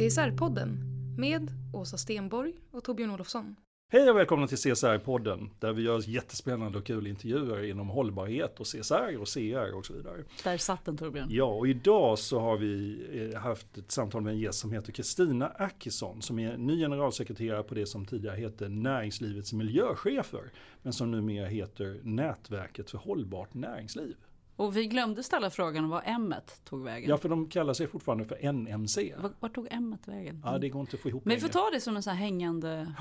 CSR-podden 0.00 0.76
med 1.18 1.50
Åsa 1.72 1.96
Stenborg 1.96 2.52
och 2.70 2.84
Torbjörn 2.84 3.10
Olofsson. 3.10 3.56
Hej 3.92 4.10
och 4.10 4.16
välkomna 4.16 4.46
till 4.46 4.56
CSR-podden 4.56 5.50
där 5.58 5.72
vi 5.72 5.82
gör 5.82 6.08
jättespännande 6.08 6.78
och 6.78 6.86
kul 6.86 7.06
intervjuer 7.06 7.64
inom 7.64 7.88
hållbarhet 7.88 8.60
och 8.60 8.66
CSR 8.66 9.20
och 9.20 9.28
CR 9.28 9.74
och 9.74 9.86
så 9.86 9.92
vidare. 9.92 10.24
Där 10.44 10.56
satt 10.56 10.84
den 10.84 10.96
Torbjörn. 10.96 11.28
Ja, 11.30 11.44
och 11.44 11.68
idag 11.68 12.18
så 12.18 12.40
har 12.40 12.56
vi 12.56 13.02
eh, 13.34 13.40
haft 13.40 13.78
ett 13.78 13.90
samtal 13.90 14.22
med 14.22 14.32
en 14.32 14.38
gäst 14.38 14.58
som 14.58 14.72
heter 14.72 14.92
Kristina 14.92 15.48
Ackesson 15.48 16.22
som 16.22 16.38
är 16.38 16.56
ny 16.56 16.80
generalsekreterare 16.80 17.62
på 17.62 17.74
det 17.74 17.86
som 17.86 18.06
tidigare 18.06 18.36
hette 18.36 18.68
Näringslivets 18.68 19.52
miljöchefer 19.52 20.52
men 20.82 20.92
som 20.92 21.10
numera 21.10 21.46
heter 21.46 22.00
Nätverket 22.02 22.90
för 22.90 22.98
hållbart 22.98 23.54
näringsliv. 23.54 24.16
Och 24.60 24.76
vi 24.76 24.86
glömde 24.86 25.22
ställa 25.22 25.50
frågan 25.50 25.88
vad 25.88 26.02
M 26.04 26.34
tog 26.64 26.84
vägen. 26.84 27.10
Ja, 27.10 27.16
för 27.16 27.28
de 27.28 27.48
kallar 27.48 27.74
sig 27.74 27.86
fortfarande 27.86 28.24
för 28.24 28.52
NMC. 28.52 29.14
Var, 29.18 29.30
var 29.40 29.48
tog 29.48 29.68
M 29.70 29.96
vägen? 30.06 30.42
Ja, 30.44 30.58
det 30.58 30.68
går 30.68 30.80
inte 30.80 30.96
att 30.96 31.02
få 31.02 31.08
ihop 31.08 31.24
Men 31.24 31.34
vi 31.34 31.40
får 31.40 31.48
ta 31.48 31.70
det 31.72 31.80
som 31.80 31.96
en 31.96 32.02
sån 32.02 32.10
här 32.10 32.20
hängande 32.20 32.94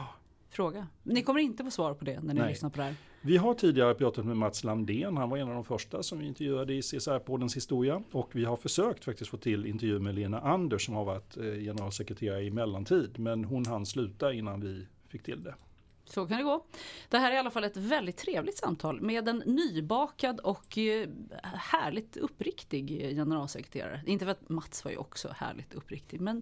fråga. 0.49 0.87
Ni 1.03 1.23
kommer 1.23 1.39
inte 1.39 1.63
få 1.63 1.71
svar 1.71 1.93
på 1.93 2.05
det 2.05 2.21
när 2.21 2.33
ni 2.33 2.39
Nej. 2.39 2.49
lyssnar 2.49 2.69
på 2.69 2.77
det 2.77 2.83
här. 2.83 2.95
Vi 3.21 3.37
har 3.37 3.53
tidigare 3.53 3.93
pratat 3.93 4.25
med 4.25 4.37
Mats 4.37 4.63
Landén, 4.63 5.17
han 5.17 5.29
var 5.29 5.37
en 5.37 5.47
av 5.47 5.53
de 5.53 5.63
första 5.63 6.03
som 6.03 6.19
vi 6.19 6.27
intervjuade 6.27 6.73
i 6.73 6.81
CSR-poddens 6.81 7.55
historia. 7.55 8.03
Och 8.11 8.35
vi 8.35 8.45
har 8.45 8.57
försökt 8.57 9.05
faktiskt 9.05 9.29
få 9.29 9.37
till 9.37 9.65
intervju 9.65 9.99
med 9.99 10.15
Lena 10.15 10.39
Anders 10.39 10.85
som 10.85 10.95
har 10.95 11.05
varit 11.05 11.37
eh, 11.37 11.43
generalsekreterare 11.43 12.43
i 12.43 12.51
mellantid. 12.51 13.19
Men 13.19 13.45
hon 13.45 13.65
hann 13.65 13.85
sluta 13.85 14.33
innan 14.33 14.61
vi 14.61 14.87
fick 15.07 15.23
till 15.23 15.43
det. 15.43 15.55
Så 16.09 16.27
kan 16.27 16.37
det 16.37 16.43
gå. 16.43 16.65
Det 17.09 17.17
här 17.17 17.31
är 17.31 17.35
i 17.35 17.37
alla 17.37 17.51
fall 17.51 17.63
ett 17.63 17.77
väldigt 17.77 18.17
trevligt 18.17 18.57
samtal 18.57 19.01
med 19.01 19.27
en 19.27 19.43
nybakad 19.45 20.39
och 20.39 20.77
eh, 20.77 21.09
härligt 21.43 22.17
uppriktig 22.17 23.15
generalsekreterare. 23.15 24.01
Inte 24.05 24.25
för 24.25 24.31
att 24.31 24.49
Mats 24.49 24.83
var 24.85 24.91
ju 24.91 24.97
också 24.97 25.33
härligt 25.35 25.73
uppriktig, 25.73 26.21
men 26.21 26.41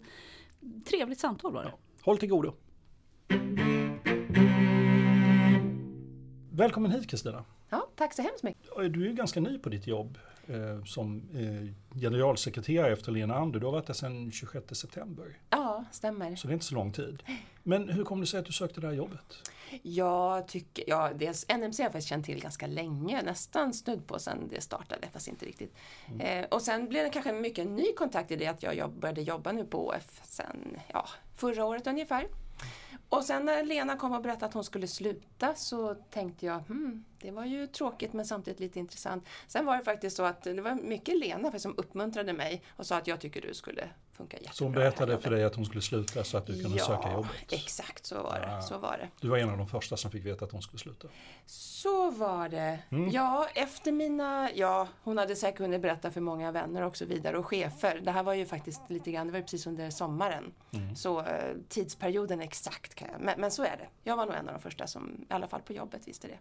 trevligt 0.86 1.20
samtal 1.20 1.54
var 1.54 1.64
det. 1.64 1.74
Håll 2.02 2.18
till 2.18 2.30
godo. 2.30 2.54
Välkommen 6.52 6.92
hit 6.92 7.10
Kristina. 7.10 7.46
Ja, 7.70 7.90
tack 7.96 8.14
så 8.14 8.22
hemskt 8.22 8.44
mycket. 8.44 8.64
Du 8.76 9.04
är 9.04 9.08
ju 9.08 9.14
ganska 9.14 9.40
ny 9.40 9.58
på 9.58 9.70
ditt 9.70 9.88
jobb 9.88 10.18
eh, 10.48 10.84
som 10.86 11.30
eh, 11.34 12.00
generalsekreterare 12.02 12.94
efter 12.94 13.12
Lena 13.12 13.36
Ander. 13.36 13.60
Du 13.60 13.66
har 13.66 13.74
varit 13.74 13.88
där 13.88 13.94
sedan 13.94 14.32
26 14.32 14.76
september. 14.76 15.40
Ja, 15.50 15.57
stämmer. 15.92 16.36
Så 16.36 16.48
det 16.48 16.52
är 16.52 16.54
inte 16.54 16.66
så 16.66 16.76
lång 16.76 16.92
tid. 16.92 17.24
Men 17.64 17.90
hur 17.90 18.04
kom 18.04 18.22
det 18.22 18.28
sig 18.28 18.40
att 18.40 18.46
du 18.46 18.52
sökte 18.52 18.82
det 18.82 18.88
här 18.88 18.94
jobbet? 18.94 19.50
Jag 19.82 20.48
tycker, 20.48 20.84
ja, 20.88 21.12
dels 21.16 21.46
NMC 21.50 21.84
har 21.84 21.86
jag 21.86 21.92
faktiskt 21.92 22.08
känt 22.08 22.26
till 22.26 22.42
ganska 22.42 22.68
länge, 22.68 23.22
nästan 23.22 23.74
snudd 23.74 24.08
på 24.08 24.20
sen 24.20 24.48
det 24.50 24.62
startade, 24.62 25.08
fast 25.14 25.28
inte 25.28 25.46
riktigt. 25.46 25.76
Eh, 26.20 26.46
och 26.46 26.62
sen 26.62 26.90
blev 26.90 27.04
det 27.04 27.10
kanske 27.10 27.34
mycket 27.34 27.66
en 27.66 27.76
ny 27.76 27.94
kontakt 27.94 28.32
i 28.32 28.36
det 28.36 28.48
att 28.48 28.64
jag 28.64 28.76
jobb, 28.76 29.00
började 29.00 29.22
jobba 29.22 29.52
nu 29.52 29.66
på 29.66 29.88
OF 29.88 30.22
sen, 30.24 30.78
ja, 30.94 31.06
förra 31.36 31.66
året 31.66 31.88
ungefär. 31.88 32.28
Och 33.10 33.24
sen 33.24 33.46
när 33.46 33.64
Lena 33.64 33.98
kom 33.98 34.14
och 34.14 34.22
berättade 34.22 34.46
att 34.46 34.54
hon 34.54 34.64
skulle 34.64 34.88
sluta 34.88 35.56
så 35.56 35.96
tänkte 35.96 36.46
jag, 36.46 36.60
hmm, 36.60 37.06
det 37.20 37.32
var 37.32 37.46
ju 37.46 37.68
tråkigt 37.68 38.14
men 38.14 38.26
samtidigt 38.26 38.60
lite 38.60 38.80
intressant. 38.80 39.26
Sen 39.48 39.66
var 39.66 39.78
det 39.78 39.84
faktiskt 39.84 40.18
så 40.18 40.24
att 40.24 40.44
det 40.44 40.62
var 40.62 40.76
mycket 40.76 41.18
Lena 41.18 41.60
som 41.60 41.74
uppmuntrade 41.78 42.34
mig 42.34 42.64
och 42.76 42.86
sa 42.86 42.98
att 42.98 43.08
jag 43.08 43.20
tycker 43.20 43.42
du 43.42 43.54
skulle 43.54 43.90
funka 44.18 44.38
jättebra. 44.38 44.54
Så 44.54 44.64
hon 44.64 44.74
berättade 44.74 45.18
för 45.18 45.32
dig 45.32 45.44
att 45.44 45.56
hon 45.56 45.66
skulle 45.66 45.82
sluta 45.82 46.24
så 46.24 46.38
att 46.38 46.46
du 46.46 46.62
kunde 46.62 46.78
ja, 46.78 46.86
söka 46.86 47.12
jobbet? 47.12 47.32
exakt 47.50 48.06
så 48.06 48.16
var 48.16 48.40
det. 48.40 48.52
Ja. 48.52 48.62
Så 48.62 48.78
var 48.78 48.98
det. 48.98 49.10
Du 49.22 49.28
var 49.28 49.38
en 49.38 49.50
av 49.50 49.58
de 49.58 49.68
första 49.68 49.98
som 49.98 50.12
fick 50.12 50.26
veta 50.26 50.46
att 50.46 50.52
hon 50.52 50.62
skulle 50.62 50.80
sluta. 50.80 51.08
Så 51.46 52.12
var 52.12 52.50
det. 52.50 52.80
Mm. 52.90 53.10
Ja, 53.12 53.48
efter 53.56 53.92
mina, 53.92 54.50
ja, 54.56 54.88
hon 55.04 55.18
hade 55.18 55.36
säkert 55.36 55.60
hunnit 55.60 55.82
berätta 55.82 56.12
för 56.12 56.22
många 56.22 56.52
vänner 56.52 56.82
och 56.82 56.98
så 56.98 57.06
vidare 57.06 57.38
och 57.38 57.46
chefer. 57.46 58.00
Det 58.04 58.12
här 58.12 58.24
var 58.24 58.34
ju 58.34 58.46
faktiskt 58.46 58.82
lite 58.90 59.12
grann, 59.12 59.28
det 59.28 59.34
var 59.34 59.40
ju 59.40 59.44
precis 59.44 59.68
under 59.68 59.90
sommaren. 59.90 60.54
Mm. 60.74 60.96
Så 60.96 61.20
eh, 61.20 61.56
tidsperioden 61.70 62.42
exakt 62.42 62.96
kan 62.96 63.08
jag, 63.12 63.22
men, 63.22 63.42
men 63.42 63.52
så 63.52 63.64
är 63.64 63.78
det. 63.78 63.88
Jag 64.04 64.18
var 64.18 64.26
nog 64.26 64.36
en 64.36 64.48
av 64.48 64.54
de 64.54 64.62
första 64.62 64.88
som, 64.88 65.26
i 65.30 65.34
alla 65.34 65.48
fall 65.48 65.62
på 65.62 65.74
jobbet, 65.74 66.08
visste 66.08 66.28
det. 66.28 66.38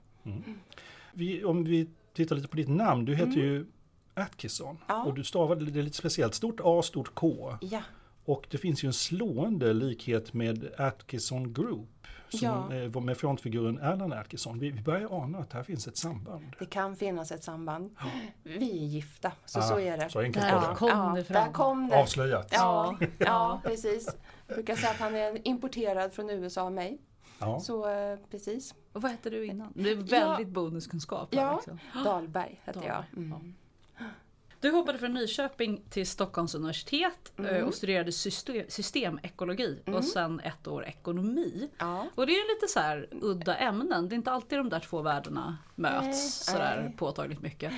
Vi, 1.13 1.45
om 1.45 1.65
vi 1.65 1.89
tittar 2.15 2.37
lite 2.37 2.49
på 2.49 2.57
ditt 2.57 2.69
namn, 2.69 3.05
du 3.05 3.15
heter 3.15 3.33
ju 3.41 3.67
Atkinson 4.15 4.69
Mm. 4.71 4.83
Ja. 4.89 5.05
och 5.05 5.15
du 5.15 5.25
stavade 5.25 5.65
det 5.65 5.83
lite 5.83 5.97
speciellt, 5.97 6.35
stort 6.35 6.61
A, 6.65 6.83
stort 6.83 7.15
K. 7.15 7.57
Ja, 7.61 7.83
Och 8.25 8.47
det 8.51 8.59
finns 8.59 8.85
ju 8.85 8.87
en 8.87 8.93
slående 8.93 9.73
likhet 9.73 10.33
med 10.33 10.69
Atkinson 10.79 11.53
Group. 11.53 11.89
Som, 12.29 12.41
Ja. 12.93 13.01
med 13.01 13.17
frontfiguren 13.17 13.79
Alan 13.83 14.13
Atkinson. 14.13 14.59
Vi, 14.59 14.71
vi 14.71 14.81
börjar 14.83 15.23
ana 15.25 15.39
att 15.39 15.53
här 15.53 15.63
finns 15.63 15.89
ett 15.89 15.97
samband. 15.97 16.45
det 16.59 16.67
kan 16.67 16.97
finnas 16.97 17.33
ett 17.33 17.43
samband. 17.45 17.97
Vi 18.43 18.71
är 18.83 18.87
gifta, 18.87 19.33
så 19.45 19.59
Ah, 19.59 19.63
så 19.63 19.79
är 19.81 19.99
det. 19.99 20.11
Så 20.11 20.21
enkelt 20.21 20.45
Där 20.47 20.55
var 20.61 20.69
det. 20.69 20.75
kom 20.75 20.89
ja, 20.89 21.13
det 21.17 21.25
fram. 21.25 21.45
Där 21.47 21.53
kom 21.53 21.89
det. 21.89 21.97
Avslöjat. 22.03 22.49
Ja, 22.53 22.97
ja, 23.19 23.61
precis. 23.65 24.17
Jag 24.47 24.57
brukar 24.57 24.77
säga 24.77 24.91
att 24.91 24.97
han 25.01 25.15
är 25.15 25.49
importerad 25.49 26.13
från 26.13 26.31
USA 26.31 26.63
av 26.63 26.73
mig. 26.73 26.99
Ja. 27.39 27.61
Så 27.61 27.89
eh, 27.91 28.19
precis. 28.31 28.75
Och 28.93 29.03
vad 29.03 29.11
hette 29.11 29.31
du 29.31 29.47
innan? 29.47 29.73
Det 29.75 29.91
är 29.91 29.97
väldigt 29.97 30.49
bonuskunskap. 30.49 31.35
här 31.35 31.43
Ja, 31.43 31.55
också. 31.55 31.79
Dahlberg 32.05 32.61
heter 32.65 32.87
jag. 32.87 33.05
Mm. 33.17 33.55
Du 34.67 34.71
hoppade 34.73 34.99
från 34.99 35.15
Nyköping 35.15 35.83
till 35.91 36.07
Stockholms 36.07 36.55
universitet 36.55 37.33
eh, 37.39 37.45
Mm. 37.47 37.65
och 37.69 37.75
studerade 37.75 38.13
system, 38.13 38.65
systemekologi 38.69 39.83
och 39.87 40.05
sen 40.05 40.41
ett 40.41 40.67
år 40.67 40.85
ekonomi. 40.85 41.71
Ja. 41.79 42.07
Och 42.15 42.27
det 42.27 42.33
är 42.33 42.55
lite 42.55 42.73
så 42.73 42.81
här 42.81 43.09
udda 43.13 43.57
ämnen, 43.57 44.09
det 44.09 44.15
är 44.15 44.17
inte 44.17 44.31
alltid 44.31 44.59
de 44.59 44.69
där 44.69 44.81
två 44.81 45.03
världarna 45.03 45.59
möts 45.75 46.05
Nej, 46.07 46.15
sådär 46.55 46.83
nej. 46.83 46.97
påtagligt 46.97 47.41
mycket. 47.43 47.73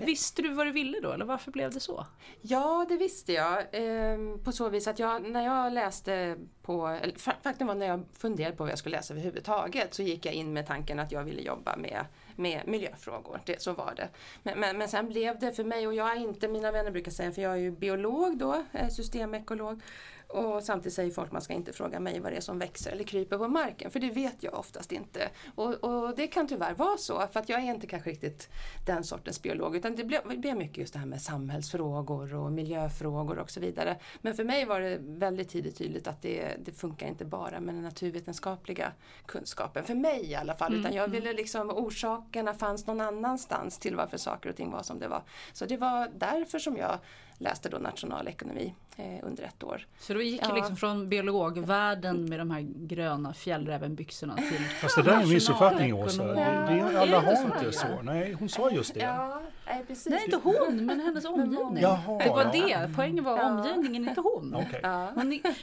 Visste 0.00 0.42
du 0.42 0.48
vad 0.48 0.66
du 0.66 0.70
ville 0.72 1.00
då 1.00 1.12
eller 1.12 1.24
varför 1.24 1.50
blev 1.50 1.72
det 1.72 1.80
så? 1.80 2.06
Ja, 2.40 2.86
det 2.88 2.96
visste 2.96 3.32
jag. 3.32 3.64
Ehm, 3.72 4.38
på 4.44 4.52
så 4.52 4.68
vis 4.68 4.86
att 4.86 4.98
jag, 4.98 5.30
när 5.30 5.44
jag 5.44 5.72
läste 5.72 6.36
på, 6.62 6.86
eller 6.86 7.14
fa- 7.14 7.42
faktum 7.42 7.66
var 7.66 7.74
när 7.74 7.86
jag 7.86 8.04
funderade 8.12 8.56
på 8.56 8.62
vad 8.64 8.70
jag 8.72 8.78
skulle 8.78 8.96
läsa 8.96 9.14
överhuvudtaget 9.14 9.94
så 9.94 10.02
gick 10.02 10.26
jag 10.26 10.34
in 10.34 10.52
med 10.52 10.66
tanken 10.66 10.98
att 10.98 11.12
jag 11.12 11.24
ville 11.24 11.42
jobba 11.42 11.76
med, 11.76 12.04
med 12.36 12.62
miljöfrågor. 12.66 13.40
Det, 13.44 13.62
så 13.62 13.72
var 13.72 13.92
det. 13.96 14.08
Men, 14.42 14.60
men, 14.60 14.78
men 14.78 14.88
sen 14.88 15.08
blev 15.08 15.38
det 15.38 15.52
för 15.52 15.64
mig, 15.64 15.86
och 15.86 15.94
jag 15.94 16.12
är 16.12 16.16
inte, 16.16 16.48
mina 16.48 16.72
vänner 16.72 16.90
brukar 16.90 17.10
säga, 17.10 17.32
för 17.32 17.42
jag 17.42 17.52
är 17.52 17.56
ju 17.56 17.70
biolog 17.70 18.38
då, 18.38 18.64
eh, 18.72 18.88
systemekolog. 18.88 19.80
Och 20.28 20.62
samtidigt 20.62 20.94
säger 20.94 21.10
folk 21.10 21.32
man 21.32 21.42
ska 21.42 21.52
inte 21.54 21.72
fråga 21.72 22.00
mig 22.00 22.20
vad 22.20 22.32
det 22.32 22.36
är 22.36 22.40
som 22.40 22.58
växer 22.58 22.92
eller 22.92 23.04
kryper 23.04 23.38
på 23.38 23.48
marken, 23.48 23.90
för 23.90 24.00
det 24.00 24.10
vet 24.10 24.42
jag 24.42 24.54
oftast 24.54 24.92
inte. 24.92 25.28
Och, 25.54 25.74
och 25.74 26.16
det 26.16 26.26
kan 26.26 26.48
tyvärr 26.48 26.74
vara 26.74 26.98
så, 26.98 27.26
för 27.32 27.40
att 27.40 27.48
jag 27.48 27.60
är 27.60 27.74
inte 27.74 27.86
kanske 27.86 28.10
riktigt 28.10 28.48
den 28.86 29.04
sortens 29.04 29.42
biolog, 29.42 29.76
utan 29.76 29.96
det 29.96 30.04
blev 30.04 30.56
mycket 30.56 30.76
just 30.76 30.92
det 30.92 30.98
här 30.98 31.06
med 31.06 31.22
samhällsfrågor 31.22 32.34
och 32.34 32.52
miljöfrågor 32.52 33.38
och 33.38 33.50
så 33.50 33.60
vidare. 33.60 33.96
Men 34.20 34.34
för 34.34 34.44
mig 34.44 34.64
var 34.64 34.80
det 34.80 34.98
väldigt 35.00 35.48
tidigt 35.48 35.78
tydligt 35.78 36.06
att 36.06 36.22
det, 36.22 36.56
det 36.64 36.72
funkar 36.72 37.06
inte 37.06 37.24
bara 37.24 37.60
med 37.60 37.74
den 37.74 37.82
naturvetenskapliga 37.82 38.92
kunskapen, 39.26 39.84
för 39.84 39.94
mig 39.94 40.30
i 40.30 40.34
alla 40.34 40.54
fall, 40.54 40.74
utan 40.74 40.92
jag 40.92 41.08
ville 41.08 41.32
liksom, 41.32 41.70
orsakerna 41.70 42.54
fanns 42.54 42.86
någon 42.86 43.00
annanstans 43.00 43.78
till 43.78 43.96
varför 43.96 44.16
saker 44.16 44.50
och 44.50 44.56
ting 44.56 44.70
var 44.70 44.82
som 44.82 44.98
det 44.98 45.08
var. 45.08 45.22
Så 45.52 45.66
det 45.66 45.76
var 45.76 46.08
därför 46.14 46.58
som 46.58 46.76
jag 46.76 46.98
läste 47.38 47.68
då 47.68 47.78
nationalekonomi 47.78 48.74
eh, 48.96 49.04
under 49.22 49.42
ett 49.42 49.64
år. 49.64 49.86
Så 49.98 50.14
då 50.14 50.22
gick 50.22 50.42
Ja. 50.42 50.54
liksom 50.54 50.76
från 50.76 51.08
biologvärlden 51.08 52.24
med 52.28 52.38
de 52.38 52.50
här 52.50 52.60
gröna 52.76 53.32
fjällrävenbyxorna 53.32 54.36
till 54.36 54.44
Fast 54.80 54.96
det 54.96 55.02
där 55.02 55.12
är 55.12 55.22
en 55.22 55.28
missuppfattning 55.28 55.94
Åsa. 55.94 56.24
Det, 56.24 56.34
det, 56.34 57.00
alla 57.00 57.20
har 57.20 57.34
så? 57.34 57.42
inte 57.46 57.72
så. 57.72 57.86
Nej, 58.02 58.32
hon 58.32 58.48
sa 58.48 58.70
just 58.70 58.94
det. 58.94 59.00
Ja, 59.00 59.42
nej, 59.66 59.84
precis. 59.88 60.06
Nej, 60.10 60.24
inte 60.24 60.40
hon, 60.42 60.86
men 60.86 61.00
hennes 61.00 61.24
omgivning. 61.24 61.78
Jaha, 61.82 62.18
det 62.24 62.28
var 62.28 62.44
ja. 62.54 62.78
det, 62.86 62.90
poängen 62.96 63.24
var 63.24 63.38
Ja. 63.38 63.50
omgivningen, 63.50 64.08
inte 64.08 64.20
hon. 64.20 64.54
Okej. 64.66 64.80
Ja. 64.82 65.12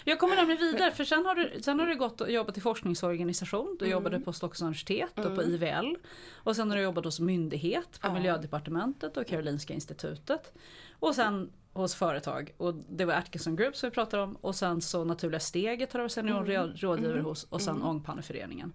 Jag 0.04 0.20
kommer 0.20 0.36
nämligen 0.36 0.62
vidare, 0.62 0.92
för 0.92 1.04
sen 1.04 1.26
har 1.26 1.36
du, 1.36 1.62
sen 1.62 1.80
har 1.80 1.88
du 1.88 1.96
gått 1.98 2.22
och 2.22 2.32
jobbat 2.32 2.58
i 2.58 2.62
forskningsorganisation. 2.62 3.78
Du 3.80 3.86
jobbade 3.88 4.20
på 4.20 4.34
Stockholms 4.34 4.62
universitet 4.62 5.20
och 5.26 5.36
på 5.36 5.44
IVL. 5.44 5.96
Och 6.36 6.56
sen 6.56 6.70
har 6.70 6.78
du 6.78 6.84
jobbat 6.84 7.06
hos 7.06 7.20
myndighet 7.20 8.02
på 8.02 8.08
Ja. 8.08 8.14
Miljödepartementet 8.14 9.18
och 9.18 9.28
Karolinska 9.28 9.74
institutet. 9.74 10.54
Och 11.00 11.16
sen 11.16 11.50
hos 11.74 11.96
företag. 11.96 12.54
Och 12.58 12.74
det 12.90 13.06
var 13.06 13.14
Atkinson 13.14 13.56
Group 13.56 13.76
som 13.76 13.90
vi 13.90 13.94
pratade 13.94 14.24
om. 14.24 14.36
Och 14.42 14.56
sen 14.56 14.82
så 14.82 15.04
Naturliga 15.04 15.40
Steget 15.40 15.94
har 15.94 16.00
du 16.00 16.10
senior 16.10 16.74
rådgivare 16.78 17.22
hos. 17.22 17.44
Och 17.44 17.62
sen 17.62 17.84
Ångpanneföreningen. 17.84 18.74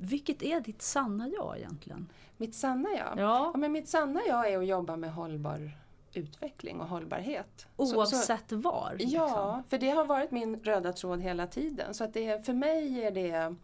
Vilket 0.00 0.42
är 0.42 0.60
ditt 0.60 0.82
sanna 0.82 1.28
jag 1.28 1.58
egentligen? 1.58 2.08
Mitt 2.36 2.54
sanna 2.54 2.88
jag? 2.90 3.18
Ja. 3.24 3.52
men 3.56 3.72
mitt 3.72 3.88
sanna 3.88 4.20
jag 4.28 4.50
är 4.50 4.58
att 4.58 4.66
jobba 4.66 4.96
med 4.96 5.12
hållbar 5.12 5.70
utveckling 6.14 6.80
och 6.80 6.86
hållbarhet. 6.88 7.66
Så- 7.76 7.86
så- 7.86 7.96
Oavsett 7.96 8.52
var? 8.52 8.92
liksom. 8.98 9.10
Ja, 9.20 9.62
för 9.68 9.78
det 9.78 9.90
har 9.90 10.04
varit 10.04 10.30
min 10.30 10.56
röda 10.56 10.92
tråd 10.92 11.20
hela 11.20 11.46
tiden. 11.46 11.94
Så 11.94 12.04
att 12.04 12.14
det, 12.14 12.46
för 12.46 12.52
mig 12.52 13.04
är 13.04 13.10
det 13.10 13.54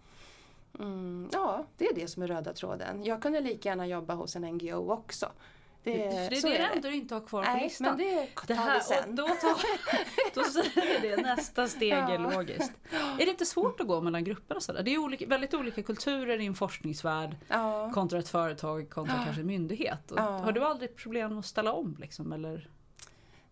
mm, 0.78 1.28
Ja, 1.32 1.64
det 1.76 1.86
är 1.86 1.94
det 1.94 2.08
som 2.08 2.22
är 2.22 2.26
röda 2.26 2.52
tråden. 2.52 3.04
Jag 3.04 3.22
kunde 3.22 3.40
lika 3.40 3.68
gärna 3.68 3.86
jobba 3.86 4.14
hos 4.14 4.36
en 4.36 4.42
NGO 4.42 4.90
också. 4.92 5.26
Det, 5.84 5.92
För 5.92 6.30
det 6.30 6.36
är 6.36 6.40
så 6.40 6.48
det 6.48 6.56
är 6.56 6.70
enda 6.70 6.88
du 6.88 6.94
inte 6.94 7.14
har 7.14 7.20
kvar 7.20 7.44
på 7.44 7.50
Nej, 7.52 7.62
listan. 7.64 7.96
men 7.96 7.98
det 8.06 8.28
Det 8.46 8.54
här, 8.54 8.80
sen. 8.80 9.08
och 9.10 9.14
då, 9.14 9.26
tar, 9.26 9.54
då 10.34 10.44
säger 10.44 11.00
vi 11.02 11.08
det, 11.08 11.16
nästa 11.22 11.68
steg 11.68 11.92
är 11.92 12.08
Ja. 12.12 12.18
logiskt. 12.18 12.72
Är 12.92 13.16
det 13.24 13.30
inte 13.30 13.46
svårt 13.46 13.80
att 13.80 13.86
gå 13.86 14.00
mellan 14.00 14.24
grupperna 14.24 14.60
sådär? 14.60 14.82
Det 14.82 14.90
är 14.94 14.98
olika, 14.98 15.26
väldigt 15.26 15.54
olika 15.54 15.82
kulturer 15.82 16.40
i 16.40 16.46
en 16.46 16.54
forskningsvärld 16.54 17.36
Ja. 17.48 17.90
kontra 17.94 18.18
ett 18.18 18.28
företag 18.28 18.90
kontra 18.90 19.14
kanske 19.24 19.40
en 19.40 19.46
myndighet. 19.46 20.10
Och 20.10 20.18
Ja. 20.18 20.22
Har 20.38 20.52
du 20.52 20.64
aldrig 20.64 20.96
problem 20.96 21.38
att 21.38 21.46
ställa 21.46 21.72
om 21.72 21.96
liksom? 22.00 22.32
Eller? 22.32 22.68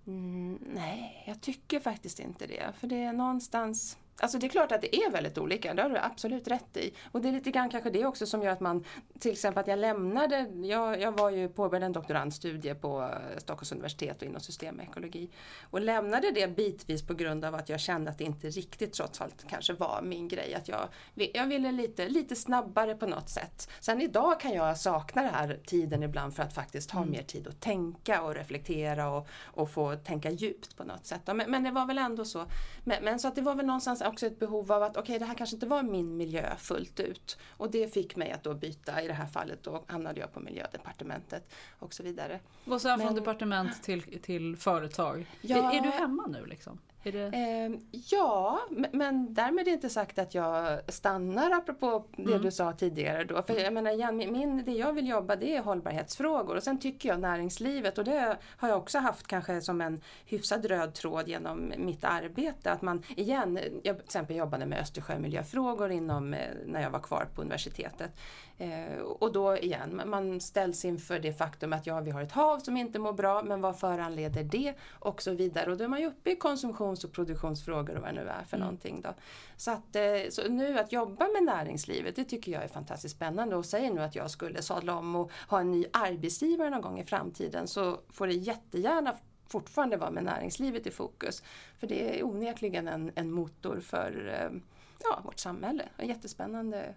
Mm, 0.06 0.58
nej, 0.74 1.24
jag 1.26 1.40
tycker 1.40 1.80
faktiskt 1.80 2.20
inte 2.20 2.46
det. 2.46 2.72
För 2.80 2.86
det 2.86 3.02
är 3.02 3.12
någonstans... 3.12 3.98
Alltså 4.22 4.38
det 4.38 4.46
är 4.46 4.48
klart 4.48 4.72
att 4.72 4.80
det 4.80 4.96
är 4.96 5.10
väldigt 5.10 5.38
olika, 5.38 5.74
det 5.74 5.82
har 5.82 5.88
du 5.90 5.98
absolut 5.98 6.48
rätt 6.48 6.76
i. 6.76 6.94
Och 7.12 7.20
det 7.20 7.28
är 7.28 7.32
lite 7.32 7.50
grann 7.50 7.70
kanske 7.70 7.90
det 7.90 8.04
också 8.04 8.26
som 8.26 8.42
gör 8.42 8.50
att 8.50 8.60
man, 8.60 8.84
till 9.18 9.32
exempel 9.32 9.60
att 9.60 9.66
jag 9.66 9.78
lämnade, 9.78 10.46
jag, 10.62 11.00
jag 11.00 11.12
var 11.12 11.30
ju 11.30 11.48
påbörjade 11.48 11.86
en 11.86 11.92
doktorandstudie 11.92 12.74
på 12.74 13.02
eh, 13.02 13.38
Stockholms 13.38 13.72
universitet 13.72 14.22
och 14.22 14.28
inom 14.28 14.40
systemekologi. 14.40 15.30
Och 15.70 15.80
lämnade 15.80 16.30
det 16.30 16.56
bitvis 16.56 17.06
på 17.06 17.14
grund 17.14 17.44
av 17.44 17.54
att 17.54 17.68
jag 17.68 17.80
kände 17.80 18.10
att 18.10 18.18
det 18.18 18.24
inte 18.24 18.50
riktigt 18.50 18.92
trots 18.92 19.20
allt 19.20 19.44
kanske 19.48 19.72
var 19.72 20.02
min 20.02 20.28
grej. 20.28 20.54
Att 20.54 20.68
jag, 20.68 20.88
jag 21.14 21.46
ville 21.46 21.72
lite, 21.72 22.08
lite 22.08 22.36
snabbare 22.36 22.94
på 22.94 23.06
något 23.06 23.28
sätt. 23.28 23.70
Sen 23.80 24.00
idag 24.00 24.40
kan 24.40 24.52
jag 24.52 24.78
sakna 24.78 25.22
den 25.22 25.34
här 25.34 25.60
tiden 25.66 26.02
ibland 26.02 26.34
för 26.36 26.42
att 26.42 26.54
faktiskt 26.54 26.90
ha 26.90 27.04
mer 27.04 27.22
tid 27.22 27.48
att 27.48 27.60
tänka 27.60 28.22
och 28.22 28.34
reflektera 28.34 29.10
och, 29.10 29.28
och 29.44 29.70
få 29.70 29.96
tänka 29.96 30.30
djupt 30.30 30.76
på 30.76 30.84
något 30.84 31.06
sätt. 31.06 31.22
Men, 31.26 31.50
men 31.50 31.62
det 31.62 31.70
var 31.70 31.86
väl 31.86 31.98
ändå 31.98 32.24
så. 32.24 32.46
Men, 32.84 33.04
men 33.04 33.18
så 33.18 33.28
att 33.28 33.34
det 33.34 33.42
var 33.42 33.54
väl 33.54 33.66
någonstans 33.66 34.02
också 34.12 34.26
ett 34.26 34.38
behov 34.38 34.72
av 34.72 34.82
att 34.82 34.96
okej, 34.96 35.18
det 35.18 35.24
här 35.24 35.34
kanske 35.34 35.56
inte 35.56 35.66
var 35.66 35.82
min 35.82 36.16
miljö 36.16 36.56
fullt 36.56 37.00
ut. 37.00 37.38
Och 37.56 37.70
det 37.70 37.94
fick 37.94 38.16
mig 38.16 38.32
att 38.32 38.44
då 38.44 38.54
byta. 38.54 39.02
I 39.02 39.06
det 39.06 39.12
här 39.12 39.26
fallet 39.26 39.62
då 39.62 39.84
hamnade 39.86 40.20
jag 40.20 40.32
på 40.32 40.40
miljödepartementet 40.40 41.54
och 41.78 41.94
så 41.94 42.02
vidare. 42.02 42.40
Och 42.64 42.80
sen 42.80 42.98
från 42.98 43.06
Men- 43.06 43.14
departement 43.14 43.82
till, 43.82 44.20
till 44.22 44.56
företag. 44.56 45.26
Ja. 45.40 45.72
Är, 45.72 45.78
är 45.78 45.82
du 45.82 45.88
hemma 45.88 46.26
nu 46.26 46.46
liksom? 46.46 46.78
Det... 47.02 47.22
Eh, 47.22 47.70
ja, 48.10 48.60
men- 48.92 49.34
därmed 49.34 49.68
är 49.68 49.72
inte 49.72 49.90
sagt 49.90 50.18
att 50.18 50.34
jag 50.34 50.80
stannar 50.92 51.50
apropå 51.50 52.04
det 52.16 52.22
Mm. 52.22 52.42
du 52.42 52.50
sa 52.50 52.72
tidigare 52.72 53.24
då. 53.24 53.42
För 53.42 53.54
jag 53.60 53.72
menar 53.72 53.90
igen, 53.90 54.16
min- 54.16 54.32
min, 54.32 54.64
det 54.64 54.72
jag 54.72 54.92
vill 54.92 55.08
jobba 55.08 55.36
det 55.36 55.56
är 55.56 55.62
hållbarhetsfrågor 55.62 56.56
och 56.56 56.62
sen 56.62 56.78
tycker 56.78 57.08
jag 57.08 57.20
näringslivet 57.20 57.98
och 57.98 58.04
det 58.04 58.36
har 58.56 58.68
jag 58.68 58.78
också 58.78 58.98
haft 58.98 59.26
kanske 59.26 59.60
som 59.60 59.80
en 59.80 60.00
hyfsad 60.26 60.64
röd 60.64 60.94
tråd 60.94 61.28
genom 61.28 61.72
mitt 61.78 62.04
arbete. 62.04 62.72
Att 62.72 62.82
man 62.82 63.02
igen, 63.16 63.58
jag 63.82 63.96
till 63.96 64.04
exempel 64.04 64.36
jobbade 64.36 64.66
med 64.66 64.78
Östersjömiljöfrågor 64.80 65.90
inom, 65.90 66.34
eh, 66.34 66.40
när 66.66 66.82
jag 66.82 66.90
var 66.90 67.00
kvar 67.00 67.26
på 67.34 67.40
universitetet. 67.42 68.10
Eh, 68.58 68.98
och 68.98 69.32
då 69.32 69.56
igen, 69.56 70.02
man 70.06 70.40
ställs 70.40 70.84
inför 70.84 71.18
det 71.18 71.32
faktum 71.32 71.72
att 71.72 71.86
ja, 71.86 72.00
vi 72.00 72.10
har 72.10 72.22
ett 72.22 72.32
hav 72.32 72.58
som 72.58 72.76
inte 72.76 72.98
mår 72.98 73.12
bra, 73.12 73.42
men 73.42 73.60
vad 73.60 73.78
föranleder 73.78 74.44
det? 74.44 74.74
Och 74.90 75.22
så 75.22 75.30
vidare. 75.30 75.70
Och 75.70 75.76
då 75.76 75.84
är 75.84 75.88
man 75.88 76.00
ju 76.00 76.06
uppe 76.06 76.30
i 76.30 76.36
konsumtions 76.36 77.04
och 77.04 77.12
produktionsfrågor 77.12 77.96
och 77.96 78.02
vad 78.02 78.14
det 78.14 78.22
nu 78.22 78.28
är 78.28 78.44
för 78.44 78.58
någonting. 78.58 79.00
Då. 79.00 79.14
Så, 79.56 79.70
att, 79.70 79.96
eh, 79.96 80.02
så 80.30 80.48
nu 80.48 80.78
att 80.78 80.92
jobba 80.92 81.28
med 81.28 81.42
näringslivet, 81.42 82.16
det 82.16 82.24
tycker 82.24 82.52
jag 82.52 82.64
är 82.64 82.68
fantastiskt 82.68 83.16
spännande. 83.16 83.56
Och 83.56 83.66
säger 83.66 83.90
nu 83.90 84.00
att 84.00 84.14
jag 84.14 84.30
skulle 84.30 84.62
sadla 84.62 84.94
om 84.94 85.16
och 85.16 85.32
ha 85.48 85.60
en 85.60 85.70
ny 85.70 85.84
arbetsgivare 85.92 86.70
någon 86.70 86.82
gång 86.82 87.00
i 87.00 87.04
framtiden 87.04 87.68
så 87.68 88.00
får 88.10 88.26
det 88.26 88.34
jättegärna 88.34 89.14
fortfarande 89.48 89.96
vara 89.96 90.10
med 90.10 90.24
näringslivet 90.24 90.86
i 90.86 90.90
fokus. 90.90 91.42
För 91.78 91.86
det 91.86 92.18
är 92.18 92.24
onekligen 92.24 92.88
en, 92.88 93.12
en 93.14 93.30
motor 93.30 93.80
för 93.80 94.28
eh, 94.40 94.60
ja, 95.02 95.20
vårt 95.24 95.38
samhälle. 95.38 95.88
En 95.96 96.08
jättespännande 96.08 96.94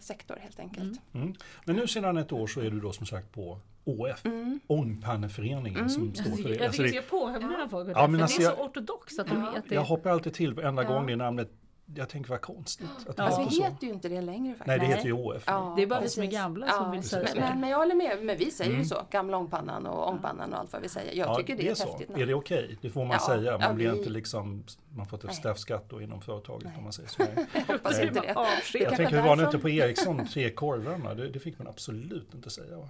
sektor 0.00 0.36
helt 0.40 0.58
enkelt. 0.60 1.00
Mm. 1.14 1.34
Men 1.64 1.76
nu 1.76 1.86
sedan 1.86 2.16
ett 2.16 2.32
år 2.32 2.46
så 2.46 2.60
är 2.60 2.70
du 2.70 2.80
då 2.80 2.92
som 2.92 3.06
sagt 3.06 3.32
på 3.32 3.58
ÅF, 3.84 4.24
Mm. 4.24 4.60
Ångpanneföreningen 4.66 5.90
som 5.90 6.14
står 6.14 6.36
för 6.36 6.48
det. 6.48 6.54
Jag 6.54 6.62
Alltså 6.64 6.82
tycker 6.82 6.90
det 6.90 6.94
jag 6.96 7.04
ska 7.04 7.16
påminna 7.18 7.68
folk 7.68 7.86
om 7.86 7.92
det, 7.92 8.00
Ja, 8.00 8.06
men 8.06 8.18
för 8.18 8.22
alltså 8.22 8.38
det 8.38 8.44
är 8.44 8.48
jag- 8.48 8.56
så 8.58 8.64
ortodoxt 8.64 9.18
att 9.20 9.26
de 9.26 9.40
heter 9.54 9.74
jag 9.74 9.82
hoppar 9.84 10.10
alltid 10.10 10.34
till 10.34 10.54
varenda 10.54 10.82
Ja. 10.82 10.88
gång 10.88 11.06
det 11.06 11.16
namnet, 11.16 11.50
jag 11.94 12.08
tänker 12.08 12.30
vad 12.30 12.40
konstigt. 12.40 12.88
Att 13.08 13.16
det 13.16 13.22
Alltså, 13.22 13.40
heter 13.40 13.50
vi 13.50 13.56
så. 13.56 13.62
heter 13.64 13.86
ju 13.86 13.92
inte 13.92 14.08
det 14.08 14.20
längre 14.20 14.50
faktiskt. 14.54 14.66
Nej, 14.66 14.78
det 14.78 14.86
heter 14.86 15.04
ju 15.06 15.12
ÅF. 15.12 15.42
Ja, 15.46 15.72
Det 15.76 15.82
är 15.82 15.86
bara 15.86 16.00
vi 16.00 16.08
som 16.08 16.22
är 16.22 16.26
gamla 16.26 16.68
som 16.68 16.90
vill 16.90 17.02
säga 17.02 17.28
men, 17.34 17.42
men, 17.42 17.60
men 17.60 17.70
jag 17.70 17.78
håller 17.78 17.94
med, 17.94 18.18
men 18.22 18.36
vi 18.38 18.50
säger 18.50 18.70
Mm. 18.70 18.82
ju 18.82 18.88
så. 18.88 19.06
Gamla 19.10 19.36
ångpannan 19.36 19.86
och 19.86 20.08
ångpannan 20.08 20.52
och 20.52 20.58
allt 20.58 20.72
vad 20.72 20.82
vi 20.82 20.88
säger. 20.88 21.14
Jag 21.14 21.36
tycker 21.38 21.56
det 21.56 21.68
är, 21.68 21.72
ett 21.72 21.78
så. 21.78 21.88
häftigt 21.90 22.10
Är 22.16 22.26
det 22.26 22.34
okej? 22.34 22.78
Det 22.82 22.90
får 22.90 23.04
man 23.04 23.16
Ja, 23.20 23.26
säga. 23.26 23.52
Man 23.52 23.60
ja, 23.60 23.72
blir 23.72 23.90
vi- 23.92 23.98
inte 23.98 24.10
liksom, 24.10 24.64
man 24.96 25.06
får 25.06 25.16
inte 25.16 25.26
Nej. 25.26 25.36
straffskatt 25.36 25.84
då 25.88 26.00
inom 26.02 26.20
företaget 26.20 26.68
om 26.78 26.82
man 26.84 26.92
säger 26.92 27.08
så. 27.08 27.22
Nej. 27.36 27.64
Hoppas 27.68 28.00
inte 28.00 28.20
det. 28.20 28.34
Det 28.72 28.78
Jag 28.78 28.96
tänker, 28.96 29.16
hur 29.16 29.28
var 29.28 29.36
det 29.36 29.44
inte 29.44 29.58
på 29.58 29.68
Ericsson, 29.68 30.26
tre 30.26 30.50
korvarna? 30.50 31.14
Det, 31.14 31.28
det 31.28 31.38
fick 31.38 31.58
man 31.58 31.68
absolut 31.68 32.34
inte 32.34 32.50
säga 32.50 32.76
va? 32.76 32.88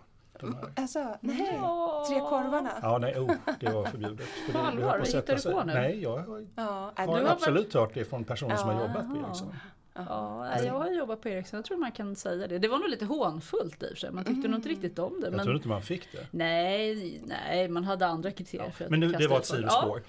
Alltså, 0.74 1.16
nej. 1.20 1.36
Tre 2.08 2.20
korvarna. 2.20 2.70
Ja, 2.82 2.98
nej, 2.98 3.18
oh, 3.18 3.32
det 3.60 3.70
var 3.70 3.84
förbjudet. 3.84 4.26
För 4.26 4.52
På 4.52 4.58
det, 4.58 4.64
det 4.64 4.68
allvar? 4.68 4.98
att 4.98 5.08
Hittar 5.14 5.36
du 5.36 5.52
på 5.52 5.64
nu? 5.64 5.72
Nej, 5.74 6.02
jag 6.02 6.18
har, 6.18 6.46
Ja, 6.56 6.92
äh, 6.98 7.06
har 7.06 7.18
du 7.18 7.24
har 7.24 7.32
absolut 7.32 7.74
hört 7.74 7.94
det 7.94 8.05
från 8.05 8.24
personer 8.24 8.56
som 8.56 8.69
har 8.69 8.74
Ja. 8.74 8.86
jobbat 8.86 9.10
på 9.10 9.16
Ericsson. 9.26 9.55
Ja, 10.08 10.48
nej, 10.56 10.66
jag 10.66 10.74
har 10.74 10.90
jobbat 10.90 11.20
på 11.22 11.28
Ericsson, 11.28 11.56
jag 11.58 11.64
tror 11.64 11.76
man 11.78 11.93
kan 11.93 12.16
säga 12.16 12.46
det. 12.46 12.58
Det 12.58 12.69
var 12.69 12.78
nog 12.78 12.88
lite 12.88 13.05
hånfullt 13.05 13.82
i 13.82 13.86
och 13.86 13.88
för 13.88 13.96
sig, 13.96 14.10
man 14.12 14.24
tyckte 14.24 14.48
nog 14.48 14.58
inte 14.58 14.69
riktigt 14.69 14.98
om 14.98 15.20
det. 15.20 15.26
Jag 15.26 15.36
Men... 15.36 15.44
tror 15.44 15.56
inte 15.56 15.69
man 15.69 15.82
fick 15.82 16.12
det. 16.12 16.26
Nej, 16.31 17.20
nej, 17.24 17.69
man 17.69 17.84
hade 17.84 18.06
andra 18.06 18.31
kriterier 18.31 18.70
för 18.70 18.84
att 18.84 18.90
Men 18.90 19.00
nu, 19.00 19.08
det 19.12 19.28
var 19.28 19.38
ett 19.38 19.46
sidospår. 19.46 20.02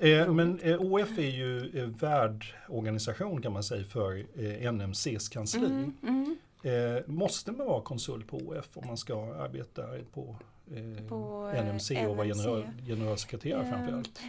Eh, 0.00 0.32
men 0.32 0.58
eh, 0.60 0.80
OF 0.80 1.18
är 1.18 1.22
ju 1.22 1.80
eh, 1.80 1.86
värdorganisation 1.86 3.42
kan 3.42 3.52
man 3.52 3.62
säga 3.62 3.84
för 3.84 4.24
eh, 4.62 4.72
NMCs 4.72 5.28
kansli. 5.28 5.66
Mm, 5.66 6.36
Eh, 6.62 7.02
måste 7.06 7.52
man 7.52 7.66
vara 7.66 7.82
konsult 7.82 8.26
på 8.28 8.36
OF 8.36 8.76
om 8.76 8.86
man 8.86 8.96
ska 8.96 9.34
arbeta 9.34 9.82
på, 10.14 10.36
eh, 10.74 11.08
På, 11.08 11.50
eh, 11.54 11.64
NMC 11.66 12.06
och 12.06 12.16
vara 12.16 12.26
general, 12.26 12.66
generalsekreterare 12.86 13.62
Eh, 13.62 13.70
framförallt? 13.70 14.20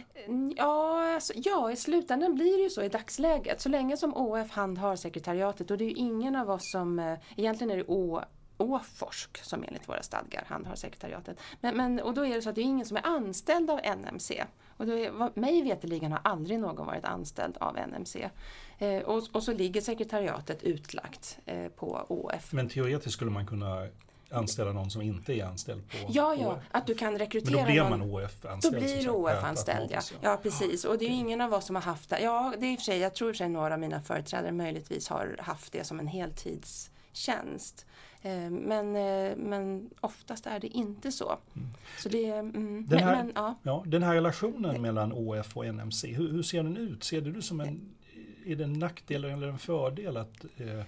Ja, 0.56 1.14
alltså, 1.14 1.32
ja, 1.36 1.70
i 1.72 1.76
slutändan 1.76 2.34
blir 2.34 2.56
det 2.56 2.62
ju 2.62 2.70
så 2.70 2.82
i 2.82 2.88
dagsläget. 2.88 3.60
Så 3.60 3.68
länge 3.68 3.96
som 3.96 4.16
ÅF 4.16 4.50
handhar 4.50 4.96
sekretariatet 4.96 5.70
och 5.70 5.78
det 5.78 5.84
är 5.84 5.88
ju 5.88 5.94
ingen 5.94 6.36
av 6.36 6.50
oss 6.50 6.70
som, 6.70 6.98
eh, 6.98 7.18
egentligen 7.36 7.70
är 7.70 7.76
det 7.76 7.84
Å 7.86 8.22
Åforsk 8.58 9.44
som 9.44 9.64
enligt 9.68 9.88
våra 9.88 10.02
stadgar 10.02 10.44
handhar 10.46 10.74
sekretariatet. 10.74 11.38
Men, 11.60 11.76
men, 11.76 12.00
och 12.00 12.14
då 12.14 12.26
är 12.26 12.34
det 12.34 12.42
så 12.42 12.48
att 12.48 12.54
det 12.54 12.60
är 12.60 12.62
ingen 12.62 12.86
som 12.86 12.96
är 12.96 13.06
anställd 13.06 13.70
av 13.70 13.80
NMC. 13.84 14.44
Och 14.76 14.86
då 14.86 14.92
är, 14.98 15.10
vad- 15.10 15.36
mig 15.36 15.62
veterligen 15.62 16.12
har 16.12 16.20
aldrig 16.24 16.58
någon 16.60 16.86
varit 16.86 17.04
anställd 17.04 17.56
av 17.60 17.76
NMC. 17.88 18.30
Eh, 18.78 19.02
och, 19.02 19.22
och 19.32 19.42
så 19.42 19.52
ligger 19.52 19.80
sekretariatet 19.80 20.62
utlagt 20.62 21.38
eh, 21.46 21.68
på 21.68 22.04
ÅF. 22.08 22.52
Men 22.52 22.68
teoretiskt 22.68 23.12
skulle 23.14 23.30
man 23.30 23.46
kunna 23.46 23.86
anställa 24.30 24.72
någon 24.72 24.90
som 24.90 25.02
inte 25.02 25.32
är 25.34 25.44
anställd 25.44 25.88
på 25.90 25.96
Ja, 26.08 26.34
ja, 26.40 26.52
OF. 26.52 26.58
att 26.70 26.86
du 26.86 26.94
kan 26.94 27.12
Men 27.12 27.18
rekrytera 27.18 27.58
då 27.60 27.64
blir 27.64 27.82
man 27.90 28.00
Då 28.08 28.20
OF-anställd. 28.20 28.76
blir 28.76 29.10
OF-anställd, 29.10 29.90
ja. 29.92 30.00
ja. 30.22 30.38
precis. 30.42 30.84
Och 30.84 30.98
det 30.98 31.04
är 31.04 31.08
ju 31.08 31.14
ingen 31.14 31.40
av 31.40 31.52
oss 31.54 31.64
som 31.66 31.76
har 31.76 31.82
haft 31.82 32.10
det. 32.10 32.20
Ja, 32.20 32.54
det 32.60 32.66
är 32.66 32.72
i 32.72 32.74
och 32.74 32.78
för 32.78 32.84
sig, 32.84 32.98
jag 32.98 33.14
tror 33.14 33.30
i 33.30 33.32
och 33.32 33.34
för 33.36 33.38
sig 33.38 33.48
några 33.48 33.74
av 33.74 33.80
mina 33.80 34.00
företrädare 34.00 34.52
möjligtvis 34.52 35.08
har 35.08 35.36
haft 35.40 35.72
det 35.72 35.84
som 35.84 36.00
en 36.00 36.06
heltidstjänst. 36.06 37.86
Eh, 38.22 38.50
Men, 38.50 38.92
men 39.48 39.90
oftast 40.00 40.46
är 40.46 40.60
det 40.60 40.66
inte 40.68 41.12
så. 41.12 41.38
Så 41.98 42.08
det, 42.08 42.26
mm, 42.30 42.86
men, 42.90 42.98
här- 42.98 43.16
men, 43.16 43.32
ja. 43.34 43.54
Ja, 43.62 43.82
den 43.86 44.02
här 44.02 44.14
relationen 44.14 44.82
mellan 44.82 45.12
OF 45.12 45.56
och 45.56 45.66
NMC, 45.66 46.08
hur, 46.12 46.32
hur 46.32 46.42
ser 46.42 46.62
den 46.62 46.76
ut? 46.76 47.04
Ser 47.04 47.20
du 47.20 47.32
det 47.32 47.42
som 47.42 47.60
en, 47.60 47.94
är 48.46 48.56
det 48.56 48.64
en 48.64 48.72
nackdel 48.72 49.24
eller 49.24 49.48
en 49.48 49.58
fördel 49.58 50.16
att 50.16 50.44
eh, 50.56 50.82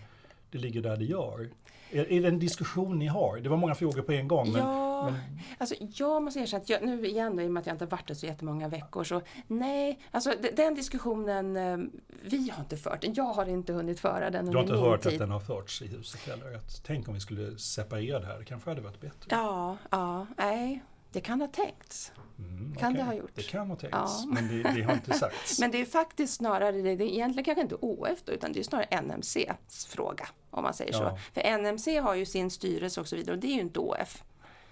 det 0.50 0.58
ligger 0.58 0.82
där 0.82 0.96
det 0.96 1.04
gör? 1.04 1.48
Är, 1.90 2.12
är 2.12 2.22
det 2.22 2.28
en 2.28 2.38
diskussion 2.38 2.98
ni 2.98 3.06
har? 3.06 3.36
Det 3.36 3.48
var 3.48 3.56
många 3.56 3.74
frågor 3.74 4.02
på 4.02 4.12
en 4.12 4.28
gång, 4.28 4.52
men 4.52 4.62
Ja, 4.62 4.86
Ja, 4.96 5.14
alltså 5.58 5.74
jag 5.94 6.22
måste 6.22 6.40
erkänna 6.40 6.62
att 6.62 6.68
jag, 6.68 6.82
nu 6.82 7.06
igen 7.06 7.36
då, 7.36 7.42
i 7.42 7.46
och 7.46 7.50
med 7.50 7.60
att 7.60 7.66
jag 7.66 7.74
inte 7.74 7.84
har 7.84 7.90
varit 7.90 8.06
där 8.06 8.14
så 8.14 8.26
jättemånga 8.26 8.68
veckor 8.68 9.04
så 9.04 9.22
nej, 9.46 9.98
alltså 10.10 10.32
den 10.56 10.74
diskussionen, 10.74 11.56
eh, 11.56 11.76
vi 12.22 12.50
har 12.50 12.60
inte 12.62 12.76
fört 12.76 13.00
den. 13.02 13.14
Jag 13.14 13.24
har 13.24 13.46
inte 13.46 13.72
hunnit 13.72 14.00
föra 14.00 14.30
den 14.30 14.46
Du 14.46 14.56
har 14.56 14.62
inte 14.62 14.74
hört 14.76 15.02
tid. 15.02 15.12
att 15.12 15.18
den 15.18 15.30
har 15.30 15.40
förts 15.40 15.82
i 15.82 15.86
huset 15.86 16.20
heller? 16.20 16.54
Att, 16.56 16.82
tänk 16.86 17.08
om 17.08 17.14
vi 17.14 17.20
skulle 17.20 17.58
separera 17.58 18.18
det 18.20 18.26
här, 18.26 18.38
det 18.38 18.44
kanske 18.44 18.70
hade 18.70 18.80
varit 18.80 19.00
bättre. 19.00 19.26
Ja, 19.28 19.76
ja, 19.90 20.26
nej, 20.36 20.82
det 21.16 21.20
kan 21.20 21.40
ha 21.40 21.48
tänkts. 21.48 22.12
Mm, 22.38 22.74
kan 22.78 22.88
okej. 22.92 22.98
det 22.98 23.02
ha 23.06 23.14
gjort. 23.14 23.30
Det 23.34 23.42
kan 23.42 23.68
ha 23.70 23.76
tänkts, 23.76 23.96
Ja. 23.96 24.24
men 24.28 24.48
det, 24.48 24.62
det 24.74 24.82
har 24.82 24.92
inte 24.92 25.12
sagts. 25.18 25.58
Men 25.60 25.70
det 25.70 25.80
är 25.80 25.84
faktiskt 25.84 26.34
snarare, 26.34 26.72
det 26.82 26.90
är 26.90 27.00
egentligen 27.02 27.44
kanske 27.44 27.62
inte 27.62 27.74
OF 27.80 28.22
då, 28.24 28.32
utan 28.32 28.52
det 28.52 28.58
är 28.60 28.64
snarare 28.64 29.00
NMCs 29.02 29.86
fråga, 29.86 30.28
om 30.50 30.62
man 30.62 30.74
säger 30.74 30.92
Ja. 30.92 30.98
så. 30.98 31.18
För 31.40 31.58
NMC 31.58 31.98
har 31.98 32.14
ju 32.14 32.26
sin 32.26 32.50
styrelse 32.50 33.00
och 33.00 33.08
så 33.08 33.16
vidare 33.16 33.34
och 33.36 33.40
det 33.40 33.46
är 33.46 33.54
ju 33.54 33.60
inte 33.60 33.78
OF. 33.78 34.24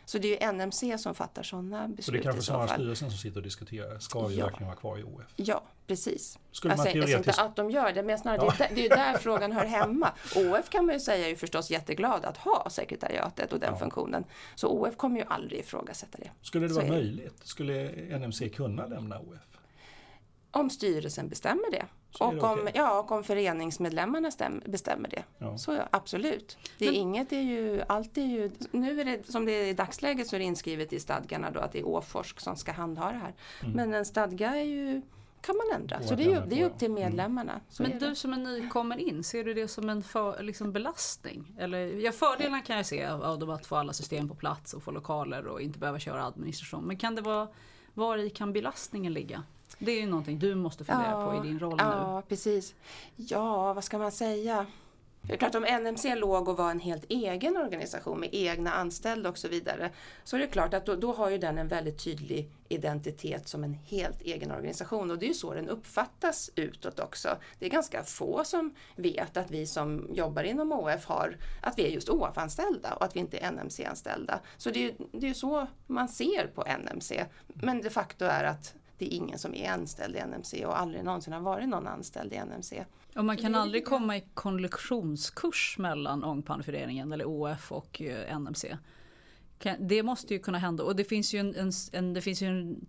Så 0.07 0.19
det 0.19 0.29
är 0.43 0.47
ju 0.47 0.53
NMC 0.53 0.99
som 0.99 1.15
fattar 1.15 1.43
sådana 1.43 1.89
beslut 1.89 2.05
Så 2.05 2.13
det 2.13 2.19
är 2.19 2.23
kanske 2.23 2.43
snarare 2.43 2.69
styrelsen 2.69 3.11
som 3.11 3.19
sitter 3.19 3.37
och 3.37 3.43
diskuterar, 3.43 3.99
ska 3.99 4.27
vi 4.27 4.37
Ja. 4.37 4.45
verkligen 4.45 4.67
vara 4.67 4.77
kvar 4.77 4.99
i 4.99 5.03
OF? 5.03 5.25
Ja, 5.37 5.63
precis. 5.87 6.39
Skulle 6.53 6.73
jag 6.73 6.79
man 6.79 6.85
säger 6.87 7.01
alltså 7.03 7.17
inte 7.19 7.31
teoretiskt- 7.33 7.43
att 7.47 7.57
de 7.57 7.71
gör 7.71 7.93
det, 7.93 8.03
men 8.03 8.19
snarare 8.19 8.41
Ja. 8.45 8.55
det, 8.59 8.65
är 8.65 8.69
där- 8.69 8.75
det 8.77 8.87
är 8.87 8.97
där 9.13 9.19
frågan 9.19 9.53
hör 9.53 9.65
hemma. 9.65 10.13
OF 10.37 10.71
kan 10.71 10.87
man 10.87 10.95
ju 10.95 11.01
säga 11.01 11.25
är 11.27 11.29
ju 11.31 11.37
förstås 11.37 11.71
jätteglad 11.71 12.25
att 12.25 12.37
ha 12.37 12.71
sekretariatet 12.71 13.53
och 13.53 13.61
den 13.61 13.73
Ja. 13.73 13.79
funktionen. 13.79 14.25
Så 14.55 14.69
OF 14.69 14.97
kommer 14.97 15.21
ju 15.21 15.27
aldrig 15.29 15.61
ifrågasätta 15.61 16.19
det. 16.19 16.31
Skulle 16.43 16.69
det 16.69 16.75
vara 16.75 16.87
möjligt? 16.87 17.41
Skulle 17.47 17.91
NMC 18.19 18.49
kunna 18.49 18.87
lämna 18.87 19.19
OF? 19.19 19.59
Om 20.51 20.71
styrelsen 20.71 21.29
bestämmer 21.29 21.71
det. 21.71 21.87
Och, 22.21 22.45
om, 22.45 22.59
okej. 22.61 22.73
ja, 22.75 22.99
och 23.01 23.13
om 23.13 23.25
föreningsmedlemmarna 23.25 24.31
stäm, 24.31 24.63
bestämmer 24.67 25.09
det. 25.09 25.25
Ja. 25.39 25.59
Så 25.59 25.73
ja, 25.73 25.89
absolut. 25.91 26.59
Det 26.79 26.85
är 26.87 26.91
Men- 26.91 27.01
inget 27.01 27.33
är 27.33 27.41
ju, 27.41 27.83
allt 27.89 28.19
är 28.19 28.23
ju, 28.23 28.51
nu 28.71 29.01
är 29.01 29.05
det 29.05 29.33
som 29.33 29.45
det 29.45 29.53
är 29.53 29.65
i 29.65 29.73
dagsläget 29.73 30.27
så 30.29 30.37
är 30.37 30.41
det 30.41 30.45
inskrivet 30.45 30.93
i 30.93 31.01
stadgarna 31.01 31.51
då 31.51 31.61
att 31.61 31.73
det 31.73 31.79
är 31.79 31.87
Åforsk 31.87 32.41
som 32.41 32.57
ska 32.57 32.73
handha 32.73 33.13
det 33.13 33.19
här. 33.19 33.35
Mm. 33.63 33.77
Men 33.77 33.95
en 33.95 34.05
stadga 34.05 34.57
är 34.57 34.65
ju, 34.65 35.03
kan 35.41 35.57
man 35.57 35.81
ändra. 35.81 36.03
Så 36.03 36.15
det 36.15 36.23
är, 36.23 36.27
ju, 36.27 36.33
ändra 36.33 36.47
det 36.47 36.61
är 36.61 36.67
upp 36.67 36.79
till. 36.79 36.91
Mm. 36.91 37.03
medlemmarna. 37.03 37.61
Så 37.69 37.83
Men 37.83 37.99
du 37.99 38.15
som 38.15 38.33
är 38.33 38.37
nykommen 38.37 38.99
in, 38.99 39.25
ser 39.25 39.45
du 39.45 39.55
det 39.55 39.69
som 39.69 39.89
en 39.89 40.03
för, 40.03 40.43
liksom 40.43 40.73
belastning? 40.73 41.55
Eller, 41.59 41.79
ja, 41.79 42.13
fördelarna 42.13 42.61
kan 42.61 42.77
jag 42.77 42.87
se 42.87 43.05
av, 43.05 43.23
av 43.23 43.51
att 43.51 43.67
få 43.67 43.77
alla 43.77 43.93
system 43.93 44.29
på 44.29 44.35
plats 44.35 44.75
och 44.75 44.83
få 44.83 44.91
lokaler 44.91 45.47
och 45.47 45.61
inte 45.61 45.79
behöva 45.79 45.99
köra 45.99 46.25
administration. 46.25 46.85
Men 46.85 46.97
kan 46.97 47.15
det 47.15 47.23
vara, 47.23 47.49
var 47.95 48.19
i 48.19 48.31
kan 48.31 48.53
belastningen 48.53 49.13
ligga? 49.13 49.43
Det 49.79 49.93
är 49.93 50.01
ju 50.01 50.07
någonting 50.07 50.39
du 50.39 50.55
måste 50.55 50.85
fundera 50.85 51.27
på 51.27 51.45
i 51.45 51.49
din 51.49 51.59
roll 51.59 51.77
nu. 51.77 51.83
Ja, 51.85 52.23
precis. 52.29 52.75
Ja, 53.17 53.73
vad 53.73 53.85
ska 53.85 53.99
man 53.99 54.13
säga? 54.13 54.67
Det 55.27 55.33
är 55.33 55.37
klart 55.37 55.55
om 55.55 55.65
NMC 55.83 56.15
låg 56.15 56.49
och 56.49 56.57
var 56.57 56.71
en 56.71 56.81
helt 56.81 57.05
egen 57.09 57.57
organisation 57.57 58.21
med 58.21 58.29
egna 58.33 58.73
anställda 58.73 59.29
och 59.29 59.39
så 59.39 59.49
vidare 59.49 59.91
så 60.25 60.37
är 60.37 60.41
det 60.41 60.47
klart 60.47 60.75
att 60.75 60.87
då, 60.87 60.97
då 60.97 61.13
har 61.13 61.31
ju 61.31 61.39
den 61.39 61.59
en 61.59 61.69
väldigt 61.69 62.05
tydlig 62.05 62.51
identitet 62.69 63.49
som 63.49 63.65
en 63.65 63.75
helt 63.75 64.23
egen 64.23 64.51
organisation 64.51 65.11
och 65.11 65.19
det 65.19 65.27
är 65.27 65.29
ju 65.29 65.35
så 65.35 65.55
den 65.55 65.69
uppfattas 65.69 66.51
utåt 66.55 67.01
också. 67.01 67.29
Det 67.59 67.67
är 67.67 67.71
ganska 67.71 68.03
få 68.03 68.45
som 68.45 68.75
vet 68.97 69.37
att 69.37 69.51
vi 69.51 69.67
som 69.67 70.09
jobbar 70.15 70.43
inom 70.43 70.73
OF 70.73 71.05
har, 71.05 71.37
att 71.61 71.79
vi 71.79 71.87
är 71.87 71.91
just 71.91 72.09
OF-anställda 72.09 72.95
och 72.95 73.05
att 73.05 73.17
vi 73.17 73.21
inte 73.21 73.39
är 73.39 73.53
NMC-anställda. 73.53 74.41
Så 74.57 74.71
det 74.71 74.79
är 74.79 74.83
ju 74.83 74.95
det 75.13 75.29
är 75.29 75.35
så 75.35 75.67
man 75.87 76.09
ser 76.09 76.47
på 76.55 76.65
NMC. 76.79 77.25
Men 77.47 77.83
de 77.83 77.91
facto 77.91 78.25
är 78.25 78.45
att 78.45 78.75
det 78.99 79.15
är 79.15 79.17
ingen 79.17 79.39
som 79.39 79.55
är 79.55 79.71
anställd 79.71 80.17
i 80.17 80.21
NMC 80.21 80.67
och 80.67 80.81
aldrig 80.81 81.05
någonsin 81.05 81.33
har 81.33 81.41
varit 81.41 81.69
någon 81.69 81.87
anställd 81.87 82.33
i 82.33 82.37
NMC. 82.37 82.85
Och 83.17 83.25
man 83.25 83.37
kan 83.37 83.55
aldrig 83.55 83.85
komma 83.85 84.17
i 84.17 84.25
kollektionskurs 84.35 85.77
mellan 85.79 86.25
Ångpanneföreningen 86.25 87.13
eller 87.13 87.25
OF 87.25 87.73
och 87.73 88.03
eh, 88.03 88.39
NMC. 88.39 88.77
Det 89.79 90.03
måste 90.03 90.35
ju 90.35 90.41
kunna 90.41 90.59
hända 90.59 90.85
och 90.85 90.97
det 90.97 91.05
finns 91.05 91.35
ju 91.35 91.39
en, 91.39 91.55
en, 91.55 91.73
en, 91.93 92.15
det 92.15 92.21
finns 92.21 92.43
ju 92.43 92.47
en 92.47 92.87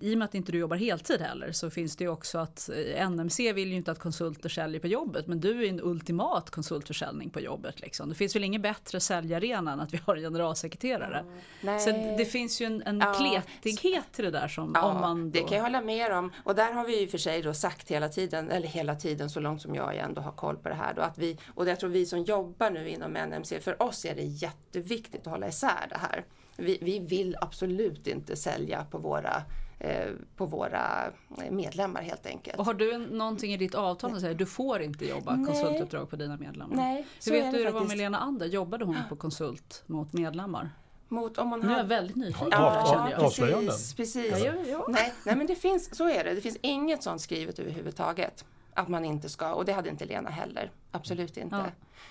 i 0.00 0.14
och 0.14 0.18
med 0.18 0.24
att 0.24 0.34
inte 0.34 0.52
du 0.52 0.58
jobbar 0.58 0.76
heltid 0.76 1.20
heller 1.20 1.52
så 1.52 1.70
finns 1.70 1.96
det 1.96 2.04
ju 2.04 2.10
också 2.10 2.38
att 2.38 2.70
eh, 2.96 3.10
NMC 3.10 3.52
vill 3.52 3.68
ju 3.68 3.74
inte 3.74 3.92
att 3.92 3.98
konsulter 3.98 4.48
säljer 4.48 4.80
på 4.80 4.86
jobbet 4.86 5.26
men 5.26 5.40
du 5.40 5.64
är 5.64 5.68
en 5.68 5.80
ultimat 5.80 6.50
konsultförsäljning 6.50 7.30
på 7.30 7.40
jobbet. 7.40 7.80
Liksom. 7.80 8.08
Det 8.08 8.14
finns 8.14 8.36
väl 8.36 8.44
ingen 8.44 8.62
bättre 8.62 9.00
säljarena 9.00 9.72
än 9.72 9.80
att 9.80 9.94
vi 9.94 10.00
har 10.06 10.16
en 10.16 10.22
generalsekreterare. 10.22 11.24
Nej. 11.60 11.80
Så 11.80 11.90
det 11.90 12.24
finns 12.24 12.60
ju 12.60 12.66
en, 12.66 12.82
en 12.82 12.98
Ja. 13.00 13.14
kletighet 13.14 14.04
till 14.12 14.24
det 14.24 14.30
där 14.30 14.48
som 14.48 14.72
Ja, 14.74 14.82
om 14.82 15.00
man 15.00 15.30
då... 15.30 15.40
det 15.40 15.48
kan 15.48 15.56
jag 15.56 15.64
hålla 15.64 15.80
med 15.80 16.12
om. 16.12 16.32
Och 16.44 16.54
där 16.54 16.72
har 16.72 16.84
vi 16.86 17.00
ju 17.00 17.08
för 17.08 17.18
sig 17.18 17.42
då 17.42 17.54
sagt 17.54 17.90
hela 17.90 18.08
tiden, 18.08 18.50
eller 18.50 18.68
hela 18.68 18.94
tiden 18.94 19.30
så 19.30 19.40
långt 19.40 19.62
som 19.62 19.74
jag 19.74 19.96
ändå 19.96 20.20
har 20.20 20.32
koll 20.32 20.56
på 20.56 20.68
det 20.68 20.74
här. 20.74 20.94
Då, 20.94 21.02
att 21.02 21.18
vi, 21.18 21.38
och 21.54 21.68
jag 21.68 21.80
tror 21.80 21.90
vi 21.90 22.06
som 22.06 22.22
jobbar 22.24 22.70
nu 22.70 22.88
inom 22.88 23.12
NMC, 23.12 23.60
för 23.60 23.82
oss 23.82 24.04
är 24.04 24.14
det 24.14 24.22
jätteviktigt 24.22 25.20
att 25.26 25.32
hålla 25.32 25.48
isär 25.48 25.86
det 25.90 25.98
här. 25.98 26.24
Vi, 26.56 26.78
vi 26.80 26.98
vill 26.98 27.36
absolut 27.40 28.06
inte 28.06 28.36
sälja 28.36 28.84
på 28.90 28.98
våra, 28.98 29.42
eh, 29.78 30.08
på 30.36 30.46
våra 30.46 31.12
medlemmar 31.50 32.02
helt 32.02 32.26
enkelt. 32.26 32.58
Och 32.58 32.64
har 32.64 32.74
du 32.74 32.98
någonting 32.98 33.52
i 33.52 33.56
ditt 33.56 33.74
avtal 33.74 34.10
som 34.10 34.20
säger 34.20 34.34
du 34.34 34.46
får 34.46 34.82
inte 34.82 35.06
jobba 35.06 35.36
Nej. 35.36 35.46
konsultuppdrag 35.46 36.10
på 36.10 36.16
dina 36.16 36.36
medlemmar? 36.36 36.76
Nej, 36.76 37.06
Hur 37.26 37.32
vet 37.32 37.52
du 37.52 37.58
hur 37.58 37.64
det 37.64 37.70
var 37.70 37.84
med 37.84 37.98
Lena 37.98 38.18
Ander? 38.18 38.46
Jobbade 38.46 38.84
hon 38.84 38.96
på 39.08 39.16
konsult 39.16 39.82
mot 39.86 40.12
medlemmar? 40.12 40.70
Mot 41.08 41.38
om 41.38 41.50
hon 41.50 41.60
Nu 41.60 41.72
är 41.72 41.76
jag 41.76 41.84
väldigt 41.84 42.16
nyfiken. 42.16 42.48
Ja, 42.50 43.08
ja, 43.10 43.10
ja. 43.10 43.18
precis. 43.18 43.94
precis. 43.94 44.30
Ja, 44.30 44.38
ja, 44.38 44.54
ja. 44.68 44.86
Nej, 44.88 45.12
nej, 45.24 45.36
men 45.36 45.46
det 45.46 45.54
finns, 45.54 45.96
så 45.96 46.08
är 46.08 46.24
det. 46.24 46.34
Det 46.34 46.40
finns 46.40 46.58
inget 46.60 47.02
sånt 47.02 47.20
skrivet 47.20 47.58
överhuvudtaget. 47.58 48.44
Att 48.74 48.88
man 48.88 49.04
inte 49.04 49.28
ska, 49.28 49.52
och 49.52 49.64
det 49.64 49.72
hade 49.72 49.88
inte 49.88 50.04
Lena 50.04 50.30
heller. 50.30 50.70
Absolut 50.90 51.36
inte. 51.36 51.56
Ja. 51.56 51.64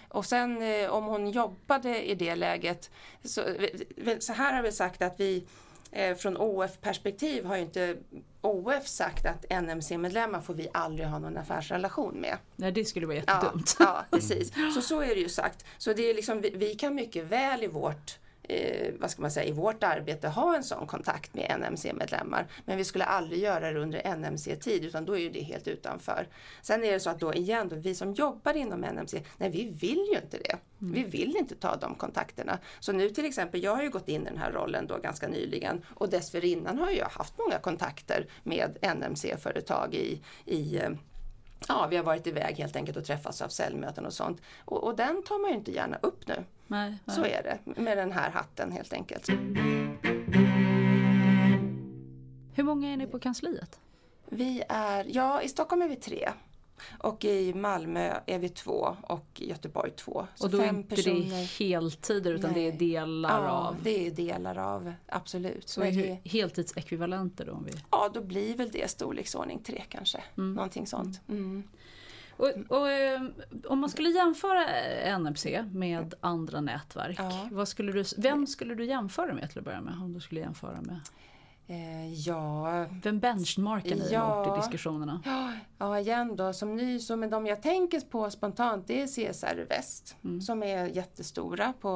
Och 0.09 0.25
sen 0.25 0.61
eh, 0.61 0.89
om 0.89 1.05
hon 1.05 1.31
jobbade 1.31 2.03
i 2.03 2.15
det 2.15 2.35
läget, 2.35 2.89
så, 3.23 3.41
eh, 3.41 4.17
så 4.19 4.33
här 4.33 4.53
har 4.53 4.61
vi 4.63 4.71
sagt 4.71 5.01
att 5.01 5.19
vi 5.19 5.43
eh, 5.91 6.15
från 6.15 6.37
OF-perspektiv 6.37 7.45
har 7.45 7.55
ju 7.55 7.61
inte 7.61 7.97
OF 8.41 8.87
sagt 8.87 9.25
att 9.25 9.63
NMC-medlemmar 9.63 10.41
får 10.41 10.53
vi 10.53 10.67
aldrig 10.73 11.07
ha 11.07 11.19
någon 11.19 11.37
affärsrelation 11.37 12.13
med. 12.15 12.37
Nej, 12.55 12.71
det 12.71 12.85
skulle 12.85 13.05
vara 13.05 13.17
Ja, 13.17 13.23
jättedumt. 13.27 13.75
ja, 13.79 14.05
precis. 14.11 14.51
Så 14.75 14.81
så 14.81 15.01
är 15.01 15.07
det 15.15 15.21
ju 15.21 15.29
sagt. 15.29 15.65
Så 15.77 15.93
det 15.93 16.09
är 16.09 16.13
liksom, 16.13 16.41
vi, 16.41 16.49
vi 16.49 16.75
kan 16.75 16.95
mycket 16.95 17.23
väl 17.25 17.63
i 17.63 17.67
vårt 17.67 18.19
Eh, 18.49 18.93
vad 18.99 19.11
ska 19.11 19.21
man 19.21 19.31
säga, 19.31 19.45
i 19.45 19.51
vårt 19.51 19.83
arbete 19.83 20.27
ha 20.27 20.55
en 20.55 20.63
sån 20.63 20.87
kontakt 20.87 21.33
med 21.33 21.59
NMC-medlemmar. 21.59 22.47
Men 22.65 22.77
vi 22.77 22.85
skulle 22.85 23.05
aldrig 23.05 23.41
göra 23.41 23.71
det 23.71 23.79
under 23.79 24.15
NMC-tid 24.15 24.85
utan 24.85 25.05
då 25.05 25.13
är 25.13 25.19
ju 25.19 25.29
det 25.29 25.41
helt 25.41 25.67
utanför. 25.67 26.27
Sen 26.61 26.83
är 26.83 26.91
det 26.91 26.99
så 26.99 27.09
att 27.09 27.19
då 27.19 27.33
igen, 27.33 27.69
då, 27.69 27.75
vi 27.75 27.95
som 27.95 28.13
jobbar 28.13 28.53
inom 28.53 28.79
NMC, 28.79 29.21
nej 29.37 29.49
vi 29.49 29.69
vill 29.69 30.07
ju 30.11 30.19
inte 30.23 30.37
det. 30.37 30.57
Vi 30.77 31.03
vill 31.03 31.35
inte 31.35 31.55
ta 31.55 31.75
de 31.75 31.95
kontakterna. 31.95 32.59
Så 32.79 32.91
nu 32.91 33.09
till 33.09 33.25
exempel, 33.25 33.63
jag 33.63 33.75
har 33.75 33.83
ju 33.83 33.89
gått 33.89 34.09
in 34.09 34.21
i 34.21 34.25
den 34.25 34.37
här 34.37 34.51
rollen 34.51 34.87
då 34.87 34.97
ganska 34.97 35.27
nyligen 35.27 35.85
och 35.89 36.09
dessförinnan 36.09 36.77
har 36.77 36.91
jag 36.91 37.09
haft 37.09 37.37
många 37.37 37.59
kontakter 37.59 38.27
med 38.43 38.77
NMC-företag 38.81 39.95
i, 39.95 40.21
i 40.45 40.77
eh, 40.77 40.89
Ja, 41.67 41.87
vi 41.89 41.97
har 41.97 42.03
varit 42.03 42.27
iväg 42.27 42.55
helt 42.55 42.75
enkelt 42.75 42.97
och 42.97 43.05
träffats 43.05 43.41
av 43.41 43.47
säljmöten 43.47 44.05
och 44.05 44.13
sånt. 44.13 44.41
Och, 44.65 44.83
och 44.83 44.95
den 44.95 45.23
tar 45.23 45.41
man 45.41 45.49
ju 45.49 45.55
inte 45.55 45.71
gärna 45.71 45.97
upp 46.01 46.27
nu. 46.27 46.43
Nej, 46.67 46.97
nej. 47.05 47.15
Så 47.15 47.25
är 47.25 47.43
det 47.43 47.81
med 47.81 47.97
den 47.97 48.11
här 48.11 48.29
hatten 48.29 48.71
helt 48.71 48.93
enkelt. 48.93 49.29
Hur 52.53 52.63
många 52.63 52.89
är 52.89 52.97
ni 52.97 53.07
på 53.07 53.19
kansliet? 53.19 53.79
Vi 54.29 54.63
är, 54.69 55.05
ja 55.07 55.41
i 55.41 55.49
Stockholm 55.49 55.81
är 55.81 55.87
vi 55.87 55.95
tre. 55.95 56.29
Och 56.97 57.25
i 57.25 57.53
Malmö 57.53 58.13
är 58.25 58.39
vi 58.39 58.49
två 58.49 58.97
och 59.01 59.25
i 59.35 59.49
Göteborg 59.49 59.91
två. 59.91 60.27
Så 60.35 60.45
och 60.45 60.51
då 60.51 60.57
är 60.57 60.65
fem 60.65 60.75
inte 60.75 60.95
personer. 60.95 61.29
det 61.29 61.65
heltider 61.65 62.31
utan 62.31 62.53
det 62.53 62.59
är 62.59 62.69
Nej. 62.69 62.77
delar 62.77 63.43
ja, 63.43 63.49
av. 63.49 63.75
det 63.83 64.07
är 64.07 64.11
delar 64.11 64.57
av, 64.57 64.93
absolut. 65.07 65.69
Så 65.69 65.81
är 65.81 66.29
heltidsekvivalenter 66.29 67.45
då? 67.45 67.51
Om 67.51 67.63
vi... 67.63 67.71
ja, 67.91 68.09
då 68.13 68.21
blir 68.21 68.55
väl 68.57 68.69
det 68.71 68.89
storleksordning 68.91 69.59
tre 69.63 69.83
kanske. 69.89 70.23
Någonting 70.35 70.87
sånt. 70.87 71.21
Mm. 71.29 71.63
och, 72.37 72.51
och, 72.67 72.89
eh, 72.91 73.21
om 73.65 73.79
man 73.79 73.89
skulle 73.89 74.09
jämföra 74.09 74.65
NMC 75.17 75.65
med 75.71 76.13
andra 76.21 76.61
nätverk, 76.61 77.15
Ja. 77.19 77.47
vad 77.51 77.67
skulle 77.67 77.91
du, 77.91 78.03
vem 78.17 78.47
skulle 78.47 78.75
du 78.75 78.85
jämföra 78.85 79.33
med 79.33 79.49
till 79.49 79.59
att 79.59 79.65
börja 79.65 79.81
med? 79.81 79.93
Om 79.93 80.13
du 80.13 80.19
skulle 80.19 80.41
jämföra 80.41 80.81
med? 80.81 80.99
Eh, 81.69 82.13
ja, 82.13 82.85
Vem 83.03 83.19
benchmarkar 83.19 83.95
ni 83.95 84.09
Ja. 84.11 84.53
i 84.55 84.59
diskussionerna? 84.59 85.21
Ja, 85.25 85.51
ja, 85.77 85.99
igen 85.99 86.35
då 86.35 86.53
som 86.53 86.75
ny, 86.75 86.99
så 86.99 87.15
men 87.15 87.29
de 87.29 87.45
jag 87.45 87.61
tänker 87.61 87.99
på 87.99 88.29
spontant 88.31 88.87
det 88.87 89.01
är 89.01 89.07
CSR 89.07 89.65
Väst 89.69 90.15
som 90.45 90.63
är 90.63 90.85
jättestora 90.85 91.73
på, 91.81 91.89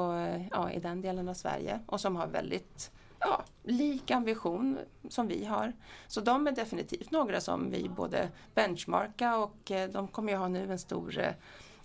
ja, 0.51 0.72
i 0.72 0.80
den 0.80 1.01
delen 1.01 1.30
av 1.30 1.34
Sverige 1.34 1.80
och 1.86 2.01
som 2.01 2.15
har 2.15 2.27
väldigt 2.27 2.92
ja, 3.20 3.44
lik 3.63 4.12
ambition 4.12 4.77
som 5.10 5.27
vi 5.27 5.46
har. 5.46 5.74
Så 6.08 6.22
de 6.22 6.48
är 6.48 6.51
definitivt 6.51 7.12
några 7.12 7.42
som 7.42 7.72
vi 7.72 7.89
både 7.89 8.30
benchmarka 8.56 9.38
och 9.38 9.72
eh, 9.72 9.89
de 9.89 10.08
kommer 10.08 10.32
ju 10.32 10.38
ha 10.38 10.48
nu 10.48 10.72
en 10.72 10.80
stor 10.80 11.20
eh, 11.20 11.34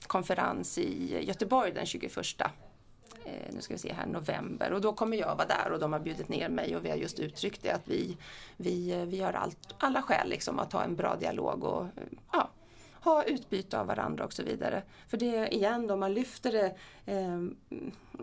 konferens 0.07 0.79
i 0.79 1.25
Göteborg 1.27 1.73
den 1.73 1.87
21 1.87 2.17
eh, 2.41 2.47
nu 3.51 3.61
ska 3.61 3.75
vi 3.75 3.79
se 3.79 3.93
här, 3.93 4.07
november 4.07 4.73
och 4.73 4.81
då 4.81 4.93
kommer 4.93 5.17
jag 5.17 5.37
vara 5.37 5.47
där 5.47 5.73
och 5.73 5.79
de 5.79 5.93
har 5.93 6.01
bjudit 6.01 6.29
ner 6.29 6.49
mig 6.49 6.77
och 6.77 6.85
vi 6.85 6.91
har 6.91 6.97
just 6.97 7.19
uttryckt 7.19 7.63
det 7.63 7.71
att 7.71 7.89
vi, 7.89 8.17
vi, 8.57 8.93
eh, 8.93 9.05
vi 9.05 9.21
har 9.21 9.33
allt, 9.33 9.75
alla 9.79 10.03
skäl 10.03 10.29
liksom 10.29 10.59
att 10.59 10.73
ha 10.73 10.85
en 10.85 10.97
bra 10.97 11.17
dialog 11.17 11.65
och, 11.65 11.83
eh, 11.83 11.89
ja, 12.33 12.51
ha 13.01 13.25
utbyte 13.25 13.81
av 13.81 13.87
varandra 13.87 14.25
och 14.25 14.33
så 14.33 14.43
vidare. 14.43 14.83
För 15.09 15.17
det 15.17 15.55
igen 15.55 15.91
om 15.91 16.01
man 16.01 16.15
lyfter 16.15 16.53
det 16.53 16.75
eh, 17.13 17.45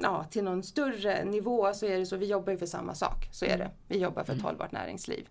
ja, 0.01 0.23
till 0.23 0.43
någon 0.43 0.63
större 0.63 1.25
nivå 1.25 1.73
så 1.73 1.85
är 1.85 1.99
det 1.99 2.05
så, 2.05 2.17
vi 2.17 2.25
jobbar 2.25 2.51
ju 2.51 2.57
för 2.57 2.65
samma 2.65 2.95
sak. 2.95 3.29
Så 3.31 3.45
är 3.45 3.57
det. 3.57 3.71
Vi 3.87 3.97
jobbar 3.99 4.23
för 4.23 4.33
ett 4.33 4.41
hållbart 4.41 4.71
näringsliv. 4.71 5.27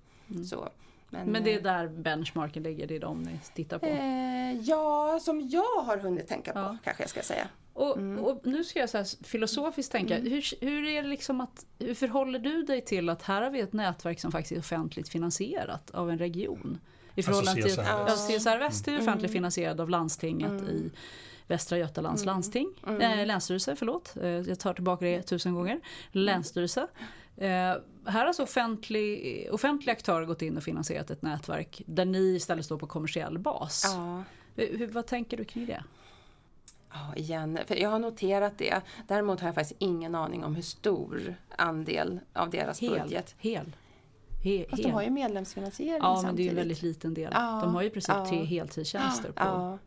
Så, 0.51 0.69
men, 1.11 1.33
Men 1.33 1.45
det 1.45 1.53
är 1.55 1.57
eh, 1.57 1.63
där 1.63 1.89
benchmarken 1.89 2.63
ligger, 2.63 2.87
det 2.87 2.97
är 2.97 3.01
de 3.01 3.23
ni 3.23 3.41
tittar 3.55 3.79
på. 3.79 3.87
Eh, 3.87 4.61
ja, 4.61 5.19
som 5.23 5.49
jag 5.49 5.83
har 5.85 5.97
hunnit 5.97 6.29
tänka 6.29 6.53
på 6.53 6.59
Ja. 6.59 6.77
kanske 6.85 7.03
jag 7.03 7.11
ska 7.11 7.23
säga. 7.23 7.49
Och, 7.77 7.97
Mm. 7.97 8.25
och 8.25 8.41
nu 8.47 8.65
ska 8.65 8.79
jag 8.81 8.91
så 8.91 8.97
här 8.99 9.25
filosofiskt 9.25 9.93
tänka, 9.93 10.17
hur, 10.19 10.65
hur, 10.65 10.85
är 10.87 11.03
det 11.03 11.09
liksom 11.09 11.41
att, 11.41 11.67
hur 11.79 11.95
förhåller 11.95 12.39
du 12.39 12.63
dig 12.63 12.81
till 12.81 13.09
att 13.09 13.23
här 13.23 13.43
har 13.43 13.51
vi 13.51 13.61
ett 13.61 13.73
nätverk 13.73 14.21
som 14.21 14.33
faktiskt 14.33 14.53
är 14.53 14.59
offentligt 14.59 15.09
finansierat 15.09 15.91
av 15.91 16.11
en 16.11 16.19
region? 16.19 16.79
I 17.15 17.23
förhållande 17.23 17.63
till 17.63 17.71
CSR. 17.71 17.83
ja, 17.83 18.07
CSR 18.17 18.59
Väst 18.59 18.89
är 18.89 18.93
Mm. 18.93 19.03
offentligt 19.05 19.33
finansierad 19.33 19.81
av 19.81 19.91
landstinget 19.91 20.63
i 20.63 20.91
Västra 21.47 21.79
Götalands 21.79 22.23
Mm. 22.23 22.33
landsting, 22.35 22.69
eh, 23.01 23.27
länsstyrelse, 23.27 23.77
förlåt, 23.77 24.17
eh, 24.17 24.29
jag 24.29 24.59
tar 24.61 24.75
tillbaka 24.75 25.05
det 25.05 25.23
tusen 25.23 25.55
gånger, 25.55 25.81
länsstyrelse. 26.13 26.87
Eh, 27.37 27.47
här 27.47 27.81
har 28.07 28.27
alltså 28.27 28.43
offentlig, 28.43 29.49
offentliga 29.53 29.93
aktörer 29.93 30.27
gått 30.27 30.43
in 30.43 30.57
och 30.57 30.63
finansierat 30.63 31.11
ett 31.11 31.23
nätverk 31.23 31.83
där 31.87 32.05
ni 32.05 32.35
istället 32.35 32.65
står 32.65 32.79
på 32.79 32.87
kommersiell 32.87 33.39
bas. 33.39 33.83
Ja. 33.85 34.23
Hur, 34.57 34.79
hur- 34.79 34.87
vad 34.87 35.07
tänker 35.07 35.37
du 35.37 35.45
kring 35.45 35.67
det? 35.67 35.85
Ja, 36.95 37.15
igen, 37.17 37.59
för 37.67 37.77
jag 37.77 37.91
har 37.91 37.99
noterat 37.99 38.59
det. 38.59 38.81
Däremot 39.09 39.41
har 39.41 39.49
jag 39.49 39.55
faktiskt 39.55 39.77
ingen 39.81 40.15
aning 40.15 40.45
om 40.45 40.55
hur 40.55 40.63
stor 40.63 41.35
andel 41.57 42.21
av 42.33 42.51
deras 42.51 42.81
Hel, 42.81 42.91
budget. 43.01 43.35
hel, 43.39 43.77
he, 44.45 44.67
Fast 44.71 44.83
hel. 44.83 44.91
de 44.91 44.95
har 44.95 45.03
ju 45.03 45.11
medlemsfinansiering 45.11 45.99
Ja 46.03 46.23
men 46.23 46.37
det 46.37 46.43
är 46.43 46.45
ju 46.45 46.51
samtidigt. 46.51 46.51
en 46.51 46.57
väldigt 46.57 46.83
liten 46.83 47.15
del. 47.15 47.31
Ja, 47.35 47.61
de 47.65 47.75
har 47.75 47.83
ju 47.83 47.89
i 47.89 47.91
princip 47.91 48.15
ja. 48.15 48.27
tre 48.29 48.45
heltidstjänster 48.45 49.33
på. 49.33 49.43
Ja. 49.45 49.79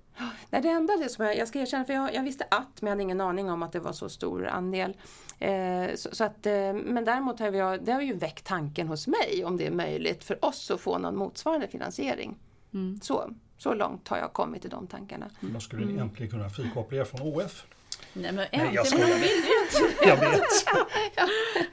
Nej, 0.50 0.62
det 0.62 0.70
enda 0.70 0.94
det 0.98 1.10
som 1.10 1.26
jag, 1.26 1.38
jag 1.38 1.48
ska 1.48 1.60
erkänna, 1.60 1.86
för 1.86 1.94
jag, 1.94 2.14
jag 2.14 2.24
visste 2.24 2.44
att, 2.52 2.82
men 2.82 2.88
jag 2.88 2.90
hade 2.90 3.04
ingen 3.04 3.22
aning 3.22 3.52
om 3.52 3.64
att 3.64 3.72
det 3.72 3.80
var 3.80 3.92
så 3.92 4.10
stor 4.10 4.48
andel. 4.48 4.98
Eh, 5.40 5.96
så, 5.96 6.10
så 6.16 6.24
att, 6.24 6.46
eh, 6.46 6.74
men 6.74 7.06
däremot 7.06 7.40
har 7.40 7.52
jag, 7.52 7.84
det 7.84 7.92
har 7.92 8.02
ju 8.02 8.14
väckt 8.14 8.46
tanken 8.46 8.88
hos 8.88 9.08
mig 9.08 9.46
om 9.46 9.58
det 9.58 9.68
är 9.68 9.72
möjligt 9.72 10.24
för 10.24 10.46
oss 10.46 10.72
att 10.72 10.80
få 10.82 10.98
någon 10.98 11.16
motsvarande 11.16 11.68
finansiering. 11.68 12.38
Mm. 12.74 13.00
Så, 13.02 13.34
så 13.58 13.74
långt 13.74 14.08
har 14.08 14.18
jag 14.18 14.34
kommit 14.34 14.66
i 14.66 14.68
de 14.68 14.88
tankarna. 14.88 15.30
Då 15.40 15.60
skulle 15.60 15.86
ni 15.86 15.98
äntligen 15.98 16.32
kunna 16.32 16.50
frikoppla 16.50 16.98
er 16.98 17.04
från 17.04 17.22
OF. 17.22 17.66
Nej 18.14 18.32
men 18.32 18.46
äntligen, 18.52 18.86
men 19.00 19.10
jag 19.10 19.18
vill 19.20 19.30
ju 19.30 19.86
inte. 19.88 19.97
Jag 20.08 20.18
vet! 20.18 20.42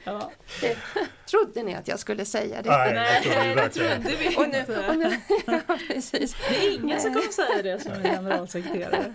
Ja. 0.03 0.31
Det, 0.61 0.77
trodde 1.25 1.63
ni 1.63 1.75
att 1.75 1.87
jag 1.87 1.99
skulle 1.99 2.25
säga 2.25 2.61
det? 2.61 2.69
Nej, 2.69 3.21
det 3.23 3.55
verkligen. 3.55 4.01
trodde 4.03 4.17
vi 4.17 4.37
Och 4.37 4.49
nu, 4.49 4.59
inte. 4.59 4.87
och 4.89 4.97
nu, 4.97 5.17
ja, 5.67 5.77
precis. 5.87 6.35
Det 6.49 6.55
är 6.67 6.73
ingen 6.73 6.99
som 7.01 7.13
kommer 7.13 7.31
säga 7.31 7.63
det 7.63 7.79
som 7.79 7.91
är 7.91 8.03
generalsekreterare. 8.03 9.13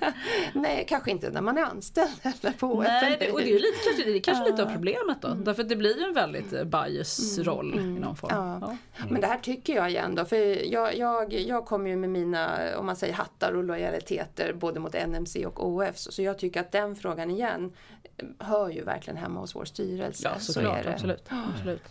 Nej, 0.55 0.85
kanske 0.89 1.11
inte 1.11 1.31
när 1.31 1.41
man 1.41 1.59
är 1.59 1.63
anställd 1.63 2.11
eller 2.23 2.53
på. 2.53 2.83
Nej, 2.83 3.17
det, 3.21 3.31
och 3.33 3.41
det 3.41 3.51
är, 3.53 3.59
lite, 3.59 3.79
kanske, 3.85 4.05
det 4.05 4.17
är 4.17 4.21
kanske 4.21 4.51
lite 4.51 4.63
av 4.63 4.73
problemet 4.73 5.23
då. 5.23 5.29
Därför 5.29 5.63
att 5.63 5.69
det 5.69 5.77
blir 5.77 5.99
ju 5.99 6.05
en 6.05 6.15
väldigt 6.15 6.53
eh, 6.53 6.65
bias-roll 6.65 7.75
i 7.79 8.01
någon 8.01 8.17
form. 8.17 8.31
Ja. 8.35 8.59
Ja. 8.61 9.05
Men 9.09 9.21
det 9.21 9.27
här 9.27 9.39
tycker 9.39 9.77
jag 9.77 9.91
igen 9.91 10.15
då, 10.15 10.25
för 10.25 10.73
jag, 10.73 10.97
jag, 10.97 11.33
jag 11.33 11.67
kommer 11.67 11.91
ju 11.91 11.97
med 11.97 12.11
mina, 12.11 12.59
om 12.77 12.87
man 12.87 12.97
säger 12.97 13.15
hattar 13.15 13.53
och 13.53 13.65
lojaliteter 13.65 14.53
både 14.53 14.81
mot 14.81 14.95
NMC 15.09 15.47
och 15.47 15.67
OF, 15.69 15.99
så 15.99 16.13
så 16.13 16.23
jag 16.25 16.39
tycker 16.39 16.61
att 16.61 16.73
den 16.73 16.97
frågan 16.97 17.31
igen 17.31 17.73
eh, 18.17 18.47
hör 18.47 18.69
ju 18.69 18.85
verkligen 18.85 19.10
hemma 19.17 19.41
hos 19.41 19.55
vår 19.55 19.65
styrelse. 19.65 20.29
Ja, 20.35 20.39
Så 20.41 20.53
såklart. 20.53 20.79
är 20.79 20.85
det. 20.85 20.93
Absolut. 20.95 21.23
absolut. 21.55 21.83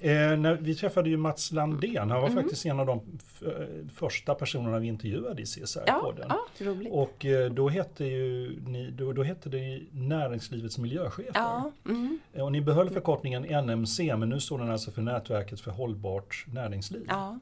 Eh, 0.00 0.10
när 0.38 0.54
vi 0.60 0.74
träffade 0.74 1.08
ju 1.10 1.16
Mats 1.16 1.52
Landén, 1.52 2.10
han 2.10 2.20
var 2.22 2.28
Mm. 2.28 2.42
faktiskt 2.42 2.66
en 2.66 2.80
av 2.80 2.86
de 2.86 3.00
eh, 3.46 3.52
första 3.94 4.34
personerna 4.34 4.78
vi 4.78 4.86
intervjuade 4.86 5.42
i 5.42 5.44
Ja, 5.56 5.64
CSR-podden. 5.66 6.26
ja, 6.28 6.38
roligt. 6.66 6.92
Och 6.92 7.24
eh, 7.24 7.52
då 7.52 7.68
hette, 7.68 8.04
ju 8.04 8.56
ni, 8.66 8.90
då, 8.90 9.12
då 9.12 9.22
hette 9.22 9.48
det 9.48 9.80
Näringslivets 9.92 10.78
miljöchefer. 10.78 11.30
Ja, 11.34 11.70
mm, 11.86 12.18
Och 12.32 12.52
ni 12.52 12.60
behöll 12.60 12.90
förkortningen 12.90 13.44
NMC 13.66 14.16
men 14.16 14.28
nu 14.28 14.40
står 14.40 14.58
den 14.58 14.70
alltså 14.70 14.90
för 14.90 15.02
Nätverket 15.02 15.60
för 15.60 15.70
hållbart 15.70 16.44
näringsliv. 16.52 17.04
ja, 17.08 17.38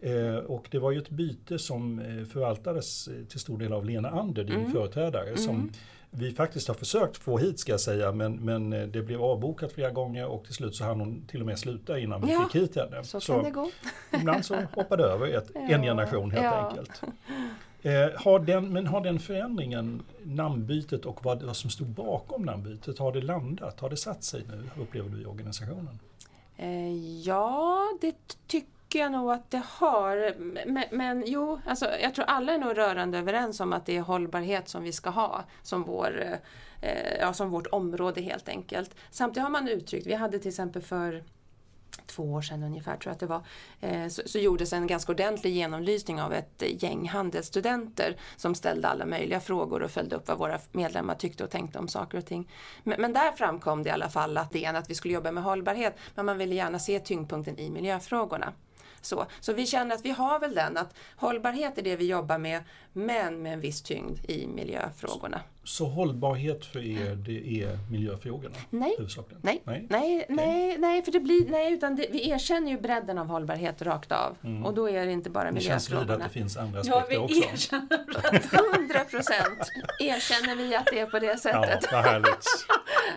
Eh, 0.00 0.34
och 0.36 0.68
det 0.70 0.78
var 0.78 0.90
ju 0.90 0.98
ett 0.98 1.10
byte 1.10 1.58
som 1.58 1.98
eh, 1.98 2.24
förvaltades 2.24 3.08
eh, 3.08 3.24
till 3.24 3.40
stor 3.40 3.58
del 3.58 3.72
av 3.72 3.84
Lena 3.84 4.10
Ander, 4.10 4.44
din 4.44 4.56
Mm. 4.60 4.72
företrädare, 4.72 5.36
som 5.36 5.70
vi 6.18 6.32
faktiskt 6.32 6.68
har 6.68 6.74
försökt 6.74 7.16
få 7.16 7.38
hit 7.38 7.60
ska 7.60 7.72
jag 7.72 7.80
säga, 7.80 8.12
men, 8.12 8.36
men 8.36 8.72
eh, 8.72 8.86
det 8.86 9.02
blev 9.02 9.22
avbokat 9.22 9.72
flera 9.72 9.90
gånger 9.90 10.26
och 10.26 10.44
till 10.44 10.54
slut 10.54 10.74
så 10.74 10.84
hann 10.84 11.00
hon 11.00 11.26
till 11.26 11.40
och 11.40 11.46
med 11.46 11.58
sluta 11.58 11.98
innan 11.98 12.26
vi 12.26 12.32
Ja, 12.32 12.48
fick 12.52 12.62
hit 12.62 12.76
henne. 12.76 13.04
så 13.04 13.20
kan 13.20 13.44
det 13.44 13.50
gå. 13.50 13.70
ibland 14.20 14.44
så 14.44 14.56
hoppade 14.72 15.04
över 15.04 15.26
ett, 15.26 15.50
en 15.54 15.82
generation 15.82 16.30
helt 16.30 16.44
ja. 16.44 16.68
enkelt. 16.68 17.02
Eh, 17.82 18.22
har 18.24 18.38
den, 18.38 18.72
men 18.72 18.86
har 18.86 19.00
den 19.00 19.18
förändringen, 19.18 20.02
namnbytet 20.22 21.04
och 21.06 21.24
vad, 21.24 21.42
vad 21.42 21.56
som 21.56 21.70
stod 21.70 21.86
bakom 21.86 22.42
namnbytet, 22.42 22.98
har 22.98 23.12
det 23.12 23.20
landat? 23.20 23.80
Har 23.80 23.90
det 23.90 23.96
satt 23.96 24.24
sig 24.24 24.42
nu, 24.48 24.82
upplever 24.82 25.08
du 25.10 25.22
i 25.22 25.26
organisationen? 25.26 25.98
Eh, 26.56 26.94
ja, 27.20 27.82
det 28.00 28.14
tycker 28.46 28.75
tycker 28.88 28.98
jag 28.98 29.12
nog 29.12 29.30
att 29.30 29.50
det 29.50 29.62
har. 29.66 30.34
Men, 30.66 30.84
men 30.90 31.24
jo, 31.26 31.60
alltså, 31.66 31.86
jag 32.02 32.14
tror 32.14 32.24
alla 32.24 32.52
är 32.52 32.58
nog 32.58 32.78
rörande 32.78 33.18
överens 33.18 33.60
om 33.60 33.72
att 33.72 33.86
det 33.86 33.96
är 33.96 34.00
hållbarhet 34.00 34.68
som 34.68 34.82
vi 34.82 34.92
ska 34.92 35.10
ha 35.10 35.44
som, 35.62 35.82
vår, 35.82 36.38
eh, 36.80 37.18
ja, 37.20 37.32
som 37.32 37.50
vårt 37.50 37.66
område 37.66 38.20
helt 38.20 38.48
enkelt. 38.48 38.94
Samtidigt 39.10 39.42
har 39.42 39.50
man 39.50 39.68
uttryckt, 39.68 40.06
vi 40.06 40.14
hade 40.14 40.38
till 40.38 40.48
exempel 40.48 40.82
för 40.82 41.24
två 42.06 42.22
år 42.22 42.42
sedan 42.42 42.62
ungefär 42.62 42.96
tror 42.96 43.10
jag 43.10 43.12
att 43.12 43.20
det 43.20 43.26
var, 43.26 43.42
eh, 43.80 44.08
så, 44.08 44.22
så 44.26 44.38
gjordes 44.38 44.72
en 44.72 44.86
ganska 44.86 45.12
ordentlig 45.12 45.50
genomlysning 45.50 46.22
av 46.22 46.32
ett 46.32 46.62
gäng 46.82 47.08
handelsstudenter 47.08 48.16
som 48.36 48.54
ställde 48.54 48.88
alla 48.88 49.06
möjliga 49.06 49.40
frågor 49.40 49.82
och 49.82 49.90
följde 49.90 50.16
upp 50.16 50.28
vad 50.28 50.38
våra 50.38 50.58
medlemmar 50.72 51.14
tyckte 51.14 51.44
och 51.44 51.50
tänkte 51.50 51.78
om 51.78 51.88
saker 51.88 52.18
och 52.18 52.26
ting. 52.26 52.50
Men, 52.84 53.00
men 53.00 53.12
där 53.12 53.32
framkom 53.32 53.82
det 53.82 53.88
i 53.88 53.92
alla 53.92 54.08
fall 54.08 54.36
att 54.36 54.52
det 54.52 54.66
att 54.66 54.90
vi 54.90 54.94
skulle 54.94 55.14
jobba 55.14 55.32
med 55.32 55.42
hållbarhet, 55.42 55.96
men 56.14 56.26
man 56.26 56.38
ville 56.38 56.54
gärna 56.54 56.78
se 56.78 57.00
tyngdpunkten 57.00 57.58
i 57.58 57.70
miljöfrågorna. 57.70 58.52
Så, 59.00 59.26
så 59.40 59.52
vi 59.52 59.66
känner 59.66 59.94
att 59.94 60.04
vi 60.04 60.10
har 60.10 60.38
väl 60.40 60.54
den 60.54 60.76
att 60.76 60.94
hållbarhet 61.16 61.78
är 61.78 61.82
det 61.82 61.96
vi 61.96 62.06
jobbar 62.06 62.38
med, 62.38 62.62
men 62.92 63.42
med 63.42 63.52
en 63.52 63.60
viss 63.60 63.82
tyngd 63.82 64.18
i 64.30 64.46
miljöfrågorna. 64.46 65.40
Så 65.64 65.86
hållbarhet 65.86 66.64
för 66.64 66.78
er, 66.86 67.14
det 67.14 67.62
är 67.62 67.78
miljöfrågorna? 67.90 68.54
Nej. 68.70 68.94
huvudsakligen? 68.98 69.40
Nej, 69.44 69.62
Nej. 69.64 69.86
nej, 69.90 70.26
nej, 70.28 70.78
nej, 70.78 71.02
för 71.02 71.12
det 71.12 71.20
blir, 71.20 71.48
nej, 71.50 71.72
utan 71.72 71.96
det, 71.96 72.06
vi 72.12 72.30
erkänner 72.30 72.70
ju 72.70 72.80
bredden 72.80 73.18
av 73.18 73.26
hållbarhet 73.26 73.82
rakt 73.82 74.12
av. 74.12 74.36
Och 74.64 74.74
då 74.74 74.90
är 74.90 75.06
det 75.06 75.12
inte 75.12 75.30
bara 75.30 75.50
Det 75.50 75.60
känns 75.60 75.86
att 75.86 75.90
miljöfrågorna. 75.92 76.24
det 76.24 76.30
finns 76.32 76.56
andra 76.56 76.80
Ja, 76.84 77.00
aspekter 77.00 77.28
vi 77.28 77.40
också. 77.40 77.52
erkänner 77.52 78.74
100 78.76 79.00
procent 79.10 79.70
erkänner 80.00 80.56
vi 80.56 80.76
att 80.76 80.86
det 80.92 80.98
är 81.00 81.06
på 81.06 81.18
det 81.18 81.26
Ja, 81.26 81.36
sättet. 81.36 81.92
vad 81.92 82.04
härligt. 82.04 82.26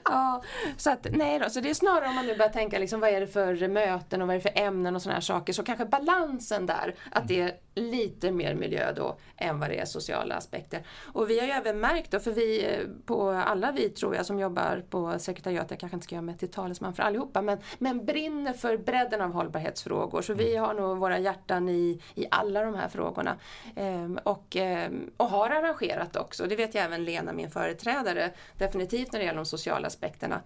Ja, 0.06 0.42
så 0.78 0.92
att, 0.92 1.08
nej 1.12 1.40
då, 1.40 1.50
så 1.50 1.60
det 1.60 1.70
är 1.70 1.74
snarare 1.74 2.10
om 2.10 2.16
man 2.16 2.26
nu 2.26 2.36
börjar 2.36 2.52
tänka 2.52 2.80
liksom, 2.80 3.00
vad 3.00 3.10
är 3.10 3.20
det 3.20 3.28
för 3.28 3.68
möten 3.68 4.22
och 4.22 4.28
vad 4.28 4.36
är 4.36 4.40
det 4.40 4.52
för 4.52 4.62
ämnen 4.62 4.96
och 4.96 5.02
sådana 5.02 5.16
här 5.16 5.22
saker. 5.22 5.54
Så 5.54 5.64
kanske 5.64 5.86
balansen 5.86 6.66
där, 6.66 6.96
att 7.12 7.28
det 7.28 7.42
är 7.42 7.52
lite 7.80 8.32
mer 8.32 8.56
miljö 8.56 8.94
då 8.94 9.18
än 9.38 9.60
vad 9.60 9.70
det 9.70 9.80
är 9.80 9.86
sociala 9.86 10.36
aspekter. 10.36 10.84
Och 11.14 11.30
vi 11.30 11.40
har 11.40 11.48
ju 11.48 11.52
även 11.52 11.80
märkt 11.80 12.12
då, 12.12 12.20
för 12.20 12.32
vi 12.32 12.66
eh, 12.66 12.88
på 13.06 13.30
alla 13.30 13.72
vi 13.72 13.90
tror 13.90 14.16
jag 14.16 14.26
som 14.26 14.40
jobbar 14.40 14.84
på 14.90 15.20
sekretariatet, 15.20 15.72
jag 15.72 15.80
kanske 15.80 15.96
inte 15.96 16.04
ska 16.04 16.16
göra 16.16 16.26
mig 16.26 16.38
till 16.38 16.52
talesman 16.52 16.94
för 16.94 17.04
allihopa, 17.04 17.42
men, 17.42 17.58
men 17.78 18.06
brinner 18.06 18.54
för 18.54 18.78
bredden 18.78 19.22
av 19.22 19.32
hållbarhetsfrågor. 19.32 20.22
Så 20.22 20.34
vi 20.34 20.56
har 20.56 20.74
nog 20.74 20.98
våra 20.98 21.20
hjärtan 21.20 21.70
i, 21.70 22.02
i 22.16 22.26
alla 22.32 22.64
de 22.64 22.76
här 22.76 22.88
frågorna. 22.88 23.36
Ehm, 23.76 24.20
och, 24.24 24.56
ehm, 24.56 25.12
och 25.18 25.30
har 25.30 25.50
arrangerat 25.50 26.16
också, 26.16 26.48
det 26.48 26.56
vet 26.56 26.76
jag 26.76 26.84
även 26.84 27.04
Lena, 27.04 27.34
min 27.34 27.50
företrädare, 27.50 28.32
definitivt 28.58 29.12
när 29.12 29.20
det 29.20 29.26
gäller 29.26 29.40
de 29.40 29.46
sociala 29.46 29.88
aspekterna 29.88 30.42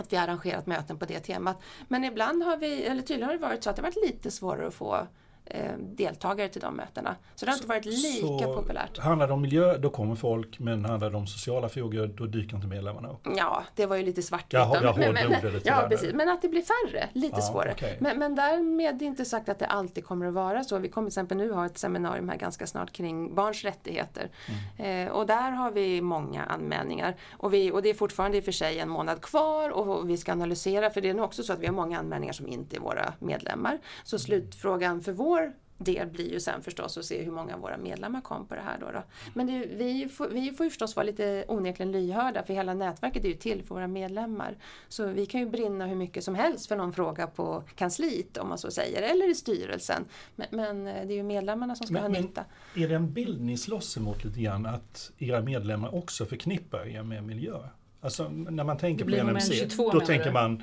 att 0.00 0.12
vi 0.12 0.16
har 0.16 0.24
arrangerat 0.24 0.66
möten 0.66 0.98
på 0.98 1.04
det 1.04 1.20
temat. 1.20 1.62
Men 1.88 2.04
ibland 2.04 2.42
har 2.42 2.56
vi, 2.56 2.82
eller 2.82 3.02
tydligen 3.02 3.28
har 3.28 3.32
det 3.32 3.46
varit 3.46 3.64
så 3.64 3.70
att 3.70 3.76
det 3.76 3.82
har 3.82 3.90
varit 3.90 4.10
lite 4.10 4.30
svårare 4.30 4.66
att 4.66 4.74
få 4.74 5.06
eh, 5.50 5.72
deltagare 5.78 6.48
till 6.48 6.60
de 6.60 6.76
mötena. 6.76 7.16
Så 7.34 7.44
det 7.44 7.50
har 7.50 7.56
inte 7.56 7.68
varit 7.68 7.84
lika 7.84 8.46
populärt. 8.46 8.98
Handlar 8.98 9.26
det 9.26 9.32
om 9.32 9.40
miljö, 9.40 9.78
då 9.78 9.90
kommer 9.90 10.14
folk, 10.14 10.58
men 10.58 10.84
handlar 10.84 11.10
det 11.10 11.16
om 11.16 11.26
sociala 11.26 11.68
frågor, 11.68 12.06
då 12.06 12.26
dyker 12.26 12.56
inte 12.56 12.68
medlemmarna 12.68 13.08
upp. 13.08 13.26
Ja, 13.36 13.64
det 13.74 13.86
var 13.86 13.96
ju 13.96 14.02
lite 14.02 14.22
svartvitt. 14.22 14.52
Jag 14.52 14.76
jag 14.82 14.98
Men- 14.98 15.14
men- 15.14 15.30
det 15.42 15.50
lite 15.50 15.68
Ja, 15.68 15.86
precis. 15.88 16.12
Men 16.12 16.28
att 16.28 16.42
det 16.42 16.48
blir 16.48 16.62
färre, 16.62 17.08
lite 17.12 17.36
Ja, 17.36 17.42
svårare. 17.42 17.72
okej. 17.72 17.96
Men, 18.00 18.18
men 18.18 18.34
därmed 18.34 19.02
inte 19.02 19.24
sagt 19.24 19.48
att 19.48 19.58
det 19.58 19.66
alltid 19.66 20.04
kommer 20.04 20.26
att 20.26 20.34
vara 20.34 20.64
så. 20.64 20.78
Vi 20.78 20.88
kommer 20.88 21.10
till 21.10 21.12
exempel 21.12 21.36
nu 21.36 21.52
ha 21.52 21.66
ett 21.66 21.78
seminarium 21.78 22.28
här 22.28 22.36
ganska 22.36 22.66
snart 22.66 22.92
kring 22.92 23.34
barns 23.34 23.64
rättigheter. 23.64 24.30
Mm. 24.78 25.06
Eh, 25.06 25.12
och 25.12 25.26
där 25.26 25.50
har 25.50 25.70
vi 25.70 26.00
många 26.00 26.44
anmälningar. 26.44 27.16
Och, 27.32 27.54
vi, 27.54 27.70
och 27.72 27.82
det 27.82 27.90
är 27.90 27.94
fortfarande 27.94 28.36
i 28.36 28.40
och 28.40 28.44
för 28.44 28.52
sig 28.52 28.78
en 28.78 28.88
månad 28.88 29.20
kvar 29.22 29.70
och 29.70 30.10
vi 30.10 30.16
ska 30.16 30.32
analysera, 30.32 30.90
för 30.90 31.00
det 31.00 31.08
är 31.10 31.14
nog 31.14 31.24
också 31.24 31.42
så 31.42 31.52
att 31.52 31.58
vi 31.58 31.66
har 31.66 31.74
många 31.74 31.98
anmälningar 31.98 32.32
som 32.32 32.46
inte 32.46 32.76
är 32.76 32.80
våra 32.80 33.12
medlemmar. 33.18 33.78
Så 34.04 34.18
slutfrågan 34.18 35.00
för 35.02 35.12
vår 35.12 35.39
del 35.84 36.08
blir 36.08 36.32
ju 36.32 36.40
sen 36.40 36.62
förstås 36.62 36.98
att 36.98 37.04
se 37.04 37.22
hur 37.22 37.32
många 37.32 37.54
av 37.54 37.60
våra 37.60 37.76
medlemmar 37.76 38.20
kom 38.20 38.46
på 38.46 38.54
det 38.54 38.60
här. 38.60 38.78
Då, 38.80 38.86
då. 38.92 39.02
Men 39.34 39.46
det, 39.46 39.66
vi, 39.66 40.08
får, 40.08 40.28
vi 40.28 40.52
får 40.52 40.64
ju 40.64 40.70
förstås 40.70 40.96
vara 40.96 41.06
lite 41.06 41.44
onekligen 41.48 41.92
lyhörda 41.92 42.42
för 42.42 42.54
hela 42.54 42.74
nätverket 42.74 43.24
är 43.24 43.28
ju 43.28 43.34
till 43.34 43.62
för 43.62 43.74
våra 43.74 43.86
medlemmar. 43.86 44.56
Så 44.88 45.06
vi 45.06 45.26
kan 45.26 45.40
ju 45.40 45.46
brinna 45.46 45.86
hur 45.86 45.96
mycket 45.96 46.24
som 46.24 46.34
helst 46.34 46.66
för 46.66 46.76
någon 46.76 46.92
fråga 46.92 47.26
på 47.26 47.62
kansliet 47.74 48.36
om 48.36 48.48
man 48.48 48.58
så 48.58 48.70
säger, 48.70 49.02
eller 49.02 49.30
i 49.30 49.34
styrelsen. 49.34 50.04
Men, 50.36 50.46
men 50.50 50.84
det 50.84 50.90
är 51.14 51.16
ju 51.16 51.22
medlemmarna 51.22 51.76
som 51.76 51.86
ska 51.86 51.94
Men- 51.94 52.02
ha 52.02 52.08
men- 52.08 52.22
nytta. 52.22 52.44
Är 52.74 52.88
det 52.88 52.94
en 52.94 53.12
bild 53.12 53.40
ni 53.40 53.56
slåss 53.56 53.96
emot 53.96 54.24
lite 54.24 54.40
grann 54.40 54.66
att 54.66 55.12
era 55.18 55.40
medlemmar 55.42 55.94
också 55.94 56.26
förknippar 56.26 56.88
er 56.88 57.02
med 57.02 57.24
miljö? 57.24 57.58
Alltså 58.00 58.28
när 58.28 58.64
man 58.64 58.76
tänker 58.78 59.04
på 59.04 59.10
NMC, 59.10 59.54
22 59.54 59.90
då 59.90 60.00
tänker 60.00 60.26
du? 60.26 60.32
man 60.32 60.62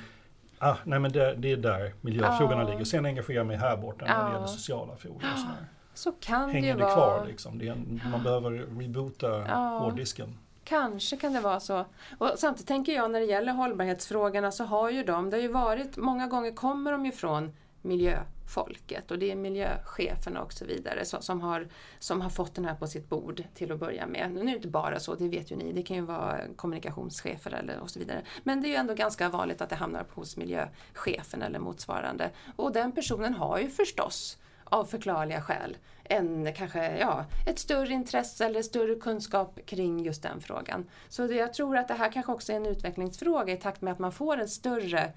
Ah, 0.60 0.76
nej 0.84 1.00
men 1.00 1.12
det, 1.12 1.36
det 1.36 1.52
är 1.52 1.58
där 1.58 1.93
miljöfrågorna 2.02 2.62
Ja. 2.63 2.70
ligger. 2.70 2.84
Sen 2.86 3.06
engagerar 3.06 3.38
jag 3.38 3.48
mig 3.48 3.58
här 3.58 3.78
borta 3.78 4.06
när 4.06 4.28
det 4.28 4.34
gäller 4.34 4.48
sociala 4.48 4.96
frågor. 4.96 5.17
Och 5.34 5.39
sådär. 5.39 5.56
Så 5.93 6.12
kan 6.12 6.48
det 6.48 6.54
Hänger 6.54 6.76
det 6.76 6.84
vara. 6.84 6.93
kvar 6.93 7.26
liksom? 7.28 7.58
Det 7.60 7.67
en, 7.67 8.02
man 8.12 8.24
behöver 8.24 8.52
reboota 8.82 9.46
Ja. 9.48 9.56
hårddisken. 9.80 10.38
Kanske 10.63 11.17
kan 11.17 11.34
det 11.34 11.39
vara 11.39 11.60
så. 11.60 11.86
Och 12.17 12.32
samtidigt 12.38 12.67
tänker 12.67 12.91
jag 12.93 13.12
när 13.12 13.20
det 13.20 13.26
gäller 13.26 13.52
hållbarhetsfrågorna 13.54 14.52
så 14.52 14.63
har 14.63 14.89
ju 14.89 15.04
de, 15.04 15.30
det 15.30 15.38
har 15.38 15.41
ju 15.41 15.48
varit, 15.52 15.98
många 15.98 16.28
gånger 16.28 16.52
kommer 16.52 16.91
de 16.91 17.06
ju 17.06 17.12
från 17.12 17.52
miljöfolket 17.81 19.11
och 19.11 19.19
det 19.19 19.31
är 19.31 19.35
miljöcheferna 19.35 20.41
och 20.41 20.53
så 20.53 20.65
vidare 20.65 21.05
som, 21.05 21.21
som, 21.21 21.41
har, 21.41 21.67
som 21.99 22.21
har 22.21 22.29
fått 22.29 22.55
den 22.55 22.65
här 22.65 22.75
på 22.75 22.87
sitt 22.87 23.09
bord 23.09 23.43
till 23.53 23.71
att 23.71 23.79
börja 23.79 24.07
med. 24.07 24.31
Nu 24.33 24.41
är 24.41 24.45
det 24.45 24.51
inte 24.51 24.67
bara 24.67 24.99
så, 24.99 25.15
det 25.15 25.27
vet 25.27 25.51
ju 25.51 25.55
ni, 25.55 25.73
det 25.73 25.83
kan 25.83 25.95
ju 25.95 26.01
vara 26.01 26.39
kommunikationschefer 26.55 27.51
eller 27.51 27.79
och 27.79 27.89
så 27.89 27.99
vidare. 27.99 28.21
Men 28.43 28.61
det 28.61 28.67
är 28.67 28.69
ju 28.69 28.75
ändå 28.75 28.93
ganska 28.93 29.29
vanligt 29.29 29.61
att 29.61 29.69
det 29.69 29.75
hamnar 29.75 30.05
hos 30.13 30.37
miljöchefen 30.37 31.41
eller 31.41 31.59
motsvarande. 31.59 32.29
Och 32.55 32.73
den 32.73 32.91
personen 32.91 33.33
har 33.33 33.59
ju 33.59 33.69
förstås 33.69 34.37
av 34.63 34.85
förklarliga 34.85 35.41
skäl 35.41 35.77
en, 36.03 36.53
kanske, 36.53 36.97
ja, 36.97 37.25
ett 37.47 37.59
större 37.59 37.93
intresse 37.93 38.45
eller 38.45 38.61
större 38.61 38.95
kunskap 38.95 39.59
kring 39.65 40.05
just 40.05 40.23
den 40.23 40.41
frågan. 40.41 40.85
Så 41.09 41.27
det, 41.27 41.35
jag 41.35 41.53
tror 41.53 41.77
att 41.77 41.87
det 41.87 41.93
här 41.93 42.11
kanske 42.11 42.31
också 42.31 42.51
är 42.51 42.55
en 42.55 42.65
utvecklingsfråga 42.65 43.53
i 43.53 43.57
takt 43.57 43.81
med 43.81 43.93
att 43.93 43.99
man 43.99 44.11
får 44.11 44.37
en 44.37 44.49
större 44.49 45.13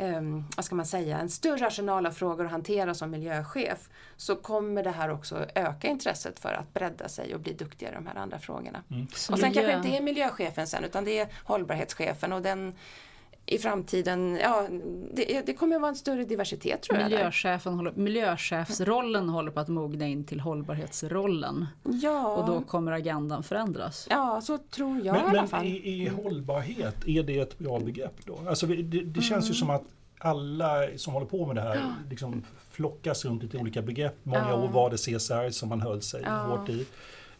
ehm, 0.00 0.44
vad 0.56 0.64
ska 0.64 0.74
man 0.74 0.86
säga, 0.86 1.18
en 1.18 1.28
större 1.28 1.66
arsenal 1.66 2.06
av 2.06 2.10
frågor 2.10 2.44
att 2.44 2.50
hantera 2.50 2.94
som 2.94 3.10
miljöchef 3.10 3.88
så 4.16 4.36
kommer 4.36 4.82
det 4.82 4.90
här 4.90 5.10
också 5.10 5.46
öka 5.54 5.88
intresset 5.88 6.38
för 6.38 6.52
att 6.52 6.74
bredda 6.74 7.08
sig 7.08 7.34
och 7.34 7.40
bli 7.40 7.52
duktigare 7.52 7.92
i 7.92 7.96
de 7.96 8.06
här 8.06 8.16
andra 8.16 8.38
frågorna. 8.38 8.82
Så 9.14 9.32
Och 9.32 9.38
sen 9.38 9.52
kanske 9.52 9.76
inte 9.76 9.88
är 9.88 10.00
miljöchefen 10.00 10.66
sen 10.66 10.84
utan 10.84 11.04
det 11.04 11.18
är 11.18 11.28
hållbarhetschefen 11.44 12.32
och 12.32 12.42
den 12.42 12.74
i 13.50 13.58
framtiden, 13.58 14.36
ja 14.42 14.66
det, 15.14 15.42
det 15.46 15.54
kommer 15.54 15.76
att 15.76 15.82
vara 15.82 15.88
en 15.88 15.96
större 15.96 16.24
diversitet 16.24 16.82
tror 16.82 16.98
jag. 16.98 17.10
Miljöchefen 17.10 17.74
håller, 17.74 17.92
miljöchefsrollen 17.92 19.28
håller 19.28 19.50
på 19.50 19.60
att 19.60 19.68
mogna 19.68 20.06
in 20.06 20.24
till 20.24 20.40
hållbarhetsrollen. 20.40 21.66
Ja. 22.02 22.26
Och 22.36 22.46
då 22.46 22.60
kommer 22.62 22.92
agendan 22.92 23.42
förändras. 23.42 24.06
Ja, 24.10 24.40
så 24.40 24.58
tror 24.58 24.96
jag 24.96 25.16
i 25.16 25.18
Men, 25.18 25.20
alla 25.30 25.32
men 25.32 25.48
fall. 25.48 25.66
i, 25.66 26.02
i 26.02 26.08
hållbarhet, 26.08 26.94
är 27.06 27.22
det 27.22 27.38
ett 27.38 27.58
bra 27.58 27.78
begrepp 27.80 28.26
då? 28.26 28.38
Alltså 28.48 28.66
det, 28.66 28.82
det 29.02 29.20
känns 29.20 29.44
Mm. 29.44 29.48
ju 29.48 29.54
som 29.54 29.70
att 29.70 29.82
alla 30.18 30.86
som 30.96 31.12
håller 31.12 31.26
på 31.26 31.46
med 31.46 31.56
det 31.56 31.62
här 31.62 31.94
liksom 32.10 32.42
flockas 32.70 33.24
runt 33.24 33.42
lite 33.42 33.58
olika 33.58 33.82
begrepp. 33.82 34.14
Många 34.22 34.46
Ja. 34.48 34.54
år 34.62 34.68
var 34.68 34.90
det 34.90 34.96
CSR 34.96 35.50
som 35.50 35.68
man 35.68 35.80
höll 35.80 36.02
sig 36.02 36.22
Ja. 36.24 36.30
hårt 36.36 36.68
i. 36.68 36.86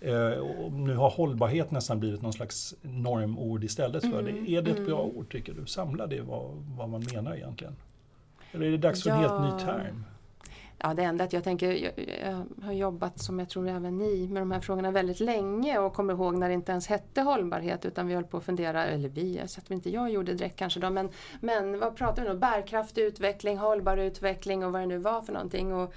Eh, 0.00 0.44
nu 0.72 0.96
har 0.96 1.10
hållbarhet 1.10 1.70
nästan 1.70 2.00
blivit 2.00 2.22
någon 2.22 2.32
slags 2.32 2.74
normord 2.82 3.64
istället 3.64 4.02
för 4.02 4.20
Mm, 4.20 4.44
det. 4.44 4.50
Är 4.50 4.62
det 4.62 4.70
ett 4.70 4.86
bra 4.86 5.02
ord 5.02 5.32
tycker 5.32 5.52
du? 5.54 5.66
Samlar 5.66 6.06
det 6.06 6.20
vad, 6.20 6.50
vad 6.78 6.88
man 6.88 7.04
menar 7.14 7.34
egentligen? 7.34 7.76
Eller 8.52 8.66
är 8.66 8.70
det 8.70 8.78
dags 8.78 9.02
för 9.02 9.10
en 9.10 9.16
helt 9.16 9.32
Ja. 9.32 9.56
ny 9.56 9.64
term? 9.64 10.04
Ja, 10.82 10.94
det 10.94 11.02
enda 11.02 11.24
att 11.24 11.32
jag 11.32 11.44
tänker, 11.44 11.72
jag, 11.72 11.92
jag 12.24 12.64
har 12.66 12.72
jobbat 12.72 13.18
som 13.18 13.38
jag 13.38 13.48
tror 13.48 13.68
även 13.68 13.96
ni 13.96 14.28
med 14.28 14.42
de 14.42 14.50
här 14.50 14.60
frågorna 14.60 14.90
väldigt 14.90 15.20
länge 15.20 15.78
och 15.78 15.92
kommer 15.94 16.12
ihåg 16.14 16.34
när 16.36 16.48
det 16.48 16.54
inte 16.54 16.72
ens 16.72 16.86
hette 16.86 17.20
hållbarhet 17.22 17.84
utan 17.84 18.06
vi 18.06 18.14
höll 18.14 18.24
på 18.24 18.36
att 18.36 18.44
fundera, 18.44 18.84
eller 18.86 19.08
vi, 19.08 19.40
så 19.46 19.60
att 19.60 19.70
inte 19.70 19.90
jag 19.90 20.10
gjorde 20.10 20.34
direkt 20.34 20.56
kanske 20.56 20.80
då, 20.80 20.90
men, 20.90 21.08
men 21.40 21.78
vad 21.78 21.96
pratar 21.96 22.22
vi 22.22 22.28
nu 22.28 22.34
Bärkraftig 22.38 23.02
utveckling, 23.02 23.58
hållbar 23.58 23.96
utveckling 23.96 24.64
och 24.64 24.72
vad 24.72 24.82
det 24.82 24.86
nu 24.86 24.98
var 24.98 25.22
för 25.22 25.32
någonting. 25.32 25.72
Och, 25.74 25.94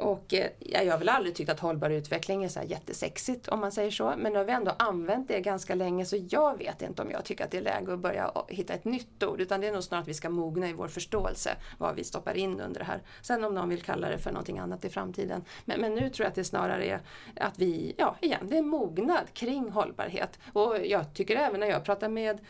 och 0.00 0.34
eh, 0.34 0.50
ja, 0.58 0.82
jag 0.82 0.92
har 0.92 0.98
väl 0.98 1.08
aldrig 1.08 1.34
tyckt 1.34 1.50
att 1.50 1.60
hållbar 1.60 1.90
utveckling 1.90 2.44
är 2.44 2.48
så 2.48 2.60
här 2.60 2.66
jättesexigt 2.66 3.48
om 3.48 3.60
man 3.60 3.72
säger 3.72 3.90
så. 3.90 4.14
Men 4.18 4.32
nu 4.32 4.38
har 4.38 4.44
vi 4.44 4.52
ändå 4.52 4.72
använt 4.78 5.28
det 5.28 5.40
ganska 5.40 5.74
länge 5.74 6.04
så 6.04 6.16
jag 6.30 6.58
vet 6.58 6.82
inte 6.82 7.02
om 7.02 7.10
jag 7.10 7.24
tycker 7.24 7.44
att 7.44 7.50
det 7.50 7.58
är 7.58 7.62
läge 7.62 7.92
att 7.92 7.98
börja 7.98 8.32
hitta 8.48 8.74
ett 8.74 8.84
nytt 8.84 9.22
ord. 9.22 9.40
Utan 9.40 9.60
det 9.60 9.68
är 9.68 9.72
nog 9.72 9.84
snarare 9.84 10.02
att 10.02 10.08
vi 10.08 10.14
ska 10.14 10.30
mogna 10.30 10.68
i 10.68 10.72
vår 10.72 10.88
förståelse 10.88 11.50
vad 11.78 11.94
vi 11.94 12.04
stoppar 12.04 12.36
in 12.36 12.60
under 12.60 12.80
det 12.80 12.86
här. 12.86 13.02
Sen 13.22 13.44
om 13.44 13.54
någon 13.54 13.68
vill 13.68 13.82
kalla 13.82 14.08
det 14.08 14.18
för 14.18 14.30
någonting 14.30 14.58
annat 14.58 14.84
i 14.84 14.88
framtiden. 14.88 15.44
Men, 15.64 15.80
men 15.80 15.94
nu 15.94 16.10
tror 16.10 16.24
jag 16.24 16.28
att 16.28 16.34
det 16.34 16.44
snarare 16.44 16.84
är 16.84 17.00
att 17.36 17.58
vi, 17.58 17.94
ja 17.98 18.16
igen, 18.20 18.48
det 18.50 18.58
är 18.58 18.62
mognad 18.62 19.32
kring 19.32 19.70
hållbarhet. 19.70 20.38
Och 20.52 20.76
jag 20.86 21.14
tycker 21.14 21.36
även 21.36 21.60
när 21.60 21.66
jag 21.66 21.84
pratar 21.84 22.08
med 22.08 22.40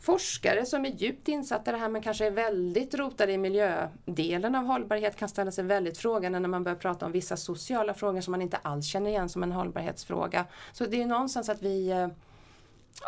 forskare 0.00 0.66
som 0.66 0.84
är 0.84 0.90
djupt 0.90 1.28
insatta 1.28 1.70
i 1.70 1.74
det 1.74 1.80
här 1.80 1.88
men 1.88 2.02
kanske 2.02 2.26
är 2.26 2.30
väldigt 2.30 2.94
rotade 2.94 3.32
i 3.32 3.38
miljödelen 3.38 4.54
av 4.54 4.64
hållbarhet 4.64 5.16
kan 5.16 5.28
ställa 5.28 5.50
sig 5.50 5.64
väldigt 5.64 5.98
frågande 5.98 6.38
när 6.40 6.48
man 6.48 6.64
börjar 6.64 6.76
prata 6.76 7.06
om 7.06 7.12
vissa 7.12 7.36
sociala 7.36 7.94
frågor 7.94 8.20
som 8.20 8.30
man 8.32 8.42
inte 8.42 8.56
alls 8.56 8.86
känner 8.86 9.10
igen 9.10 9.28
som 9.28 9.42
en 9.42 9.52
hållbarhetsfråga. 9.52 10.46
Så 10.72 10.86
det 10.86 11.02
är 11.02 11.06
någonstans 11.06 11.48
att 11.48 11.62
vi 11.62 11.90
eh, 11.90 12.08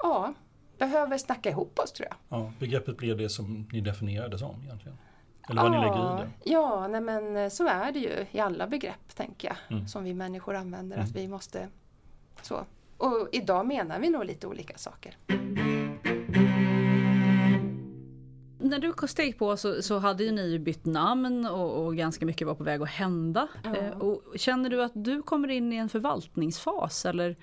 ja, 0.02 0.34
behöver 0.78 1.18
snacka 1.18 1.50
ihop 1.50 1.78
oss 1.78 1.92
tror 1.92 2.08
jag. 2.10 2.38
Ja, 2.40 2.52
begreppet 2.58 2.96
blir 2.96 3.14
det 3.14 3.28
som 3.28 3.68
ni 3.72 3.80
definierade 3.80 4.38
som 4.38 4.62
egentligen? 4.64 4.98
Eller 5.50 5.62
vad 5.62 5.70
ni 5.70 5.76
lägger 5.78 6.18
i 6.18 6.22
det? 6.22 6.50
Ja, 6.50 6.88
nej 6.88 7.00
men 7.00 7.36
eh, 7.36 7.48
så 7.48 7.68
är 7.68 7.92
det 7.92 7.98
ju 7.98 8.26
i 8.30 8.40
alla 8.40 8.66
begrepp 8.66 9.14
tänker 9.16 9.48
jag 9.48 9.56
Mm. 9.76 9.88
som 9.88 10.04
vi 10.04 10.14
människor 10.14 10.54
använder 10.54 10.98
att 10.98 11.10
vi 11.10 11.28
måste 11.28 11.68
så. 12.42 12.64
Och 12.96 13.28
idag 13.32 13.66
menar 13.66 13.98
vi 13.98 14.10
nog 14.10 14.24
lite 14.24 14.46
olika 14.46 14.78
saker. 14.78 15.16
När 18.72 18.78
du 18.78 19.08
steg 19.08 19.38
på 19.38 19.56
så, 19.56 19.82
så 19.82 19.98
hade 19.98 20.24
ju 20.24 20.32
ni 20.32 20.58
bytt 20.58 20.84
namn 20.84 21.46
och, 21.46 21.84
och 21.84 21.96
ganska 21.96 22.26
mycket 22.26 22.46
var 22.46 22.54
på 22.54 22.64
väg 22.64 22.82
att 22.82 22.88
hända. 22.88 23.48
Ja. 23.64 23.76
Eh, 23.76 23.98
och 23.98 24.22
känner 24.36 24.70
du 24.70 24.82
att 24.82 24.92
du 24.94 25.22
kommer 25.22 25.48
in 25.48 25.72
i 25.72 25.76
en 25.76 25.88
förvaltningsfas 25.88 27.06
eller 27.06 27.36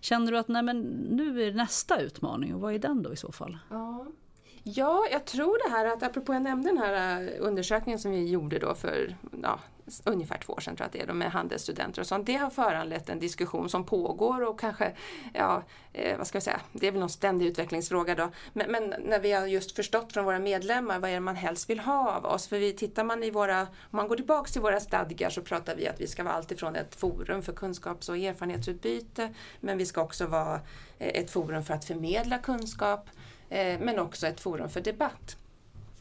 känner 0.00 0.32
du 0.32 0.38
att 0.38 0.48
nej 0.48 0.62
men, 0.62 0.80
nu 1.10 1.42
är 1.42 1.52
nästa 1.52 2.00
utmaning 2.00 2.54
och 2.54 2.60
vad 2.60 2.74
är 2.74 2.78
den 2.78 3.02
då 3.02 3.12
i 3.12 3.16
så 3.16 3.32
fall? 3.32 3.58
Ja 3.70 4.06
ja, 4.74 5.06
jag 5.10 5.24
tror 5.24 5.68
det 5.68 5.76
här 5.76 5.86
att 5.86 6.02
apropå 6.02 6.34
jag 6.34 6.42
nämnde 6.42 6.68
den 6.68 6.78
här 6.78 7.22
eh, 7.22 7.28
undersökningen 7.38 7.98
som 7.98 8.10
vi 8.10 8.28
gjorde 8.28 8.58
då 8.58 8.74
för 8.74 9.16
ja, 9.42 9.58
ungefär 10.04 10.38
två 10.38 10.52
år 10.52 10.60
sedan 10.60 10.76
tror 10.76 10.84
jag 10.84 10.86
att 10.86 10.92
det 10.92 11.00
är, 11.00 11.06
då, 11.06 11.14
med 11.14 11.30
handelsstudenter 11.30 12.00
och 12.00 12.06
sånt. 12.06 12.26
Det 12.26 12.36
har 12.36 12.50
föranlett 12.50 13.08
en 13.08 13.18
diskussion 13.18 13.68
som 13.68 13.84
pågår 13.84 14.44
och 14.44 14.60
kanske, 14.60 14.92
ja, 15.34 15.62
eh, 15.92 16.18
vad 16.18 16.26
ska 16.26 16.36
jag 16.36 16.42
säga, 16.42 16.60
det 16.72 16.86
är 16.86 16.92
väl 16.92 17.00
någon 17.00 17.08
ständig 17.08 17.46
utvecklingsfråga 17.46 18.14
då. 18.14 18.30
Men, 18.52 18.70
men 18.70 18.94
när 19.04 19.20
vi 19.20 19.32
har 19.32 19.46
just 19.46 19.76
förstått 19.76 20.12
från 20.12 20.24
våra 20.24 20.38
medlemmar 20.38 20.98
vad 20.98 21.10
är 21.10 21.14
det 21.14 21.20
man 21.20 21.36
helst 21.36 21.70
vill 21.70 21.80
ha 21.80 22.16
av 22.16 22.26
oss. 22.26 22.48
För 22.48 22.58
vi 22.58 22.72
tittar 22.72 23.04
man 23.04 23.22
i 23.22 23.30
våra, 23.30 23.60
om 23.62 23.66
man 23.90 24.08
går 24.08 24.16
tillbaks 24.16 24.52
till 24.52 24.62
våra 24.62 24.80
stadgar 24.80 25.30
så 25.30 25.42
pratar 25.42 25.76
vi 25.76 25.88
att 25.88 26.00
vi 26.00 26.06
ska 26.06 26.24
vara 26.24 26.34
alltifrån 26.34 26.76
ett 26.76 26.94
forum 26.94 27.42
för 27.42 27.52
kunskaps 27.52 28.08
och 28.08 28.16
erfarenhetsutbyte 28.16 29.34
men 29.60 29.78
vi 29.78 29.86
ska 29.86 30.02
också 30.02 30.26
vara 30.26 30.54
eh, 30.98 31.20
ett 31.20 31.30
forum 31.30 31.64
för 31.64 31.74
att 31.74 31.84
förmedla 31.84 32.38
kunskap 32.38 33.08
eh, 33.08 33.25
Eh, 33.50 33.80
men 33.80 33.98
också 33.98 34.26
ett 34.26 34.40
forum 34.40 34.68
för 34.68 34.80
debatt. 34.80 35.36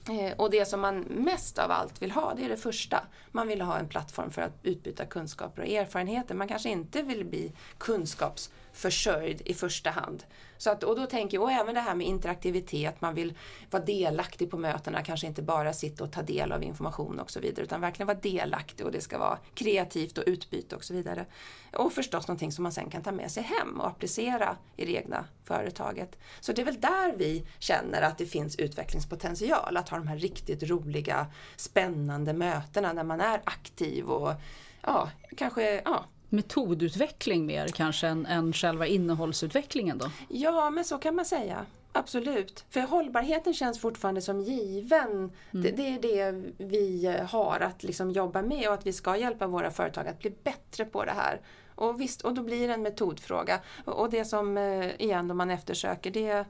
Eh, 0.09 0.33
och 0.37 0.51
det 0.51 0.65
som 0.65 0.81
man 0.81 0.99
mest 0.99 1.57
av 1.57 1.71
allt 1.71 2.01
vill 2.01 2.11
ha, 2.11 2.33
det 2.33 2.45
är 2.45 2.49
det 2.49 2.57
första. 2.57 3.01
Man 3.31 3.47
vill 3.47 3.61
ha 3.61 3.77
en 3.77 3.87
plattform 3.87 4.31
för 4.31 4.41
att 4.41 4.53
utbyta 4.63 5.05
kunskaper 5.05 5.61
och 5.61 5.67
erfarenheter. 5.67 6.35
Man 6.35 6.47
kanske 6.47 6.69
inte 6.69 7.01
vill 7.01 7.25
bli 7.25 7.51
kunskapsförsörjd 7.77 9.41
i 9.45 9.53
första 9.53 9.89
hand. 9.89 10.23
Så 10.57 10.69
att, 10.69 10.83
och 10.83 10.95
då 10.95 11.05
tänker 11.05 11.37
jag, 11.37 11.43
och 11.43 11.51
även 11.51 11.75
det 11.75 11.81
här 11.81 11.95
med 11.95 12.07
interaktivitet, 12.07 13.01
man 13.01 13.15
vill 13.15 13.33
vara 13.71 13.83
delaktig 13.83 14.51
på 14.51 14.57
mötena, 14.57 15.03
kanske 15.03 15.27
inte 15.27 15.41
bara 15.41 15.73
sitta 15.73 16.03
och 16.03 16.11
ta 16.11 16.21
del 16.21 16.51
av 16.51 16.63
information 16.63 17.19
och 17.19 17.31
så 17.31 17.39
vidare, 17.39 17.63
utan 17.63 17.81
verkligen 17.81 18.07
vara 18.07 18.17
delaktig 18.17 18.85
och 18.85 18.91
det 18.91 19.01
ska 19.01 19.17
vara 19.17 19.37
kreativt 19.53 20.17
och 20.17 20.23
utbyte 20.27 20.75
och 20.75 20.83
så 20.83 20.93
vidare. 20.93 21.25
Och 21.73 21.93
förstås 21.93 22.27
någonting 22.27 22.51
som 22.51 22.63
man 22.63 22.71
sen 22.71 22.89
kan 22.89 23.03
ta 23.03 23.11
med 23.11 23.31
sig 23.31 23.43
hem 23.43 23.81
och 23.81 23.87
applicera 23.87 24.57
i 24.75 24.85
det 24.85 24.95
egna 24.95 25.25
företaget. 25.43 26.17
Så 26.39 26.51
det 26.51 26.61
är 26.61 26.65
väl 26.65 26.81
där 26.81 27.15
vi 27.17 27.45
känner 27.59 28.01
att 28.01 28.17
det 28.17 28.25
finns 28.25 28.55
utvecklingspotential, 28.55 29.77
att 29.77 29.89
ha 29.89 29.97
de 29.97 30.07
här 30.07 30.17
riktigt 30.17 30.63
roliga, 30.63 31.27
spännande 31.55 32.33
mötena 32.33 32.93
när 32.93 33.03
man 33.03 33.21
är 33.21 33.41
aktiv 33.43 34.05
och 34.05 34.33
ja, 34.81 35.09
kanske, 35.37 35.81
ja, 35.85 36.05
Metodutveckling 36.29 37.45
mer 37.45 37.67
kanske 37.67 38.07
än, 38.07 38.25
än 38.25 38.53
själva 38.53 38.87
innehållsutvecklingen 38.87 39.97
då? 39.97 40.11
Ja, 40.29 40.69
men 40.69 40.85
så 40.85 40.97
kan 40.97 41.15
man 41.15 41.25
säga. 41.25 41.65
Absolut. 41.91 42.65
För 42.69 42.81
hållbarheten 42.81 43.53
känns 43.53 43.79
fortfarande 43.79 44.21
som 44.21 44.41
given. 44.41 45.31
Det, 45.51 45.71
det 45.71 45.89
är 45.89 46.01
det 46.01 46.43
vi 46.57 47.17
har 47.29 47.59
att 47.59 47.83
liksom 47.83 48.11
jobba 48.11 48.41
med 48.41 48.67
och 48.67 48.73
att 48.73 48.85
vi 48.85 48.93
ska 48.93 49.17
hjälpa 49.17 49.47
våra 49.47 49.71
företag 49.71 50.07
att 50.07 50.19
bli 50.19 50.33
bättre 50.43 50.85
på 50.85 51.05
det 51.05 51.11
här. 51.11 51.41
Och 51.75 52.01
visst, 52.01 52.21
och 52.21 52.33
då 52.33 52.43
blir 52.43 52.67
det 52.67 52.73
en 52.73 52.81
metodfråga. 52.81 53.59
Och 53.85 54.09
det 54.09 54.25
som 54.25 54.57
eh, 54.57 55.01
igen 55.01 55.37
man 55.37 55.51
eftersöker 55.51 56.11
det 56.11 56.27
är 56.27 56.45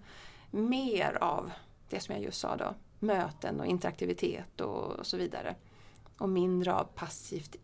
mer 0.52 1.18
av 1.22 1.52
det 1.90 2.00
som 2.00 2.16
jag 2.16 2.24
just 2.24 2.40
sa 2.40 2.56
då. 2.56 2.74
Möten 3.00 3.60
och 3.60 3.66
interaktivitet 3.66 4.62
och, 4.62 4.92
och 4.92 5.06
så 5.06 5.18
vidare. 5.18 5.56
Och 6.18 6.30
mindre 6.30 6.74
av 6.74 6.84
passivt 6.84 7.56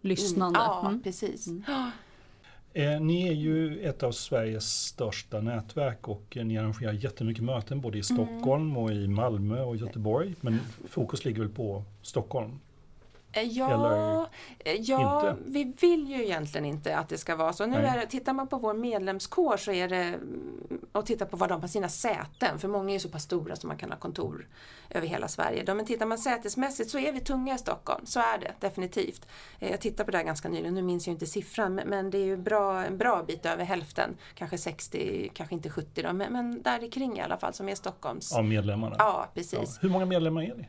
lyssnande. 0.00 0.58
Ja, 0.58 0.88
Mm. 0.88 1.02
precis. 1.02 1.48
Eh, 2.72 3.00
ni 3.00 3.28
är 3.28 3.32
ju 3.32 3.80
ett 3.80 4.02
av 4.02 4.12
Sveriges 4.12 4.72
största 4.84 5.40
nätverk 5.40 6.08
och 6.08 6.36
eh, 6.36 6.44
ni 6.44 6.58
arrangerar 6.58 6.92
jättemycket 6.92 7.44
möten 7.44 7.80
både 7.80 7.98
i 7.98 8.02
Stockholm 8.02 8.76
och 8.76 8.92
i 8.92 9.08
Malmö 9.08 9.62
och 9.62 9.76
Göteborg. 9.76 10.34
Men 10.40 10.60
fokus 10.88 11.24
ligger 11.24 11.40
väl 11.40 11.48
på 11.48 11.84
Stockholm? 12.02 12.60
Eh, 13.32 13.42
Ja, 13.42 13.70
Eller 13.74 14.26
eh, 14.64 14.80
ja 14.80 15.30
inte? 15.30 15.42
vi 15.46 15.64
vill 15.80 16.08
ju 16.10 16.24
egentligen 16.24 16.64
inte 16.64 16.96
att 16.96 17.08
det 17.08 17.18
ska 17.18 17.36
vara 17.36 17.52
så. 17.52 17.66
Nu 17.66 17.76
är 17.76 18.06
tittar 18.06 18.32
man 18.32 18.48
på 18.48 18.58
vår 18.58 18.74
medlemskår 18.74 19.56
så 19.56 19.72
är 19.72 19.88
det 19.88 19.96
mm, 20.02 20.80
och 20.92 21.06
tittar 21.06 21.26
på 21.26 21.36
var 21.36 21.48
de 21.48 21.60
har 21.60 21.68
sina 21.68 21.88
säten, 21.88 22.58
för 22.58 22.68
många 22.68 22.88
är 22.90 22.92
ju 22.92 23.00
så 23.00 23.08
pass 23.08 23.22
stora 23.22 23.56
som 23.56 23.68
man 23.68 23.76
kan 23.76 23.90
ha 23.90 23.98
kontor 23.98 24.46
över 24.90 25.06
hela 25.06 25.28
Sverige. 25.28 25.64
Då, 25.64 25.74
men 25.74 25.86
tittar 25.86 26.06
man 26.06 26.18
sätesmässigt 26.18 26.90
så 26.90 26.98
är 26.98 27.12
vi 27.12 27.20
tunga 27.20 27.54
i 27.54 27.58
Stockholm, 27.58 28.06
så 28.06 28.20
är 28.20 28.38
det 28.38 28.52
definitivt. 28.60 29.26
Eh, 29.58 29.70
Jag 29.70 29.80
tittade 29.80 30.04
på 30.04 30.10
det 30.10 30.16
här 30.18 30.24
ganska 30.24 30.48
nyligen, 30.48 30.74
nu 30.74 30.82
minns 30.82 31.06
jag 31.06 31.14
inte 31.14 31.26
siffran, 31.26 31.74
men- 31.86 32.10
det 32.10 32.18
är 32.18 32.24
ju 32.24 32.36
bra, 32.36 32.84
en 32.84 32.98
bra 32.98 33.22
bit 33.22 33.46
över 33.46 33.64
hälften, 33.64 34.16
kanske 34.34 34.58
60, 34.58 35.30
kanske 35.34 35.54
inte 35.54 35.70
70 35.70 36.02
då, 36.02 36.12
men, 36.12 36.32
men 36.32 36.62
där 36.62 36.90
kring 36.90 37.18
i 37.18 37.20
alla 37.20 37.36
fall 37.36 37.54
som 37.54 37.68
är 37.68 37.74
Stockholms. 37.74 38.32
Av 38.34 38.44
medlemmarna? 38.44 38.96
Ja, 38.98 39.26
precis. 39.34 39.78
Hur 39.82 39.88
många 39.88 40.04
medlemmar 40.06 40.42
är 40.42 40.54
ni? 40.54 40.68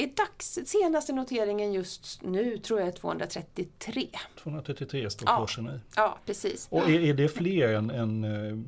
I 0.00 0.06
dags, 0.06 0.58
senaste 0.66 1.12
noteringen 1.12 1.72
just 1.72 2.22
nu 2.22 2.58
tror 2.58 2.80
jag 2.80 2.88
är 2.88 2.92
233. 2.92 4.08
233 4.42 5.10
står 5.10 5.28
Ja. 5.28 5.40
kursen 5.40 5.66
i. 5.66 5.80
Ja, 5.96 6.18
precis. 6.26 6.66
Och 6.70 6.90
är, 6.90 7.00
är 7.00 7.14
det 7.14 7.28
fler 7.28 7.68
än, 7.74 7.90
än 7.90 8.24
eh, 8.24 8.58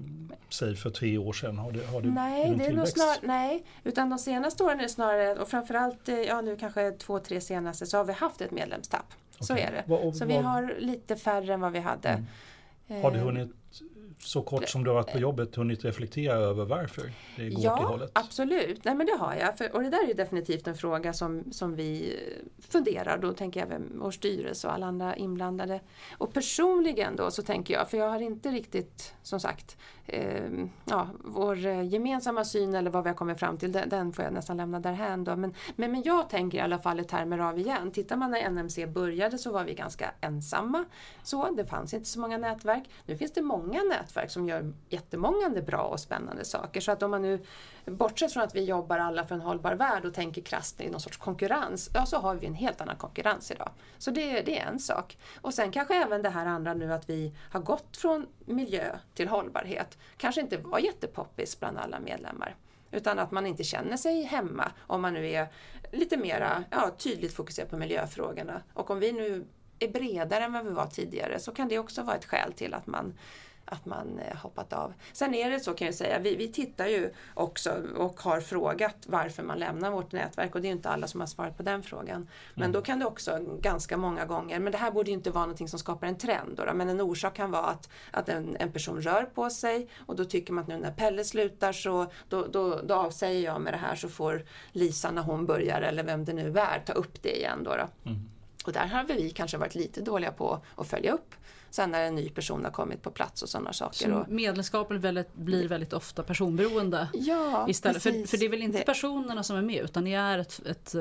säg 0.49 0.77
för 0.77 0.91
tre 0.91 1.19
år 1.19 1.33
sedan? 1.33 1.59
Har 1.59 1.73
det, 1.73 1.87
har 1.87 2.01
det, 2.01 2.09
Nej, 2.09 2.51
det 2.51 2.57
det 2.57 2.67
är 2.67 2.73
nog 2.73 2.89
snar, 2.89 3.17
nej, 3.23 3.65
utan 3.85 4.11
de 4.11 4.19
senaste 4.19 4.65
åren 4.65 4.79
är 4.79 4.83
det 4.83 4.89
snarare, 4.89 5.39
och 5.43 5.49
framförallt 5.49 6.09
eh, 6.09 6.21
ja, 6.21 6.41
nu 6.41 6.57
kanske 6.57 6.91
två, 6.93 7.19
tre 7.19 7.41
senaste, 7.41 7.87
så 7.87 7.97
har 7.97 8.05
vi 8.05 8.13
haft 8.13 8.41
ett 8.41 8.51
medlemstapp. 8.51 9.07
Så 9.41 9.53
Okej. 9.55 9.65
är 9.65 9.73
det. 9.73 9.85
Vad- 9.87 10.01
och 10.01 10.17
så 10.17 10.25
vi 10.25 10.37
har 10.37 10.77
lite 10.79 11.17
färre 11.17 11.55
än 11.55 11.61
vad 11.61 11.73
vi 11.73 11.79
hade. 11.79 12.09
Mm. 12.89 13.03
Har 13.03 13.11
du 13.11 13.19
Eh, 13.19 13.25
hunnit, 13.25 13.51
så 14.23 14.43
kort 14.43 14.69
som 14.69 14.85
du 14.85 14.91
har 14.91 14.95
varit 14.95 15.13
på 15.13 15.19
jobbet, 15.19 15.57
hunnit 15.57 15.85
reflektera 15.85 16.35
över 16.35 16.65
varför 16.65 17.13
det 17.37 17.49
går 17.49 17.57
åt 17.57 17.63
det 17.63 17.67
Ja, 17.67 17.75
hållet? 17.89 18.11
absolut. 18.15 18.85
Nej, 18.85 18.95
men 18.95 19.07
det 19.07 19.17
har 19.19 19.35
jag. 19.35 19.59
För, 19.59 19.75
och 19.75 19.83
det 19.83 19.91
där 19.91 20.05
är 20.05 20.09
ju 20.09 20.15
definitivt 20.15 20.67
en 20.67 20.75
fråga 20.77 21.13
som, 21.13 21.53
som 21.53 21.77
vi 21.77 22.15
eh, 22.15 22.63
funderar. 22.71 23.19
Då 23.19 23.33
tänker 23.33 23.61
jag 23.61 23.67
även 23.67 23.93
vår 24.01 24.11
styrelse 24.11 24.67
och 24.67 24.75
alla 24.75 24.87
andra 24.87 25.17
inblandade. 25.17 25.81
Och 26.19 26.33
personligen 26.33 27.17
då 27.17 27.31
så 27.31 27.43
tänker 27.43 27.75
jag, 27.75 27.91
för 27.91 27.99
jag 27.99 28.09
har 28.11 28.21
inte 28.21 28.49
riktigt, 28.51 29.15
som 29.23 29.41
sagt, 29.41 29.77
eh, 30.13 30.67
ja, 30.85 31.09
vår 31.25 31.67
eh, 31.67 31.83
gemensamma 31.83 32.45
syn 32.45 32.75
eller 32.75 32.91
vad 32.91 33.05
vi 33.05 33.11
har 33.11 33.17
kommit 33.17 33.39
fram 33.39 33.59
till, 33.59 33.73
den, 33.73 33.89
den 33.89 34.13
får 34.13 34.25
jag 34.25 34.35
nästan 34.35 34.57
lämna 34.57 34.81
därhän 34.81 35.25
då. 35.25 35.37
Men, 35.37 35.55
men, 35.77 35.93
men 35.93 36.03
jag 36.03 36.29
tänker 36.29 36.59
i 36.59 36.61
alla 36.61 36.79
fall 36.79 37.01
i 37.01 37.05
termer 37.05 37.39
av 37.39 37.59
igen, 37.59 37.91
tittar 37.91 38.17
man 38.17 38.31
när 38.31 38.51
NMC 38.51 38.87
började 38.87 39.39
så 39.39 39.53
var 39.53 39.65
vi 39.65 39.75
ganska 39.75 40.11
ensamma. 40.21 40.85
Så, 41.23 41.51
det 41.51 41.65
fanns 41.65 41.95
inte 41.95 42.09
så 42.09 42.21
många 42.21 42.39
nätverk. 42.39 42.85
Nu 43.07 43.17
finns 43.17 43.33
det 43.33 43.43
många 43.43 43.83
nätverk 43.83 44.31
som 44.31 44.49
gör 44.49 44.73
jättemånga 44.89 45.51
bra 45.67 45.83
och 45.83 46.01
spännande 46.01 46.45
saker. 46.45 46.81
Så 46.81 46.93
att 46.93 47.03
om 47.03 47.11
man 47.11 47.23
nu, 47.23 47.39
bortsett 47.85 48.33
från 48.33 48.43
att 48.43 48.55
vi 48.55 48.65
jobbar 48.65 48.99
alla 48.99 49.25
för 49.25 49.35
en 49.35 49.41
hållbar 49.41 49.73
värld 49.73 50.05
och 50.05 50.15
tänker 50.15 50.43
krasst 50.43 50.81
i 50.81 50.91
någon 50.91 51.01
sorts 51.01 51.17
konkurrens, 51.17 51.91
ja 51.95 52.07
så 52.07 52.19
har 52.19 52.35
vi 52.35 52.47
en 52.47 52.55
helt 52.55 52.81
annan 52.81 52.97
konkurrens 52.97 53.51
idag. 53.51 53.71
Så 53.99 54.11
det, 54.11 54.41
det 54.41 54.59
är 54.59 54.67
en 54.67 54.79
sak. 54.79 55.19
Och 55.41 55.55
sen 55.55 55.71
kanske 55.71 55.95
även 55.95 56.23
det 56.23 56.31
här 56.31 56.47
andra 56.47 56.75
nu 56.75 56.93
att 56.93 57.11
vi 57.11 57.33
har 57.51 57.61
gått 57.61 57.97
från 57.97 58.27
miljö 58.51 58.99
till 59.15 59.29
hållbarhet, 59.29 59.99
kanske 60.17 60.41
inte 60.41 60.57
var 60.57 60.79
jättepoppis 60.79 61.61
bland 61.61 61.79
alla 61.79 62.01
medlemmar. 62.01 62.57
Utan 62.91 63.19
att 63.19 63.31
man 63.31 63.47
inte 63.47 63.65
känner 63.65 63.97
sig 63.97 64.23
hemma 64.23 64.73
om 64.87 65.03
man 65.03 65.15
nu 65.15 65.31
är 65.31 65.49
lite 65.93 66.17
mera 66.17 66.65
ja, 66.71 66.91
tydligt 66.99 67.35
fokuserad 67.35 67.71
på 67.71 67.77
miljöfrågorna. 67.77 68.63
Och 68.75 68.91
om 68.91 69.01
vi 69.01 69.13
nu 69.13 69.45
är 69.79 69.89
bredare 69.89 70.45
än 70.45 70.53
vad 70.53 70.65
vi 70.65 70.71
var 70.71 70.87
tidigare 70.87 71.39
så 71.39 71.53
kan 71.53 71.69
det 71.69 71.79
också 71.79 72.03
vara 72.03 72.17
ett 72.17 72.25
skäl 72.25 72.53
till 72.53 72.75
att 72.75 72.87
man 72.87 73.19
att 73.73 73.87
man 73.87 74.19
eh, 74.19 74.37
hoppat 74.37 74.73
av. 74.73 74.93
Sen 75.13 75.35
är 75.35 75.51
det 75.51 75.61
så 75.61 75.75
kan 75.75 75.87
jag 75.87 75.95
säga, 75.95 76.19
vi, 76.19 76.37
vi 76.37 76.49
tittar 76.49 76.87
ju 76.87 77.11
också 77.35 77.83
och 77.97 78.21
har 78.21 78.41
frågat 78.41 78.97
varför 79.07 79.43
man 79.43 79.59
lämnar 79.59 79.91
vårt 79.91 80.13
nätverk 80.13 80.55
och 80.55 80.61
det 80.61 80.69
är 80.69 80.73
inte 80.73 80.89
alla 80.89 81.07
som 81.07 81.21
har 81.21 81.27
svarat 81.27 81.57
på 81.57 81.63
den 81.63 81.83
frågan. 81.83 82.29
Men 82.55 82.73
då 82.73 82.83
kan 82.83 82.99
det 82.99 83.07
också 83.07 83.39
ganska 83.61 83.97
många 83.97 84.25
gånger, 84.25 84.61
men 84.61 84.73
det 84.73 84.79
här 84.79 84.91
borde 84.91 85.11
ju 85.11 85.17
inte 85.17 85.31
vara 85.31 85.45
någonting 85.45 85.69
som 85.69 85.79
skapar 85.79 86.07
en 86.07 86.19
trend 86.19 86.57
då, 86.57 86.65
då, 86.65 86.75
men 86.75 86.89
en 86.89 87.01
orsak 87.01 87.35
kan 87.35 87.51
vara 87.51 87.67
att, 87.67 87.89
att 88.11 88.29
en, 88.29 88.57
en 88.61 88.73
person 88.73 89.03
rör 89.03 89.23
på 89.23 89.51
sig 89.51 89.89
och 90.07 90.17
då 90.17 90.25
tycker 90.25 90.53
man 90.53 90.63
att 90.63 90.69
nu 90.69 90.77
när 90.77 90.93
Pelle 90.93 91.25
slutar 91.25 91.73
så 91.73 92.07
då, 92.29 92.47
då, 92.47 92.81
då 92.83 92.95
avsäger 92.95 93.41
jag 93.41 93.61
med 93.61 93.73
det 93.73 93.79
här 93.79 93.97
så 93.97 94.09
får 94.09 94.45
Lisa 94.73 95.11
när 95.11 95.23
hon 95.23 95.47
börjar 95.47 95.83
eller 95.83 96.05
vem 96.05 96.25
det 96.25 96.33
nu 96.33 96.59
är 96.59 96.81
ta 96.87 96.93
upp 96.93 97.23
det 97.23 97.37
igen 97.37 97.65
då. 97.65 97.77
då. 97.77 97.89
Och 98.67 98.73
där 98.73 98.87
har 98.87 99.05
vi 99.05 99.31
kanske 99.31 99.59
varit 99.59 99.75
lite 99.75 100.01
dåliga 100.01 100.33
på 100.33 100.61
att 100.77 100.87
följa 100.87 101.13
upp 101.13 101.35
sen 101.71 101.91
när 101.91 102.05
en 102.05 102.15
ny 102.15 102.29
person 102.29 102.65
har 102.65 102.71
kommit 102.71 103.03
på 103.03 103.11
plats 103.11 103.43
och 103.43 103.49
sådana 103.49 103.73
saker. 103.73 104.09
Så 104.11 104.15
Och, 104.15 104.29
medlemskapet 104.29 104.97
väldigt, 105.01 105.35
blir 105.35 105.69
väldigt 105.69 105.93
ofta 105.93 106.23
personberoende. 106.23 107.09
ja, 107.13 107.67
Istället. 107.69 108.03
För, 108.03 108.27
för 108.27 108.37
det 108.37 108.45
är 108.45 108.49
väl 108.49 108.63
inte 108.63 108.79
Det- 108.79 108.85
personerna 108.85 109.43
som 109.43 109.57
är 109.57 109.63
med 109.63 109.85
utan 109.85 110.05
ni 110.05 110.13
är 110.13 110.39
ett, 110.39 110.61
ett 110.67 110.95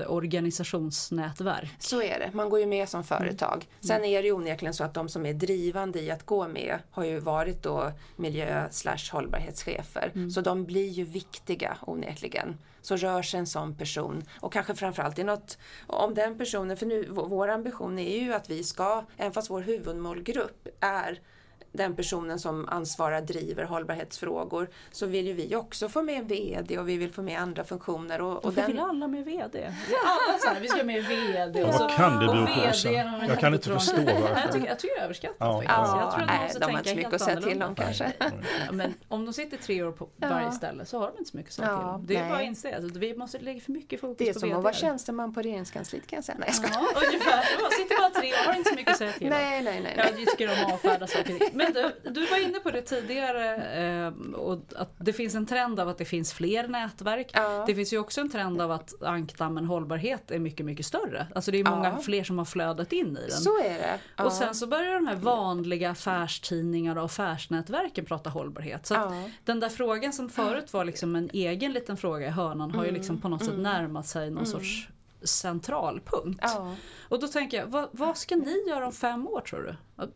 organisationsnätverk. 0.74 1.70
Så 1.80 2.02
är 2.02 2.20
det, 2.20 2.30
man 2.34 2.50
går 2.50 2.60
ju 2.60 2.66
med 2.66 2.90
som 2.90 3.04
företag. 3.04 3.68
Sen 3.80 4.06
är 4.06 4.22
det 4.22 4.28
ju 4.28 4.32
onekligen 4.34 4.74
så 4.74 4.84
att 4.84 4.94
de 4.94 5.10
som 5.10 5.26
är 5.26 5.34
drivande 5.34 6.00
i 6.02 6.12
att 6.12 6.26
gå 6.26 6.48
med 6.48 6.80
har 6.92 7.04
ju 7.04 7.20
varit 7.20 7.64
då 7.64 7.92
miljö 8.16 8.68
slash 8.72 9.12
hållbarhetschefer. 9.12 10.30
Så 10.34 10.42
de 10.42 10.66
blir 10.66 10.88
ju 10.90 11.04
viktiga 11.04 11.78
onekligen. 11.82 12.58
Så 12.82 12.96
rör 12.96 13.22
sig 13.22 13.40
en 13.40 13.48
sån 13.48 13.76
person. 13.76 14.24
Och 14.40 14.54
kanske 14.54 14.76
framförallt 14.76 15.20
i 15.20 15.24
något, 15.24 15.58
om 15.88 16.14
den 16.14 16.38
personen, 16.38 16.78
för 16.78 16.86
nu 16.86 17.08
vår 17.10 17.28
vår 17.28 17.48
ambition 17.48 18.00
är 18.00 18.20
ju 18.20 18.34
att 18.34 18.50
vi 18.50 18.64
ska, 18.64 19.06
även 19.18 19.34
fast 19.34 19.50
vår 19.50 19.62
huvudmålgrupp 19.62 20.68
är 20.80 21.20
den 21.72 21.96
personen 21.96 22.40
som 22.40 22.70
ansvarar, 22.70 23.22
driver 23.22 23.64
hållbarhetsfrågor, 23.64 24.70
så 24.92 25.06
vill 25.06 25.28
ju 25.28 25.34
vi 25.34 25.56
också 25.56 25.90
få 25.90 26.02
med 26.02 26.28
VD 26.28 26.78
och 26.80 26.90
vi 26.90 26.98
vill 26.98 27.12
få 27.14 27.22
med 27.22 27.40
andra 27.42 27.64
funktioner. 27.64 28.22
Och, 28.22 28.46
och 28.46 28.54
den, 28.54 28.68
vill 28.68 28.80
alla 28.80 29.08
med 29.08 29.26
VD? 29.26 29.74
Alla 30.06 30.38
så 30.40 30.50
här, 30.50 30.60
vi 30.62 30.68
ska 30.68 30.84
med 30.84 31.04
VD. 31.04 31.64
Och 31.64 31.74
så- 31.74 31.80
vad 31.80 31.92
kan 31.96 32.20
det 32.20 32.28
och 32.28 32.36
bero 32.36 32.46
på 32.46 32.52
VD 32.62 32.96
en 32.98 33.28
Jag 33.30 33.40
kan 33.40 33.54
inte 33.54 33.70
förstå 33.70 33.96
varför. 33.96 34.42
Jag 34.44 34.52
tycker, 34.54 34.68
jag 34.68 34.80
tycker 34.80 34.96
det 34.96 35.02
är 35.02 35.04
överskattat 35.06 35.36
Ja, 35.40 35.54
faktiskt. 35.54 35.72
ja. 35.78 36.00
Jag 36.02 36.12
tror 36.12 36.22
att 36.24 36.28
de 36.28 36.36
nej, 36.38 36.52
de 36.60 36.66
har 36.66 36.78
inte 36.78 36.90
så 36.90 36.96
mycket 36.96 37.14
att 37.14 37.22
säga 37.22 37.42
till 37.42 37.64
om 37.64 37.76
kanske. 37.76 38.12
Ja, 38.66 38.72
men 38.72 38.94
om 39.08 39.26
de 39.26 39.34
sitter 39.34 39.58
tre 39.58 39.84
år 39.84 39.92
på 39.92 40.10
varje 40.18 40.52
ställe 40.52 40.86
så 40.86 41.00
har 41.00 41.08
de 41.08 41.18
inte 41.18 41.32
så 41.32 41.38
mycket 41.38 41.50
att 41.50 41.56
säga 41.56 41.68
Ja, 41.68 41.78
till 41.78 41.88
om. 41.88 42.06
Det 42.06 42.16
är 42.16 42.20
nej. 42.22 42.30
bara 42.30 42.40
att 42.40 42.46
inse 42.46 42.78
att 42.78 42.84
vi 42.84 43.16
måste 43.18 43.40
lägga 43.40 43.62
för 43.62 43.72
mycket 43.72 44.02
fokus 44.02 44.18
Det 44.18 44.30
är 44.30 44.34
på 44.34 44.40
som 44.40 44.50
VD. 44.50 44.58
att 44.58 44.64
vara 44.64 44.74
tjänsteman 44.74 45.34
på 45.34 45.42
regeringskansliet 45.42 46.08
kan 46.08 46.18
jag 46.18 46.24
säga. 46.24 46.38
Nej, 46.40 46.48
jag 46.50 46.56
skojar. 46.56 46.88
Ja, 46.94 47.02
ungefär. 47.08 47.44
De 47.70 47.76
sitter 47.84 47.98
bara 47.98 48.10
tre 48.22 48.30
år 48.34 48.46
har 48.48 48.54
inte 48.54 48.70
så 48.70 48.76
mycket 48.76 48.92
att 48.92 48.98
säga 48.98 49.12
till 49.12 49.24
om. 49.28 49.30
Nej, 49.30 49.62
nej, 49.64 49.82
nej. 49.84 49.94
Jag 49.98 50.16
tycker 50.28 50.48
de 50.66 50.74
avfärdar 50.74 51.08
saker. 51.08 51.40
Men 51.60 51.74
du, 51.74 52.12
du 52.12 52.26
var 52.26 52.44
inne 52.44 52.60
på 52.60 52.72
det 52.72 52.82
tidigare 52.82 53.56
eh, 54.06 54.32
och 54.34 54.60
att 54.76 54.94
det 54.98 55.14
finns 55.14 55.36
en 55.36 55.46
trend 55.46 55.80
av 55.80 55.90
att 55.90 55.98
det 55.98 56.06
finns 56.06 56.34
fler 56.34 56.68
nätverk. 56.68 57.32
Ja. 57.34 57.64
Det 57.68 57.76
finns 57.76 57.94
ju 57.94 57.98
också 57.98 58.22
en 58.22 58.30
trend 58.32 58.62
av 58.62 58.72
att 58.72 59.04
ankdammen 59.04 59.66
hållbarhet 59.66 60.32
är 60.32 60.40
mycket, 60.40 60.66
mycket 60.66 60.86
större. 60.86 61.28
Alltså 61.36 61.52
det 61.52 61.60
är 61.60 61.64
många 61.70 61.90
Ja. 61.90 62.02
fler 62.02 62.24
som 62.24 62.38
har 62.38 62.46
flödat 62.46 62.94
in 62.94 63.18
i 63.18 63.22
den. 63.22 63.32
Så 63.32 63.60
är 63.64 63.74
det. 63.78 64.00
Ja. 64.16 64.24
Och 64.26 64.34
sen 64.34 64.56
så 64.56 64.68
börjar 64.68 64.94
de 64.94 65.08
här 65.08 65.16
vanliga 65.16 65.90
affärstidningarna 65.90 67.00
och 67.02 67.06
affärsnätverken 67.06 68.06
prata 68.06 68.30
hållbarhet. 68.30 68.86
Så 68.86 68.96
att 68.96 69.14
den 69.46 69.60
där 69.60 69.70
frågan 69.70 70.14
som 70.14 70.30
förut 70.30 70.74
var 70.74 70.86
liksom 70.86 71.16
en 71.16 71.30
egen 71.34 71.74
liten 71.74 71.98
fråga 71.98 72.28
i 72.28 72.30
hörnan 72.30 72.72
har 72.72 72.86
ju 72.86 72.92
liksom 72.92 73.22
på 73.22 73.30
något 73.30 73.46
sätt 73.46 73.58
närmat 73.60 74.08
sig 74.08 74.32
någon 74.32 74.46
sorts 74.46 74.90
central 75.24 76.02
punkt. 76.06 76.40
Ja. 76.42 76.76
Och 77.10 77.20
då 77.20 77.28
tänker 77.28 77.58
jag, 77.58 77.68
vad, 77.68 77.90
vad 77.92 78.18
ska 78.18 78.36
ni 78.36 78.64
göra 78.68 78.86
om 78.86 78.94
fem 78.94 79.28
år 79.28 79.42
tror 79.42 79.78
du? 79.98 80.08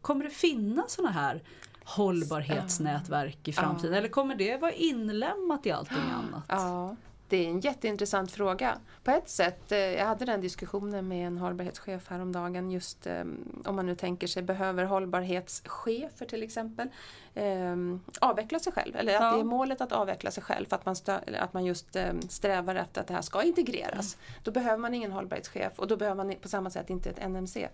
Kommer 0.00 0.24
det 0.24 0.30
finnas 0.30 0.92
såna 0.92 1.10
här 1.10 1.42
hållbarhetsnätverk 1.84 3.48
i 3.48 3.52
framtiden? 3.52 3.94
Eller 3.94 4.08
kommer 4.08 4.34
det 4.34 4.56
vara 4.56 4.72
inlämnat 4.72 5.66
i 5.66 5.70
allting 5.70 6.10
annat? 6.12 6.44
ja, 6.48 6.96
det 7.32 7.46
är 7.46 7.50
en 7.50 7.60
jätteintressant 7.60 8.30
fråga. 8.32 8.78
På 9.04 9.10
ett 9.10 9.28
sätt, 9.28 9.72
eh, 9.72 9.78
jag 9.78 10.06
hade 10.06 10.24
den 10.24 10.40
diskussionen 10.40 11.08
med 11.08 11.26
en 11.26 11.38
hållbarhetschef 11.38 12.08
häromdagen 12.08 12.70
just 12.70 13.06
eh, 13.06 13.24
om 13.64 13.76
man 13.76 13.86
nu 13.86 13.94
tänker 13.94 14.26
sig 14.26 14.42
behöver 14.42 14.84
hållbarhetschefer 14.84 16.26
till 16.26 16.42
exempel 16.42 16.88
eh, 17.34 17.76
avveckla 18.20 18.58
sig 18.58 18.72
själv 18.72 18.96
eller 18.96 19.14
att 19.14 19.34
det 19.34 19.40
är 19.40 19.44
målet 19.44 19.80
att 19.80 19.92
avveckla 19.92 20.30
sig 20.30 20.42
själv 20.42 20.66
för 20.66 20.76
att 20.76 20.86
man, 20.86 20.96
att 21.40 21.52
man 21.52 21.64
just 21.64 21.96
strävar 22.28 22.74
efter 22.74 23.00
att 23.00 23.06
det 23.06 23.14
här 23.14 23.22
ska 23.22 23.42
integreras. 23.42 24.16
Då 24.42 24.50
behöver 24.50 24.78
man 24.78 24.94
ingen 24.94 25.12
hållbarhetschef 25.12 25.72
och 25.76 25.86
då 25.88 25.96
behöver 25.96 26.24
man 26.24 26.36
på 26.40 26.48
samma 26.48 26.70
sätt 26.70 26.90
inte 26.90 27.10
ett 27.10 27.30
NMC. 27.30 27.68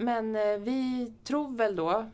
Men 0.00 0.32
vi 0.64 1.12
tror 1.24 1.56
väl 1.56 1.76
då 1.76 2.06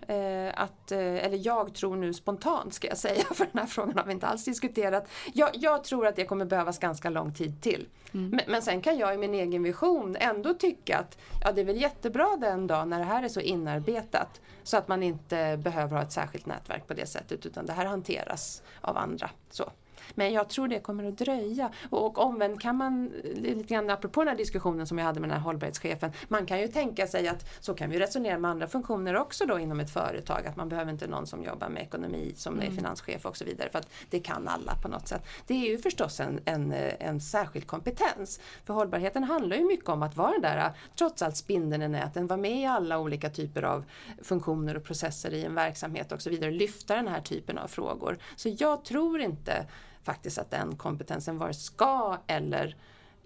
att, 0.55 0.93
eller 0.93 1.47
jag 1.47 1.75
tror 1.75 1.97
nu 1.97 2.15
spontant 2.15 2.75
ska 2.75 2.89
jag 2.89 2.99
säga, 2.99 3.25
för 3.35 3.49
den 3.53 3.59
här 3.61 3.67
frågan 3.67 3.99
har 3.99 4.05
vi 4.05 4.13
inte 4.13 4.27
alls 4.27 4.45
diskuterat. 4.45 5.09
Jag, 5.35 5.51
jag 5.55 5.85
tror 5.85 6.02
att 6.07 6.17
det 6.17 6.25
kommer 6.25 6.45
behövas 6.45 6.79
ganska 6.79 7.11
lång 7.11 7.35
tid 7.35 7.61
till. 7.61 7.87
Men, 8.13 8.41
men 8.47 8.63
sen 8.63 8.81
kan 8.81 8.99
jag 8.99 9.15
i 9.15 9.19
min 9.19 9.35
egen 9.35 9.63
vision 9.63 10.17
ändå 10.21 10.55
tycka 10.55 10.99
att 10.99 11.19
ja, 11.45 11.53
det 11.53 11.61
är 11.61 11.65
väl 11.65 11.81
jättebra 11.81 12.37
den 12.41 12.67
dag 12.67 12.89
när 12.89 12.99
det 12.99 13.05
här 13.05 13.23
är 13.23 13.29
så 13.29 13.41
inarbetat 13.41 14.41
så 14.63 14.77
att 14.77 14.89
man 14.89 15.03
inte 15.03 15.57
behöver 15.63 15.97
ha 15.97 16.03
ett 16.03 16.13
särskilt 16.13 16.47
nätverk 16.47 16.87
på 16.87 16.95
det 16.95 17.07
sättet 17.07 17.47
utan 17.47 17.67
det 17.67 17.73
här 17.73 17.87
hanteras 17.87 18.63
av 18.81 18.97
andra. 18.97 19.31
Så. 19.51 19.73
Men 20.15 20.33
jag 20.33 20.49
tror 20.49 20.69
det 20.69 20.81
kommer 20.81 21.05
att 21.05 21.19
dröja. 21.19 21.71
Och, 21.91 22.07
och 22.07 22.19
omvänt 22.19 22.61
kan 22.61 22.77
man, 22.77 23.13
lite 23.35 23.75
grann 23.75 23.91
apropå 23.91 24.21
den 24.21 24.29
här 24.29 24.37
diskussionen 24.37 24.87
som 24.87 24.99
jag 24.99 25.05
hade 25.05 25.21
med 25.21 25.29
den 25.29 25.37
här 25.37 25.45
hållbarhetschefen, 25.45 26.13
man 26.29 26.47
kan 26.47 26.61
ju 26.61 26.69
tänka 26.69 27.07
sig 27.07 27.29
att 27.29 27.45
så 27.61 27.75
kan 27.75 27.91
vi 27.91 27.99
resonera 27.99 28.39
med 28.39 28.51
andra 28.51 28.67
funktioner 28.67 29.17
också 29.17 29.47
då 29.47 29.59
inom 29.59 29.81
ett 29.81 29.91
företag, 29.91 30.47
att 30.47 30.57
man 30.57 30.69
behöver 30.69 30.93
inte 30.93 31.07
någon 31.07 31.27
som 31.27 31.45
jobbar 31.45 31.69
med 31.69 31.83
ekonomi 31.83 32.33
som 32.37 32.61
är 32.61 32.71
finanschef 32.71 33.27
och 33.27 33.37
så 33.37 33.45
vidare, 33.45 33.69
för 33.71 33.79
att 33.79 33.89
det 34.11 34.21
kan 34.21 34.49
alla 34.49 34.75
på 34.83 34.89
något 34.89 35.09
sätt. 35.09 35.23
Det 35.47 35.55
är 35.55 35.71
ju 35.71 35.79
förstås 35.79 36.21
en, 36.21 36.41
en, 36.45 36.73
en 36.99 37.21
särskild 37.21 37.67
kompetens. 37.67 38.41
För 38.65 38.75
hållbarheten 38.75 39.25
handlar 39.25 39.57
ju 39.57 39.65
mycket 39.65 39.89
om 39.89 40.03
att 40.03 40.17
vara 40.17 40.33
den 40.33 40.43
där, 40.43 40.71
trots 40.99 41.23
allt 41.23 41.37
spindeln 41.37 41.83
i 41.83 41.89
näten, 41.89 42.27
vara 42.27 42.41
med 42.41 42.61
i 42.61 42.67
alla 42.67 42.99
olika 42.99 43.31
typer 43.31 43.63
av 43.63 43.85
funktioner 44.23 44.77
och 44.77 44.85
processer 44.85 45.35
i 45.35 45.45
en 45.45 45.55
verksamhet 45.55 46.13
och 46.13 46.23
så 46.23 46.31
vidare, 46.31 46.51
lyfta 46.51 46.97
den 46.97 47.09
här 47.09 47.21
typen 47.21 47.59
av 47.59 47.69
frågor. 47.69 48.19
Så 48.37 48.49
jag 48.59 48.85
tror 48.85 49.21
inte 49.21 49.67
faktiskt 50.03 50.39
att 50.39 50.51
den 50.51 50.77
kompetensen 50.77 51.39
vare 51.39 51.55
ska 51.55 52.19
eller 52.27 52.77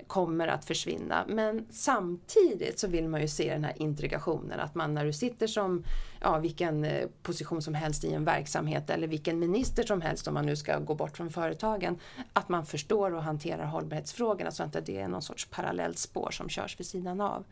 kommer 0.06 0.48
att 0.48 0.64
försvinna. 0.64 1.24
Men 1.28 1.66
samtidigt 1.70 2.78
så 2.78 2.88
vill 2.88 3.08
man 3.08 3.20
ju 3.20 3.28
se 3.28 3.52
den 3.52 3.64
här 3.64 3.82
integrationen 3.82 4.60
att 4.60 4.74
man 4.74 4.94
när 4.94 5.04
du 5.04 5.12
sitter 5.12 5.46
som 5.46 5.84
ja, 6.20 6.38
vilken 6.38 6.84
eh, 6.84 7.08
position 7.22 7.62
som 7.62 7.74
helst 7.74 8.04
i 8.04 8.12
en 8.12 8.24
verksamhet 8.24 8.90
eller 8.90 9.08
vilken 9.08 9.38
minister 9.38 9.82
som 9.82 10.00
helst 10.00 10.28
om 10.28 10.34
man 10.34 10.46
nu 10.46 10.56
ska 10.56 10.78
gå 10.78 10.94
bort 10.94 11.16
från 11.16 11.30
företagen 11.30 11.98
att 12.32 12.48
man 12.48 12.66
förstår 12.66 13.14
och 13.14 13.22
hanterar 13.22 13.64
hållbarhetsfrågorna 13.64 14.50
så 14.50 14.62
att 14.62 14.72
det 14.72 14.78
inte 14.78 14.92
är 14.92 15.08
någon 15.08 15.22
sorts 15.22 15.46
parallellt 15.46 15.98
spår 15.98 16.30
som 16.30 16.48
körs 16.48 16.80
vid 16.80 16.86
sidan 16.86 17.20
av. 17.20 17.44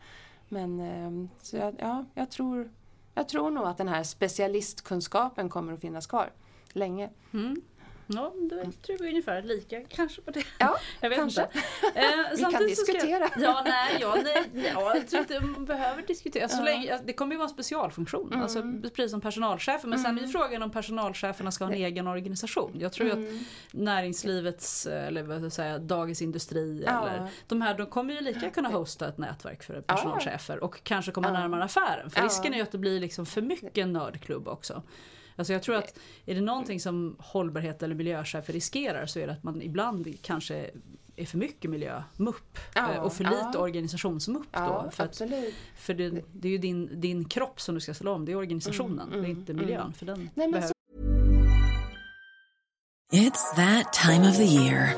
Men 0.49 0.79
ehm, 0.79 1.29
så 1.41 1.57
jag, 1.57 1.75
ja, 1.79 2.05
jag, 2.13 2.31
tror, 2.31 2.69
jag 3.13 3.29
tror 3.29 3.51
nog 3.51 3.67
att 3.67 3.77
den 3.77 3.87
här 3.87 4.03
specialistkunskapen 4.03 5.49
kommer 5.49 5.73
att 5.73 5.81
finnas 5.81 6.07
kvar 6.07 6.29
länge. 6.73 7.09
Mm. 7.33 7.61
Ja, 8.07 8.33
då 8.49 8.55
tror 8.85 8.97
vi 8.99 9.09
ungefär 9.09 9.41
lika 9.41 9.81
kanske 9.89 10.21
på 10.21 10.31
det. 10.31 10.43
Ja, 10.59 10.77
jag 11.01 11.09
vet 11.09 11.19
kanske. 11.19 11.41
Inte. 11.85 11.99
Eh, 11.99 12.07
vi 12.37 12.43
kan 12.43 12.63
diskutera. 12.67 13.19
Jag, 13.19 13.31
ja, 13.37 13.61
nej, 13.65 13.97
ja, 14.01 14.17
nej, 14.23 14.71
ja, 14.73 14.95
jag 14.95 15.07
tror 15.07 15.19
inte 15.21 15.39
man 15.39 15.65
behöver 15.65 16.01
diskutera. 16.01 16.47
Så 16.47 16.63
länge, 16.63 16.99
det 17.05 17.13
kommer 17.13 17.31
ju 17.31 17.37
vara 17.37 17.47
en 17.47 17.53
specialfunktion, 17.53 18.27
Mm. 18.27 18.41
alltså, 18.41 18.63
precis 18.95 19.11
som 19.11 19.21
personalchefer. 19.21 19.87
Men 19.87 19.99
sen 19.99 20.17
är 20.17 20.21
ju 20.21 20.27
frågan 20.27 20.63
om 20.63 20.71
personalcheferna 20.71 21.51
ska 21.51 21.65
ha 21.65 21.71
en 21.71 21.77
egen 21.77 22.07
organisation. 22.07 22.71
Jag 22.79 22.93
tror 22.93 23.11
Mm. 23.11 23.35
att 23.35 23.41
näringslivets, 23.73 24.85
eller 24.85 25.23
vad 25.23 25.37
ska 25.37 25.43
jag 25.45 25.51
säga, 25.53 25.79
Dagens 25.79 26.21
Industri 26.21 26.83
Ja. 26.85 27.09
eller 27.09 27.29
de 27.47 27.61
här, 27.61 27.77
de 27.77 27.85
kommer 27.87 28.13
ju 28.13 28.21
lika 28.21 28.49
kunna 28.49 28.69
hosta 28.69 29.07
ett 29.07 29.17
nätverk 29.17 29.63
för 29.63 29.81
personalchefer 29.81 30.63
och 30.63 30.83
kanske 30.83 31.11
komma 31.11 31.31
närmare 31.31 31.63
affären. 31.63 32.09
För 32.09 32.21
risken 32.21 32.53
är 32.53 32.57
ju 32.57 32.63
att 32.63 32.71
det 32.71 32.77
blir 32.77 32.99
liksom 32.99 33.25
för 33.25 33.41
mycket 33.41 33.87
nördklubb 33.87 34.47
också. 34.47 34.83
Alltså 35.35 35.53
jag 35.53 35.63
tror 35.63 35.75
att 35.75 35.99
är 36.25 36.35
det 36.35 36.41
någonting 36.41 36.79
som 36.79 37.15
hållbarhet 37.19 37.83
eller 37.83 37.95
miljöchefer 37.95 38.53
riskerar 38.53 39.05
så 39.05 39.19
är 39.19 39.27
det 39.27 39.33
att 39.33 39.43
man 39.43 39.61
ibland 39.61 40.07
kanske 40.21 40.69
är 41.15 41.25
för 41.25 41.37
mycket 41.37 41.71
miljömupp 41.71 42.57
Ja, 42.75 42.93
eh, 42.93 42.99
och 42.99 43.13
för 43.13 43.23
ja. 43.23 43.29
lite 43.29 43.57
organisationsmupp 43.57 44.47
Ja, 44.51 44.81
då. 44.85 44.91
För, 44.91 45.03
att, 45.03 45.17
för 45.75 45.93
det, 45.93 46.21
det 46.33 46.47
är 46.47 46.51
ju 46.51 46.57
din, 46.57 47.01
din 47.01 47.25
kropp 47.25 47.61
som 47.61 47.75
du 47.75 47.81
ska 47.81 47.93
ställa 47.93 48.11
om, 48.11 48.25
det 48.25 48.31
är 48.31 48.35
organisationen, 48.35 49.07
Mm, 49.07 49.09
det 49.11 49.15
är 49.15 49.29
mm, 49.29 49.39
inte 49.39 49.53
miljön. 49.53 49.93
För 49.93 50.05
den 50.05 50.17
Nej, 50.19 50.29
men 50.33 50.51
behöver 50.51 50.67
så 50.67 50.75
It's 53.11 53.55
that 53.55 53.93
time 53.93 54.29
of 54.29 54.37
the 54.37 54.45
year. 54.45 54.93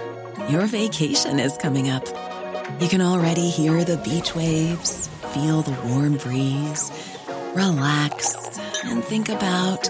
Your 0.49 0.65
vacation 0.65 1.39
is 1.39 1.57
coming 1.57 1.91
up. 1.91 2.03
You 2.79 2.87
can 2.89 3.01
already 3.01 3.49
hear 3.49 3.83
the 3.83 3.97
beach 3.97 4.35
waves, 4.35 5.09
feel 5.33 5.61
the 5.61 5.75
warm 5.87 6.13
breeze, 6.17 6.91
relax, 7.55 8.35
and 8.85 9.03
think 9.03 9.29
about 9.29 9.89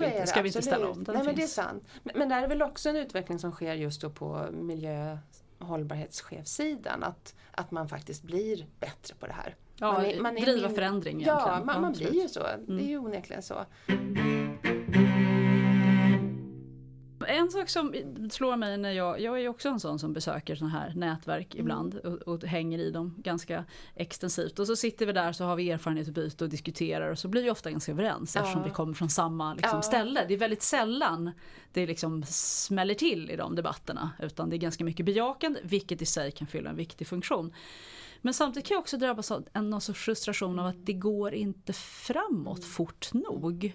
Är 0.00 0.20
det, 0.20 0.26
ska 0.26 0.42
vi 0.42 0.48
inte 0.48 0.62
ställa 0.62 0.88
om, 0.88 1.04
den 1.04 1.14
Nej, 1.14 1.24
men 1.24 1.34
det 1.36 1.42
är 1.42 1.46
sant. 1.46 1.84
Men, 2.02 2.18
men 2.18 2.28
där 2.28 2.42
är 2.42 2.48
väl 2.48 2.62
också 2.62 2.88
en 2.88 2.96
utveckling 2.96 3.38
som 3.38 3.52
sker 3.52 3.74
just 3.74 4.00
då 4.00 4.10
på 4.10 4.46
miljö 4.52 5.18
och 5.58 5.66
hållbarhetschefssidan. 5.66 7.02
Att, 7.02 7.34
att 7.50 7.70
man 7.70 7.88
faktiskt 7.88 8.22
blir 8.22 8.66
bättre 8.80 9.14
på 9.20 9.26
det 9.26 9.32
här. 9.32 9.54
Ja, 9.76 9.92
man 9.92 10.04
är, 10.04 10.20
man 10.20 10.36
är 10.36 10.40
driva 10.40 10.66
min- 10.66 10.76
förändring 10.76 11.20
Ja, 11.20 11.32
egentligen. 11.32 11.66
man, 11.66 11.80
man 11.80 11.90
absolut. 11.90 12.10
blir 12.10 12.22
ju 12.22 12.28
så. 12.28 12.40
Det 12.66 12.82
är 12.82 12.88
ju 12.88 12.98
onekligen 12.98 13.42
så. 13.42 13.64
En 17.28 17.50
sak 17.50 17.68
som 17.68 17.94
slår 18.30 18.56
mig 18.56 18.78
när 18.78 18.90
jag, 18.92 19.20
jag 19.20 19.36
är 19.36 19.40
ju 19.40 19.48
också 19.48 19.68
en 19.68 19.80
sån 19.80 19.98
som 19.98 20.12
besöker 20.12 20.54
sådana 20.56 20.78
här 20.78 20.92
nätverk 20.94 21.54
Mm. 21.54 21.64
ibland 21.64 21.94
och, 21.94 22.12
och 22.34 22.44
hänger 22.44 22.78
i 22.78 22.90
dem 22.90 23.14
ganska 23.18 23.64
extensivt. 23.94 24.58
Och 24.58 24.66
så 24.66 24.76
sitter 24.76 25.06
vi 25.06 25.12
där 25.12 25.32
så 25.32 25.44
har 25.44 25.56
vi 25.56 25.70
erfarenhetsutbyte 25.70 26.44
och 26.44 26.50
diskuterar 26.50 27.10
och 27.10 27.18
så 27.18 27.28
blir 27.28 27.42
vi 27.42 27.50
ofta 27.50 27.70
ganska 27.70 27.92
överens 27.92 28.34
Ja. 28.34 28.40
eftersom 28.40 28.62
vi 28.62 28.70
kommer 28.70 28.94
från 28.94 29.10
samma 29.10 29.54
liksom, 29.54 29.76
Ja. 29.78 29.82
ställe. 29.82 30.24
Det 30.28 30.34
är 30.34 30.38
väldigt 30.38 30.62
sällan 30.62 31.30
det 31.72 31.86
liksom 31.86 32.22
smäller 32.26 32.94
till 32.94 33.30
i 33.30 33.36
de 33.36 33.54
debatterna 33.54 34.10
utan 34.18 34.50
det 34.50 34.56
är 34.56 34.58
ganska 34.58 34.84
mycket 34.84 35.06
bejakande 35.06 35.60
vilket 35.62 36.02
i 36.02 36.06
sig 36.06 36.30
kan 36.32 36.46
fylla 36.46 36.70
en 36.70 36.76
viktig 36.76 37.06
funktion. 37.06 37.52
Men 38.26 38.34
samtidigt 38.34 38.66
kan 38.66 38.74
jag 38.74 38.80
också 38.80 38.96
drabbas 38.96 39.30
av 39.30 39.48
en 39.52 39.70
någon 39.70 39.80
sorts 39.80 40.00
frustration 40.00 40.58
av 40.58 40.66
att 40.66 40.86
det 40.86 40.92
går 40.92 41.34
inte 41.34 41.72
framåt 41.72 42.64
fort 42.64 43.12
nog. 43.12 43.72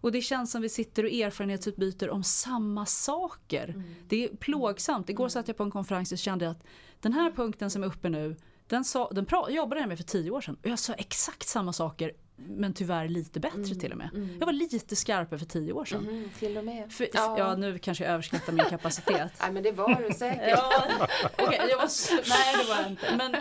Och 0.00 0.12
det 0.12 0.20
känns 0.20 0.50
som 0.50 0.62
vi 0.62 0.68
sitter 0.68 1.04
och 1.04 1.10
erfarenhetsutbyter 1.10 2.10
om 2.10 2.22
samma 2.22 2.86
saker. 2.86 3.82
Det 4.08 4.24
är 4.24 4.36
plågsamt. 4.36 5.10
Igår 5.10 5.28
satt 5.28 5.48
jag 5.48 5.56
på 5.56 5.62
en 5.62 5.70
konferens 5.70 6.12
och 6.12 6.18
kände 6.18 6.50
att 6.50 6.64
den 7.00 7.12
här 7.12 7.30
punkten 7.30 7.70
som 7.70 7.82
är 7.82 7.86
uppe 7.86 8.08
nu, 8.08 8.36
den, 8.66 8.84
sa, 8.84 9.10
den 9.10 9.26
pra, 9.26 9.50
jobbade 9.50 9.80
jag 9.80 9.88
med 9.88 9.98
för 9.98 10.04
tio 10.04 10.30
år 10.30 10.40
sedan 10.40 10.56
och 10.62 10.68
jag 10.68 10.78
sa 10.78 10.92
exakt 10.92 11.48
samma 11.48 11.72
saker 11.72 12.12
men 12.46 12.74
tyvärr 12.74 13.08
lite 13.08 13.40
bättre 13.40 13.74
till 13.74 13.92
och 13.92 13.98
med. 13.98 14.36
Jag 14.40 14.46
var 14.46 14.52
lite 14.52 14.96
skarpare 14.96 15.38
för 15.38 15.46
tio 15.46 15.72
år 15.72 15.84
sedan. 15.84 16.08
Mm, 16.08 16.30
till 16.38 16.58
och 16.58 16.64
med. 16.64 16.92
För, 16.92 17.08
ja. 17.14 17.56
nu 17.56 17.78
kanske 17.78 18.04
jag 18.04 18.12
överskattar 18.12 18.52
min 18.52 18.64
kapacitet. 18.64 19.32
Nej 19.40 19.52
men 19.52 19.62
det 19.62 19.72
var 19.72 20.02
du 20.08 20.14
säkert. 20.14 20.48
Ja, 20.48 20.86
okej, 21.38 21.60
jag 21.70 21.76
var 21.76 21.88
nej 22.28 22.56
det 22.56 22.68
var 22.68 22.82
jag 22.82 22.90
inte. 22.90 23.16
Men, 23.16 23.36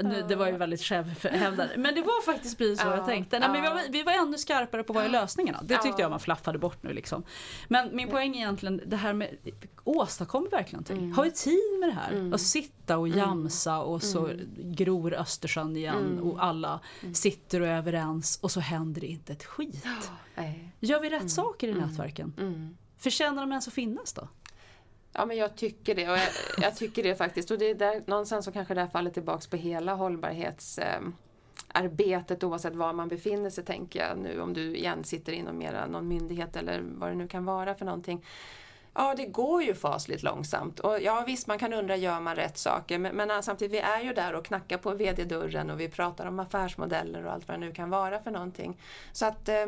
nu, 0.00 0.24
det 0.28 0.36
var 0.36 0.46
ju 0.46 0.56
väldigt 0.56 0.80
självhävdande. 0.82 1.76
Men 1.76 1.94
det 1.94 2.00
var 2.00 2.22
faktiskt 2.24 2.58
precis 2.58 2.80
så 2.80 2.86
Ja, 2.86 2.96
jag 2.96 3.06
tänkte. 3.06 3.38
Nej, 3.38 3.48
men 3.48 3.62
vi, 3.62 3.68
var, 3.68 3.82
vi 3.92 4.02
var 4.02 4.12
ännu 4.12 4.38
skarpare 4.38 4.82
på 4.84 4.92
vad 4.92 5.04
är 5.04 5.08
lösningarna. 5.08 5.60
Det 5.62 5.74
tyckte 5.74 5.88
Ja. 5.88 6.00
jag 6.00 6.10
man 6.10 6.20
flaffade 6.20 6.58
bort 6.58 6.82
nu 6.82 6.92
liksom. 6.92 7.22
Men 7.68 7.96
min 7.96 8.08
poäng 8.08 8.34
är 8.34 8.38
egentligen 8.38 8.80
det 8.86 8.96
här 8.96 9.12
med 9.12 9.36
åstadkommer 9.84 10.50
verkligen 10.50 10.76
någonting? 10.76 10.98
Mm. 10.98 11.12
Har 11.12 11.24
vi 11.24 11.30
tid 11.30 11.80
med 11.80 11.88
det 11.88 11.92
här? 11.92 12.34
Att 12.34 12.40
sitta 12.40 12.98
och 12.98 13.08
jamsa 13.08 13.78
och 13.78 14.02
så 14.02 14.30
gror 14.56 15.14
Östersjön 15.14 15.76
igen 15.76 15.96
Mm. 16.12 16.24
och 16.30 16.44
alla 16.44 16.80
sitter 17.14 17.60
och 17.60 17.66
är 17.66 17.76
överens 17.76 18.38
och 18.42 18.50
så 18.50 18.60
händer 18.60 19.00
det 19.00 19.06
inte 19.06 19.32
ett 19.32 19.44
skit. 19.44 19.86
Gör 20.80 21.00
vi 21.00 21.10
rätt 21.10 21.30
saker 21.30 21.68
i 21.68 21.74
nätverken? 21.74 22.34
Mm. 22.38 22.76
Förtjänar 22.98 23.42
de 23.42 23.50
ens 23.52 23.68
att 23.68 23.74
finnas 23.74 24.12
då? 24.12 24.28
Ja 25.12 25.26
men 25.26 25.36
jag 25.36 25.56
tycker 25.56 25.94
det 25.94 26.10
och 26.10 26.16
jag, 26.16 26.28
jag 26.58 26.76
tycker 26.76 27.02
det 27.02 27.14
faktiskt 27.14 27.50
och 27.50 27.58
det 27.58 27.70
är 27.70 27.74
där, 27.74 28.02
någonstans 28.06 28.44
så 28.44 28.52
kanske 28.52 28.74
det 28.74 28.80
här 28.80 28.88
faller 28.88 29.10
tillbaks 29.10 29.46
på 29.46 29.56
hela 29.56 29.94
hållbarhetsarbetet 29.94 32.42
eh, 32.42 32.48
oavsett 32.48 32.74
var 32.74 32.92
man 32.92 33.08
befinner 33.08 33.50
sig 33.50 33.64
tänker 33.64 34.00
jag 34.00 34.18
nu 34.18 34.40
om 34.40 34.54
du 34.54 34.76
igen 34.76 35.04
sitter 35.04 35.32
inom 35.32 35.58
mera 35.58 35.86
någon 35.86 36.08
myndighet 36.08 36.56
eller 36.56 36.80
vad 36.84 37.10
det 37.10 37.14
nu 37.14 37.28
kan 37.28 37.44
vara 37.44 37.74
för 37.74 37.84
någonting. 37.84 38.24
Ja, 38.94 39.14
det 39.14 39.26
går 39.26 39.62
ju 39.62 39.74
fasligt 39.74 40.22
långsamt. 40.22 40.80
Och 40.80 41.00
ja, 41.00 41.24
visst, 41.26 41.46
man 41.46 41.58
kan 41.58 41.72
undra, 41.72 41.96
gör 41.96 42.20
man 42.20 42.36
rätt 42.36 42.58
saker? 42.58 42.98
Men, 42.98 43.16
men 43.16 43.30
alltså, 43.30 43.48
samtidigt, 43.48 43.72
vi 43.72 43.78
är 43.78 44.00
ju 44.00 44.12
där 44.12 44.34
och 44.34 44.44
knackar 44.44 44.78
på 44.78 44.90
VD-dörren 44.90 45.70
och 45.70 45.80
vi 45.80 45.88
pratar 45.88 46.26
om 46.26 46.40
affärsmodeller 46.40 47.26
och 47.26 47.32
allt 47.32 47.48
vad 47.48 47.56
det 47.56 47.66
nu 47.66 47.72
kan 47.72 47.90
vara 47.90 48.18
för 48.18 48.30
någonting. 48.30 48.80
Så 49.12 49.26
att 49.26 49.48
eh, 49.48 49.66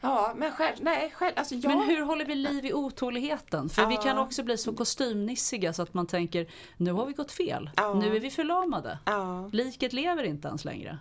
Ja, 0.00 0.32
men 0.36 0.52
själv, 0.52 0.76
nej, 0.80 1.12
själv, 1.16 1.32
alltså 1.36 1.54
jag... 1.54 1.68
Men 1.68 1.88
hur 1.88 2.02
håller 2.02 2.24
vi 2.24 2.34
liv 2.34 2.66
i 2.66 2.72
otåligheten? 2.72 3.68
För 3.68 3.82
ja. 3.82 3.88
vi 3.88 3.96
kan 3.96 4.18
också 4.18 4.42
bli 4.42 4.58
så 4.58 4.72
kostymnissiga 4.74 5.72
så 5.72 5.82
att 5.82 5.94
man 5.94 6.06
tänker, 6.06 6.46
nu 6.76 6.92
har 6.92 7.06
vi 7.06 7.12
gått 7.12 7.32
fel. 7.32 7.70
Ja. 7.76 7.94
Nu 7.94 8.16
är 8.16 8.20
vi 8.20 8.30
förlamade. 8.30 8.98
Ja. 9.04 9.48
Liket 9.52 9.92
lever 9.92 10.24
inte 10.24 10.48
ens 10.48 10.64
längre. 10.64 10.98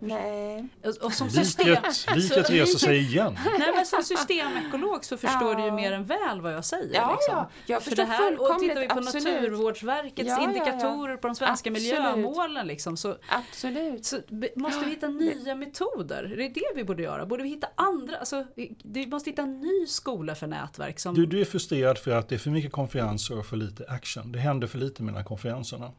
Nej. 0.00 0.68
Och 1.00 1.12
som 1.12 1.30
system, 1.30 1.66
liket, 2.14 2.50
reser 2.50 2.78
sig 2.78 2.98
igen. 2.98 3.38
Nej, 3.58 3.72
men 3.74 3.86
som 3.86 4.02
systemekolog 4.02 5.04
så 5.04 5.16
förstår 5.16 5.52
ja. 5.52 5.58
du 5.58 5.64
ju 5.64 5.70
mer 5.70 5.92
än 5.92 6.04
väl 6.04 6.40
vad 6.40 6.54
jag 6.54 6.64
säger. 6.64 6.94
Ja, 6.94 7.12
liksom. 7.12 7.34
ja. 7.34 7.50
jag 7.66 7.82
För 7.82 7.96
det 7.96 8.04
här, 8.04 8.40
Och 8.40 8.58
tittar 8.58 8.80
vi 8.80 8.88
på 8.88 8.98
absolut. 8.98 9.24
Naturvårdsverkets 9.24 10.28
ja, 10.28 10.42
indikatorer 10.42 11.16
på 11.16 11.26
de 11.26 11.36
svenska 11.36 11.70
absolut. 11.70 11.92
miljömålen 11.92 12.66
liksom, 12.66 12.96
så, 12.96 13.16
absolut. 13.28 14.06
så 14.06 14.16
måste 14.56 14.84
vi 14.84 14.90
hitta 14.90 15.08
nya 15.08 15.54
metoder. 15.54 16.34
Det 16.36 16.44
är 16.44 16.48
det 16.48 16.72
vi 16.74 16.84
borde 16.84 17.02
göra. 17.02 17.26
Borde 17.26 17.42
vi 17.42 17.48
hitta 17.48 17.68
andra, 17.74 18.16
alltså, 18.16 18.46
vi 18.82 19.06
måste 19.06 19.30
hitta 19.30 19.42
en 19.42 19.60
ny 19.60 19.86
skola 19.86 20.34
för 20.34 20.46
nätverk. 20.46 21.00
Som... 21.00 21.14
Du, 21.14 21.26
du 21.26 21.40
är 21.40 21.44
frustrerad 21.44 21.98
för 21.98 22.10
att 22.10 22.28
det 22.28 22.34
är 22.34 22.38
för 22.38 22.50
mycket 22.50 22.72
konferenser 22.72 23.38
och 23.38 23.46
för 23.46 23.56
lite 23.56 23.84
action. 23.88 24.32
Det 24.32 24.38
händer 24.38 24.66
för 24.66 24.78
lite 24.78 25.02
mellan 25.02 25.24
konferenserna. 25.24 25.92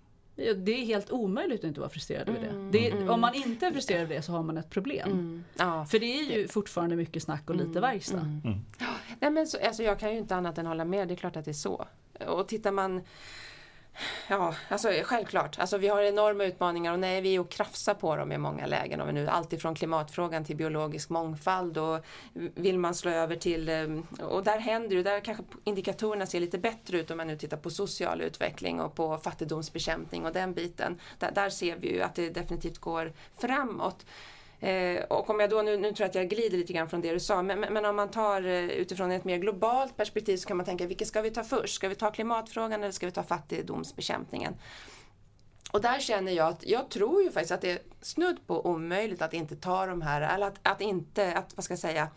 Det 0.56 0.72
är 0.72 0.86
helt 0.86 1.12
omöjligt 1.12 1.60
att 1.60 1.68
inte 1.68 1.80
vara 1.80 1.90
frustrerad 1.90 2.30
över 2.30 2.40
det. 2.40 2.70
det 2.72 2.88
är, 2.88 2.92
mm. 2.92 3.10
Om 3.10 3.22
man 3.22 3.34
inte 3.36 3.66
är 3.66 3.72
frustrerad 3.72 4.04
över 4.04 4.16
det 4.16 4.22
så 4.22 4.32
har 4.32 4.44
man 4.44 4.58
ett 4.58 4.70
problem. 4.70 5.12
Mm. 5.12 5.44
Ja, 5.58 5.86
För 5.86 6.00
det 6.00 6.20
är 6.20 6.24
ju 6.24 6.42
det. 6.42 6.52
fortfarande 6.52 6.96
mycket 6.96 7.24
snack 7.24 7.50
och 7.50 7.56
lite 7.56 7.70
mm. 7.70 7.82
verkstad. 7.82 8.18
Mm. 8.18 8.42
mm. 8.46 8.60
Nej, 9.20 9.32
men 9.32 9.48
så, 9.48 9.58
alltså 9.68 9.84
jag 9.84 10.00
kan 10.00 10.12
ju 10.12 10.18
inte 10.18 10.36
annat 10.36 10.58
än 10.58 10.66
hålla 10.66 10.86
med, 10.86 11.08
det 11.08 11.14
är 11.14 11.16
klart 11.16 11.36
att 11.36 11.46
det 11.46 11.52
är 11.52 11.54
så. 11.54 11.86
Och 12.28 12.48
tittar 12.48 12.72
man 12.72 13.02
Ja, 14.28 14.56
alltså 14.70 14.90
självklart. 15.04 15.60
Alltså 15.60 15.78
vi 15.78 15.88
har 15.88 16.02
enorma 16.02 16.44
utmaningar 16.44 16.94
och 16.94 17.00
nej, 17.00 17.22
vi 17.22 17.36
är 17.36 17.40
och 17.40 17.50
krafsar 17.50 17.94
på 17.94 18.16
dem 18.16 18.32
i 18.32 18.38
många 18.38 18.66
lägen. 18.66 19.02
Om 19.02 19.08
vi 19.08 19.14
nu, 19.14 19.28
alltifrån 19.28 19.76
klimatfrågan 19.76 20.46
till 20.46 20.56
biologisk 20.56 21.10
mångfald 21.10 21.78
och 21.78 22.06
vill 22.34 22.80
man 22.80 22.96
slå 22.96 23.12
över 23.12 23.36
till, 23.36 23.70
eh, 23.70 24.24
och 24.26 24.44
där 24.44 24.60
händer 24.60 24.96
det, 24.96 25.04
där 25.04 25.20
kanske 25.20 25.44
indikatorerna 25.64 26.26
ser 26.26 26.40
lite 26.40 26.58
bättre 26.58 27.00
ut 27.00 27.12
om 27.12 27.18
man 27.18 27.28
nu 27.28 27.38
tittar 27.38 27.58
på 27.58 27.70
social 27.70 28.22
utveckling 28.22 28.82
och 28.82 28.96
på 28.96 29.18
fattigdomsbekämpning 29.18 30.26
och 30.26 30.34
den 30.34 30.54
biten. 30.54 31.00
Där, 31.20 31.32
där 31.32 31.50
ser 31.50 31.76
vi 31.76 31.94
ju 31.94 32.02
att 32.02 32.16
det 32.16 32.30
definitivt 32.30 32.78
går 32.78 33.14
framåt. 33.38 34.06
Eh, 34.62 35.04
och 35.04 35.30
om 35.30 35.40
jag 35.40 35.50
då, 35.50 35.62
nu, 35.62 35.78
nu 35.78 35.88
tror 35.88 36.00
jag 36.00 36.10
att 36.10 36.16
jag 36.16 36.30
glider 36.30 36.58
lite 36.58 36.74
grann 36.74 36.90
från 36.90 37.02
det 37.02 37.14
du 37.14 37.20
sa, 37.20 37.42
men, 37.42 37.60
men, 37.60 37.74
men 37.74 37.86
om 37.86 37.96
man 37.96 38.12
tar 38.12 38.46
eh, 38.46 38.66
utifrån 38.66 39.12
ett 39.12 39.24
mer 39.24 39.38
globalt 39.38 39.98
perspektiv 39.98 40.38
så 40.38 40.48
kan 40.48 40.58
man 40.58 40.66
tänka, 40.66 40.88
vilket 40.88 41.08
ska 41.08 41.22
vi 41.22 41.32
ta 41.32 41.44
först? 41.44 41.76
Ska 41.76 41.90
vi 41.90 41.96
ta 41.96 42.12
klimatfrågan 42.12 42.82
eller 42.82 42.92
ska 42.92 43.06
vi 43.06 43.12
ta 43.12 43.24
fattigdomsbekämpningen? 43.24 44.54
Och 45.72 45.82
där 45.82 46.00
känner 46.00 46.32
jag 46.32 46.48
att 46.48 46.68
jag 46.68 46.90
tror 46.90 47.24
ju 47.24 47.32
faktiskt 47.32 47.52
att 47.52 47.62
det 47.62 47.72
är 47.72 47.80
snudd 48.02 48.48
på 48.48 48.66
omöjligt 48.66 49.22
att 49.22 49.34
inte 49.34 49.56
ta 49.56 49.86
de 49.86 50.02
här, 50.02 50.36
eller 50.36 50.48
att, 50.48 50.60
att 50.64 50.82
inte, 50.82 51.34
att, 51.34 51.58
vad 51.58 51.64
ska 51.64 51.72
jag 51.72 51.80
säga, 51.80 52.08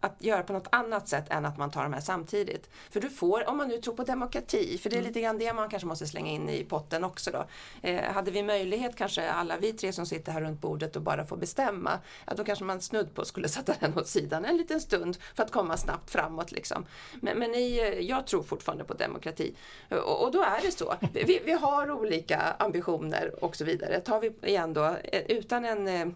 att 0.00 0.16
göra 0.18 0.42
på 0.42 0.52
något 0.52 0.68
annat 0.72 1.08
sätt 1.08 1.24
än 1.28 1.44
att 1.44 1.58
man 1.58 1.70
tar 1.70 1.82
de 1.82 1.92
här 1.92 2.00
samtidigt. 2.00 2.70
För 2.90 3.00
du 3.00 3.10
får, 3.10 3.48
om 3.48 3.56
man 3.56 3.68
nu 3.68 3.78
tror 3.78 3.94
på 3.94 4.04
demokrati, 4.04 4.78
för 4.78 4.90
det 4.90 4.96
är 4.96 4.98
mm. 4.98 5.08
lite 5.08 5.20
grann 5.20 5.38
det 5.38 5.52
man 5.52 5.68
kanske 5.68 5.86
måste 5.86 6.06
slänga 6.06 6.30
in 6.30 6.48
i 6.48 6.64
potten 6.64 7.04
också 7.04 7.30
då. 7.30 7.46
Eh, 7.82 8.12
hade 8.12 8.30
vi 8.30 8.42
möjlighet, 8.42 8.96
kanske 8.96 9.30
alla 9.30 9.56
vi 9.56 9.72
tre 9.72 9.92
som 9.92 10.06
sitter 10.06 10.32
här 10.32 10.40
runt 10.40 10.60
bordet 10.60 10.96
och 10.96 11.02
bara 11.02 11.24
får 11.24 11.36
bestämma, 11.36 11.98
ja, 12.26 12.34
då 12.36 12.44
kanske 12.44 12.64
man 12.64 12.80
snudd 12.80 13.14
på 13.14 13.24
skulle 13.24 13.48
sätta 13.58 13.74
den 13.80 13.98
åt 13.98 14.08
sidan 14.08 14.44
en 14.44 14.56
liten 14.56 14.80
stund 14.80 15.18
för 15.34 15.42
att 15.42 15.50
komma 15.50 15.76
snabbt 15.76 16.10
framåt. 16.10 16.52
Liksom. 16.52 16.86
Men, 17.20 17.38
men 17.38 17.54
i, 17.54 17.78
eh, 17.78 18.00
jag 18.00 18.26
tror 18.26 18.42
fortfarande 18.42 18.84
på 18.84 18.94
demokrati. 18.94 19.54
Och, 19.88 20.22
och 20.22 20.32
då 20.32 20.42
är 20.42 20.62
det 20.62 20.72
så. 20.72 20.94
Vi, 21.12 21.40
vi, 21.44 21.52
har 21.52 21.90
olika 21.90 22.38
ambitioner 22.58 23.44
och 23.44 23.56
så 23.56 23.64
vidare. 23.64 24.00
Tar 24.00 24.20
vi 24.20 24.32
igen 24.48 24.72
då, 24.72 24.84
eh, 24.84 25.22
utan 25.28 25.64
en 25.64 25.88
eh, 25.88 26.06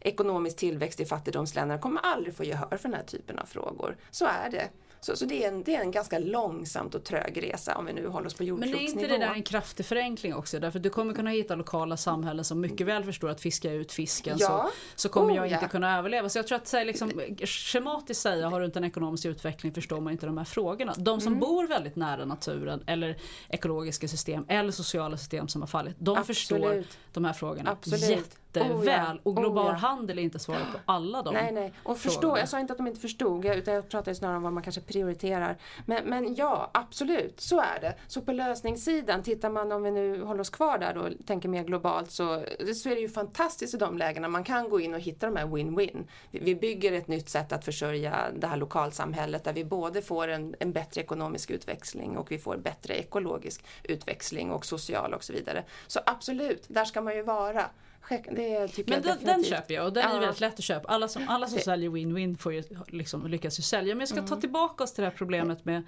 ekonomisk 0.00 0.56
tillväxt 0.56 1.00
i 1.00 1.04
fattigdomsländerna 1.04 1.80
kommer 1.80 2.00
aldrig 2.00 2.34
få 2.34 2.44
gehör 2.44 2.76
för 2.76 2.88
den 2.88 2.94
här 2.94 3.04
typen 3.04 3.38
av 3.38 3.46
frågor. 3.46 3.96
Så 4.10 4.24
är 4.24 4.50
det. 4.50 4.68
Så, 5.02 5.16
så 5.16 5.24
det, 5.24 5.44
är 5.44 5.48
en, 5.48 5.62
det 5.62 5.74
är 5.74 5.80
en 5.80 5.90
ganska 5.90 6.18
långsamt 6.18 6.94
och 6.94 7.04
trög 7.04 7.42
resa 7.42 7.76
om 7.76 7.86
vi 7.86 7.92
nu 7.92 8.08
håller 8.08 8.26
oss 8.26 8.34
på 8.34 8.44
jordklotsnivå. 8.44 8.78
Men 8.78 8.86
är 8.86 8.90
inte 8.90 9.06
det 9.06 9.18
där 9.18 9.34
en 9.34 9.42
kraftig 9.42 9.86
förenkling 9.86 10.34
också? 10.34 10.60
Därför 10.60 10.78
att 10.78 10.82
du 10.82 10.90
kommer 10.90 11.14
kunna 11.14 11.30
hitta 11.30 11.54
lokala 11.54 11.96
samhällen 11.96 12.44
som 12.44 12.60
mycket 12.60 12.86
väl 12.86 13.04
förstår 13.04 13.28
att 13.28 13.40
fiska 13.40 13.72
ut 13.72 13.92
fisken 13.92 14.36
ja. 14.40 14.48
så, 14.48 14.70
så 14.96 15.08
kommer 15.08 15.32
oh, 15.32 15.36
jag 15.36 15.46
inte 15.46 15.58
ja. 15.62 15.68
kunna 15.68 15.98
överleva. 15.98 16.28
Så 16.28 16.38
jag 16.38 16.46
tror 16.46 16.56
att 16.56 16.66
så 16.66 16.84
liksom, 16.84 17.12
schematiskt 17.44 18.20
säga, 18.20 18.48
har 18.48 18.60
du 18.60 18.66
inte 18.66 18.78
en 18.78 18.84
ekonomisk 18.84 19.24
utveckling 19.24 19.74
förstår 19.74 20.00
man 20.00 20.12
inte 20.12 20.26
de 20.26 20.38
här 20.38 20.44
frågorna. 20.44 20.94
De 20.98 21.20
som 21.20 21.32
mm. 21.32 21.40
bor 21.40 21.66
väldigt 21.66 21.96
nära 21.96 22.24
naturen 22.24 22.84
eller 22.86 23.16
ekologiska 23.48 24.08
system 24.08 24.44
eller 24.48 24.72
sociala 24.72 25.16
system 25.16 25.48
som 25.48 25.62
har 25.62 25.68
fallit, 25.68 25.96
de 25.98 26.10
Absolut. 26.10 26.26
förstår 26.26 26.84
de 27.12 27.24
här 27.24 27.32
frågorna 27.32 27.70
Absolut. 27.70 28.39
Jätteväl. 28.56 29.16
Oh. 29.16 29.20
Och 29.22 29.36
global 29.36 29.66
oh, 29.66 29.78
handel 29.78 30.18
är 30.18 30.22
inte 30.22 30.38
svaret 30.38 30.72
på 30.72 30.78
alla 30.84 31.22
de 31.22 31.34
Nej, 31.34 31.52
nej. 31.52 31.72
Och 31.82 31.98
förstå, 31.98 32.38
jag 32.38 32.48
sa 32.48 32.60
inte 32.60 32.72
att 32.72 32.76
de 32.76 32.86
inte 32.86 33.00
förstod, 33.00 33.44
utan 33.44 33.74
jag 33.74 33.88
pratade 33.88 34.14
snarare 34.14 34.36
om 34.36 34.42
vad 34.42 34.52
man 34.52 34.62
kanske 34.62 34.80
prioriterar. 34.80 35.56
Men, 35.86 36.04
men 36.04 36.34
ja, 36.34 36.70
absolut, 36.74 37.40
så 37.40 37.60
är 37.60 37.80
det. 37.80 37.94
Så 38.06 38.20
på 38.20 38.32
lösningssidan, 38.32 39.22
tittar 39.22 39.50
man 39.50 39.72
om 39.72 39.82
vi 39.82 39.90
nu 39.90 40.22
håller 40.22 40.40
oss 40.40 40.50
kvar 40.50 40.78
där 40.78 40.96
och 40.96 41.08
tänker 41.26 41.48
mer 41.48 41.64
globalt 41.64 42.10
så, 42.10 42.44
så 42.74 42.88
är 42.88 42.94
det 42.94 43.00
ju 43.00 43.08
fantastiskt 43.08 43.74
i 43.74 43.76
de 43.76 43.98
lägena. 43.98 44.28
Man 44.28 44.44
kan 44.44 44.68
gå 44.68 44.80
in 44.80 44.94
och 44.94 45.00
hitta 45.00 45.26
de 45.26 45.36
här 45.36 45.46
win-win. 45.46 46.06
Vi, 46.30 46.38
vi 46.38 46.54
bygger 46.54 46.92
ett 46.92 47.08
nytt 47.08 47.28
sätt 47.28 47.52
att 47.52 47.64
försörja 47.64 48.16
det 48.36 48.46
här 48.46 48.56
lokalsamhället 48.56 49.44
där 49.44 49.52
vi 49.52 49.64
både 49.64 50.02
får 50.02 50.28
en, 50.28 50.54
en 50.60 50.72
bättre 50.72 51.00
ekonomisk 51.00 51.50
utväxling 51.50 52.16
och 52.16 52.32
vi 52.32 52.38
får 52.38 52.56
bättre 52.56 52.94
ekologisk 52.94 53.64
utväxling 53.82 54.50
och 54.50 54.66
social 54.66 55.14
och 55.14 55.24
så 55.24 55.32
vidare. 55.32 55.64
Så 55.86 56.00
absolut, 56.06 56.64
där 56.68 56.84
ska 56.84 57.00
man 57.00 57.14
ju 57.14 57.22
vara. 57.22 57.64
Det 58.08 58.86
men 58.86 59.02
den, 59.02 59.18
den, 59.24 59.44
köper 59.44 59.74
jag 59.74 59.86
och 59.86 59.92
den 59.92 60.02
ja. 60.02 60.16
är 60.16 60.20
väldigt 60.20 60.40
lätt 60.40 60.58
att 60.58 60.64
köpa. 60.64 60.88
Alla 60.88 61.08
som, 61.08 61.28
alla 61.28 61.46
som 61.46 61.58
säljer 61.58 61.90
win-win 61.90 62.36
får 62.36 62.52
ju 62.52 62.62
liksom 62.86 63.26
lyckas 63.26 63.58
ju 63.58 63.62
sälja. 63.62 63.94
Men 63.94 64.00
jag 64.00 64.08
ska 64.08 64.18
mm. 64.18 64.28
ta 64.28 64.36
tillbaka 64.36 64.84
oss 64.84 64.92
till 64.92 65.02
det 65.02 65.10
här 65.10 65.16
problemet 65.16 65.64
med 65.64 65.82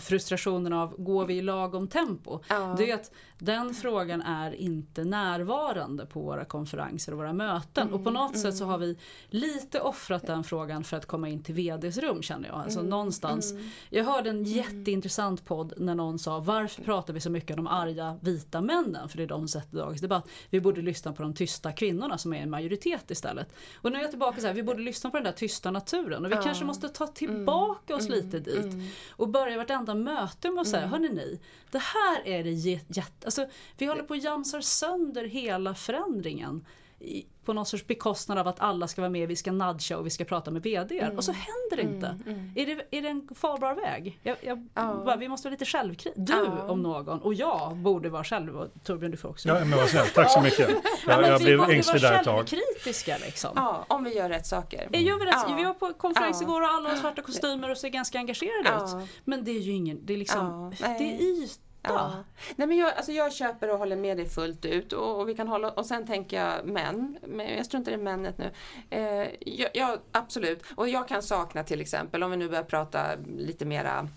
frustrationen 0.00 0.72
av 0.72 0.94
går 0.98 1.26
vi 1.26 1.34
i 1.34 1.42
lagom 1.42 1.88
tempo? 1.88 2.40
Ja. 2.48 2.74
Det 2.78 2.90
är 2.90 2.94
att 2.94 3.10
den 3.38 3.74
frågan 3.74 4.22
är 4.22 4.54
inte 4.54 5.04
närvarande 5.04 6.06
på 6.06 6.20
våra 6.20 6.44
konferenser 6.44 7.12
och 7.12 7.18
våra 7.18 7.32
möten. 7.32 7.82
Mm, 7.82 7.94
och 7.94 8.04
på 8.04 8.10
något 8.10 8.34
mm. 8.34 8.42
sätt 8.42 8.56
så 8.56 8.64
har 8.64 8.78
vi 8.78 8.96
lite 9.28 9.80
offrat 9.80 10.26
den 10.26 10.44
frågan 10.44 10.84
för 10.84 10.96
att 10.96 11.06
komma 11.06 11.28
in 11.28 11.42
till 11.42 11.54
VDs 11.54 11.98
rum 11.98 12.22
känner 12.22 12.48
jag. 12.48 12.56
Alltså 12.56 12.78
mm, 12.78 12.90
någonstans. 12.90 13.52
Mm. 13.52 13.68
Jag 13.90 14.04
hörde 14.04 14.30
en 14.30 14.44
jätteintressant 14.44 15.44
podd 15.44 15.72
när 15.76 15.94
någon 15.94 16.18
sa 16.18 16.38
varför 16.40 16.82
pratar 16.82 17.14
vi 17.14 17.20
så 17.20 17.30
mycket 17.30 17.58
om 17.58 17.64
de 17.64 17.66
arga 17.66 18.18
vita 18.22 18.60
männen? 18.60 19.08
För 19.08 19.16
det 19.16 19.22
är 19.22 19.26
de 19.28 19.48
som 19.48 19.60
sätter 19.60 19.76
dagens 19.76 20.00
debatt. 20.00 20.28
Vi 20.50 20.60
borde 20.60 20.82
lyssna 20.82 21.12
på 21.12 21.22
de 21.22 21.34
tysta 21.34 21.72
kvinnorna 21.72 22.18
som 22.18 22.32
är 22.32 22.42
en 22.42 22.50
majoritet 22.50 23.10
istället. 23.10 23.52
Och 23.74 23.92
nu 23.92 23.98
är 23.98 24.02
jag 24.02 24.10
tillbaka 24.10 24.40
så 24.40 24.46
här, 24.46 24.54
vi 24.54 24.62
borde 24.62 24.82
lyssna 24.82 25.10
på 25.10 25.16
den 25.16 25.24
där 25.24 25.32
tysta 25.32 25.70
naturen. 25.70 26.24
Och 26.24 26.32
vi 26.32 26.36
kanske 26.36 26.64
måste 26.64 26.88
ta 26.88 27.06
tillbaka 27.06 27.96
oss 27.96 28.06
mm, 28.06 28.18
lite 28.18 28.38
dit. 28.38 28.64
Mm. 28.64 28.86
Och 29.10 29.28
börja 29.28 29.56
vartenda 29.56 29.94
möte 29.94 30.50
med 30.50 30.60
att 30.60 30.68
säga, 30.68 30.82
mm. 30.82 30.90
hörni 30.90 31.08
ni, 31.08 31.40
det 31.70 31.82
här 31.82 32.26
är 32.26 32.44
det 32.44 32.50
jätte... 32.50 33.23
Alltså, 33.24 33.46
vi 33.78 33.86
håller 33.86 34.02
på 34.02 34.14
att 34.14 34.22
jamsar 34.22 34.60
sönder 34.60 35.24
hela 35.24 35.74
förändringen 35.74 36.64
på 37.44 37.52
någon 37.52 37.66
sorts 37.66 37.86
bekostnad 37.86 38.38
av 38.38 38.48
att 38.48 38.60
alla 38.60 38.88
ska 38.88 39.00
vara 39.00 39.10
med, 39.10 39.28
vi 39.28 39.36
ska 39.36 39.52
nudga 39.52 39.98
och 39.98 40.06
vi 40.06 40.10
ska 40.10 40.24
prata 40.24 40.50
med 40.50 40.62
VD. 40.62 40.98
Mm. 40.98 41.16
Och 41.16 41.24
så 41.24 41.32
händer 41.32 41.76
det 41.76 41.82
inte. 41.82 42.06
Mm, 42.06 42.38
mm. 42.38 42.52
Är, 42.54 42.66
det, 42.66 42.98
är 42.98 43.02
det 43.02 43.08
en 43.08 43.28
farbar 43.34 43.74
väg? 43.74 44.20
Jag, 44.22 44.36
jag, 44.40 44.58
oh. 44.58 45.04
bara, 45.04 45.16
vi 45.16 45.28
måste 45.28 45.48
vara 45.48 45.52
lite 45.52 45.64
självkritiska. 45.64 46.36
Du 46.36 46.42
oh. 46.42 46.70
om 46.70 46.82
någon 46.82 47.20
och 47.20 47.34
jag 47.34 47.76
borde 47.76 48.08
vara 48.08 48.24
själv 48.24 48.56
och 48.56 48.68
Torbjörn 48.84 49.10
du 49.10 49.16
får 49.16 49.28
också. 49.28 49.48
Ja, 49.48 49.64
men 49.64 49.78
vad. 49.78 49.88
Tack 50.14 50.30
så 50.30 50.40
mycket. 50.40 50.68
Jag, 51.06 51.22
jag 51.22 51.40
blev 51.40 51.60
ängslig 51.60 52.02
där 52.02 52.18
ett 52.18 52.24
tag. 52.24 52.48
självkritiska 52.48 53.18
liksom. 53.18 53.50
Ja, 53.54 53.84
om 53.88 54.04
vi 54.04 54.16
gör 54.16 54.28
rätt 54.28 54.46
saker. 54.46 54.88
Mm. 54.92 55.02
Gör 55.02 55.18
vi, 55.18 55.24
rätt, 55.24 55.34
ja. 55.48 55.54
vi 55.56 55.64
var 55.64 55.74
på 55.74 55.92
konferens 55.92 56.42
igår 56.42 56.62
och 56.62 56.68
alla 56.68 56.88
har 56.88 56.96
svarta 56.96 57.22
kostymer 57.22 57.70
och 57.70 57.78
ser 57.78 57.88
ganska 57.88 58.18
engagerade 58.18 58.84
ut. 58.84 59.08
Men 59.24 59.44
det 59.44 59.50
är 59.50 59.60
ju 59.60 59.72
ingen, 59.72 60.06
det 60.06 60.12
är 60.12 60.16
liksom, 60.16 60.72
det 60.78 60.84
är 60.84 61.22
yta 61.22 61.60
Ja. 61.92 62.24
Nej, 62.56 62.68
men 62.68 62.76
jag, 62.76 62.92
alltså 62.94 63.12
jag 63.12 63.32
köper 63.32 63.70
och 63.70 63.78
håller 63.78 63.96
med 63.96 64.16
dig 64.16 64.26
fullt 64.26 64.64
ut 64.64 64.92
och, 64.92 65.20
och, 65.20 65.28
vi 65.28 65.34
kan 65.34 65.48
hålla, 65.48 65.70
och 65.70 65.86
sen 65.86 66.06
tänker 66.06 66.36
jag 66.36 66.66
män, 66.66 67.18
men 67.22 67.56
jag 67.56 67.66
struntar 67.66 67.92
i 67.92 67.96
männet 67.96 68.38
nu. 68.38 68.50
Eh, 68.90 69.28
jag, 69.40 69.70
jag, 69.74 69.98
absolut, 70.12 70.64
och 70.74 70.88
jag 70.88 71.08
kan 71.08 71.22
sakna 71.22 71.64
till 71.64 71.80
exempel 71.80 72.22
om 72.22 72.30
vi 72.30 72.36
nu 72.36 72.48
börjar 72.48 72.64
prata 72.64 73.06
lite 73.36 73.64
mera 73.64 74.08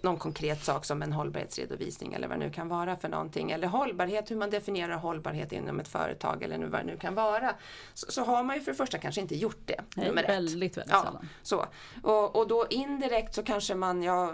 någon 0.00 0.16
konkret 0.16 0.64
sak 0.64 0.84
som 0.84 1.02
en 1.02 1.12
hållbarhetsredovisning 1.12 2.12
eller 2.12 2.28
vad 2.28 2.38
det 2.38 2.44
nu 2.44 2.52
kan 2.52 2.68
vara 2.68 2.96
för 2.96 3.08
någonting. 3.08 3.50
Eller 3.50 3.68
hållbarhet, 3.68 4.30
hur 4.30 4.36
man 4.36 4.50
definierar 4.50 4.96
hållbarhet 4.96 5.52
inom 5.52 5.80
ett 5.80 5.88
företag 5.88 6.42
eller 6.42 6.58
vad 6.58 6.80
det 6.80 6.84
nu 6.84 6.96
kan 6.96 7.14
vara. 7.14 7.54
Så, 7.94 8.12
så 8.12 8.24
har 8.24 8.42
man 8.42 8.56
ju 8.56 8.62
för 8.62 8.70
det 8.70 8.76
första 8.76 8.98
kanske 8.98 9.20
inte 9.20 9.36
gjort 9.36 9.62
det. 9.66 9.80
Nej, 9.96 10.12
väldigt, 10.12 10.76
väldigt 10.76 10.76
ja, 10.76 11.02
sällan. 11.04 11.28
Så. 11.42 11.66
Och, 12.02 12.36
och 12.36 12.48
då 12.48 12.66
indirekt 12.70 13.34
så 13.34 13.42
kanske 13.42 13.74
man, 13.74 14.02
ja, 14.02 14.32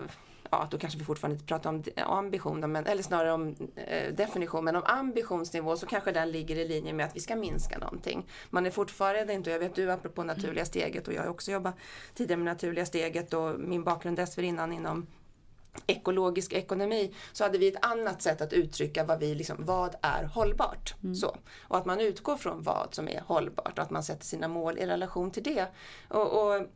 ja 0.51 0.69
då 0.71 0.79
kanske 0.79 0.99
vi 0.99 1.05
fortfarande 1.05 1.35
inte 1.35 1.47
pratar 1.47 1.71
om 1.71 1.83
ambition, 1.97 2.73
men, 2.73 2.87
eller 2.87 3.03
snarare 3.03 3.33
om 3.33 3.57
eh, 3.77 4.13
definition, 4.15 4.65
men 4.65 4.77
om 4.77 4.83
ambitionsnivå 4.87 5.77
så 5.77 5.87
kanske 5.87 6.13
den 6.13 6.31
ligger 6.31 6.57
i 6.57 6.69
linje 6.69 6.93
med 6.93 7.07
att 7.07 7.17
vi 7.17 7.21
ska 7.21 7.37
minska 7.37 7.79
någonting. 7.79 8.27
Man 8.51 8.67
är 8.67 8.71
fortfarande 8.71 9.33
inte, 9.33 9.51
jag 9.51 9.59
vet 9.59 9.75
du 9.75 9.93
apropå 9.93 10.23
naturliga 10.23 10.65
steget 10.65 11.09
och 11.09 11.15
jag 11.15 11.23
har 11.23 11.29
också 11.29 11.51
jobbat 11.51 11.75
tidigare 12.15 12.39
med 12.39 12.53
naturliga 12.53 12.87
steget 12.87 13.35
och 13.35 13.61
min 13.61 13.85
bakgrund 13.85 14.17
dessförinnan 14.17 14.73
inom 14.73 15.07
ekologisk 15.87 16.53
ekonomi 16.53 17.15
så 17.33 17.45
hade 17.45 17.59
vi 17.59 17.69
ett 17.69 17.87
annat 17.87 18.23
sätt 18.23 18.41
att 18.41 18.53
uttrycka 18.53 19.05
vad, 19.05 19.21
vi 19.21 19.35
liksom, 19.35 19.57
vad 19.59 19.95
är 20.03 20.25
hållbart. 20.25 20.95
Mm. 21.03 21.15
Så. 21.15 21.37
Och 21.63 21.79
att 21.79 21.85
man 21.85 22.01
utgår 22.01 22.37
från 22.37 22.63
vad 22.63 22.95
som 22.95 23.09
är 23.09 23.21
hållbart 23.21 23.79
och 23.79 23.85
att 23.85 23.91
man 23.91 24.03
sätter 24.03 24.25
sina 24.25 24.49
mål 24.49 24.79
i 24.79 24.87
relation 24.87 25.31
till 25.31 25.43
det. 25.43 25.67
Och, 26.09 26.43
och 26.43 26.67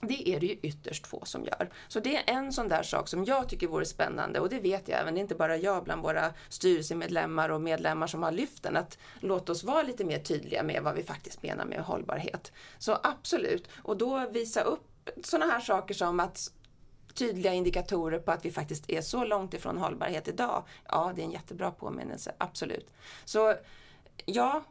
det 0.00 0.28
är 0.28 0.40
det 0.40 0.46
ju 0.46 0.58
ytterst 0.62 1.06
få 1.06 1.24
som 1.24 1.44
gör. 1.44 1.70
Så 1.88 2.00
det 2.00 2.16
är 2.16 2.22
en 2.26 2.52
sån 2.52 2.68
där 2.68 2.82
sak 2.82 3.08
som 3.08 3.24
jag 3.24 3.48
tycker 3.48 3.66
vore 3.66 3.84
spännande 3.84 4.40
och 4.40 4.48
det 4.48 4.60
vet 4.60 4.88
jag 4.88 5.00
även, 5.00 5.14
det 5.14 5.20
är 5.20 5.22
inte 5.22 5.34
bara 5.34 5.56
jag 5.56 5.84
bland 5.84 6.02
våra 6.02 6.34
styrelsemedlemmar 6.48 7.48
och 7.48 7.60
medlemmar 7.60 8.06
som 8.06 8.22
har 8.22 8.32
lyft 8.32 8.62
den, 8.62 8.76
att 8.76 8.98
låt 9.20 9.48
oss 9.48 9.64
vara 9.64 9.82
lite 9.82 10.04
mer 10.04 10.18
tydliga 10.18 10.62
med 10.62 10.82
vad 10.82 10.94
vi 10.94 11.02
faktiskt 11.02 11.42
menar 11.42 11.64
med 11.64 11.80
hållbarhet. 11.80 12.52
Så 12.78 12.98
absolut, 13.02 13.68
och 13.82 13.96
då 13.96 14.28
visa 14.30 14.60
upp 14.60 15.10
sådana 15.24 15.52
här 15.52 15.60
saker 15.60 15.94
som 15.94 16.20
att 16.20 16.52
tydliga 17.14 17.52
indikatorer 17.52 18.18
på 18.18 18.32
att 18.32 18.44
vi 18.44 18.50
faktiskt 18.50 18.90
är 18.90 19.00
så 19.00 19.24
långt 19.24 19.54
ifrån 19.54 19.78
hållbarhet 19.78 20.28
idag. 20.28 20.64
Ja, 20.88 21.12
det 21.16 21.22
är 21.22 21.24
en 21.24 21.30
jättebra 21.30 21.70
påminnelse, 21.70 22.32
absolut. 22.38 22.90
Så 23.24 23.54
Ja, 24.26 24.64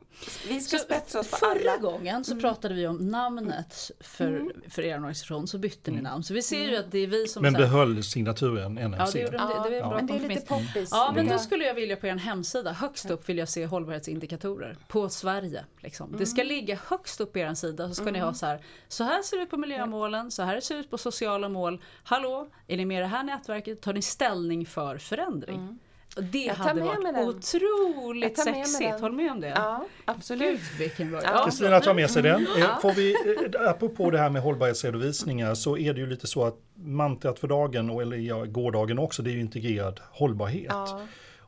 vi 0.47 0.61
ska 0.61 0.77
så 0.77 0.83
spetsa 0.83 1.19
oss 1.19 1.31
på 1.31 1.37
förra 1.37 1.71
alla. 1.71 1.77
gången 1.77 2.23
så 2.23 2.31
mm. 2.31 2.41
pratade 2.41 2.75
vi 2.75 2.87
om 2.87 2.97
namnet 2.97 3.91
för, 3.99 4.27
mm. 4.27 4.51
för 4.69 4.81
er 4.81 4.95
organisation, 4.95 5.47
så 5.47 5.57
bytte 5.57 5.91
ni 5.91 5.99
mm. 5.99 6.11
namn. 6.11 6.23
Så 6.23 6.33
vi 6.33 6.41
ser 6.41 6.69
ju 6.69 6.75
att 6.75 6.91
det 6.91 6.99
är 6.99 7.07
vi 7.07 7.27
som... 7.27 7.43
Men 7.43 7.53
behöll 7.53 8.03
signaturen 8.03 8.73
NMC. 8.73 8.97
Ja, 8.97 9.09
det, 9.13 9.19
gjorde, 9.19 9.37
ja, 9.37 9.63
det, 9.63 9.69
det, 9.69 9.75
ja. 9.75 9.95
Men 9.95 10.07
det 10.07 10.13
är 10.13 10.29
lite 10.29 10.41
poppis. 10.41 10.89
Ja, 10.91 11.11
men 11.15 11.27
då 11.27 11.37
skulle 11.37 11.65
jag 11.65 11.73
vilja 11.73 11.95
på 11.95 12.07
er 12.07 12.15
hemsida, 12.15 12.71
högst 12.71 13.09
upp 13.09 13.29
vill 13.29 13.37
jag 13.37 13.49
se 13.49 13.65
hållbarhetsindikatorer 13.65 14.77
på 14.87 15.09
Sverige. 15.09 15.65
Liksom. 15.79 16.07
Mm. 16.07 16.19
Det 16.19 16.25
ska 16.25 16.43
ligga 16.43 16.79
högst 16.87 17.21
upp 17.21 17.33
på 17.33 17.39
er 17.39 17.53
sida, 17.53 17.87
så 17.87 17.93
ska 17.93 18.11
ni 18.11 18.19
ha 18.19 18.33
så 18.33 18.45
här, 18.45 18.61
så 18.87 19.03
här 19.03 19.21
ser 19.21 19.37
det 19.37 19.43
ut 19.43 19.49
på 19.49 19.57
miljömålen, 19.57 20.31
så 20.31 20.43
här 20.43 20.59
ser 20.59 20.75
det 20.75 20.81
ut 20.81 20.89
på 20.89 20.97
sociala 20.97 21.49
mål. 21.49 21.81
Hallå, 22.03 22.47
är 22.67 22.77
ni 22.77 22.85
med 22.85 22.97
i 22.97 23.01
det 23.01 23.07
här 23.07 23.23
nätverket? 23.23 23.81
Tar 23.81 23.93
ni 23.93 24.01
ställning 24.01 24.65
för 24.65 24.97
förändring? 24.97 25.79
Det 26.15 26.37
jag 26.37 26.55
hade 26.55 26.81
varit 26.81 27.27
otroligt 27.27 28.39
sexigt, 28.39 28.99
håll 28.99 29.11
med 29.11 29.31
om 29.31 29.41
det? 29.41 29.53
Ja, 29.55 29.85
absolut. 30.05 30.61
Kristina 30.95 31.71
ja. 31.71 31.79
tar 31.79 31.93
med 31.93 32.11
sig 32.11 32.23
den. 32.23 32.47
Ja. 32.57 32.79
Får 32.81 32.91
vi, 32.91 33.11
eh, 33.13 33.69
apropå 33.69 34.11
det 34.11 34.17
här 34.17 34.29
med 34.29 34.41
hållbarhetsredovisningar 34.41 35.55
så 35.55 35.77
är 35.77 35.93
det 35.93 35.99
ju 35.99 36.07
lite 36.07 36.27
så 36.27 36.43
att 36.43 36.55
mantrat 36.75 37.39
för 37.39 37.47
dagen, 37.47 37.89
och, 37.89 38.01
eller 38.01 38.17
ja, 38.17 38.45
gårdagen 38.45 38.99
också, 38.99 39.21
det 39.21 39.29
är 39.29 39.33
ju 39.33 39.39
integrerad 39.39 39.99
hållbarhet. 40.11 40.65
Ja. 40.69 41.01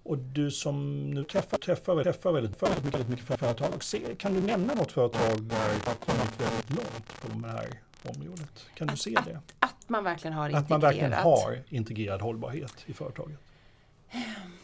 Och 0.04 0.18
du 0.18 0.52
som 0.52 1.02
nu 1.10 1.24
träffar, 1.24 1.58
träffar, 1.58 2.04
träffar 2.04 2.32
väldigt, 2.32 2.64
väldigt 2.64 2.84
mycket, 2.84 2.94
väldigt 3.00 3.10
mycket 3.10 3.40
företag, 3.40 3.70
kan 4.18 4.34
du 4.34 4.42
nämna 4.42 4.74
något 4.74 4.92
företag 4.92 5.42
där 5.42 5.58
har 5.86 5.94
kommit 5.94 6.42
väldigt 6.42 6.70
långt 6.70 7.22
på 7.22 7.48
det 7.48 7.48
här 7.48 7.82
området? 8.16 8.66
Kan 8.76 8.88
du 8.88 8.94
att, 8.94 9.00
se 9.00 9.10
det? 9.10 9.20
Att, 9.20 9.54
att 9.60 9.90
man 9.90 10.04
verkligen 10.04 10.34
har 10.34 10.46
integrerat. 10.46 10.64
Att 10.64 10.70
man 10.70 10.80
verkligen 10.80 11.14
har 11.14 11.64
integrerad 11.70 12.22
hållbarhet 12.22 12.74
i 12.86 12.94
företaget. 12.94 13.40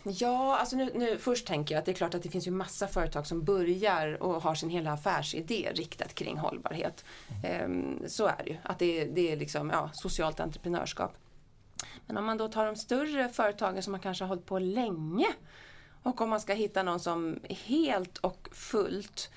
Ja, 0.03 0.57
alltså 0.57 0.75
nu, 0.75 0.91
nu, 0.95 1.17
först 1.17 1.47
tänker 1.47 1.75
jag 1.75 1.79
att 1.79 1.85
det 1.85 1.91
är 1.91 1.95
klart 1.95 2.13
att 2.13 2.23
det 2.23 2.29
finns 2.29 2.47
ju 2.47 2.51
massa 2.51 2.87
företag 2.87 3.27
som 3.27 3.43
börjar 3.43 4.23
och 4.23 4.41
har 4.41 4.55
sin 4.55 4.69
hela 4.69 4.91
affärsidé 4.91 5.71
riktat 5.75 6.15
kring 6.15 6.37
hållbarhet. 6.37 7.05
Um, 7.65 7.99
så 8.07 8.25
är 8.25 8.41
det 8.45 8.49
ju, 8.49 8.57
att 8.63 8.79
det, 8.79 9.05
det 9.05 9.31
är 9.31 9.37
liksom, 9.37 9.69
ja, 9.69 9.89
socialt 9.93 10.39
entreprenörskap. 10.39 11.17
Men 12.05 12.17
om 12.17 12.25
man 12.25 12.37
då 12.37 12.47
tar 12.47 12.65
de 12.65 12.75
större 12.75 13.29
företagen 13.29 13.83
som 13.83 13.91
man 13.91 14.01
kanske 14.01 14.23
har 14.23 14.29
hållit 14.29 14.45
på 14.45 14.59
länge 14.59 15.27
och 16.03 16.21
om 16.21 16.29
man 16.29 16.41
ska 16.41 16.53
hitta 16.53 16.83
någon 16.83 16.99
som 16.99 17.39
helt 17.49 18.17
och 18.17 18.49
fullt 18.51 19.31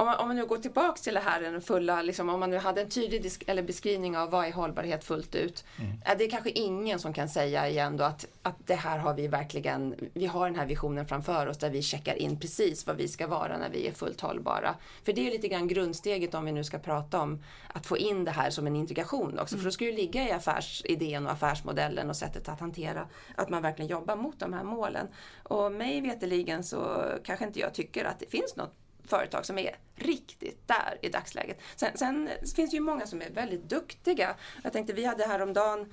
om 0.00 0.06
man, 0.06 0.18
om 0.18 0.28
man 0.28 0.36
nu 0.36 0.46
går 0.46 0.58
tillbaks 0.58 1.00
till 1.00 1.14
det 1.14 1.20
här, 1.20 1.40
den 1.40 1.60
fulla, 1.60 2.02
liksom, 2.02 2.28
om 2.28 2.40
man 2.40 2.50
nu 2.50 2.58
hade 2.58 2.80
en 2.80 2.88
tydlig 2.88 3.22
disk, 3.22 3.44
eller 3.46 3.62
beskrivning 3.62 4.16
av 4.16 4.30
vad 4.30 4.46
är 4.46 4.52
hållbarhet 4.52 5.04
fullt 5.04 5.34
ut. 5.34 5.64
Mm. 5.78 5.92
Är 6.04 6.16
det 6.16 6.24
är 6.24 6.30
kanske 6.30 6.50
ingen 6.50 6.98
som 6.98 7.12
kan 7.12 7.28
säga 7.28 7.68
igen 7.68 7.96
då 7.96 8.04
att, 8.04 8.26
att 8.42 8.66
det 8.66 8.74
här 8.74 8.98
har 8.98 9.14
vi 9.14 9.28
verkligen, 9.28 9.94
vi 10.14 10.26
har 10.26 10.46
den 10.46 10.58
här 10.58 10.66
visionen 10.66 11.06
framför 11.06 11.46
oss 11.46 11.58
där 11.58 11.70
vi 11.70 11.82
checkar 11.82 12.14
in 12.14 12.40
precis 12.40 12.86
vad 12.86 12.96
vi 12.96 13.08
ska 13.08 13.26
vara 13.26 13.58
när 13.58 13.70
vi 13.70 13.86
är 13.86 13.92
fullt 13.92 14.20
hållbara. 14.20 14.74
För 15.04 15.12
det 15.12 15.26
är 15.26 15.30
lite 15.30 15.48
grann 15.48 15.68
grundsteget 15.68 16.34
om 16.34 16.44
vi 16.44 16.52
nu 16.52 16.64
ska 16.64 16.78
prata 16.78 17.20
om 17.20 17.44
att 17.68 17.86
få 17.86 17.98
in 17.98 18.24
det 18.24 18.30
här 18.30 18.50
som 18.50 18.66
en 18.66 18.76
integration 18.76 19.38
också. 19.38 19.54
Mm. 19.54 19.62
För 19.62 19.64
då 19.64 19.72
ska 19.72 19.84
ju 19.84 19.92
ligga 19.92 20.28
i 20.28 20.32
affärsidén 20.32 21.26
och 21.26 21.32
affärsmodellen 21.32 22.10
och 22.10 22.16
sättet 22.16 22.48
att 22.48 22.60
hantera 22.60 23.06
att 23.36 23.48
man 23.48 23.62
verkligen 23.62 23.90
jobbar 23.90 24.16
mot 24.16 24.38
de 24.38 24.52
här 24.52 24.64
målen. 24.64 25.08
Och 25.42 25.72
mig 25.72 26.00
veteligen 26.00 26.64
så 26.64 27.04
kanske 27.24 27.46
inte 27.46 27.60
jag 27.60 27.74
tycker 27.74 28.04
att 28.04 28.18
det 28.18 28.30
finns 28.30 28.56
något 28.56 28.74
företag 29.10 29.46
som 29.46 29.58
är 29.58 29.76
riktigt 30.00 30.68
där 30.68 30.98
i 31.02 31.08
dagsläget. 31.08 31.58
Sen, 31.76 31.90
sen 31.94 32.28
finns 32.56 32.70
det 32.70 32.76
ju 32.76 32.80
många 32.80 33.06
som 33.06 33.22
är 33.22 33.30
väldigt 33.30 33.68
duktiga. 33.68 34.34
Jag 34.62 34.72
tänkte 34.72 34.92
vi 34.92 35.04
hade 35.04 35.26
häromdagen 35.26 35.92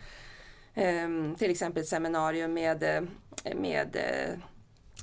eh, 0.73 1.07
till 1.37 1.51
exempel 1.51 1.81
ett 1.83 1.89
seminarium 1.89 2.53
med, 2.53 2.83
eh, 2.83 3.01
med 3.55 3.95
eh, 3.95 4.39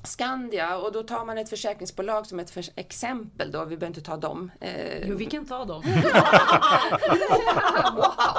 Skandia 0.03 0.77
och 0.77 0.93
då 0.93 1.03
tar 1.03 1.25
man 1.25 1.39
ett 1.39 1.49
försäkringsbolag 1.49 2.27
som 2.27 2.41
ett 2.41 2.51
för 2.51 2.65
exempel 2.77 3.51
då, 3.51 3.65
vi 3.65 3.77
behöver 3.77 3.87
inte 3.87 4.11
ta 4.11 4.17
dem. 4.17 4.51
Eh... 4.61 5.09
Jo, 5.09 5.17
vi 5.17 5.27
kan 5.27 5.47
ta 5.47 5.65
dem. 5.65 5.83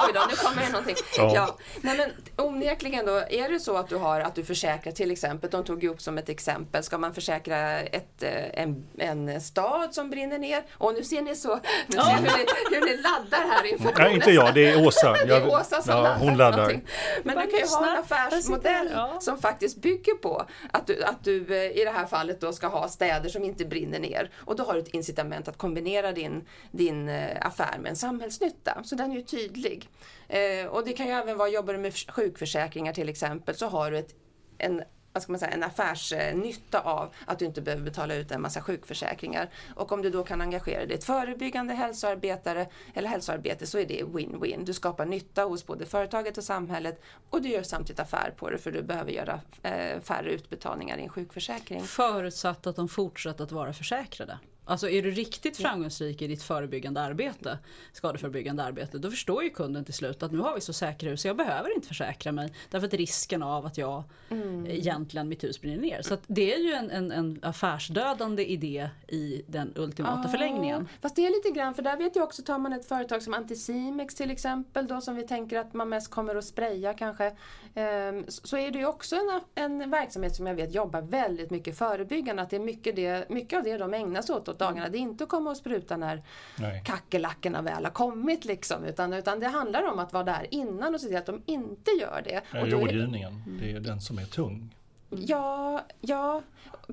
Oj 0.06 0.12
då, 0.14 0.20
nu 0.30 0.36
kommer 0.36 0.62
det 0.62 0.72
någonting. 0.72 0.96
Ja. 1.16 1.32
ja. 1.34 1.56
Nej, 1.80 1.96
men 1.96 2.10
onekligen 2.46 3.06
då, 3.06 3.12
är 3.12 3.48
det 3.48 3.60
så 3.60 3.76
att 3.76 3.88
du 3.88 3.96
har 3.96 4.20
att 4.20 4.34
du 4.34 4.44
försäkrar 4.44 4.92
till 4.92 5.10
exempel, 5.10 5.50
de 5.50 5.64
tog 5.64 5.82
ju 5.82 5.88
upp 5.88 6.02
som 6.02 6.18
ett 6.18 6.28
exempel, 6.28 6.82
ska 6.82 6.98
man 6.98 7.14
försäkra 7.14 7.80
ett, 7.80 8.22
eh, 8.22 8.62
en, 8.62 8.86
en 8.98 9.40
stad 9.40 9.94
som 9.94 10.10
brinner 10.10 10.38
ner? 10.38 10.62
Och 10.72 10.94
nu 10.94 11.04
ser 11.04 11.22
ni 11.22 11.36
så, 11.36 11.60
nu 11.86 11.96
ser 11.96 12.02
hur, 12.02 12.22
ni, 12.22 12.46
hur 12.70 12.80
ni 12.80 12.96
laddar 12.96 13.48
här 13.48 13.64
inför 13.64 13.94
Nej, 13.98 14.14
inte 14.14 14.30
jag, 14.30 14.54
det 14.54 14.70
är 14.70 14.86
Åsa. 14.86 15.12
det 15.26 15.36
är 15.36 15.48
Åsa 15.48 15.82
som 15.82 15.94
ja, 15.94 16.02
laddar. 16.02 16.18
Hon 16.18 16.36
laddar. 16.36 16.80
Men 17.22 17.36
du 17.36 17.46
kan 17.50 17.60
ju 17.60 17.66
ha 17.66 17.90
en 17.92 17.98
affärsmodell 17.98 18.90
som 19.20 19.38
faktiskt 19.38 19.76
bygger 19.82 20.14
på 20.14 20.46
att 20.72 20.86
du, 20.86 21.04
att 21.04 21.24
du 21.24 21.45
Eh, 21.50 21.80
i 21.80 21.84
det 21.84 21.90
här 21.90 22.06
fallet 22.06 22.40
då 22.40 22.52
ska 22.52 22.66
ha 22.66 22.88
städer 22.88 23.28
som 23.28 23.44
inte 23.44 23.64
brinner 23.64 23.98
ner. 23.98 24.30
Och 24.36 24.56
då 24.56 24.64
har 24.64 24.74
du 24.74 24.80
ett 24.80 24.94
incitament 24.94 25.48
att 25.48 25.58
kombinera 25.58 26.12
din, 26.12 26.44
din 26.70 27.08
eh, 27.08 27.46
affär 27.46 27.78
med 27.78 27.90
en 27.90 27.96
samhällsnytta. 27.96 28.82
Så 28.84 28.96
den 28.96 29.10
är 29.10 29.16
ju 29.16 29.22
tydlig. 29.22 29.88
Eh, 30.28 30.66
och 30.66 30.84
det 30.84 30.92
kan 30.92 31.06
ju 31.06 31.12
även 31.12 31.36
vara, 31.36 31.48
jobbar 31.48 31.72
du 31.72 31.78
med 31.78 31.94
sjukförsäkringar 32.08 32.92
till 32.92 33.08
exempel, 33.08 33.54
så 33.54 33.66
har 33.66 33.90
du 33.90 33.98
ett, 33.98 34.14
en 34.58 34.82
vad 35.16 35.22
ska 35.22 35.32
man 35.32 35.38
säga, 35.38 35.52
en 35.52 35.62
affärsnytta 35.62 36.80
av 36.80 37.14
att 37.24 37.38
du 37.38 37.44
inte 37.44 37.62
behöver 37.62 37.84
betala 37.84 38.14
ut 38.14 38.30
en 38.30 38.42
massa 38.42 38.62
sjukförsäkringar. 38.62 39.50
Och 39.74 39.92
om 39.92 40.02
du 40.02 40.10
då 40.10 40.24
kan 40.24 40.40
engagera 40.40 40.78
dig 40.78 40.90
i 40.90 40.94
ett 40.94 41.04
förebyggande 41.04 41.74
hälsoarbetare 41.74 42.66
eller 42.94 43.08
hälsoarbete 43.08 43.66
så 43.66 43.78
är 43.78 43.86
det 43.86 44.02
win-win. 44.02 44.64
Du 44.64 44.72
skapar 44.72 45.06
nytta 45.06 45.42
hos 45.42 45.66
både 45.66 45.86
företaget 45.86 46.38
och 46.38 46.44
samhället 46.44 47.02
och 47.30 47.42
du 47.42 47.48
gör 47.48 47.62
samtidigt 47.62 48.00
affär 48.00 48.34
på 48.36 48.50
det 48.50 48.58
för 48.58 48.72
du 48.72 48.82
behöver 48.82 49.10
göra 49.10 49.40
eh, 49.62 50.00
färre 50.00 50.30
utbetalningar 50.30 50.98
i 50.98 51.02
en 51.02 51.08
sjukförsäkring. 51.08 51.82
Förutsatt 51.82 52.66
att 52.66 52.76
de 52.76 52.88
fortsätter 52.88 53.44
att 53.44 53.52
vara 53.52 53.72
försäkrade. 53.72 54.38
Alltså 54.68 54.88
är 54.88 55.02
du 55.02 55.10
riktigt 55.10 55.56
framgångsrik 55.56 56.22
i 56.22 56.26
ditt 56.26 56.42
förebyggande 56.42 57.00
arbete, 57.00 57.58
skadeförebyggande 57.92 58.64
arbete, 58.64 58.98
då 58.98 59.10
förstår 59.10 59.42
ju 59.42 59.50
kunden 59.50 59.84
till 59.84 59.94
slut 59.94 60.22
att 60.22 60.32
nu 60.32 60.38
har 60.38 60.54
vi 60.54 60.60
så 60.60 60.72
säkra 60.72 61.10
hus 61.10 61.20
så 61.20 61.28
jag 61.28 61.36
behöver 61.36 61.74
inte 61.74 61.88
försäkra 61.88 62.32
mig. 62.32 62.52
Därför 62.70 62.86
att 62.86 62.94
risken 62.94 63.42
av 63.42 63.66
att 63.66 63.78
jag 63.78 64.02
mm. 64.30 64.66
egentligen 64.66 65.28
mitt 65.28 65.44
hus 65.44 65.60
brinner 65.60 65.80
ner. 65.80 66.02
Så 66.02 66.16
det 66.26 66.54
är 66.54 66.58
ju 66.58 66.72
en, 66.72 66.90
en, 66.90 67.12
en, 67.12 67.38
affärsdödande 67.42 68.44
idé 68.44 68.90
i 69.08 69.42
den 69.46 69.72
ultimata 69.76 70.28
ah, 70.28 70.28
förlängningen. 70.28 70.88
Fast 71.00 71.16
det 71.16 71.26
är 71.26 71.30
lite 71.30 71.60
grann, 71.60 71.74
för 71.74 71.82
där 71.82 71.96
vet 71.96 72.16
jag 72.16 72.24
också, 72.24 72.42
tar 72.42 72.58
man 72.58 72.72
ett 72.72 72.88
företag 72.88 73.22
som 73.22 73.34
Anticimex 73.34 74.14
till 74.14 74.30
exempel 74.30 74.86
då 74.86 75.00
som 75.00 75.14
vi 75.14 75.26
tänker 75.26 75.58
att 75.58 75.74
man 75.74 75.88
mest 75.88 76.10
kommer 76.10 76.34
att 76.34 76.44
spraya 76.44 76.94
kanske. 76.94 77.26
Um, 77.26 78.24
så 78.28 78.56
är 78.56 78.70
det 78.70 78.78
ju 78.78 78.86
också 78.86 79.16
en, 79.16 79.80
en 79.80 79.90
verksamhet 79.90 80.36
som 80.36 80.46
jag 80.46 80.54
vet 80.54 80.74
jobbar 80.74 81.02
väldigt 81.02 81.50
mycket 81.50 81.78
förebyggande. 81.78 82.42
Att 82.42 82.50
det 82.50 82.56
är 82.56 82.60
mycket, 82.60 82.96
det, 82.96 83.28
mycket 83.28 83.56
av 83.56 83.64
det 83.64 83.78
de 83.78 83.94
ägnar 83.94 84.22
sig 84.22 84.34
åt 84.34 84.48
åt 84.56 84.68
dagarna. 84.68 84.88
Det 84.88 84.98
är 84.98 85.00
inte 85.00 85.24
att 85.24 85.30
komma 85.30 85.50
och 85.50 85.56
spruta 85.56 85.96
när 85.96 86.22
Nej. 86.58 86.82
kackerlackorna 86.84 87.62
väl 87.62 87.84
har 87.84 87.92
kommit 87.92 88.44
liksom. 88.44 88.84
Utan, 88.84 89.12
utan 89.12 89.40
det 89.40 89.48
handlar 89.48 89.92
om 89.92 89.98
att 89.98 90.12
vara 90.12 90.24
där 90.24 90.46
innan 90.50 90.94
och 90.94 91.00
se 91.00 91.06
till 91.06 91.16
att 91.16 91.26
de 91.26 91.42
inte 91.46 91.90
gör 91.90 92.22
det. 92.24 92.42
Ja, 92.52 92.66
rådgivningen, 92.66 93.58
det 93.60 93.72
är 93.72 93.80
den 93.80 94.00
som 94.00 94.18
är 94.18 94.24
tung. 94.24 94.74
Ja, 95.10 95.84
ja, 96.00 96.42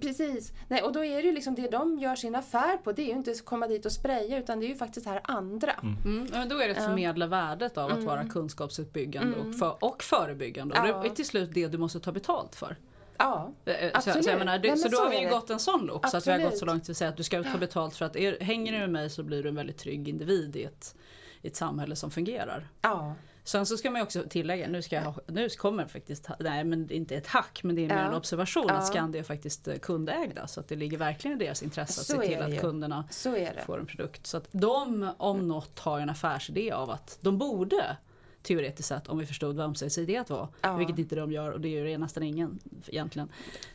precis. 0.01 0.53
Nej, 0.67 0.81
och 0.81 0.93
då 0.93 1.05
är 1.05 1.15
det 1.15 1.27
ju 1.27 1.31
liksom 1.31 1.55
det 1.55 1.71
de 1.71 1.99
gör 1.99 2.15
sin 2.15 2.35
affär 2.35 2.77
på. 2.77 2.91
Det 2.91 3.01
är 3.01 3.05
ju 3.05 3.11
inte 3.11 3.31
att 3.31 3.45
komma 3.45 3.67
dit 3.67 3.85
och 3.85 3.91
spraya 3.91 4.37
utan 4.37 4.59
det 4.59 4.65
är 4.65 4.67
ju 4.67 4.75
faktiskt 4.75 5.05
det 5.05 5.09
här 5.09 5.21
andra. 5.23 5.71
Mm. 5.71 5.95
Mm, 6.05 6.27
men 6.31 6.49
då 6.49 6.59
är 6.59 6.67
det 6.67 6.77
att 6.77 6.85
förmedla 6.85 7.27
värdet 7.27 7.77
av 7.77 7.85
att 7.85 7.93
mm. 7.93 8.05
vara 8.05 8.25
kunskapsuppbyggande 8.25 9.37
och, 9.37 9.45
mm. 9.45 9.53
för, 9.53 9.83
och 9.83 10.03
förebyggande. 10.03 10.79
Och 10.79 11.03
det 11.03 11.09
är 11.09 11.13
till 11.15 11.25
slut 11.25 11.49
det 11.53 11.67
du 11.67 11.77
måste 11.77 11.99
ta 11.99 12.11
betalt 12.11 12.55
för. 12.55 12.77
Ja, 13.23 13.51
absolut. 13.93 14.17
Så, 14.25 14.31
så, 14.31 14.37
menar, 14.37 14.59
det, 14.59 14.77
så 14.77 14.87
då 14.87 14.97
har 14.97 15.09
vi 15.09 15.21
ju 15.21 15.29
gått 15.29 15.49
en 15.49 15.59
sån 15.59 15.85
loop. 15.85 16.05
Så 16.09 16.17
att 16.17 16.27
vi 16.27 16.31
har 16.31 16.39
gått 16.39 16.57
så 16.57 16.65
långt 16.65 16.89
att 16.89 16.97
säga 16.97 17.09
att 17.09 17.17
du 17.17 17.23
ska 17.23 17.43
ta 17.43 17.57
betalt 17.57 17.95
för 17.95 18.05
att 18.05 18.15
er, 18.15 18.37
hänger 18.41 18.71
du 18.73 18.79
med 18.79 18.89
mig 18.89 19.09
så 19.09 19.23
blir 19.23 19.43
du 19.43 19.49
en 19.49 19.55
väldigt 19.55 19.77
trygg 19.77 20.07
individ 20.09 20.55
i 20.55 20.63
ett, 20.63 20.95
i 21.41 21.47
ett 21.47 21.55
samhälle 21.55 21.95
som 21.95 22.11
fungerar. 22.11 22.67
Ja. 22.81 23.13
Sen 23.45 23.65
så 23.65 23.77
ska 23.77 23.91
man 23.91 23.99
ju 23.99 24.03
också 24.03 24.23
tillägga, 24.29 24.67
nu, 24.67 24.81
ska 24.81 24.95
jag, 24.95 25.19
nu 25.27 25.49
kommer 25.49 25.85
faktiskt, 25.85 26.29
nej 26.39 26.63
men 26.63 26.87
det 26.87 26.93
är 26.93 26.97
inte 26.97 27.15
ett 27.15 27.27
hack 27.27 27.59
men 27.63 27.75
det 27.75 27.85
är 27.85 27.87
mer 27.87 27.95
Ja. 27.95 28.01
en 28.07 28.13
observation 28.13 28.65
Ja. 28.67 28.73
att 28.73 28.87
Skandia 28.87 29.19
är 29.19 29.23
faktiskt 29.23 29.67
eh, 29.67 29.75
kundägda 29.75 30.47
så 30.47 30.59
att 30.59 30.67
det 30.67 30.75
ligger 30.75 30.97
verkligen 30.97 31.41
i 31.41 31.45
deras 31.45 31.63
intresse 31.63 32.01
att 32.01 32.07
Så 32.07 32.13
se 32.21 32.27
är 32.33 32.35
till 32.35 32.41
att 32.45 32.53
ju. 32.53 32.59
kunderna 32.59 33.05
Så 33.09 33.47
får 33.65 33.79
en 33.79 33.85
produkt. 33.85 34.27
Så 34.27 34.37
att 34.37 34.47
de 34.51 35.09
om 35.17 35.47
något 35.47 35.79
har 35.79 35.99
en 35.99 36.09
affärsidé 36.09 36.71
av 36.71 36.89
att 36.89 37.17
de 37.21 37.37
borde 37.37 37.97
teoretiskt 38.43 38.87
sett 38.89 39.07
om 39.07 39.17
vi 39.17 39.25
förstod 39.25 39.55
vad 39.55 39.65
ömsesidighet 39.65 40.29
var, 40.29 40.47
Ja. 40.61 40.75
vilket 40.77 40.99
inte 40.99 41.15
de 41.15 41.31
gör 41.31 41.51
och 41.51 41.61
det 41.61 41.69
gör 41.69 41.97
nästan 41.97 42.23
ingen 42.23 42.59
egentligen, 42.87 43.29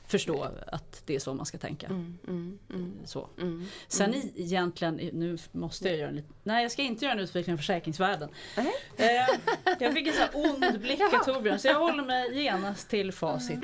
förstå 0.06 0.48
att 0.66 1.02
det 1.06 1.14
är 1.14 1.18
så 1.20 1.34
man 1.34 1.46
ska 1.46 1.58
tänka. 1.58 1.86
Mm, 1.86 2.18
mm, 2.28 2.58
mm, 2.74 2.92
Så. 3.04 3.28
mm. 3.40 3.66
Sen 3.88 4.14
i, 4.14 4.32
egentligen, 4.36 4.94
nu 4.94 5.38
måste 5.52 5.88
jag 5.88 5.98
göra 5.98 6.08
en 6.08 6.16
liten, 6.16 6.32
nej 6.42 6.62
jag 6.62 6.72
ska 6.72 6.82
inte 6.82 7.04
göra 7.04 7.12
en 7.14 7.20
utvikning 7.20 7.52
av 7.54 7.56
försäkringsvärlden. 7.58 8.28
Eh, 8.56 8.66
jag 9.78 9.92
fick 9.94 10.06
en 10.06 10.12
sån 10.14 10.22
här 10.22 10.30
ond 10.34 10.80
blick 10.80 11.00
av 11.00 11.18
Torbjörn 11.24 11.58
så 11.58 11.68
jag 11.68 11.80
håller 11.80 12.04
mig 12.04 12.42
genast 12.42 12.88
till 12.90 13.12
facit. 13.12 13.60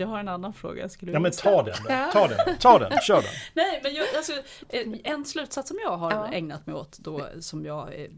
Jag 0.00 0.08
har 0.08 0.18
en 0.18 0.28
annan 0.28 0.52
fråga 0.52 0.82
jag 0.82 0.90
skulle 0.90 1.12
Ja 1.12 1.20
men 1.20 1.32
ta 1.32 1.62
den 1.62 1.74
då. 1.82 1.94
Ta 2.12 2.28
den, 2.28 2.58
ta 2.58 2.78
den, 2.78 2.92
kör 3.00 3.14
den. 3.22 3.30
Nej, 3.54 3.80
men 3.82 3.94
jag, 3.94 4.06
alltså, 4.16 4.32
eh, 4.68 4.86
en 5.12 5.24
slutsats 5.24 5.68
som 5.68 5.78
jag 5.84 5.96
har 5.96 6.10
Ja. 6.12 6.28
ägnat 6.32 6.66
mig 6.66 6.74
åt 6.74 6.98
då, 6.98 7.26
som 7.40 7.64
jag, 7.64 8.00
eh, 8.00 8.10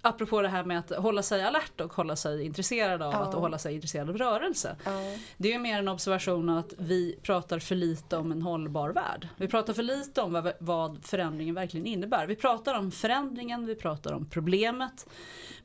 apropå 0.00 0.42
det 0.42 0.48
här 0.48 0.64
med 0.64 0.78
att 0.78 0.90
hålla 0.90 1.22
sig 1.22 1.44
alert 1.44 1.80
och 1.80 1.92
hålla 1.94 2.16
sig 2.16 2.44
intresserad 2.44 3.02
av 3.02 3.12
Ja. 3.12 3.18
att 3.18 3.34
hålla 3.34 3.58
sig 3.58 3.74
intresserad 3.74 4.10
av 4.10 4.18
rörelse. 4.18 4.76
Ja. 4.84 4.90
Det 5.36 5.48
är 5.48 5.52
ju 5.52 5.58
mer 5.58 5.78
en 5.78 5.88
observation 5.88 6.48
att 6.50 6.72
vi 6.78 7.18
pratar 7.22 7.58
för 7.58 7.74
lite 7.74 8.16
om 8.16 8.32
en 8.32 8.42
hållbar 8.42 8.90
värld. 8.90 9.28
Vi 9.36 9.48
pratar 9.48 9.72
för 9.72 9.82
lite 9.82 10.20
om 10.22 10.32
vad, 10.32 10.52
vad 10.58 11.04
förändringen 11.04 11.54
verkligen 11.54 11.86
innebär. 11.86 12.26
Vi 12.26 12.36
pratar 12.36 12.78
om 12.78 12.90
förändringen, 12.90 13.66
vi 13.66 13.74
pratar 13.74 14.12
om 14.12 14.26
problemet. 14.30 15.06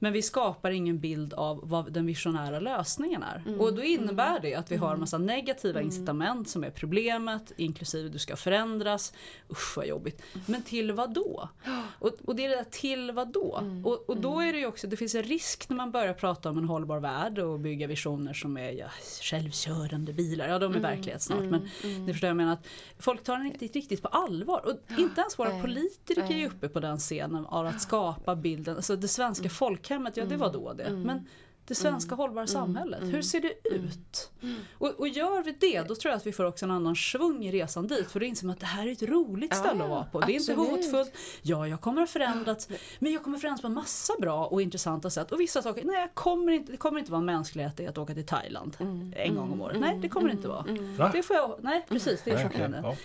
Men 0.02 0.14
vi 0.14 0.22
skapar 0.22 0.72
ingen 0.72 1.00
bild 1.00 1.34
av 1.34 1.60
vad 1.64 1.92
den 1.94 2.06
visionära 2.06 2.60
lösningen 2.60 3.24
är. 3.24 3.44
Mm. 3.48 3.62
Och 3.62 3.74
då 3.74 3.84
innebär 3.84 4.40
det 4.40 4.56
att 4.56 4.72
vi 4.72 4.76
har 4.76 4.94
en 4.94 5.00
massa 5.00 5.18
negativa 5.30 5.82
incitament 5.82 6.50
som 6.50 6.64
är 6.64 6.72
problemet, 6.72 7.52
inklusive 7.58 8.10
du 8.10 8.20
ska 8.20 8.36
förändras. 8.36 9.14
Usch 9.52 9.78
vad 9.78 9.88
jobbigt. 9.88 10.22
Men 10.46 10.64
till 10.64 10.92
vad 10.92 11.14
då? 11.14 11.50
Och, 12.00 12.12
och 12.26 12.36
det 12.36 12.46
är 12.46 12.50
det 12.50 12.56
där 12.56 12.64
till 12.72 13.12
vad 13.12 13.28
då? 13.34 13.58
Mm. 13.62 13.86
Och, 13.86 14.10
och 14.10 14.18
då 14.18 14.40
är 14.40 14.54
det 14.54 14.60
ju 14.60 14.66
också, 14.66 14.88
det 14.88 14.98
finns 14.98 15.16
en 15.16 15.24
risk 15.24 15.70
när 15.70 15.78
man 15.78 15.92
börjar 15.92 16.14
prata 16.14 16.50
om 16.50 16.58
en 16.58 16.66
hållbar 16.66 17.00
värld 17.00 17.40
och 17.40 17.60
bygga 17.60 17.88
visioner 17.88 18.34
som 18.34 18.58
är 18.58 18.72
ja, 18.72 18.88
självkörande 19.22 20.14
bilar, 20.14 20.48
ja 20.48 20.60
de 20.60 20.72
är 20.72 20.78
Mm. 20.80 20.92
verklighet 20.92 21.22
snart. 21.22 21.44
Men 21.44 21.70
ni 22.06 22.14
förstår 22.14 22.28
jag 22.28 22.38
menar 22.38 22.54
att 22.54 22.68
folk 23.00 23.24
tar 23.24 23.38
den 23.38 23.46
inte 23.46 23.66
riktigt 23.66 24.02
på 24.02 24.08
allvar. 24.08 24.66
Och 24.66 25.00
inte 25.00 25.22
ens 25.22 25.40
våra 25.40 25.50
nej, 25.50 25.62
politiker 25.62 26.22
är 26.22 26.30
nej. 26.30 26.40
ju 26.40 26.48
uppe 26.48 26.70
på 26.70 26.80
den 26.80 26.98
scenen 26.98 27.46
av 27.46 27.66
att 27.66 27.82
skapa 27.82 28.36
bilden, 28.36 28.76
alltså 28.76 28.96
det 28.96 29.08
svenska 29.08 29.50
folkhemmet, 29.50 30.18
ja 30.18 30.26
det 30.26 30.38
var 30.38 30.54
då 30.54 30.74
det. 30.74 30.90
Men 30.90 31.28
det 31.70 31.76
svenska 31.76 32.16
hållbara 32.16 32.48
samhället, 32.48 33.04
hur 33.04 33.22
ser 33.22 33.42
det 33.42 33.54
ut? 33.76 34.32
Och, 34.78 35.00
och 35.00 35.08
gör 35.08 35.44
vi 35.44 35.52
det, 35.52 35.82
då 35.88 35.96
tror 35.96 36.12
jag 36.12 36.18
att 36.18 36.28
vi 36.28 36.32
får 36.32 36.46
också 36.46 36.66
en 36.66 36.72
annan 36.72 36.96
svung 36.96 37.46
i 37.46 37.52
resan 37.52 37.88
dit. 37.88 38.12
För 38.12 38.20
då 38.20 38.26
inser 38.26 38.46
man 38.46 38.54
att 38.54 38.60
det 38.60 38.66
här 38.66 38.88
är 38.88 38.92
ett 38.92 39.02
roligt 39.04 39.56
ställe 39.56 39.76
Ja, 39.80 39.84
att 39.84 39.90
vara 39.90 40.04
på. 40.04 40.20
Det 40.20 40.32
är 40.32 40.36
inte 40.40 40.54
absolut. 40.54 40.86
hotfullt. 40.86 41.12
Ja, 41.42 41.68
jag 41.68 41.82
kommer 41.82 42.02
att 42.02 42.10
förändras. 42.10 42.70
Men 43.00 43.12
jag 43.14 43.24
kommer 43.24 43.38
att 43.38 43.42
förändras 43.42 43.62
på 43.62 43.68
en 43.68 43.74
massa 43.74 44.14
bra 44.20 44.46
och 44.46 44.62
intressanta 44.62 45.10
sätt. 45.10 45.32
Och 45.32 45.40
vissa 45.40 45.62
saker, 45.62 45.84
nej, 45.86 46.12
kommer 46.14 46.52
inte, 46.52 46.72
det 46.72 46.78
kommer 46.78 47.00
inte 47.00 47.12
vara 47.12 47.22
mänsklighet 47.22 47.80
i 47.80 47.88
att 47.88 47.98
åka 47.98 48.14
till 48.14 48.26
Thailand 48.26 48.78
en 49.16 49.36
gång 49.36 49.52
om 49.52 49.62
året. 49.62 49.80
Nej, 49.80 50.00
det 50.02 50.10
kommer 50.10 50.28
det 50.28 50.34
inte 50.34 50.48
vara. 50.48 50.66
Va? 50.98 51.10
Det 51.14 51.24
får 51.24 51.36
jag, 51.36 51.56
nej, 51.62 51.86
precis, 51.90 52.22
det 52.26 52.32
är 52.32 52.44
chockerande. 52.44 52.80
ja. 52.84 52.96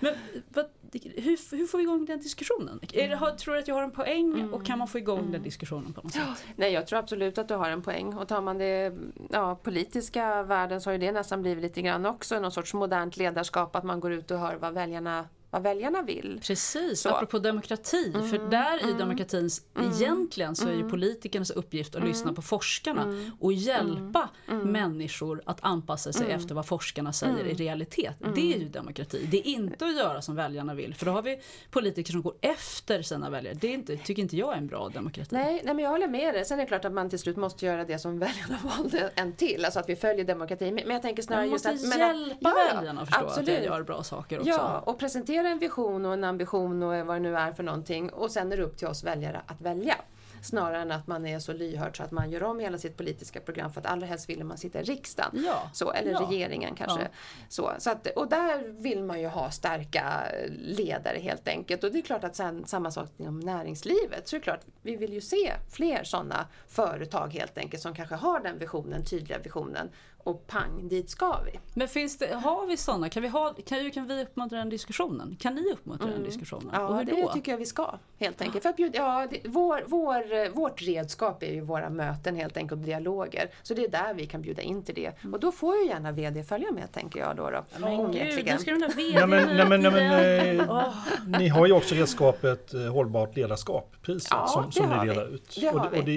Men 0.00 0.14
vad, 0.48 0.66
hur, 0.98 1.56
hur 1.56 1.66
får 1.66 1.78
vi 1.78 1.84
igång 1.84 2.04
den 2.04 2.18
diskussionen? 2.18 2.80
Är 2.92 3.36
tror 3.36 3.54
du 3.54 3.60
att 3.60 3.68
jag 3.68 3.74
har 3.74 3.82
en 3.82 3.90
poäng 3.90 4.50
och 4.52 4.66
kan 4.66 4.78
man 4.78 4.88
få 4.88 4.98
igång 4.98 5.32
den 5.32 5.42
diskussionen 5.42 5.92
på 5.92 6.00
något 6.02 6.12
sätt? 6.12 6.22
Nej, 6.56 6.72
jag 6.72 6.86
tror 6.86 6.98
absolut 6.98 7.38
att 7.38 7.48
du 7.48 7.54
har 7.54 7.70
en 7.70 7.82
poäng. 7.82 8.14
Och 8.14 8.28
tar 8.28 8.40
man 8.40 8.58
det 8.58 8.92
ja, 9.30 9.54
politiska 9.54 10.42
världen 10.42 10.80
så 10.80 10.90
har 10.90 10.92
ju 10.92 10.98
det 10.98 11.12
nästan 11.12 11.42
blivit 11.42 11.62
lite 11.62 11.82
grann 11.82 12.06
också 12.06 12.40
någon 12.40 12.52
sorts 12.52 12.74
modernt 12.74 13.16
ledarskap. 13.16 13.76
Att 13.76 13.84
man 13.84 14.00
går 14.00 14.12
ut 14.12 14.30
och 14.30 14.38
hör 14.38 14.54
vad 14.54 14.74
väljarna, 14.74 15.28
vad 15.52 15.62
väljarna 15.62 16.02
vill. 16.02 16.40
Precis, 16.46 17.00
Så. 17.00 17.08
Mm. 17.08 17.16
apropå 17.16 17.38
demokrati. 17.38 18.12
för 18.12 18.50
där 18.50 18.90
i 18.90 18.92
demokratins, 18.92 19.62
egentligen 19.80 20.56
så 20.56 20.68
är 20.68 20.72
ju 20.72 20.88
politikernas 20.90 21.50
uppgift 21.50 21.94
att 21.96 22.04
lyssna 22.04 22.32
på 22.32 22.42
forskarna 22.42 23.02
Mm. 23.02 23.30
och 23.40 23.52
hjälpa 23.52 24.28
människor 24.66 25.42
att 25.46 25.58
anpassa 25.64 26.12
sig 26.12 26.30
efter 26.30 26.54
vad 26.54 26.66
forskarna 26.66 27.12
säger 27.12 27.34
Mm. 27.34 27.46
i 27.50 27.54
realitet. 27.54 28.14
Det 28.34 28.54
är 28.54 28.58
ju 28.58 28.68
demokrati. 28.68 29.28
Det 29.30 29.38
är 29.38 29.46
inte 29.46 29.86
att 29.86 29.96
göra 29.96 30.22
som 30.22 30.36
väljarna 30.36 30.74
vill. 30.74 30.94
För 30.94 31.06
då 31.06 31.12
har 31.12 31.22
vi 31.22 31.40
politiker 31.70 32.12
som 32.12 32.22
går 32.22 32.34
efter 32.40 33.02
sina 33.02 33.30
väljare. 33.30 33.54
Det 33.60 33.66
är 33.66 33.72
inte, 33.74 33.96
tycker 33.96 34.22
inte 34.22 34.36
jag 34.36 34.52
är 34.52 34.56
en 34.58 34.66
bra 34.66 34.88
demokrati. 34.88 35.28
Nej, 35.34 35.62
nej, 35.64 35.74
men 35.74 35.78
jag 35.84 35.90
håller 35.90 36.08
med 36.08 36.34
dig. 36.34 36.44
Sen 36.44 36.58
är 36.58 36.62
det 36.62 36.68
klart 36.68 36.84
att 36.84 36.92
man 36.92 37.10
till 37.10 37.18
slut 37.18 37.36
måste 37.36 37.66
göra 37.66 37.84
det 37.84 37.98
som 37.98 38.18
väljarna 38.18 38.58
valde 38.78 39.10
en 39.14 39.32
till. 39.32 39.64
Alltså 39.64 39.80
att 39.80 39.88
vi 39.88 39.96
följer 39.96 40.24
demokratin. 40.24 40.74
Men 40.74 40.90
jag 40.90 41.02
tänker 41.02 41.22
snarare 41.22 41.44
Man 41.46 41.52
just 41.52 41.64
måste 41.64 41.86
att... 41.88 41.98
men 41.98 42.10
att- 42.10 42.16
hjälpa 42.28 42.52
ja, 42.70 42.74
väljarna 42.76 43.00
att 43.00 43.08
förstå 43.08 43.24
att 43.24 43.36
jag 43.36 43.38
absolut. 43.40 43.64
gör 43.64 43.82
bra 43.82 44.02
saker 44.02 44.38
också. 44.38 44.50
Ja, 44.50 44.78
och 44.86 44.98
presentera 44.98 45.41
en 45.44 45.58
vision 45.58 46.06
och 46.06 46.12
en 46.12 46.24
ambition 46.24 46.82
och 46.82 47.06
vad 47.06 47.16
det 47.16 47.20
nu 47.20 47.36
är 47.36 47.52
för 47.52 47.62
någonting. 47.62 48.10
Och 48.10 48.30
sen 48.30 48.52
är 48.52 48.56
det 48.56 48.62
upp 48.62 48.76
till 48.76 48.88
oss 48.88 49.04
väljare 49.04 49.40
att 49.46 49.60
välja. 49.60 49.96
Snarare 50.42 50.82
än 50.82 50.92
att 50.92 51.06
man 51.06 51.26
är 51.26 51.38
så 51.38 51.52
lyhörd 51.52 51.96
så 51.96 52.02
att 52.02 52.10
man 52.10 52.30
gör 52.30 52.42
om 52.42 52.58
hela 52.60 52.78
sitt 52.78 52.96
politiska 52.96 53.40
program 53.40 53.72
för 53.72 53.80
att 53.80 53.86
allra 53.86 54.06
helst 54.06 54.28
vill 54.28 54.44
man 54.44 54.58
sitta 54.58 54.80
i 54.80 54.82
riksdagen. 54.82 55.44
Ja, 55.46 55.70
Så, 55.72 55.92
eller 55.92 56.12
ja. 56.12 56.20
regeringen 56.20 56.74
kanske. 56.74 57.00
Ja. 57.00 57.08
Så, 57.48 57.72
så 57.78 57.90
att, 57.90 58.06
och 58.06 58.28
där 58.28 58.82
vill 58.82 59.04
man 59.04 59.20
ju 59.20 59.26
ha 59.26 59.50
starka 59.50 60.22
ledare 60.48 61.18
helt 61.18 61.48
enkelt. 61.48 61.84
Och 61.84 61.92
det 61.92 61.98
är 61.98 62.02
klart 62.02 62.24
att 62.24 62.36
sen, 62.36 62.66
samma 62.66 62.90
sak 62.90 63.08
inom 63.16 63.40
näringslivet. 63.40 64.28
Så 64.28 64.36
det 64.36 64.40
är 64.40 64.42
klart, 64.42 64.60
vi 64.82 64.96
vill 64.96 65.12
ju 65.12 65.20
se 65.20 65.52
fler 65.70 66.04
sådana 66.04 66.46
företag 66.68 67.32
helt 67.32 67.58
enkelt 67.58 67.82
som 67.82 67.94
kanske 67.94 68.14
har 68.14 68.40
den 68.40 68.58
visionen, 68.58 69.04
tydliga 69.04 69.38
visionen. 69.38 69.90
Och 70.24 70.46
pang, 70.46 70.88
dit 70.88 71.10
ska 71.10 71.38
vi. 71.52 71.58
Men 71.74 71.88
finns 71.88 72.18
det, 72.18 72.34
har 72.34 72.66
vi 72.66 72.76
sådana? 72.76 73.08
Kan 73.08 73.22
vi, 73.22 73.28
ha, 73.28 73.54
kan, 73.66 73.90
kan 73.90 74.06
vi 74.06 74.22
uppmuntra 74.22 74.58
den 74.58 74.68
diskussionen? 74.68 75.36
Kan 75.40 75.54
ni 75.54 75.72
uppmuntra 75.72 76.06
den 76.10 76.22
diskussionen? 76.22 76.68
och 76.68 76.74
Mm. 76.74 76.86
Ja, 76.90 76.96
hur 76.98 77.04
det 77.04 77.22
då? 77.22 77.32
tycker 77.32 77.52
jag 77.52 77.58
vi 77.58 77.66
ska. 77.66 77.98
Helt 78.18 78.40
enkelt. 78.42 78.62
För 78.62 78.70
att 78.70 78.76
bjuda, 78.76 78.98
ja, 78.98 79.26
det, 79.30 79.40
vår, 79.48 79.82
vår, 79.86 80.50
vårt 80.54 80.82
redskap 80.82 81.42
är 81.42 81.52
ju 81.52 81.60
våra 81.60 81.90
möten 81.90 82.36
helt 82.36 82.56
enkelt 82.56 82.80
och 82.80 82.86
dialoger. 82.86 83.50
Så 83.62 83.74
det 83.74 83.84
är 83.84 83.88
där 83.88 84.14
vi 84.14 84.26
kan 84.26 84.42
bjuda 84.42 84.62
in 84.62 84.82
till 84.82 84.94
det. 84.94 85.12
Och 85.32 85.40
då 85.40 85.52
får 85.52 85.76
ju 85.76 85.86
gärna 85.86 86.12
VD 86.12 86.42
följa 86.44 86.72
med 86.72 86.92
tänker 86.92 87.20
jag 87.20 87.36
då. 87.36 87.50
då 87.50 87.64
Men 87.78 87.90
gud, 87.90 88.00
onekligen. 88.00 88.54
nu 88.56 88.62
ska 88.62 88.70
den 88.70 88.80
där 88.80 88.92
Nej, 88.96 89.26
men, 89.26 89.56
nej, 89.56 89.68
men, 89.68 89.80
nej, 89.80 89.90
men, 89.92 90.46
igen. 90.46 90.60
eh, 90.70 90.94
Ni 91.38 91.48
har 91.48 91.66
ju 91.66 91.72
också 91.72 91.94
redskapet 91.94 92.74
eh, 92.74 92.80
Hållbart 92.92 93.36
ledarskap, 93.36 93.94
priset, 94.02 94.28
Ja, 94.30 94.46
som, 94.46 94.72
som 94.72 94.88
ni 94.90 94.96
vi. 95.00 95.06
delar 95.08 95.34
ut. 95.34 95.58
Det 95.60 95.66
har 95.66 95.74
och, 95.74 95.80
det, 95.80 95.88
vi. 95.90 95.96
Mm. 95.96 96.00
och 96.00 96.04
det 96.04 96.12
är 96.12 96.16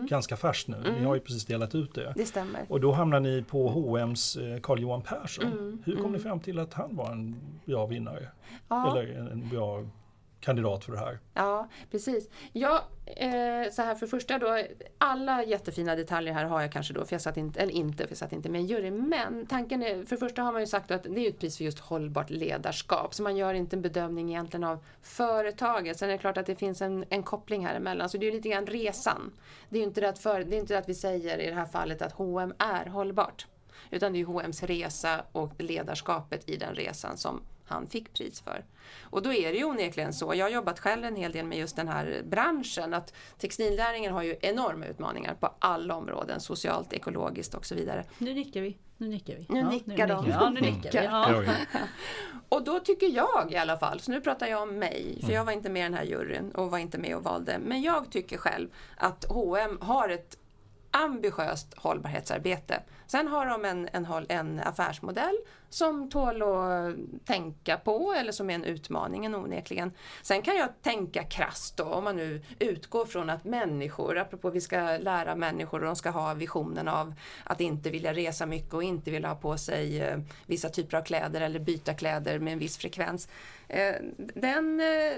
ju 0.00 0.06
ganska 0.06 0.36
färskt 0.36 0.68
nu, 0.68 0.94
ni 0.98 1.04
har 1.04 1.14
ju 1.14 1.20
precis 1.20 1.44
delat 1.46 1.74
ut 1.74 1.94
det. 1.94 2.12
Det 2.16 2.26
stämmer. 2.26 2.60
Och 2.68 2.80
då 2.80 2.92
hamnar 2.92 3.20
ni 3.20 3.41
på 3.42 3.68
H&M's 3.68 4.36
eh, 4.54 4.60
Carl-Johan 4.60 5.02
Persson. 5.02 5.46
Mm, 5.52 5.82
Hur 5.84 5.96
kom 5.96 6.12
ni 6.12 6.18
fram 6.18 6.40
till 6.40 6.58
att 6.58 6.74
han 6.74 6.96
var 6.96 7.12
en 7.12 7.36
bra 7.64 7.86
vinnare? 7.86 8.28
Ja. 8.68 8.90
Eller 8.90 9.18
en, 9.18 9.26
en 9.28 9.48
bra 9.48 9.84
kandidat 10.42 10.84
för 10.84 10.92
det 10.92 10.98
här? 10.98 11.18
Ja, 11.34 11.68
precis. 11.90 12.28
Ja, 12.52 12.84
eh, 13.06 13.70
så 13.72 13.82
här 13.82 13.94
för 13.94 14.06
det 14.06 14.10
första 14.10 14.38
då, 14.38 14.62
alla 14.98 15.44
jättefina 15.44 15.96
detaljer 15.96 16.34
här 16.34 16.44
har 16.44 16.60
jag 16.60 16.72
kanske 16.72 16.94
då, 16.94 17.04
för 17.04 17.14
jag 17.14 17.20
satt 17.20 17.36
inte, 17.36 17.60
eller 17.60 17.72
inte, 17.72 18.04
för 18.04 18.10
jag 18.10 18.18
satt 18.18 18.32
inte 18.32 18.48
med 18.48 18.60
i 18.60 18.64
en 18.64 18.68
jury. 18.68 18.90
Men 18.90 19.46
tanken 19.46 19.82
är, 19.82 19.94
för 20.04 20.16
det 20.16 20.20
första 20.20 20.42
har 20.42 20.52
man 20.52 20.60
ju 20.60 20.66
sagt 20.66 20.90
att 20.90 21.02
det 21.02 21.26
är 21.26 21.28
ett 21.28 21.38
pris 21.38 21.56
för 21.56 21.64
just 21.64 21.78
hållbart 21.78 22.30
ledarskap. 22.30 23.14
Så 23.14 23.22
man 23.22 23.36
gör 23.36 23.54
inte 23.54 23.76
en 23.76 23.82
bedömning 23.82 24.28
egentligen 24.30 24.64
av 24.64 24.84
företaget. 25.02 25.98
Sen 25.98 26.08
är 26.08 26.12
det 26.12 26.18
klart 26.18 26.36
att 26.36 26.46
det 26.46 26.54
finns 26.54 26.82
en, 26.82 27.04
en 27.08 27.22
koppling 27.22 27.66
här 27.66 27.74
emellan. 27.74 28.08
Så 28.08 28.18
det 28.18 28.26
är 28.26 28.30
ju 28.30 28.36
lite 28.36 28.48
grann 28.48 28.66
resan. 28.66 29.32
Det 29.68 29.76
är 29.76 29.80
ju 29.80 29.86
inte 29.86 30.00
det 30.00 30.08
att, 30.08 30.18
för, 30.18 30.44
det 30.44 30.56
är 30.56 30.60
inte 30.60 30.74
det 30.74 30.78
att 30.78 30.88
vi 30.88 30.94
säger 30.94 31.38
i 31.38 31.46
det 31.46 31.54
här 31.54 31.66
fallet 31.66 32.02
att 32.02 32.12
H&M 32.12 32.54
är 32.58 32.86
hållbart. 32.86 33.46
Utan 33.90 34.12
det 34.12 34.20
är 34.20 34.24
H&M's 34.24 34.66
resa 34.66 35.24
och 35.32 35.52
ledarskapet 35.58 36.48
i 36.48 36.56
den 36.56 36.74
resan 36.74 37.16
som 37.16 37.40
han 37.72 37.88
fick 37.88 38.12
pris 38.12 38.40
för. 38.40 38.64
Och 39.02 39.22
då 39.22 39.32
är 39.32 39.52
det 39.52 39.58
ju 39.58 39.64
onekligen 39.64 40.12
så, 40.12 40.34
jag 40.34 40.44
har 40.44 40.50
jobbat 40.50 40.80
själv 40.80 41.04
en 41.04 41.16
hel 41.16 41.32
del 41.32 41.46
med 41.46 41.58
just 41.58 41.76
den 41.76 41.88
här 41.88 42.22
branschen, 42.24 42.94
att 42.94 43.14
textilnäringen 43.38 44.12
har 44.12 44.22
ju 44.22 44.36
enorma 44.40 44.86
utmaningar 44.86 45.34
på 45.34 45.54
alla 45.58 45.96
områden, 45.96 46.40
socialt, 46.40 46.92
ekologiskt 46.92 47.54
och 47.54 47.66
så 47.66 47.74
vidare. 47.74 48.04
Nu 48.18 48.34
nickar 48.34 48.60
vi. 48.60 48.78
Nu 48.96 49.08
nickar 49.08 49.34
vi. 49.34 49.46
Nu 49.48 49.58
ja, 49.58 49.70
nickar 49.70 50.08
de. 50.08 50.26
Ja, 50.30 50.50
nu 50.50 50.60
nickar 50.60 50.92
vi. 50.92 51.04
Ja. 51.04 51.44
Och 52.48 52.64
då 52.64 52.80
tycker 52.80 53.06
jag 53.06 53.52
i 53.52 53.56
alla 53.56 53.78
fall, 53.78 54.00
så 54.00 54.10
nu 54.10 54.20
pratar 54.20 54.46
jag 54.46 54.62
om 54.62 54.78
mig, 54.78 55.18
för 55.26 55.32
jag 55.32 55.44
var 55.44 55.52
inte 55.52 55.70
med 55.70 55.80
i 55.80 55.82
den 55.82 55.94
här 55.94 56.04
juryn 56.04 56.50
och 56.50 56.70
var 56.70 56.78
inte 56.78 56.98
med 56.98 57.16
och 57.16 57.24
valde, 57.24 57.58
men 57.58 57.82
jag 57.82 58.10
tycker 58.10 58.38
själv 58.38 58.68
att 58.96 59.24
H&M 59.24 59.78
har 59.80 60.08
ett 60.08 60.38
ambitiöst 60.92 61.74
hållbarhetsarbete. 61.76 62.82
Sen 63.06 63.28
har 63.28 63.46
de 63.46 63.64
en, 63.64 63.88
en, 63.92 64.06
en 64.28 64.60
affärsmodell 64.60 65.36
som 65.70 66.10
tål 66.10 66.42
att 66.42 66.96
tänka 67.24 67.76
på 67.76 68.12
eller 68.12 68.32
som 68.32 68.50
är 68.50 68.54
en 68.54 68.64
utmaning 68.64 69.24
en 69.24 69.34
onekligen. 69.34 69.92
Sen 70.22 70.42
kan 70.42 70.56
jag 70.56 70.68
tänka 70.82 71.22
krasst 71.22 71.76
då 71.76 71.84
om 71.84 72.04
man 72.04 72.16
nu 72.16 72.42
utgår 72.58 73.06
från 73.06 73.30
att 73.30 73.44
människor, 73.44 74.18
apropå 74.18 74.50
vi 74.50 74.60
ska 74.60 74.76
lära 75.00 75.36
människor 75.36 75.80
och 75.80 75.86
de 75.86 75.96
ska 75.96 76.10
ha 76.10 76.34
visionen 76.34 76.88
av 76.88 77.14
att 77.44 77.60
inte 77.60 77.90
vilja 77.90 78.14
resa 78.14 78.46
mycket 78.46 78.74
och 78.74 78.82
inte 78.82 79.10
vilja 79.10 79.28
ha 79.28 79.36
på 79.36 79.56
sig 79.56 80.00
eh, 80.00 80.18
vissa 80.46 80.68
typer 80.68 80.96
av 80.96 81.02
kläder 81.02 81.40
eller 81.40 81.60
byta 81.60 81.94
kläder 81.94 82.38
med 82.38 82.52
en 82.52 82.58
viss 82.58 82.78
frekvens. 82.78 83.28
Eh, 83.68 83.94
den 84.34 84.80
eh, 84.80 85.16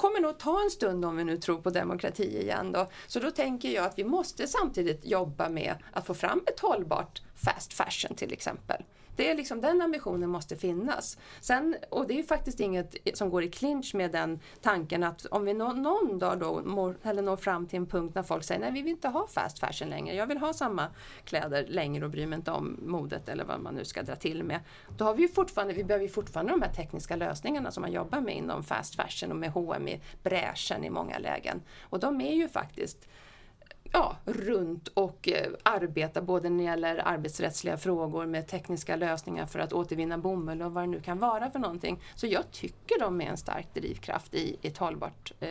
kommer 0.00 0.20
nog 0.20 0.38
ta 0.38 0.62
en 0.62 0.70
stund 0.70 1.04
om 1.04 1.16
vi 1.16 1.24
nu 1.24 1.36
tror 1.36 1.58
på 1.58 1.70
demokrati 1.70 2.40
igen 2.40 2.72
då. 2.72 2.90
Så 3.06 3.20
då 3.20 3.30
tänker 3.30 3.70
jag 3.70 3.84
att 3.84 3.98
vi 3.98 4.04
måste 4.04 4.46
samtidigt 4.46 5.06
jobba 5.06 5.48
med 5.48 5.74
att 5.92 6.06
få 6.06 6.14
fram 6.14 6.42
ett 6.46 6.60
hållbart 6.60 7.22
fast 7.34 7.72
fashion 7.72 8.16
till 8.16 8.32
exempel. 8.32 8.82
Det 9.20 9.30
är 9.30 9.34
liksom, 9.34 9.60
den 9.60 9.82
ambitionen 9.82 10.30
måste 10.30 10.56
finnas. 10.56 11.18
Sen, 11.40 11.76
och 11.88 12.06
det 12.06 12.14
är 12.14 12.16
ju 12.16 12.24
faktiskt 12.24 12.60
inget 12.60 12.96
som 13.14 13.30
går 13.30 13.42
i 13.42 13.50
clinch 13.50 13.94
med 13.94 14.12
den 14.12 14.40
tanken 14.60 15.02
att 15.02 15.26
om 15.26 15.44
vi 15.44 15.54
nå, 15.54 15.72
någon 15.72 16.18
dag 16.18 16.38
då 16.38 16.62
mår, 16.64 16.96
eller 17.02 17.22
når 17.22 17.36
fram 17.36 17.66
till 17.66 17.76
en 17.76 17.86
punkt 17.86 18.14
när 18.14 18.22
folk 18.22 18.44
säger 18.44 18.60
nej 18.60 18.72
vi 18.72 18.82
vill 18.82 18.90
inte 18.90 19.08
ha 19.08 19.26
fast 19.26 19.58
fashion 19.58 19.88
längre, 19.88 20.14
jag 20.14 20.26
vill 20.26 20.38
ha 20.38 20.52
samma 20.52 20.86
kläder 21.24 21.66
längre 21.68 22.04
och 22.04 22.10
bryr 22.10 22.26
mig 22.26 22.36
inte 22.36 22.50
om 22.50 22.78
modet 22.86 23.28
eller 23.28 23.44
vad 23.44 23.60
man 23.60 23.74
nu 23.74 23.84
ska 23.84 24.02
dra 24.02 24.16
till 24.16 24.44
med. 24.44 24.60
Då 24.96 25.04
har 25.04 25.14
vi 25.14 25.22
ju 25.22 25.28
fortfarande, 25.28 25.74
vi 25.74 25.84
behöver 25.84 26.04
ju 26.04 26.12
fortfarande 26.12 26.52
de 26.52 26.62
här 26.62 26.72
tekniska 26.72 27.16
lösningarna 27.16 27.70
som 27.70 27.80
man 27.80 27.92
jobbar 27.92 28.20
med 28.20 28.36
inom 28.36 28.64
fast 28.64 28.96
fashion 28.96 29.30
och 29.30 29.36
med 29.36 29.50
H&M 29.50 29.88
i 29.88 30.00
bräschen 30.22 30.84
i 30.84 30.90
många 30.90 31.18
lägen. 31.18 31.62
Och 31.82 32.00
de 32.00 32.20
är 32.20 32.34
ju 32.34 32.48
faktiskt 32.48 33.08
ja, 33.92 34.16
runt 34.24 34.88
och 34.88 35.28
eh, 35.28 35.46
arbeta 35.62 36.22
både 36.22 36.48
när 36.50 36.58
det 36.58 36.64
gäller 36.64 37.02
arbetsrättsliga 37.08 37.76
frågor 37.76 38.26
med 38.26 38.46
tekniska 38.46 38.96
lösningar 38.96 39.46
för 39.46 39.58
att 39.58 39.72
återvinna 39.72 40.18
bomull 40.18 40.62
och 40.62 40.72
vad 40.72 40.82
det 40.82 40.86
nu 40.86 41.00
kan 41.00 41.18
vara 41.18 41.50
för 41.50 41.58
någonting. 41.58 42.00
Så 42.14 42.26
jag 42.26 42.50
tycker 42.50 43.00
de 43.00 43.20
är 43.20 43.24
en 43.26 43.36
stark 43.36 43.66
drivkraft 43.74 44.34
i, 44.34 44.56
ett 44.62 44.78
hållbart, 44.78 45.32
eh, 45.40 45.48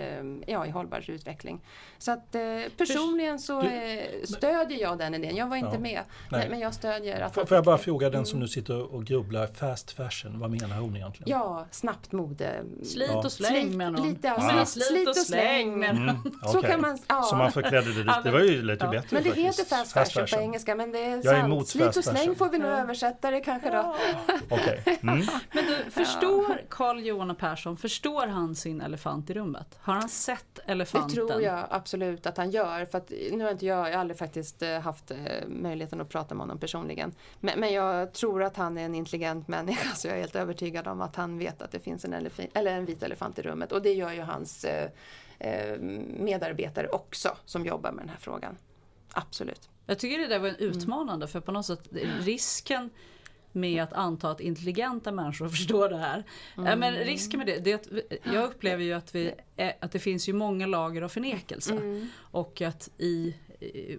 ja, 0.47 0.65
i 0.65 0.69
hållbar 0.69 1.09
utveckling. 1.09 1.61
Så 1.97 2.11
att 2.11 2.35
eh, 2.35 2.41
personligen 2.77 3.39
så 3.39 3.61
eh, 3.61 4.03
stödjer 4.23 4.79
jag 4.81 4.97
den 4.97 5.13
idén. 5.15 5.35
Jag 5.35 5.47
var 5.47 5.57
inte 5.57 5.69
Ja. 5.73 5.79
med, 5.79 6.01
Nej. 6.31 6.47
men, 6.49 6.59
jag 6.59 6.73
stödjer 6.73 7.21
att 7.21 7.33
Får, 7.33 7.45
jag 7.53 7.63
bara 7.65 7.77
fråga 7.77 8.07
den 8.09 8.15
Mm. 8.19 8.25
som 8.25 8.39
nu 8.39 8.47
sitter 8.47 8.93
och 8.95 9.05
grubblar, 9.05 9.47
fast 9.47 9.91
fashion, 9.91 10.39
vad 10.39 10.51
menar 10.51 10.77
hon 10.79 10.95
egentligen? 10.95 11.29
Ja, 11.29 11.65
snabbt 11.71 12.11
mode. 12.11 12.63
Slit 12.83 13.11
och 13.11 13.31
släng 13.31 13.77
menar 13.77 13.99
hon. 13.99 14.09
lite, 14.09 14.27
ja, 14.27 14.65
slit, 14.65 14.85
slit 14.85 15.07
och 15.07 15.15
släng. 15.15 15.79
menar 15.79 15.99
Mm, 16.09 16.23
Så 16.51 16.57
okej. 16.59 16.71
kan 16.71 16.81
man, 16.81 16.97
ja. 17.07 17.21
Så 17.23 17.35
man 17.35 17.51
förklädde 17.51 17.93
det 17.93 17.99
lite, 18.03 18.28
det 18.31 18.39
var 18.39 18.45
ju 18.45 18.61
lite 18.61 18.85
Ja. 18.85 18.91
bättre 18.91 19.07
Men 19.11 19.23
det 19.23 19.29
faktiskt. 19.29 19.59
heter 19.59 19.75
fast 19.75 19.91
fashion, 19.93 20.25
på 20.33 20.43
engelska 20.43 20.75
men 20.75 20.91
det 20.91 20.99
är 20.99 21.09
Jag 21.09 21.17
är 21.17 21.21
sant. 21.23 21.45
emot 21.45 21.67
Slit 21.67 21.85
fast 21.85 21.97
och 21.97 22.03
släng 22.03 22.15
fashion. 22.15 22.35
får 22.35 22.49
vi 22.49 22.57
nog 22.57 22.71
översätta 22.71 23.31
det 23.31 23.39
kanske 23.39 23.69
då. 23.69 23.95
Okej. 24.49 24.83
Mm. 25.01 25.21
Men 25.53 25.65
du, 25.65 25.91
förstår 25.91 26.61
Carl 26.69 26.99
Johan 26.99 27.35
Persson, 27.35 27.77
förstår 27.77 28.27
han 28.27 28.55
sin 28.55 28.81
elefant 28.81 29.29
i 29.29 29.33
rummet? 29.33 29.77
Har 29.81 29.93
han 29.93 30.09
sett 30.09 30.45
Det 30.65 30.71
elefanten? 30.71 31.15
tror 31.15 31.41
jag 31.41 31.67
absolut 31.69 32.25
att 32.25 32.37
han 32.37 32.51
gör. 32.51 32.85
För 32.85 32.97
att, 32.97 33.11
nu 33.31 33.43
har 33.43 33.51
inte 33.51 33.65
jag, 33.65 33.87
jag 33.89 33.93
har 33.93 33.99
aldrig 34.01 34.17
faktiskt 34.17 34.61
eh, 34.61 34.79
haft 34.79 35.11
eh, 35.11 35.17
möjligheten 35.47 36.01
att 36.01 36.09
prata 36.09 36.35
med 36.35 36.41
honom 36.41 36.59
personligen. 36.59 37.11
Men, 37.39 37.59
men 37.59 37.73
jag 37.73 38.13
tror 38.13 38.43
att 38.43 38.57
han 38.57 38.77
är 38.77 38.85
en 38.85 38.95
intelligent 38.95 39.47
människa 39.47 39.89
så 39.95 40.07
jag 40.07 40.15
är 40.15 40.19
helt 40.19 40.35
övertygad 40.35 40.87
om 40.87 41.01
att 41.01 41.15
han 41.15 41.37
vet 41.39 41.61
att 41.61 41.71
det 41.71 41.79
finns 41.79 42.05
en, 42.05 42.13
elefi- 42.13 42.49
eller 42.53 42.71
en 42.71 42.85
vit 42.85 43.03
elefant 43.03 43.39
i 43.39 43.41
rummet. 43.41 43.71
Och 43.71 43.81
det 43.81 43.93
gör 43.93 44.11
ju 44.11 44.21
hans 44.21 44.63
eh, 44.65 44.89
medarbetare 46.19 46.87
också 46.87 47.37
som 47.45 47.65
jobbar 47.65 47.91
med 47.91 48.03
den 48.03 48.09
här 48.09 48.19
frågan. 48.19 48.57
Absolut. 49.11 49.69
Jag 49.85 49.99
tycker 49.99 50.17
det 50.17 50.27
där 50.27 50.39
var 50.39 50.47
en 50.47 50.55
utmanande 50.55 51.27
för 51.27 51.39
på 51.39 51.51
något 51.51 51.65
sätt 51.65 51.87
risken 52.19 52.89
med 53.51 53.83
att 53.83 53.93
anta 53.93 54.31
att 54.31 54.41
intelligenta 54.41 55.11
människor 55.11 55.49
förstår 55.49 55.89
det 55.89 55.97
här. 55.97 56.23
Ja, 56.55 56.75
men 56.75 56.93
risken 56.93 57.37
med 57.37 57.47
det, 57.47 57.59
det 57.59 57.71
är 57.71 57.75
att 57.75 57.87
jag 58.33 58.43
upplever 58.43 58.83
ju 58.83 58.93
att, 58.93 59.15
vi, 59.15 59.33
att 59.79 59.91
det 59.91 59.99
finns 59.99 60.29
ju 60.29 60.33
många 60.33 60.67
lager 60.67 61.01
av 61.01 61.09
förnekelse. 61.09 62.07
Och 62.17 62.61
att 62.61 62.89
i, 62.97 63.35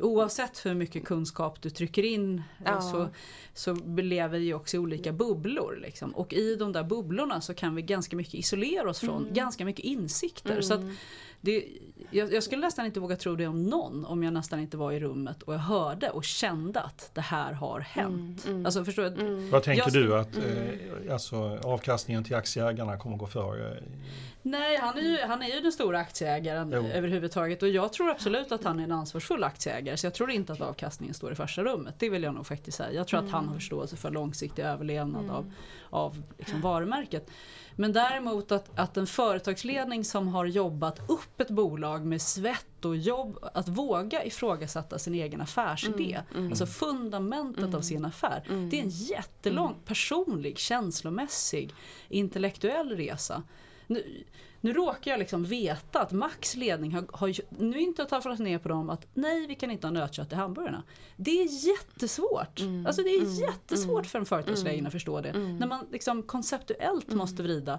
oavsett 0.01 0.67
hur 0.67 0.75
mycket 0.75 1.05
kunskap 1.05 1.63
du 1.63 1.71
trycker 1.71 2.03
in 2.03 2.43
Ja. 2.65 2.81
så, 2.81 3.09
så 3.55 3.75
lever 3.97 4.39
vi 4.39 4.55
också 4.55 4.77
i 4.77 4.81
olika 4.81 5.13
bubblor. 5.13 5.79
Liksom. 5.83 6.11
Och 6.11 6.33
i 6.33 6.57
de 6.57 6.73
där 6.73 6.85
bubblorna 6.85 7.41
så 7.41 7.55
kan 7.55 7.75
vi 7.75 7.83
ganska 7.83 8.17
mycket 8.17 8.35
isolera 8.35 8.91
oss 8.91 9.01
från 9.01 9.29
ganska 9.33 9.65
mycket 9.65 9.85
insikter. 9.85 10.61
Så 10.61 10.75
att 10.75 10.81
det, 11.41 11.65
jag, 12.11 12.33
jag 12.33 12.43
skulle 12.43 12.61
nästan 12.63 12.87
inte 12.87 13.01
våga 13.01 13.17
tro 13.17 13.37
det 13.37 13.47
om 13.47 13.63
någon 13.67 14.05
om 14.05 14.23
jag 14.23 14.33
nästan 14.33 14.61
inte 14.61 14.77
var 14.77 14.93
i 14.93 15.01
rummet 15.01 15.43
och 15.43 15.55
jag 15.55 15.59
hörde 15.59 16.11
och 16.11 16.25
kände 16.25 16.81
att 16.81 17.11
det 17.15 17.21
här 17.21 17.53
har 17.53 17.81
hänt. 17.81 18.47
Alltså 18.65 18.85
förstår 18.85 19.03
du? 19.11 19.35
Vad 19.51 19.63
tänker 19.63 19.83
Jag- 19.83 19.93
du 19.93 20.19
att 20.19 20.37
eh, 20.37 21.13
alltså, 21.13 21.59
avkastningen 21.65 22.25
till 22.25 22.35
aktieägarna 22.37 22.97
kommer 22.97 23.17
gå 23.17 23.27
före? 23.27 23.83
Nej, 24.43 24.77
han 24.81 24.99
är, 24.99 25.03
ju, 25.03 25.19
han 25.27 25.43
är 25.43 25.55
ju 25.55 25.61
den 25.61 25.73
stora 25.73 25.99
aktieägaren 25.99 26.73
Jo. 26.75 26.87
överhuvudtaget 26.87 27.63
och 27.63 27.69
jag 27.69 27.93
tror 27.93 28.11
absolut 28.11 28.53
att 28.53 28.65
han 28.65 28.81
är 28.81 28.85
en 28.85 28.93
ansvarsfull 28.93 29.45
aktieägare 29.45 29.97
så 29.97 30.07
jag 30.07 30.15
tror 30.15 30.31
inte 30.31 30.53
att 30.53 30.61
avkastningen 30.61 31.15
står 31.15 31.33
i 31.33 31.35
första 31.35 31.65
rummet. 31.65 31.95
Det 31.99 32.11
vill 32.11 32.23
jag 32.23 32.35
nog 32.35 32.47
faktiskt 32.47 32.77
säga. 32.77 32.93
Jag 32.93 33.07
tror 33.09 33.21
att 33.25 33.31
han 33.31 33.49
har 33.49 33.55
förståelse 33.55 33.97
för 33.97 34.11
långsiktig 34.11 34.63
överlevnad 34.63 35.31
av, 35.31 35.53
av 35.91 36.23
liksom 36.39 36.61
varumärket. 36.61 37.31
Men 37.81 37.93
däremot 37.93 38.53
att, 38.53 38.79
att 38.79 38.97
en 38.97 39.07
företagsledning 39.07 40.05
som 40.05 40.29
har 40.29 40.45
jobbat 40.45 41.11
upp 41.11 41.41
ett 41.41 41.51
bolag 41.51 42.07
med 42.07 42.23
svett 42.23 42.85
och 42.85 42.97
jobb, 42.97 43.39
att 43.55 43.69
våga 43.69 44.25
ifrågasätta 44.25 44.99
sin 44.99 45.15
egen 45.15 45.41
affärsidé, 45.41 46.21
alltså 46.35 46.67
fundamentet 46.67 47.75
av 47.75 47.81
sin 47.81 48.05
affär. 48.05 48.43
Det 48.71 48.79
är 48.79 48.83
en 48.83 48.91
jättelång 48.91 49.75
personlig, 49.85 50.59
känslomässig, 50.59 51.75
intellektuell 52.09 52.97
resa. 52.97 53.43
Nu, 53.87 54.25
nu 54.61 54.73
råkar 54.73 55.11
jag 55.11 55.19
liksom 55.19 55.45
veta 55.45 56.01
att 56.01 56.13
Max 56.13 56.57
ledning 56.57 56.95
har, 56.95 57.05
har 57.13 57.35
nu 57.63 57.81
inte 57.81 58.05
tagit 58.05 58.39
ner 58.39 58.59
på 58.59 58.69
dem 58.69 58.91
att 58.91 59.07
nej 59.15 59.47
vi 59.47 59.55
kan 59.55 59.71
inte 59.71 59.87
ha 59.87 59.93
nötkött 59.93 60.33
i 60.33 60.35
hamburgarna. 60.35 60.83
Det 61.17 61.31
är 61.43 61.67
jättesvårt. 61.69 62.61
Alltså 62.87 63.03
det 63.03 63.09
är 63.11 63.41
jättesvårt 63.41 64.07
för 64.07 64.19
en 64.19 64.27
företagsledning 64.27 64.87
att 64.87 64.93
förstå 64.93 65.21
det. 65.21 65.33
När 65.33 65.67
man 65.67 65.87
liksom 65.93 66.23
konceptuellt 66.23 67.09
måste 67.13 67.43
vrida. 67.43 67.79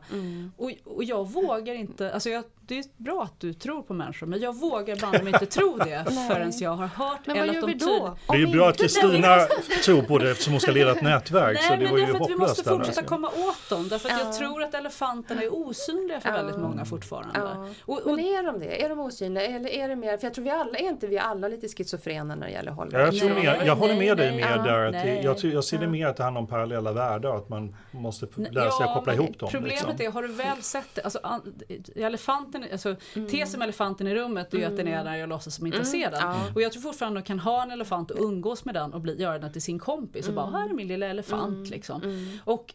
Och, 0.58 0.72
och 0.86 1.04
jag 1.04 1.32
vågar 1.32 1.74
inte, 1.74 2.14
alltså 2.14 2.30
jag, 2.30 2.44
det 2.62 2.78
är 2.80 2.86
bra 2.98 3.24
att 3.24 3.40
du 3.40 3.54
tror 3.54 3.82
på 3.82 3.94
människor 3.94 4.28
men 4.28 4.40
jag 4.40 4.56
vågar 4.56 4.96
banne 4.96 5.24
mig 5.24 5.34
inte 5.34 5.46
tro 5.46 5.78
det 5.78 6.06
förrän 6.30 6.52
jag 6.60 6.72
har 6.76 6.88
hört 6.88 7.20
Men 7.26 7.36
vad 7.38 7.44
eller 7.44 7.54
gör 7.54 7.62
att 7.64 7.68
de 7.68 7.74
vi 7.74 7.78
då? 7.80 7.86
tydligt- 7.88 8.28
Det 8.28 8.34
är 8.34 8.38
ju 8.38 8.48
bra 8.48 8.70
att 8.70 8.78
Kristina 8.78 9.38
tror 9.86 10.02
på 10.02 10.18
det 10.18 10.32
eftersom 10.32 10.54
hon 10.54 10.60
ska 10.62 10.72
leda 10.72 10.92
ett 10.92 11.02
nätverk. 11.02 11.58
så 11.62 11.70
Nej 11.70 11.78
det 11.78 11.84
men 11.84 11.92
var 11.92 12.00
ju 12.00 12.06
därför 12.06 12.20
att 12.24 12.30
vi 12.30 12.34
hopplöst. 12.34 12.58
måste 12.58 12.70
fortsätta 12.70 13.04
komma 13.04 13.28
åt 13.30 13.70
dem. 13.70 13.88
Därför 13.90 14.10
att 14.10 14.20
Ja. 14.20 14.26
jag 14.26 14.38
tror 14.38 14.64
att 14.64 14.74
elefanterna 14.74 15.42
är 15.42 15.54
osynliga 15.54 16.22
för 16.22 16.32
väldigt 16.32 16.58
många 16.58 16.71
fortfarande. 16.86 17.40
Ja. 17.40 17.68
Och, 17.86 18.00
och, 18.02 18.16
Men 18.16 18.20
är 18.26 18.44
de 18.44 18.60
det? 18.60 18.84
Är 18.86 18.90
de 18.90 19.00
osynliga? 19.00 19.46
Eller 19.46 19.70
är 19.70 19.90
det 19.90 19.96
mer, 19.96 20.18
för 20.18 20.28
jag 20.28 20.34
tror 20.34 20.46
vi 20.46 20.52
alla, 20.52 20.78
är 20.78 20.90
inte 20.90 21.08
vi 21.08 21.18
alla 21.18 21.48
lite 21.48 21.68
schizofrena 21.68 22.36
när 22.36 22.46
det 22.48 22.52
gäller 22.54 22.72
hållbarhet? 22.72 23.14
jag, 23.14 23.20
tror 23.22 23.30
Nej, 23.30 23.44
mer, 23.44 23.66
jag 23.66 23.76
håller 23.76 23.96
med 23.96 24.18
dig 24.18 24.36
mer 24.36 24.58
där. 24.64 24.86
Att 24.86 24.92
nej. 24.92 25.22
jag, 25.24 25.38
tror- 25.38 25.54
jag 25.54 25.64
ser 25.64 25.78
det 25.78 25.88
mer 25.88 26.08
att 26.08 26.18
det 26.18 26.24
handlar 26.24 26.42
om 26.42 26.48
parallella 26.48 26.92
världar. 26.92 27.36
Att 27.36 27.50
man 27.50 27.76
måste 27.92 28.28
lära 28.38 28.72
sig 28.72 28.86
att 28.88 28.94
koppla 28.94 29.14
ihop 29.14 29.40
dem. 29.40 29.50
Problemet 29.52 29.88
liksom. 29.88 30.06
är, 30.06 30.12
har 30.12 30.22
du 30.22 30.28
väl 30.28 30.62
sett 30.62 30.96
det? 30.96 31.02
Alltså, 31.02 31.20
an- 31.24 31.54
elefanten, 31.96 32.66
alltså, 32.72 32.96
Tesen 33.32 33.60
med 33.60 33.66
elefanten 33.66 34.08
i 34.08 34.16
rummet 34.16 34.54
är 34.54 34.58
ju 34.58 34.64
att 34.66 34.78
den 34.78 34.88
är 34.88 35.04
där 35.04 35.16
jag 35.16 35.30
låtsas 35.30 35.56
som 35.56 35.66
inte 35.66 35.78
Mm, 35.78 35.86
ser 35.86 36.12
den. 36.12 36.20
ja. 36.22 36.36
Och 36.56 36.62
jag 36.62 36.72
tror 36.72 36.82
fortfarande 36.82 37.20
att 37.20 37.26
kan 37.26 37.40
ha 37.40 37.64
en 37.64 37.72
elefant 37.72 38.12
och 38.12 38.22
umgås 38.24 38.66
med 38.66 38.76
den 38.76 38.94
och 38.94 39.02
bli, 39.02 39.22
göra 39.22 39.40
den 39.40 39.52
till 39.52 39.62
sin 39.62 39.80
kompis 39.80 40.28
och 40.28 40.34
bara, 40.34 40.48
Mm. 40.48 40.62
här 40.62 40.70
är 40.70 40.74
min 40.74 40.88
lilla 40.88 41.06
elefant 41.06 41.70
liksom. 41.70 42.02
Och 42.46 42.74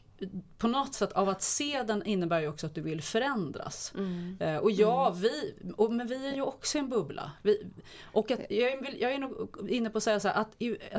på 0.59 0.69
något 0.69 0.95
sätt 0.95 1.12
av 1.12 1.29
att 1.29 1.43
se 1.43 1.83
den 1.83 2.03
innebär 2.07 2.41
ju 2.41 2.49
också 2.49 2.67
att 2.67 2.75
du 2.75 2.81
vill 2.81 3.03
förändras. 3.03 3.93
Mm. 3.99 4.37
Eh, 4.41 4.57
och 4.57 4.71
ja, 4.71 5.11
vi, 5.11 5.55
och, 5.77 5.93
men 5.93 6.07
vi 6.07 6.29
är 6.29 6.35
ju 6.35 6.43
också 6.43 6.79
en 6.79 6.89
bubbla. 6.89 7.33
Vi, 7.43 7.67
och 8.12 8.31
att, 8.31 8.41
jag, 8.51 8.73
är- 8.73 8.83
vill- 8.83 9.01
jag 9.01 9.12
är 9.12 9.19
nog 9.19 9.49
inne 9.69 9.91
på 9.91 9.99
att 9.99 10.05
säga 10.05 10.21
så 10.21 10.29
här, 10.29 10.35
att, 10.41 10.57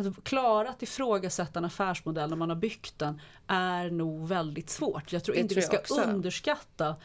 att 0.08 0.24
klara 0.24 0.70
att 0.70 0.84
ifrågasätta 0.84 1.60
en 1.60 1.66
affärsmodell 1.66 2.30
när 2.30 2.38
man 2.38 2.50
har 2.50 2.56
byggt 2.58 3.00
den 3.00 3.22
är 3.48 3.90
nog 3.90 4.28
väldigt 4.28 4.70
svårt. 4.70 5.12
Jag 5.14 5.24
tror 5.24 5.36
Det 5.36 5.42
inte 5.42 5.56
tror 5.56 5.62
vi 5.62 5.86
ska 5.86 6.02
underskatta 6.04 6.96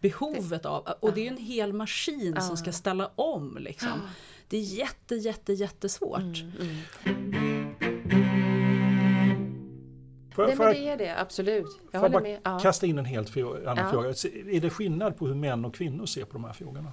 behovet 0.00 0.66
av, 0.66 0.88
och 1.00 1.12
det 1.12 1.20
är 1.20 1.22
ju 1.22 1.28
en 1.28 1.36
hel 1.36 1.72
maskin 1.72 2.40
som 2.40 2.56
ska 2.56 2.72
ställa 2.72 3.10
om 3.14 3.58
liksom. 3.60 3.88
Det 4.48 4.56
är 4.56 4.60
jätte, 4.62 5.14
jätte, 5.14 5.52
jättesvårt. 5.52 6.20
Mm, 6.24 6.76
Får, 10.34 10.46
Nej, 10.46 10.56
får 10.56 10.64
men 10.64 10.72
det 10.74 10.88
är 10.88 10.96
det, 10.96 11.20
absolut. 11.20 11.66
Jag 11.90 12.00
håller 12.00 12.12
bara 12.12 12.22
med. 12.22 12.40
Ja. 12.42 12.58
kasta 12.58 12.86
in 12.86 12.98
en 12.98 13.04
helt 13.04 13.36
annan 13.36 13.76
Ja. 13.76 13.90
fråga? 13.90 14.08
Är 14.08 14.60
det 14.60 14.70
skillnad 14.70 15.16
på 15.18 15.26
hur 15.26 15.34
män 15.34 15.64
och 15.64 15.74
kvinnor 15.74 16.06
ser 16.06 16.24
på 16.24 16.32
de 16.32 16.44
här 16.44 16.52
frågorna? 16.52 16.92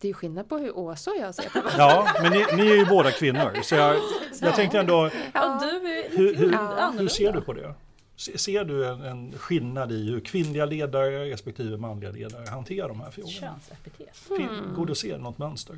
Det 0.00 0.08
är 0.08 0.12
skillnad 0.12 0.48
på 0.48 0.58
hur 0.58 0.78
Åsa 0.78 1.10
och 1.10 1.16
jag 1.16 1.34
ser 1.34 1.48
på 1.50 1.58
det. 1.68 1.74
Ja, 1.78 2.08
men 2.22 2.32
ni, 2.32 2.44
ni 2.56 2.70
är 2.70 2.76
ju 2.76 2.84
båda 2.86 3.10
kvinnor. 3.10 3.62
Så 3.62 3.74
jag, 3.74 3.96
jag 4.40 4.54
tänkte 4.54 4.78
ändå, 4.78 5.10
Ja, 5.34 5.58
du 5.62 5.68
är 5.68 6.10
hur, 6.16 6.34
hur, 6.34 6.98
hur 6.98 7.08
ser 7.08 7.32
du 7.32 7.40
på 7.40 7.52
det? 7.52 7.74
Se- 8.16 8.38
Ser 8.38 8.64
du 8.64 8.86
en, 8.88 9.02
en 9.02 9.32
skillnad 9.38 9.92
i 9.92 10.10
hur 10.10 10.20
kvinnliga 10.20 10.64
ledare 10.66 11.30
respektive 11.30 11.76
manliga 11.76 12.10
ledare 12.10 12.48
hanterar 12.50 12.88
de 12.88 13.00
här 13.00 13.10
frågorna? 13.10 13.32
Könsepitet. 13.40 14.16
Fin- 14.16 14.74
Går 14.76 14.86
det 14.86 14.92
att 14.92 14.98
se 14.98 15.16
något 15.18 15.38
mönster? 15.38 15.76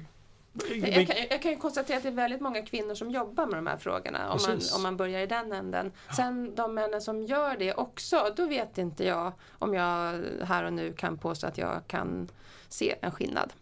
Jag 0.82 1.06
kan, 1.06 1.16
jag 1.30 1.42
kan 1.42 1.50
ju 1.50 1.56
konstatera 1.56 1.96
att 1.96 2.02
det 2.02 2.08
är 2.08 2.12
väldigt 2.12 2.40
många 2.40 2.62
kvinnor 2.62 2.94
som 2.94 3.10
jobbar 3.10 3.46
med 3.46 3.58
de 3.58 3.66
här 3.66 3.76
frågorna 3.76 4.32
om 4.32 4.38
man, 4.48 4.60
om 4.76 4.82
man 4.82 4.96
börjar 4.96 5.20
i 5.20 5.26
den 5.26 5.52
änden. 5.52 5.92
Sen 6.16 6.54
de 6.54 6.74
männen 6.74 7.00
som 7.00 7.22
gör 7.22 7.56
det 7.56 7.74
också, 7.74 8.32
då 8.36 8.46
vet 8.46 8.78
inte 8.78 9.04
jag 9.04 9.32
om 9.58 9.74
jag 9.74 10.22
här 10.42 10.64
och 10.64 10.72
nu 10.72 10.92
kan 10.92 11.18
påstå 11.18 11.46
att 11.46 11.58
jag 11.58 11.86
kan 11.86 12.28
se 12.68 12.94
en 13.00 13.10
skillnad 13.10 13.52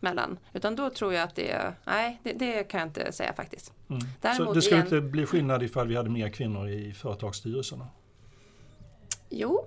mellan. 0.00 0.38
Utan 0.52 0.76
då 0.76 0.90
tror 0.90 1.14
jag 1.14 1.22
att 1.22 1.34
det 1.34 1.50
är, 1.50 1.74
nej 1.84 2.20
det, 2.22 2.32
det 2.32 2.64
kan 2.64 2.80
jag 2.80 2.88
inte 2.88 3.12
säga 3.12 3.32
faktiskt. 3.32 3.72
Mm. 3.88 4.36
Så 4.36 4.52
det 4.52 4.62
skulle 4.62 4.76
igen- 4.76 4.86
inte 4.86 5.00
bli 5.00 5.26
skillnad 5.26 5.62
ifall 5.62 5.88
vi 5.88 5.96
hade 5.96 6.10
mer 6.10 6.28
kvinnor 6.28 6.68
i 6.68 6.92
företagsstyrelserna? 6.92 7.86
Jo, 9.28 9.66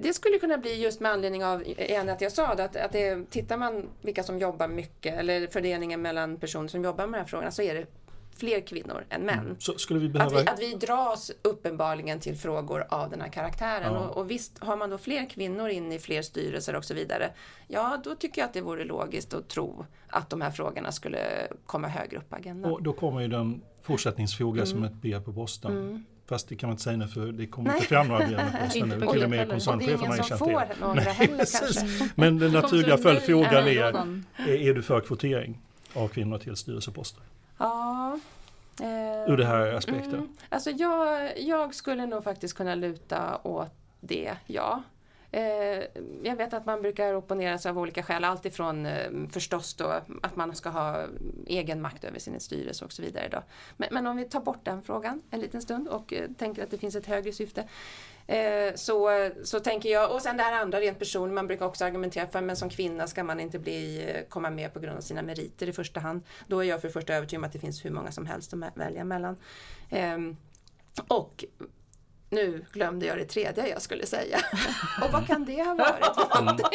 Det, 0.00 0.12
skulle 0.12 0.38
kunna 0.38 0.58
bli 0.58 0.82
just 0.82 1.00
med 1.00 1.12
anledning 1.12 1.44
av 1.44 1.62
igen, 1.66 2.08
att 2.08 2.20
jag 2.20 2.32
sa 2.32 2.54
det, 2.54 2.64
att, 2.64 2.76
att 2.76 2.92
det, 2.92 3.30
tittar 3.30 3.56
man 3.56 3.88
vilka 4.02 4.22
som 4.22 4.38
jobbar 4.38 4.68
mycket 4.68 5.18
eller 5.18 5.46
fördelningen 5.46 6.02
mellan 6.02 6.36
personer 6.36 6.68
som 6.68 6.84
jobbar 6.84 7.06
med 7.06 7.18
de 7.18 7.22
här 7.22 7.28
frågorna 7.28 7.50
så 7.50 7.62
är 7.62 7.74
det 7.74 7.86
fler 8.36 8.60
kvinnor 8.60 9.04
än 9.10 9.22
män. 9.22 9.38
Mm. 9.38 9.56
Så 9.58 9.78
skulle 9.78 10.00
vi 10.00 10.06
Att 10.06 10.12
behöva... 10.12 10.40
vi, 10.40 10.48
att 10.48 10.60
vi 10.60 10.74
dras 10.74 11.30
uppenbarligen 11.42 12.20
till 12.20 12.36
frågor 12.36 12.86
av 12.88 13.10
den 13.10 13.20
här 13.20 13.28
karaktären. 13.28 13.94
Ja. 13.94 13.98
Och, 13.98 14.16
och 14.16 14.30
visst, 14.30 14.58
har 14.58 14.76
man 14.76 14.90
då 14.90 14.98
fler 14.98 15.30
kvinnor 15.30 15.68
inne 15.68 15.94
i 15.94 15.98
fler 15.98 16.22
styrelser 16.22 16.76
och 16.76 16.84
så 16.84 16.94
vidare, 16.94 17.30
ja 17.68 18.00
då 18.04 18.14
tycker 18.14 18.40
jag 18.40 18.46
att 18.48 18.54
det 18.54 18.60
vore 18.60 18.84
logiskt 18.84 19.34
att 19.34 19.48
tro 19.48 19.86
att 20.08 20.30
de 20.30 20.40
här 20.40 20.50
frågorna 20.50 20.92
skulle 20.92 21.18
komma 21.66 21.88
högre 21.88 22.16
upp 22.18 22.28
på 22.28 22.36
agendan. 22.36 22.72
Och 22.72 22.82
då 22.82 22.92
kommer 22.92 23.20
ju 23.20 23.28
den 23.28 23.62
fortsättningsfråga 23.82 24.66
som 24.66 24.78
Mm. 24.78 24.92
ett 24.92 25.02
brev 25.02 25.24
på 25.24 25.32
posten. 25.32 25.72
Mm. 25.72 26.04
Fast 26.28 26.48
det 26.48 26.56
kan 26.56 26.68
man 26.68 26.72
inte 26.72 26.82
säga 26.82 26.96
nu 26.96 27.08
för 27.08 27.32
det 27.32 27.46
kommer 27.46 27.74
inte 27.74 27.86
fram 27.86 28.08
några 28.08 28.24
Inte 28.74 28.96
nu. 28.96 29.06
Till 29.06 29.24
och 29.24 29.30
med 29.30 29.40
är 29.48 29.52
har 29.52 29.60
som 29.60 29.80
erkänt 29.80 30.40
det. 30.68 30.80
några 30.80 31.00
heller. 31.00 31.46
Men 32.14 32.38
den 32.38 32.52
naturliga 32.52 32.98
följdfrågan 32.98 33.68
är, 33.68 33.82
är, 34.36 34.48
är 34.48 34.74
du 34.74 34.82
för 34.82 35.00
kvotering 35.00 35.60
av 35.94 36.08
kvinnor 36.08 36.38
till 36.38 36.56
styrelseposter? 36.56 37.22
Ja. 37.58 38.18
eh, 38.80 39.32
Ur 39.32 39.36
det 39.36 39.46
här 39.46 39.72
aspekten? 39.72 40.14
Mm, 40.14 40.28
alltså 40.48 40.70
jag, 40.70 41.32
jag 41.38 41.74
skulle 41.74 42.06
nog 42.06 42.24
faktiskt 42.24 42.54
kunna 42.54 42.74
luta 42.74 43.38
åt 43.42 43.70
det, 44.00 44.36
ja. 44.46 44.82
Eh, 45.30 45.84
jag 46.22 46.36
vet 46.36 46.52
att 46.52 46.66
man 46.66 46.82
brukar 46.82 47.14
opponera 47.14 47.58
sig 47.58 47.70
av 47.70 47.78
olika 47.78 48.02
skäl, 48.02 48.24
alltifrån 48.24 48.86
eh, 48.86 49.10
förstås 49.30 49.74
då 49.74 50.00
att 50.22 50.36
man 50.36 50.54
ska 50.54 50.68
ha 50.68 51.04
egen 51.46 51.80
makt 51.80 52.04
över 52.04 52.18
sin 52.18 52.40
styrelse 52.40 52.84
och 52.84 52.92
så 52.92 53.02
vidare. 53.02 53.28
Då. 53.28 53.42
Men, 53.76 53.88
men 53.92 54.06
om 54.06 54.16
vi 54.16 54.24
tar 54.24 54.40
bort 54.40 54.64
den 54.64 54.82
frågan 54.82 55.22
en 55.30 55.40
liten 55.40 55.62
stund 55.62 55.88
och 55.88 56.12
eh, 56.12 56.30
tänker 56.38 56.62
att 56.62 56.70
det 56.70 56.78
finns 56.78 56.96
ett 56.96 57.06
högre 57.06 57.32
syfte. 57.32 57.68
Eh, 58.26 58.74
så, 58.74 59.30
så 59.44 59.60
tänker 59.60 59.88
jag, 59.88 60.12
och 60.12 60.22
sen 60.22 60.36
det 60.36 60.42
här 60.42 60.62
andra 60.62 60.80
rent 60.80 60.98
personligt, 60.98 61.34
man 61.34 61.46
brukar 61.46 61.66
också 61.66 61.84
argumentera 61.84 62.26
för 62.26 62.40
men 62.40 62.56
som 62.56 62.70
kvinna 62.70 63.06
ska 63.06 63.24
man 63.24 63.40
inte 63.40 63.58
bli, 63.58 64.12
komma 64.28 64.50
med 64.50 64.72
på 64.74 64.80
grund 64.80 64.96
av 64.96 65.00
sina 65.00 65.22
meriter 65.22 65.68
i 65.68 65.72
första 65.72 66.00
hand. 66.00 66.22
Då 66.46 66.60
är 66.64 66.68
jag 66.68 66.80
för 66.80 66.88
det 66.88 66.92
första 66.92 67.14
övertygad 67.14 67.40
om 67.40 67.44
att 67.44 67.52
det 67.52 67.58
finns 67.58 67.84
hur 67.84 67.90
många 67.90 68.12
som 68.12 68.26
helst 68.26 68.54
att 68.54 68.76
välja 68.76 69.04
mellan. 69.04 69.36
Ehm, 69.90 70.36
och 71.08 71.44
nu 72.30 72.64
glömde 72.72 73.06
jag 73.06 73.18
det 73.18 73.24
tredje 73.24 73.68
jag 73.68 73.82
skulle 73.82 74.06
säga. 74.06 74.38
och 75.04 75.12
vad 75.12 75.26
kan 75.26 75.44
det 75.44 75.62
ha 75.64 75.74
varit 75.74 76.04
för 76.32 76.38
någonting? 76.42 76.66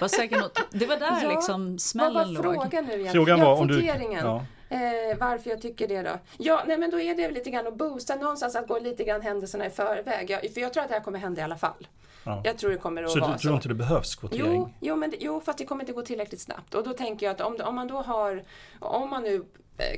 Var 0.00 0.08
säkert 0.08 0.38
något, 0.40 0.58
det 0.70 0.86
var 0.86 0.96
där 0.96 1.18
Ja, 1.22 1.28
liksom 1.30 1.78
smällen 1.78 2.14
Vad 2.14 2.28
låg. 2.32 2.44
var 2.44 2.52
frågan 2.62 2.84
nu 2.84 2.94
igen? 3.00 3.12
Frågan 3.12 3.38
ja, 3.38 3.44
var 3.44 3.60
om 3.60 3.66
du- 3.68 3.84
ja. 3.84 4.44
Eh, 4.68 4.78
varför 5.20 5.50
jag 5.50 5.62
tycker 5.62 5.88
det 5.88 6.02
då? 6.02 6.10
Ja, 6.38 6.62
nej 6.66 6.78
men 6.78 6.90
då 6.90 7.00
är 7.00 7.14
det 7.14 7.30
lite 7.30 7.50
grann 7.50 7.66
att 7.66 7.74
boosta 7.76 8.16
någonstans, 8.16 8.56
att 8.56 8.68
gå 8.68 8.78
lite 8.78 9.04
grann 9.04 9.20
händelserna 9.22 9.66
i 9.66 9.70
förväg. 9.70 10.30
Jag, 10.30 10.40
för 10.54 10.60
jag 10.60 10.72
tror 10.72 10.82
att 10.82 10.88
det 10.88 10.94
här 10.94 11.02
kommer 11.02 11.18
hända 11.18 11.40
i 11.40 11.44
alla 11.44 11.56
fall. 11.56 11.88
Ja. 12.24 12.40
Jag 12.44 12.58
tror 12.58 12.70
det 12.70 12.76
kommer 12.76 13.02
att 13.02 13.10
Så 13.10 13.20
vara 13.20 13.32
du 13.32 13.38
tror 13.38 13.54
inte 13.54 13.68
det 13.68 13.74
behövs 13.74 14.14
kvotering? 14.14 14.44
Jo, 14.54 14.70
jo, 14.80 14.96
men, 14.96 15.10
det- 15.10 15.16
jo, 15.20 15.40
fast 15.44 15.58
det 15.58 15.64
kommer 15.64 15.82
inte 15.82 15.92
gå 15.92 16.02
tillräckligt 16.02 16.40
snabbt. 16.40 16.74
Och 16.74 16.84
då 16.84 16.92
tänker 16.92 17.26
jag 17.26 17.34
att 17.34 17.40
om, 17.40 17.56
om 17.64 17.74
man 17.74 17.88
då 17.88 18.00
har, 18.02 18.42
om 18.78 19.10
man 19.10 19.22
nu 19.22 19.44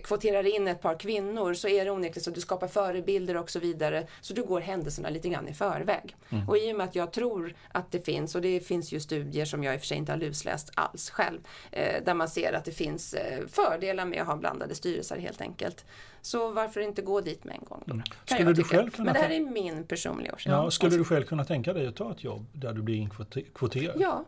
kvoterar 0.04 0.56
in 0.56 0.68
ett 0.68 0.80
par 0.80 0.94
kvinnor 0.94 1.54
så 1.54 1.68
är 1.68 1.84
det 1.84 1.90
onekligen 1.90 2.24
så 2.24 2.30
att 2.30 2.34
du 2.34 2.40
skapar 2.40 2.68
förebilder 2.68 3.36
och 3.36 3.50
så 3.50 3.58
vidare. 3.58 4.06
Så 4.20 4.34
du 4.34 4.44
går 4.44 4.60
händelserna 4.60 5.10
lite 5.10 5.28
grann 5.28 5.48
i 5.48 5.54
förväg. 5.54 6.16
Mm. 6.30 6.48
Och 6.48 6.58
i 6.58 6.72
och 6.72 6.76
med 6.76 6.84
att 6.84 6.94
jag 6.94 7.12
tror 7.12 7.54
att 7.72 7.92
det 7.92 8.04
finns, 8.04 8.34
och 8.34 8.42
det 8.42 8.60
finns 8.60 8.92
ju 8.92 9.00
studier 9.00 9.44
som 9.44 9.64
jag 9.64 9.74
i 9.74 9.76
och 9.76 9.80
för 9.80 9.86
sig 9.86 9.96
inte 9.96 10.12
har 10.12 10.18
lusläst 10.18 10.70
alls 10.74 11.10
själv, 11.10 11.38
eh, 11.72 12.04
där 12.04 12.14
man 12.14 12.28
ser 12.28 12.52
att 12.52 12.64
det 12.64 12.72
finns 12.72 13.14
eh, 13.14 13.46
fördelar 13.46 14.04
med 14.04 14.20
att 14.20 14.26
ha 14.26 14.36
blandade 14.36 14.74
styrelser 14.74 15.16
helt 15.16 15.40
enkelt. 15.40 15.84
Så 16.22 16.52
varför 16.52 16.80
inte 16.80 17.02
gå 17.02 17.20
dit 17.20 17.44
med 17.44 17.54
en 17.54 17.64
gång 17.68 17.82
då? 17.86 17.92
Mm. 17.92 18.04
Skulle 18.24 18.52
du 18.52 18.64
själv 18.64 18.90
kunna 18.90 19.04
Men 19.04 19.14
det 19.14 19.20
här 19.20 19.30
är 19.30 19.40
min 19.40 19.86
personliga 19.86 20.34
åsikt. 20.34 20.46
Ja, 20.46 20.70
skulle 20.70 20.96
du 20.96 21.04
själv 21.04 21.24
kunna 21.24 21.44
tänka 21.44 21.72
dig 21.72 21.86
att 21.86 21.96
ta 21.96 22.12
ett 22.12 22.24
jobb 22.24 22.46
där 22.52 22.72
du 22.72 22.82
blir 22.82 22.96
inkvoterad? 22.96 23.96
Ja. 24.00 24.24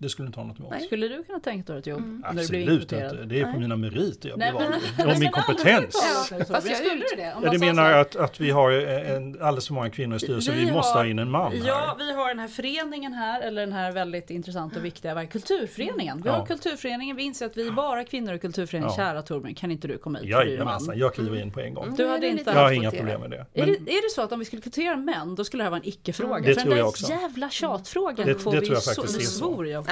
Det 0.00 0.08
skulle 0.08 0.26
inte 0.26 0.40
ha 0.40 0.46
något 0.46 0.58
emot? 0.60 0.82
Skulle 0.82 1.08
du 1.08 1.22
kunna 1.24 1.40
tänka 1.40 1.72
dig 1.72 1.80
ett 1.80 1.86
jobb? 1.86 1.98
Mm. 1.98 2.24
Absolut 2.26 2.82
inte. 2.92 3.12
Det 3.24 3.40
är 3.40 3.52
på 3.52 3.60
mina 3.60 3.76
meriter 3.76 4.28
jag 4.28 4.38
blir 4.38 4.52
Nej, 4.52 4.54
vald. 4.98 5.12
Och 5.14 5.18
min 5.20 5.30
kompetens. 5.30 5.94
om 6.32 6.44
Fast 6.46 6.66
det. 6.66 6.70
jag 6.72 6.78
Skulle 6.78 7.04
det? 7.16 7.34
Om 7.36 7.42
Ja, 7.44 7.52
sa 7.52 7.58
menar 7.58 7.92
att, 7.92 8.16
att 8.16 8.40
vi 8.40 8.50
har 8.50 8.70
en, 8.70 9.42
alldeles 9.42 9.66
för 9.66 9.74
många 9.74 9.90
kvinnor 9.90 10.16
i 10.16 10.20
styrelsen, 10.20 10.54
vi, 10.54 10.64
Vi 10.64 10.72
måste 10.72 10.98
har- 10.98 11.04
ha 11.04 11.10
in 11.10 11.18
en 11.18 11.30
man 11.30 11.52
här? 11.52 11.66
Ja, 11.68 11.96
vi 11.98 12.12
har 12.12 12.28
den 12.28 12.38
här 12.38 12.48
föreningen 12.48 13.12
här, 13.12 13.40
eller 13.42 13.60
den 13.60 13.72
här 13.72 13.92
väldigt 13.92 14.30
intressanta 14.30 14.78
och 14.78 14.84
viktiga 14.84 15.10
är 15.10 15.14
det? 15.16 15.26
kulturföreningen. 15.26 16.22
Vi 16.22 16.28
Ja. 16.28 16.34
har 16.36 16.46
kulturföreningen, 16.46 17.16
vi 17.16 17.22
inser 17.22 17.46
att 17.46 17.56
vi 17.56 17.66
är 17.68 17.72
bara 17.72 18.04
kvinnor 18.04 18.34
i 18.34 18.38
kulturföreningen. 18.38 18.94
Ja. 18.98 19.04
Kära 19.04 19.22
Torbjörn, 19.22 19.54
kan 19.54 19.70
inte 19.70 19.88
du 19.88 19.98
komma 19.98 20.18
hit? 20.18 20.34
för 20.34 20.44
du 20.44 20.44
är 20.44 20.46
man? 20.46 20.50
Jajamensan, 20.56 20.98
jag 20.98 21.14
kliver 21.14 21.40
in 21.42 21.52
på 21.52 21.60
en 21.60 21.74
gång. 21.74 21.94
Du 21.96 22.04
är 22.04 22.08
hade 22.08 22.20
det 22.20 22.28
inte 22.28 22.50
Jag 22.50 22.56
har 22.60 22.72
inga 22.72 22.90
problem 22.90 23.20
med 23.20 23.30
det. 23.30 23.36
Är, 23.36 23.46
Men, 23.66 23.66
det, 23.84 23.92
är 23.92 24.02
det 24.08 24.14
så 24.14 24.22
att 24.22 24.32
om 24.32 24.38
vi 24.38 24.44
skulle 24.44 24.62
kvotera 24.62 24.96
män, 24.96 25.34
då 25.34 25.44
skulle 25.44 25.60
det 25.60 25.64
här 25.64 25.70
vara 25.70 25.80
en 25.80 25.88
icke-fråga? 25.88 26.38
Det 26.40 26.54
För 26.54 26.60
tror 26.60 26.70
den 26.70 26.78
jag 26.78 26.88
också. 26.88 27.10
jävla 27.12 27.50
tjatfrågan 27.50 28.26
Det- 28.26 28.34
får 28.34 28.52
det 28.52 28.60
vi 28.60 28.66
tror 28.66 28.76
jag 28.76 28.84
faktiskt 28.84 29.20
är 29.20 29.24
så. 29.24 29.44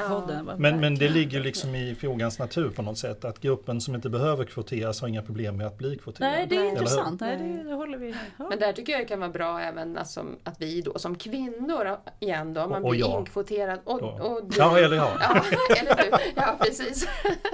Ja. 0.03 0.21
podden. 0.21 0.47
va? 0.47 0.55
men, 0.59 0.81
men 0.81 0.95
det 0.95 1.09
ligger 1.09 1.41
liksom 1.41 1.75
i 1.75 1.95
frågans 1.95 2.39
natur 2.39 2.71
på 2.71 2.83
något 2.83 2.99
sätt, 2.99 3.25
att 3.25 3.41
gruppen 3.41 3.81
som 3.81 3.95
inte 3.95 4.09
behöver 4.11 4.45
kvoteras 4.45 5.01
har 5.01 5.09
inga 5.09 5.23
problem 5.23 5.57
med 5.57 5.67
att 5.67 5.79
bli 5.79 5.97
kvoterad. 5.99 6.31
Nej, 6.31 6.47
det 6.47 6.57
är 6.57 6.65
intressant. 6.65 7.21
Nej, 7.21 7.37
det, 7.37 7.63
det 7.69 7.75
håller 7.75 7.99
vi. 7.99 8.15
Ja. 8.39 8.49
Men 8.49 8.59
där 8.59 8.73
tycker 8.73 8.93
jag 8.93 9.03
det 9.03 9.05
kan 9.07 9.21
vara 9.21 9.31
bra 9.31 9.61
även 9.61 9.99
alltså, 9.99 10.25
att 10.45 10.61
vi 10.61 10.83
då 10.83 10.99
som 10.99 11.15
kvinnor 11.15 11.97
igen 12.21 12.55
då, 12.55 12.61
man 12.61 12.71
Och- 12.73 12.85
och 12.85 12.91
blir 12.91 13.01
jag. 13.01 13.21
inkvoterad. 13.21 13.79
Och, 13.85 14.03
och 14.03 14.45
du, 14.45 14.59
Ja, 14.59 14.79
eller 14.79 14.97
jag. 14.97 15.11
Ja, 15.21 15.43
eller 15.81 15.97
du. 15.97 16.11
Ja, 16.37 16.57
precis. 16.61 17.09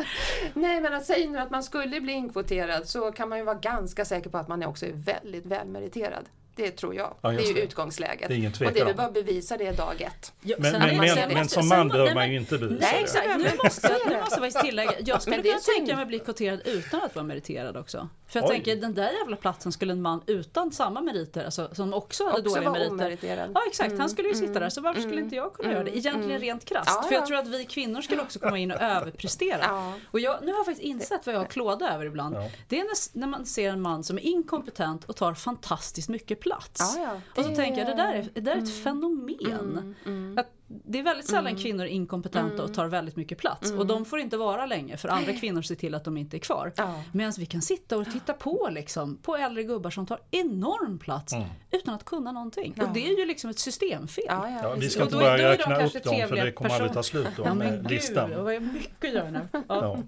Nej, 0.55 0.80
men 0.80 0.95
att 0.95 1.05
säga 1.05 1.30
nu 1.30 1.38
att 1.38 1.51
man 1.51 1.62
skulle 1.62 2.01
bli 2.01 2.12
inkvoterad 2.12 2.88
så 2.88 3.12
kan 3.12 3.28
man 3.28 3.38
ju 3.38 3.45
vara 3.45 3.59
ganska 3.59 4.05
säker 4.05 4.30
på 4.30 4.38
att 4.38 4.49
man 4.49 4.62
också 4.64 4.86
är 4.86 4.93
väldigt 4.93 5.47
välmeriterad. 5.47 6.24
Det 6.57 6.70
tror 6.70 6.94
jag. 6.94 7.14
Ja, 7.20 7.30
det 7.30 7.42
är 7.42 7.48
ju 7.48 7.55
det. 7.55 7.61
utgångsläget. 7.61 8.28
Det 8.28 8.34
är 8.34 8.38
ingen 8.38 8.53
och 8.53 8.72
det 8.72 8.80
är 8.80 8.94
bara 8.94 9.07
att 9.07 9.14
bevisa 9.14 9.57
det 9.57 9.72
dag 9.72 10.00
ett. 10.00 10.32
Ja, 10.40 10.57
Men, 10.59 10.72
men, 10.72 10.96
men, 10.96 11.32
men 11.34 11.48
som 11.48 11.68
man 11.68 11.88
behöver 11.88 12.14
man 12.14 12.30
ju 12.30 12.36
inte 12.36 12.59
bevisa 12.59 12.80
Nej, 12.80 12.94
det. 12.94 13.00
exakt. 13.00 13.26
Nu 13.38 13.50
måste, 13.64 13.88
jag, 13.88 14.12
nu 14.12 14.20
måste 14.20 14.34
jag 14.34 14.53
faktiskt 14.53 14.61
tillägga. 14.61 14.92
Jag 15.00 15.22
skulle 15.22 15.42
kunna 15.42 15.59
tänka 15.76 15.94
mig 15.94 16.03
att 16.03 16.09
bli 16.09 16.18
kvoterad 16.18 16.61
utan 16.64 17.03
att 17.03 17.14
vara 17.14 17.24
meriterad 17.24 17.76
också. 17.76 18.09
För 18.28 18.40
jag 18.40 18.48
Oj. 18.48 18.55
tänker, 18.55 18.76
den 18.76 18.94
där 18.94 19.12
jävla 19.12 19.36
platsen 19.36 19.72
skulle 19.72 19.92
en 19.92 20.03
man 20.03 20.22
utan 20.26 20.72
samma 20.72 21.00
meriter, 21.00 21.44
alltså, 21.44 21.68
som 21.72 21.94
också 21.94 22.24
hade 22.24 22.48
Också 22.48 22.61
dåliga 22.61 22.90
meriter. 22.90 23.50
Ja 23.55 23.62
exakt, 23.68 23.90
han 23.90 24.00
Mm, 24.00 24.09
skulle 24.09 24.28
ju 24.28 24.34
sitta 24.34 24.50
mm, 24.50 24.62
där. 24.62 24.70
Så 24.70 24.80
varför 24.80 25.00
skulle 25.00 25.14
mm, 25.14 25.24
inte 25.24 25.36
jag 25.36 25.55
kunna 25.55 25.68
mm, 25.68 25.76
göra 25.76 25.84
det? 25.84 25.98
Egentligen 25.98 26.30
mm. 26.30 26.40
rent 26.40 26.64
krasst. 26.64 26.90
Ja, 26.94 27.03
För 27.03 27.14
jag 27.14 27.22
ja. 27.22 27.26
tror 27.26 27.38
att 27.38 27.48
vi 27.48 27.64
kvinnor 27.64 28.00
skulle 28.00 28.22
också 28.22 28.38
komma 28.38 28.59
in 28.59 28.70
och 28.70 28.80
överprestera. 28.80 29.61
Ja. 29.62 29.92
Och 30.11 30.20
jag, 30.20 30.38
nu 30.42 30.53
har 30.53 30.59
jag 30.59 30.66
faktiskt 30.66 30.86
insett 30.86 31.26
vad 31.26 31.34
jag 31.34 31.40
har 31.40 31.46
klåda 31.46 31.94
över 31.94 32.07
ibland. 32.07 32.36
Ja. 32.36 32.50
Det 32.68 32.80
är 32.80 32.84
när, 32.84 33.18
när 33.20 33.26
man 33.26 33.46
ser 33.46 33.70
en 33.70 33.80
man 33.80 34.05
som 34.05 34.18
är 34.18 34.22
inkompetent 34.22 35.05
och 35.05 35.16
tar 35.16 35.34
fantastiskt 35.34 36.09
mycket 36.09 36.40
plats. 36.43 36.80
Ja, 36.97 37.03
ja. 37.03 37.20
Och 37.36 37.45
så 37.45 37.51
Det- 37.51 37.57
tänker 37.57 37.78
jag, 37.78 37.88
det 37.88 37.95
där 38.03 38.14
är, 38.14 38.28
det 38.34 38.40
där 38.40 38.53
är 38.57 38.59
ett 38.59 38.82
fenomen. 38.82 39.36
Mm, 39.45 39.95
mm. 40.07 40.38
Att 40.38 40.47
det 40.66 40.99
är 40.99 41.03
väldigt 41.03 41.28
sällan 41.28 41.57
kvinnor 41.57 41.84
är 41.84 41.88
inkompetenta 41.88 42.62
och 42.62 42.74
tar 42.74 42.86
väldigt 42.86 43.16
mycket 43.16 43.38
plats. 43.38 43.72
Och 43.72 43.86
de 43.86 44.05
får 44.05 44.18
inte 44.20 44.36
vara 44.36 44.66
länge 44.66 44.97
för 44.97 45.09
andra 45.09 45.32
kvinnor 45.32 45.62
ser 45.62 45.74
till 45.74 45.95
att 45.95 46.05
de 46.05 46.16
inte 46.16 46.36
är 46.36 46.38
kvar. 46.38 46.72
Ja. 46.76 47.03
Medan 47.12 47.32
vi 47.38 47.47
kan 47.47 47.62
sitta 47.62 47.97
och 47.99 48.12
titta 48.12 48.32
på 48.32 48.68
liksom, 48.72 49.16
på 49.16 49.36
äldre 49.36 49.62
gubbar 49.62 49.90
som 49.90 50.07
tar 50.07 50.20
enorm 50.30 50.99
plats 50.99 51.32
Mm. 51.32 51.47
utan 51.70 51.95
att 51.95 52.05
kunna 52.05 52.32
någonting. 52.32 52.74
Ja. 52.76 52.86
Och 52.86 52.93
det 52.95 53.07
är 53.07 53.18
ju 53.18 53.26
liksom 53.26 53.51
ett 53.51 53.59
systemfel. 53.59 54.24
Ja, 54.28 54.51
ja, 54.51 54.59
Ja, 54.62 54.74
vi 54.78 54.88
ska 54.90 55.03
inte 55.03 55.16
börja 55.16 55.36
då 55.36 55.43
de 55.43 55.49
räkna 55.49 55.76
kanske 55.78 55.99
upp 55.99 56.05
dem 56.05 56.28
för 56.28 56.36
det 56.36 56.53
kommer 56.53 56.70
aldrig 56.70 56.93
ta 56.93 57.03
slut 57.03 57.28
då 57.36 57.43
Ja 57.45 57.55
med 57.55 57.72
gud, 57.82 57.90
listan. 57.90 58.45
vad 58.45 58.62
mycket 58.62 59.05
att 59.05 59.14
göra 59.14 59.30
nu. 59.30 59.49
Ja. 59.68 59.99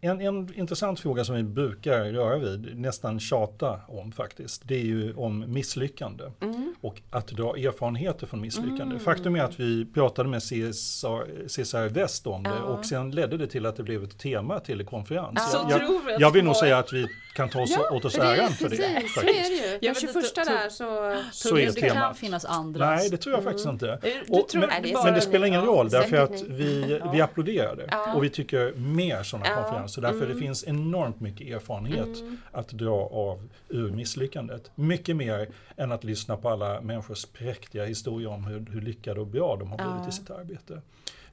Ja. 0.00 0.10
En, 0.10 0.20
en 0.20 0.54
intressant 0.54 1.00
fråga 1.00 1.24
som 1.24 1.34
vi 1.34 1.42
brukar 1.42 2.04
röra 2.04 2.38
vid, 2.38 2.78
nästan 2.78 3.20
tjata 3.20 3.80
om 3.88 4.12
faktiskt, 4.12 4.62
det 4.64 4.74
är 4.74 4.84
ju 4.84 5.14
om 5.14 5.52
misslyckande. 5.52 6.24
Mm. 6.40 6.74
Och 6.80 7.02
att 7.10 7.28
dra 7.28 7.56
erfarenheter 7.56 8.26
från 8.26 8.40
misslyckande. 8.40 8.98
Faktum 8.98 9.36
är 9.36 9.42
att 9.42 9.60
vi 9.60 9.86
pratade 9.86 10.28
med 10.28 10.42
CSR, 10.42 11.48
CSR 11.48 11.88
Väst 11.88 12.26
om 12.26 12.42
det 12.42 12.50
Ja. 12.50 12.62
och 12.62 12.84
sen 12.84 13.10
ledde 13.10 13.36
det 13.36 13.46
till 13.46 13.66
att 13.66 13.76
det 13.76 13.82
blev 13.82 14.04
ett 14.04 14.18
tema 14.18 14.60
till 14.60 14.80
en 14.80 14.86
konferens. 14.86 15.52
Så 15.52 15.58
jag, 15.70 15.80
jag, 15.80 16.20
jag 16.20 16.30
vill 16.30 16.44
nog 16.44 16.56
säga 16.56 16.78
att 16.78 16.92
vi 16.92 17.06
kan 17.32 17.48
ta 17.48 17.62
oss, 17.62 17.76
åt 17.90 18.04
oss 18.04 18.18
äran 18.18 18.50
för 18.50 18.68
det. 18.68 18.76
Precis, 18.76 19.14
så 19.14 19.20
är 19.20 19.24
det 19.24 19.32
ju. 19.32 19.78
Ja, 19.80 19.94
Den 19.94 19.94
men 20.12 20.22
det- 20.22 20.28
21 20.30 20.36
to- 20.36 20.44
där 20.44 20.68
så... 20.68 21.16
Så 21.32 21.56
är 21.56 21.66
det 21.66 21.72
temat. 21.72 21.94
kan 21.96 22.14
finnas 22.14 22.44
andra. 22.44 22.90
Nej, 22.90 23.08
det 23.10 23.16
tror 23.16 23.34
jag 23.34 23.44
faktiskt 23.44 23.66
inte. 23.68 23.98
Du 24.02 24.20
Och, 24.28 24.48
tror 24.48 24.60
men, 24.66 24.82
det 24.82 24.94
men 25.04 25.14
det 25.14 25.20
spelar 25.20 25.46
ingen 25.46 25.60
ja, 25.60 25.66
roll 25.66 25.88
därför 25.88 26.16
att 26.16 26.42
vi, 26.42 27.00
vi 27.12 27.20
applåderade 27.20 27.88
Ja. 27.90 28.14
och 28.14 28.24
vi 28.24 28.30
tycker 28.30 28.72
mer 28.76 29.22
sådana 29.22 29.46
Ja. 29.48 29.54
konferenser. 29.62 30.02
Därför 30.02 30.16
Mm. 30.16 30.28
det 30.32 30.38
finns 30.40 30.64
enormt 30.64 31.20
mycket 31.20 31.46
erfarenhet 31.56 32.08
att 32.52 32.68
dra 32.68 33.08
av 33.12 33.48
ur 33.68 33.90
misslyckandet. 33.90 34.70
Mycket 34.74 35.16
mer 35.16 35.48
än 35.76 35.92
att 35.92 36.04
lyssna 36.04 36.36
på 36.36 36.48
alla 36.48 36.80
människors 36.80 37.24
präktiga 37.26 37.84
historier 37.84 38.28
om 38.30 38.44
hur, 38.44 38.66
hur 38.72 38.80
lyckade 38.80 39.20
och 39.20 39.26
bra 39.26 39.56
de 39.56 39.70
har 39.70 39.76
blivit 39.78 40.02
Ja. 40.02 40.08
i 40.08 40.12
sitt 40.12 40.30
arbete. 40.30 40.80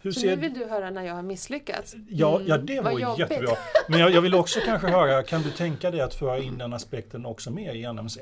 Hur 0.02 0.12
Så 0.12 0.20
ser, 0.20 0.28
nu 0.36 0.42
vill 0.42 0.54
du 0.54 0.66
höra 0.66 0.90
när 0.90 1.04
jag 1.04 1.14
har 1.16 1.22
misslyckats? 1.22 1.96
ja, 2.10 2.42
ja, 2.46 2.58
det 2.58 2.74
Mm, 2.74 2.84
vad 2.84 2.94
vore 2.94 3.04
jobbigt. 3.04 3.20
jättebra. 3.20 3.56
Men 3.90 4.00
jag, 4.00 4.12
jag 4.12 4.22
vill 4.22 4.36
också 4.36 4.60
kanske 4.66 4.88
höra, 4.88 5.24
kan 5.24 5.42
du 5.42 5.52
tänka 5.52 5.92
dig 5.92 6.02
att 6.02 6.14
föra 6.16 6.38
in 6.40 6.58
den 6.58 6.74
aspekten 6.74 7.26
också 7.26 7.52
mer 7.52 7.74
i 7.74 7.94
NMC? 7.94 8.22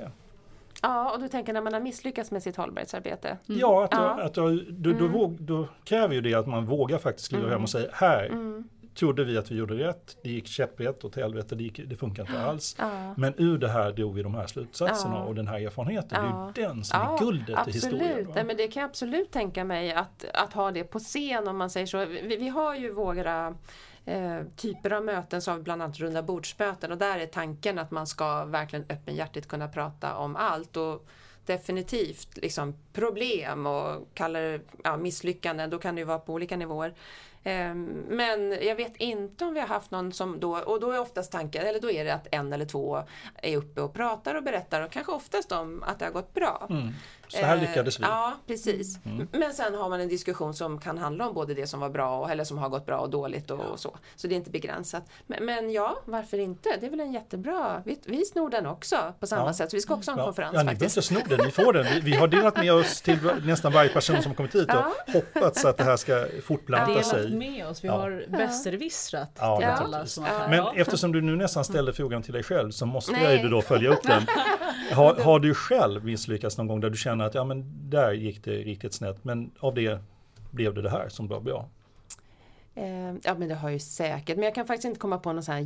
Ja, 0.82 1.12
och 1.14 1.20
du 1.22 1.28
tänker 1.28 1.54
när 1.54 1.62
man 1.62 1.74
har 1.74 1.80
misslyckats 1.80 2.32
med 2.32 2.44
sitt 2.44 2.56
hållbarhetsarbete? 2.56 3.38
Ja, 3.46 3.84
att, 3.84 3.90
Ja. 3.94 4.22
att 4.24 4.34
du, 4.34 4.66
du, 4.70 4.94
då, 4.94 5.00
Mm. 5.00 5.12
våg, 5.12 5.38
då 5.40 5.68
kräver 5.84 6.14
ju 6.16 6.22
det 6.22 6.34
att 6.34 6.48
man 6.48 6.66
vågar 6.66 6.98
faktiskt 6.98 7.30
kliva 7.30 7.44
Mm. 7.44 7.54
hem 7.54 7.64
och 7.64 7.70
säga 7.70 7.90
här, 7.94 8.26
Mm. 8.26 8.64
Trodde 8.96 9.24
vi 9.24 9.38
att 9.38 9.52
vi 9.52 9.56
gjorde 9.56 9.74
rätt, 9.74 10.18
det 10.24 10.30
gick 10.30 10.48
käpprätt 10.48 11.06
åt 11.06 11.16
helvete, 11.16 11.56
det, 11.56 11.64
gick, 11.64 11.80
det 11.86 11.96
funkar 11.96 12.24
inte 12.24 12.40
alls. 12.40 12.76
Ja. 12.80 13.14
Men 13.18 13.34
ur 13.38 13.58
det 13.58 13.68
här 13.68 13.92
drog 13.92 14.16
vi 14.16 14.24
de 14.24 14.36
här 14.36 14.48
slutsatserna 14.48 15.16
Ja. 15.16 15.24
och 15.24 15.36
den 15.36 15.48
här 15.48 15.60
erfarenheten. 15.60 16.26
Ja. 16.26 16.52
Det 16.56 16.62
är 16.62 16.68
ju 16.68 16.74
den 16.74 16.84
som 16.84 17.02
är 17.02 17.20
guldet 17.20 17.58
absolut. 17.58 17.76
i 17.76 17.80
historien. 17.80 18.32
Nej, 18.36 18.44
men 18.44 18.58
det 18.58 18.68
kan 18.68 18.82
jag 18.82 18.90
absolut 18.90 19.32
tänka 19.32 19.64
mig 19.64 19.94
att, 19.94 20.26
att 20.34 20.54
ha 20.54 20.72
det 20.72 20.84
på 20.84 21.00
scen 21.00 21.48
om 21.48 21.58
man 21.58 21.70
säger 21.70 21.88
så. 21.88 22.06
Vi, 22.06 22.38
vi 22.40 22.48
har 22.48 22.76
ju 22.76 22.92
våra 22.92 23.56
eh, 24.06 24.42
typer 24.56 24.94
av 24.94 25.06
möten 25.06 25.42
som 25.42 25.64
bland 25.64 25.82
annat 25.82 26.00
runda 26.00 26.24
bordsmöten 26.24 26.92
och 26.92 26.98
där 26.98 27.20
är 27.20 27.26
tanken 27.26 27.80
att 27.80 27.92
man 27.92 28.08
ska 28.08 28.46
verkligen 28.46 28.86
öppenhjärtigt 28.90 29.48
kunna 29.48 29.68
prata 29.68 30.16
om 30.16 30.36
allt 30.36 30.78
och 30.78 31.08
definitivt 31.46 32.38
liksom 32.38 32.76
problem 32.94 33.66
och 33.66 34.08
kalla 34.14 34.40
det 34.40 34.60
ja, 34.84 34.98
misslyckanden, 34.98 35.70
då 35.70 35.80
kan 35.80 35.96
det 35.96 36.00
ju 36.00 36.06
vara 36.06 36.20
på 36.20 36.34
olika 36.34 36.58
nivåer. 36.58 36.94
Ehm, 37.48 38.04
men 38.08 38.52
jag 38.62 38.76
vet 38.76 38.98
inte 38.98 39.46
om 39.46 39.54
vi 39.54 39.60
har 39.60 39.68
haft 39.68 39.92
någon 39.92 40.12
som 40.12 40.40
då, 40.40 40.58
och 40.58 40.80
då 40.80 40.92
är 40.92 41.00
oftast 41.00 41.32
tanken, 41.32 41.66
eller 41.66 41.80
då 41.80 41.92
är 41.92 42.06
det 42.06 42.14
att 42.14 42.28
en 42.32 42.54
eller 42.54 42.66
två 42.66 43.04
är 43.36 43.58
uppe 43.58 43.82
och 43.82 43.94
pratar 43.94 44.36
och 44.36 44.44
berättar 44.44 44.82
och 44.82 44.92
kanske 44.92 45.12
oftast 45.12 45.52
om 45.52 45.84
att 45.84 46.00
det 46.00 46.06
har 46.06 46.12
gått 46.12 46.34
bra. 46.34 46.68
Mm. 46.70 46.94
Så 47.28 47.38
här 47.46 47.56
Eh, 47.56 47.62
lyckades 47.62 48.00
vi. 48.00 48.04
Ja, 48.04 48.34
precis. 48.48 49.00
Mm. 49.06 49.28
Men 49.32 49.54
sen 49.54 49.76
har 49.76 49.90
man 49.90 50.02
en 50.02 50.08
diskussion 50.10 50.54
som 50.54 50.80
kan 50.80 50.98
handla 50.98 51.28
om 51.28 51.34
både 51.34 51.54
det 51.54 51.68
som 51.68 51.80
var 51.80 51.90
bra 51.90 52.20
och, 52.20 52.32
eller 52.32 52.44
som 52.44 52.58
har 52.58 52.70
gått 52.70 52.86
bra 52.86 52.98
och 53.00 53.10
dåligt 53.10 53.52
och, 53.52 53.60
och 53.60 53.80
så. 53.80 53.98
Så 54.16 54.28
det 54.28 54.34
är 54.34 54.38
inte 54.38 54.50
begränsat. 54.50 55.04
Men, 55.28 55.46
men 55.46 55.72
ja, 55.72 55.98
varför 56.06 56.38
inte? 56.40 56.70
Det 56.80 56.86
är 56.86 56.90
väl 56.90 57.00
en 57.00 57.14
jättebra... 57.14 57.82
Vi, 57.86 58.00
vi 58.06 58.26
snor 58.26 58.50
den 58.50 58.66
också 58.66 59.14
på 59.20 59.28
samma 59.28 59.46
Ja. 59.46 59.54
sätt. 59.54 59.72
Så 59.72 59.78
vi 59.78 59.82
ska 59.82 59.94
också 59.94 60.12
ha 60.12 60.16
en 60.16 60.20
Ja, 60.20 60.26
konferens 60.26 60.54
ja, 60.54 60.60
ni 60.60 60.66
behöver 60.66 60.86
faktiskt. 60.86 61.12
inte 61.12 61.22
sno 61.28 61.36
den, 61.38 61.46
ni 61.46 61.52
får 61.52 61.74
den. 61.74 61.86
Vi, 61.94 62.00
vi 62.00 62.16
har 62.16 62.28
delat 62.28 62.58
med 62.58 62.74
oss 62.74 63.02
till 63.02 63.18
nästan 63.44 63.72
varje 63.72 63.90
person 63.90 64.22
som 64.24 64.34
kommit 64.36 64.56
hit 64.56 64.70
och 64.70 64.76
Ja. 64.76 64.92
hoppats 65.14 65.66
att 65.66 65.78
det 65.78 65.84
här 65.84 65.98
ska 65.98 66.26
fortplanta 66.44 66.92
Delat 66.92 67.06
sig. 67.06 67.32
med 67.36 67.68
oss, 67.68 67.84
vi 67.84 67.88
Ja. 67.88 67.94
har 67.98 68.26
besserwissrat 68.30 69.32
Ja, 69.40 69.58
till 69.58 69.68
alla 69.68 70.06
som 70.06 70.24
har 70.24 70.32
hört 70.40 70.50
Men 70.50 70.66
eftersom 70.82 71.12
du 71.12 71.22
nu 71.22 71.36
nästan 71.36 71.66
ställde 71.66 71.94
frågan 71.94 72.24
till 72.24 72.34
dig 72.34 72.44
själv 72.44 72.72
så 72.72 72.86
måste 72.86 73.12
Nej. 73.12 73.24
jag 73.24 73.44
ju 73.44 73.50
då 73.50 73.62
följa 73.62 73.90
upp 73.90 74.04
den. 74.04 74.24
Har, 74.94 75.16
har 75.16 75.40
du 75.40 75.54
själv 75.54 76.06
misslyckats 76.06 76.58
någon 76.58 76.68
gång 76.68 76.80
där 76.80 76.90
du 76.90 76.98
känner 76.98 77.15
att 77.22 77.34
ja 77.34 77.44
men 77.44 77.90
där 77.90 78.14
gick 78.14 78.44
det 78.44 78.52
riktigt 78.52 78.94
snett 78.94 79.24
men 79.24 79.52
av 79.60 79.74
det 79.74 80.00
blev 80.52 80.74
det 80.74 80.82
det 80.82 80.90
här 80.90 81.10
som 81.10 81.28
var 81.28 81.40
bra? 81.40 81.70
Eh, 82.76 83.14
ja 83.24 83.36
men 83.38 83.50
det 83.50 83.56
har 83.56 83.70
ju 83.70 83.80
säkert, 83.80 84.38
men 84.38 84.44
jag 84.46 84.56
kan 84.56 84.68
faktiskt 84.68 84.86
inte 84.86 85.00
komma 85.00 85.18
på 85.18 85.34
någon 85.34 85.44
sån 85.44 85.56
här 85.56 85.62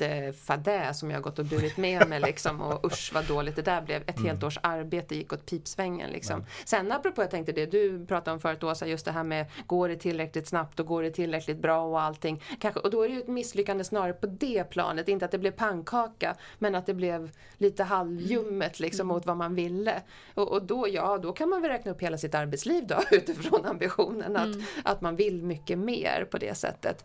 jättefadäs 0.00 0.98
som 0.98 1.10
jag 1.10 1.16
har 1.16 1.22
gått 1.22 1.38
och 1.38 1.44
burit 1.44 1.76
med 1.76 2.08
mig 2.08 2.20
liksom 2.20 2.60
och 2.60 2.84
usch 2.92 3.10
vad 3.14 3.24
dåligt 3.24 3.56
det 3.56 3.62
där 3.62 3.82
blev. 3.82 4.02
Ett 4.02 4.18
Mm. 4.18 4.30
helt 4.30 4.44
års 4.44 4.58
arbete 4.62 5.14
gick 5.14 5.32
åt 5.32 5.46
pipsvängen 5.46 6.10
liksom. 6.10 6.44
Sen 6.64 6.92
apropå 6.92 7.22
jag 7.22 7.30
tänkte 7.30 7.52
det 7.52 7.66
du 7.66 8.06
pratade 8.06 8.34
om 8.34 8.40
förut 8.40 8.64
Åsa, 8.64 8.86
just 8.86 9.04
det 9.04 9.12
här 9.12 9.24
med 9.24 9.46
går 9.66 9.88
det 9.88 9.96
tillräckligt 9.96 10.48
snabbt 10.48 10.80
och 10.80 10.86
går 10.86 11.02
det 11.02 11.10
tillräckligt 11.10 11.58
bra 11.58 11.84
och 11.84 12.00
allting. 12.00 12.42
Kanske, 12.60 12.80
och 12.80 12.90
då 12.90 13.02
är 13.02 13.08
det 13.08 13.14
ju 13.14 13.20
ett 13.20 13.28
misslyckande 13.28 13.84
snarare 13.84 14.12
på 14.12 14.26
det 14.26 14.64
planet, 14.64 15.08
inte 15.08 15.24
att 15.24 15.30
det 15.30 15.38
blev 15.38 15.50
pannkaka 15.50 16.36
men 16.58 16.74
att 16.74 16.86
det 16.86 16.94
blev 16.94 17.30
lite 17.56 17.84
halvljummet 17.84 18.80
liksom 18.80 19.06
mot 19.06 19.26
vad 19.26 19.36
man 19.36 19.54
ville. 19.54 20.02
Och, 20.34 20.52
och 20.52 20.62
då, 20.62 20.88
ja, 20.88 21.18
då 21.18 21.32
kan 21.32 21.48
man 21.48 21.62
väl 21.62 21.70
räkna 21.70 21.90
upp 21.92 22.02
hela 22.02 22.18
sitt 22.18 22.34
arbetsliv 22.34 22.86
då 22.86 23.00
utifrån 23.10 23.66
ambitionen 23.66 24.36
att, 24.36 24.56
att 24.84 25.00
man 25.00 25.16
vill 25.16 25.42
mycket 25.42 25.78
mer 25.78 26.26
på 26.30 26.38
det 26.38 26.54
sättet. 26.54 27.04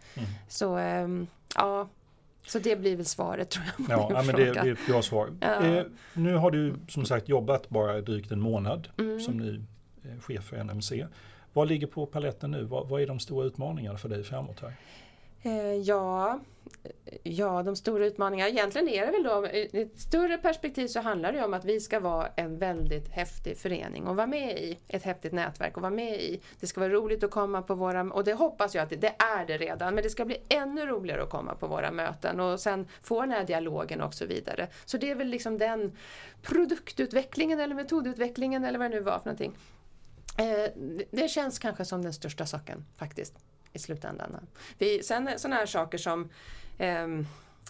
Så 0.50 0.76
ehm, 0.76 1.28
ja, 1.56 1.88
så 2.48 2.60
det 2.60 2.76
blir 2.76 2.96
väl 2.96 3.06
svaret 3.06 3.50
tror 3.50 3.66
jag. 3.66 3.98
Ja, 4.00 4.08
ja 4.14 4.24
men 4.24 4.36
det, 4.36 4.52
det 4.54 4.60
är 4.60 4.72
ett 4.72 4.88
bra 4.88 5.02
svar. 5.02 5.30
Ja. 5.40 5.64
Eh, 5.66 5.84
nu 6.14 6.36
har 6.36 6.52
du 6.52 6.76
som 6.88 7.06
sagt 7.06 7.30
jobbat 7.30 7.70
bara 7.70 8.02
drygt 8.02 8.32
en 8.32 8.40
månad 8.40 8.88
Mm. 8.98 9.20
som 9.20 9.38
ny 9.38 9.56
eh, 10.04 10.20
chef 10.22 10.44
för 10.44 10.64
NMC. 10.64 11.08
Vad 11.54 11.68
ligger 11.68 11.88
på 11.88 12.06
paletten 12.06 12.52
nu? 12.52 12.64
Vad, 12.64 12.88
vad 12.90 13.02
är 13.02 13.08
de 13.08 13.20
stora 13.20 13.46
utmaningarna 13.46 13.98
för 13.98 14.10
dig 14.10 14.24
framåt 14.24 14.62
här? 14.62 14.74
Eh, 15.42 15.74
ja, 15.74 16.40
ja, 17.24 17.64
de 17.64 17.76
stora 17.76 18.06
utmaningarna. 18.06 18.50
Egentligen 18.50 18.90
är 18.90 19.06
det 19.06 19.12
väl 19.12 19.24
då, 19.24 19.48
i 19.48 19.82
ett 19.82 20.00
större 20.00 20.38
perspektiv 20.38 20.88
så 20.88 21.00
handlar 21.00 21.34
det 21.34 21.44
om 21.46 21.54
att 21.54 21.66
vi 21.66 21.80
ska 21.80 22.00
vara 22.00 22.28
en 22.36 22.58
väldigt 22.58 23.10
häftig 23.10 23.58
förening 23.58 24.08
och 24.08 24.16
vara 24.16 24.28
med 24.28 24.58
i. 24.58 24.78
Ett 24.88 25.04
häftigt 25.04 25.34
nätverk 25.34 25.76
och 25.78 25.82
vara 25.82 25.92
med 25.94 26.22
i. 26.22 26.42
Det 26.60 26.68
ska 26.68 26.80
vara 26.82 26.94
roligt 26.94 27.24
att 27.24 27.32
komma 27.32 27.62
på 27.62 27.76
våra, 27.76 28.02
och 28.02 28.24
det 28.24 28.34
hoppas 28.34 28.76
jag 28.76 28.84
att 28.84 28.90
det, 28.90 28.96
det 28.96 29.16
är 29.20 29.46
det 29.46 29.58
redan, 29.58 29.96
men 29.96 30.04
det 30.04 30.10
ska 30.10 30.26
bli 30.26 30.38
ännu 30.50 30.86
roligare 30.86 31.24
att 31.24 31.30
komma 31.30 31.56
på 31.56 31.68
våra 31.68 31.92
möten 31.92 32.40
och 32.40 32.60
sen 32.60 32.88
få 33.02 33.22
den 33.22 33.32
här 33.32 33.44
dialogen 33.44 34.02
och 34.02 34.14
så 34.14 34.26
vidare. 34.26 34.68
Så 34.86 34.98
det 34.98 35.12
är 35.12 35.16
väl 35.16 35.28
liksom 35.28 35.58
den 35.58 35.98
produktutvecklingen 36.42 37.60
eller 37.60 37.76
metodutvecklingen 37.76 38.64
eller 38.64 38.80
vad 38.80 38.92
det 38.92 38.98
nu 38.98 39.04
var 39.04 39.20
för 39.20 39.26
någonting. 39.26 39.58
Eh, 40.38 40.72
det- 41.12 41.28
känns 41.28 41.60
kanske 41.60 41.86
som 41.86 42.04
den 42.04 42.14
största 42.14 42.46
saken 42.46 42.86
faktiskt 42.96 43.34
i 43.74 43.80
slutändan. 43.80 44.48
Vi, 44.78 45.04
sen 45.04 45.30
sådana 45.38 45.56
här 45.56 45.66
saker 45.66 45.98
som 45.98 46.30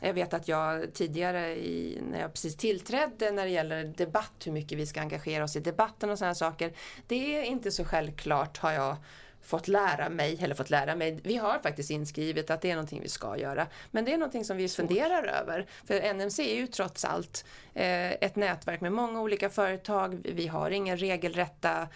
jag 0.01 0.13
vet 0.13 0.33
att 0.33 0.47
jag 0.47 0.93
tidigare 0.93 1.55
i, 1.55 2.01
när 2.11 2.19
jag 2.21 2.33
precis 2.33 2.57
tillträdde 2.57 3.31
när 3.31 3.45
det 3.45 3.51
gäller 3.51 3.83
debatt, 3.83 4.33
hur 4.45 4.51
mycket 4.51 4.77
vi 4.77 4.85
ska 4.85 5.01
engagera 5.01 5.43
oss 5.43 5.55
i 5.55 5.59
debatten 5.59 6.09
och 6.09 6.17
sådana 6.17 6.35
saker. 6.35 6.73
Det 7.07 7.37
är 7.37 7.43
inte 7.43 7.71
så 7.71 7.85
självklart 7.85 8.57
har 8.57 8.71
jag 8.71 8.95
fått 9.43 9.67
lära 9.67 10.09
mig, 10.09 10.39
eller 10.41 10.55
fått 10.55 10.69
lära 10.69 10.95
mig, 10.95 11.19
vi 11.23 11.37
har 11.37 11.59
faktiskt 11.59 11.89
inskrivet 11.91 12.49
att 12.49 12.61
det 12.61 12.71
är 12.71 12.75
någonting 12.75 13.01
vi 13.01 13.09
ska 13.09 13.37
göra. 13.37 13.67
Men 13.91 14.05
det 14.05 14.13
är 14.13 14.17
någonting 14.17 14.45
som 14.45 14.57
vi 14.57 14.69
funderar 14.69 15.23
över. 15.23 15.65
För 15.85 16.13
NMC 16.13 16.39
är 16.39 16.55
ju 16.55 16.67
trots 16.67 17.05
allt 17.05 17.45
eh, 17.73 18.11
ett 18.11 18.35
nätverk 18.35 18.81
med 18.81 18.91
många 18.91 19.21
olika 19.21 19.49
företag. 19.49 20.21
Vi 20.33 20.47
har 20.47 20.71
inga 20.71 20.95
regelrätta 20.95 21.87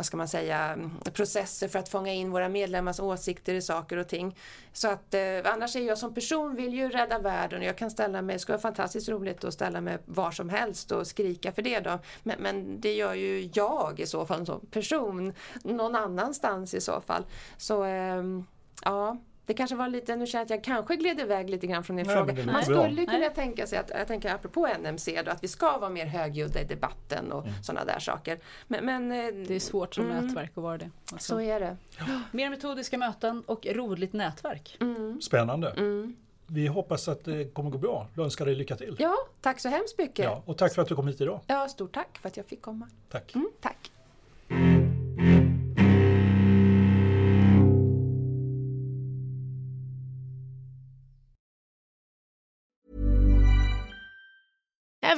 vad 0.00 0.06
ska 0.06 0.16
man 0.16 0.28
säga, 0.28 0.58
mm, 0.58 0.90
processer 1.12 1.68
för 1.68 1.78
att 1.78 1.88
fånga 1.88 2.12
in 2.12 2.30
våra 2.30 2.48
medlemmars 2.48 3.00
åsikter 3.00 3.54
i 3.54 3.62
saker 3.62 3.96
och 3.96 4.08
ting. 4.08 4.36
Så 4.72 4.88
att 4.88 5.14
eh, 5.14 5.20
annars 5.44 5.76
är 5.76 5.80
jag 5.80 5.98
som 5.98 6.14
person 6.14 6.56
vill 6.56 6.74
ju 6.74 6.88
rädda 6.88 7.18
världen 7.18 7.60
och 7.60 7.64
jag 7.66 7.78
kan 7.78 7.90
ställa 7.90 8.22
mig, 8.22 8.32
det 8.32 8.38
skulle 8.38 8.56
vara 8.56 8.62
fantastiskt 8.62 9.08
roligt 9.08 9.44
att 9.44 9.54
ställa 9.54 9.80
mig 9.80 9.98
var 10.06 10.30
som 10.30 10.48
helst 10.48 10.92
och 10.92 11.06
skrika 11.06 11.52
för 11.52 11.62
det 11.62 11.80
då. 11.80 11.98
Men, 12.22 12.40
men 12.40 12.80
det 12.80 12.94
gör 12.94 13.14
ju 13.14 13.50
jag 13.54 14.00
i 14.00 14.06
så 14.06 14.26
fall 14.26 14.46
som 14.46 14.60
person 14.66 15.32
någon 15.62 15.94
annanstans 15.94 16.74
i 16.74 16.80
så 16.80 17.00
fall. 17.00 17.26
Så 17.56 17.84
eh, 17.84 18.22
ja, 18.84 19.16
det 19.50 19.54
kanske 19.54 19.76
var 19.76 19.88
lite, 19.88 20.16
nu 20.16 20.26
känner 20.26 20.40
jag 20.40 20.44
att 20.44 20.50
jag 20.50 20.64
kanske 20.64 20.96
gled 20.96 21.20
iväg 21.20 21.50
lite 21.50 21.66
grann 21.66 21.84
från 21.84 21.96
din 21.96 22.06
Nej, 22.06 22.16
fråga. 22.16 22.44
Man 22.52 22.62
skulle 22.64 23.06
kunna 23.06 23.30
tänka 23.30 23.66
sig 23.66 23.78
att, 23.78 23.90
jag 23.90 24.06
tänker 24.06 24.34
apropå 24.34 24.68
NMC 24.82 25.22
då, 25.22 25.30
att 25.30 25.44
vi 25.44 25.48
ska 25.48 25.78
vara 25.78 25.90
mer 25.90 26.06
högljudda 26.06 26.60
i 26.60 26.64
debatten 26.64 27.32
och 27.32 27.42
Mm. 27.46 27.62
sådana 27.62 27.84
där 27.84 27.98
saker. 27.98 28.38
Men, 28.66 28.84
men 28.84 29.12
eh, 29.12 29.34
Det 29.48 29.54
är 29.54 29.60
svårt 29.60 29.94
som 29.94 30.04
Mm. 30.10 30.26
nätverk 30.26 30.50
att 30.50 30.62
vara 30.62 30.78
det. 30.78 30.90
Alltså, 31.12 31.34
så 31.34 31.40
är 31.40 31.60
det. 31.60 31.76
Mer 32.32 32.50
metodiska 32.50 32.98
möten 32.98 33.42
och 33.46 33.66
roligt 33.66 34.12
nätverk. 34.12 34.76
Mm. 34.80 35.20
Spännande. 35.20 35.70
Mm. 35.70 36.16
Vi 36.46 36.66
hoppas 36.66 37.08
att 37.08 37.24
det 37.24 37.54
kommer 37.54 37.70
gå 37.70 37.78
bra. 37.78 38.06
Jag 38.14 38.24
önskar 38.24 38.46
dig 38.46 38.54
lycka 38.54 38.76
till. 38.76 38.96
Ja, 38.98 39.14
tack 39.40 39.60
så 39.60 39.68
hemskt 39.68 39.98
mycket. 39.98 40.24
Ja, 40.24 40.42
och 40.46 40.58
tack 40.58 40.74
för 40.74 40.82
att 40.82 40.88
du 40.88 40.94
kom 40.96 41.08
hit 41.08 41.20
idag. 41.20 41.40
Ja, 41.46 41.68
stort 41.68 41.92
tack 41.94 42.18
för 42.18 42.28
att 42.28 42.36
jag 42.36 42.46
fick 42.46 42.62
komma. 42.62 42.88
Tack. 43.10 43.34
Mm, 43.34 43.50
tack. 43.60 43.90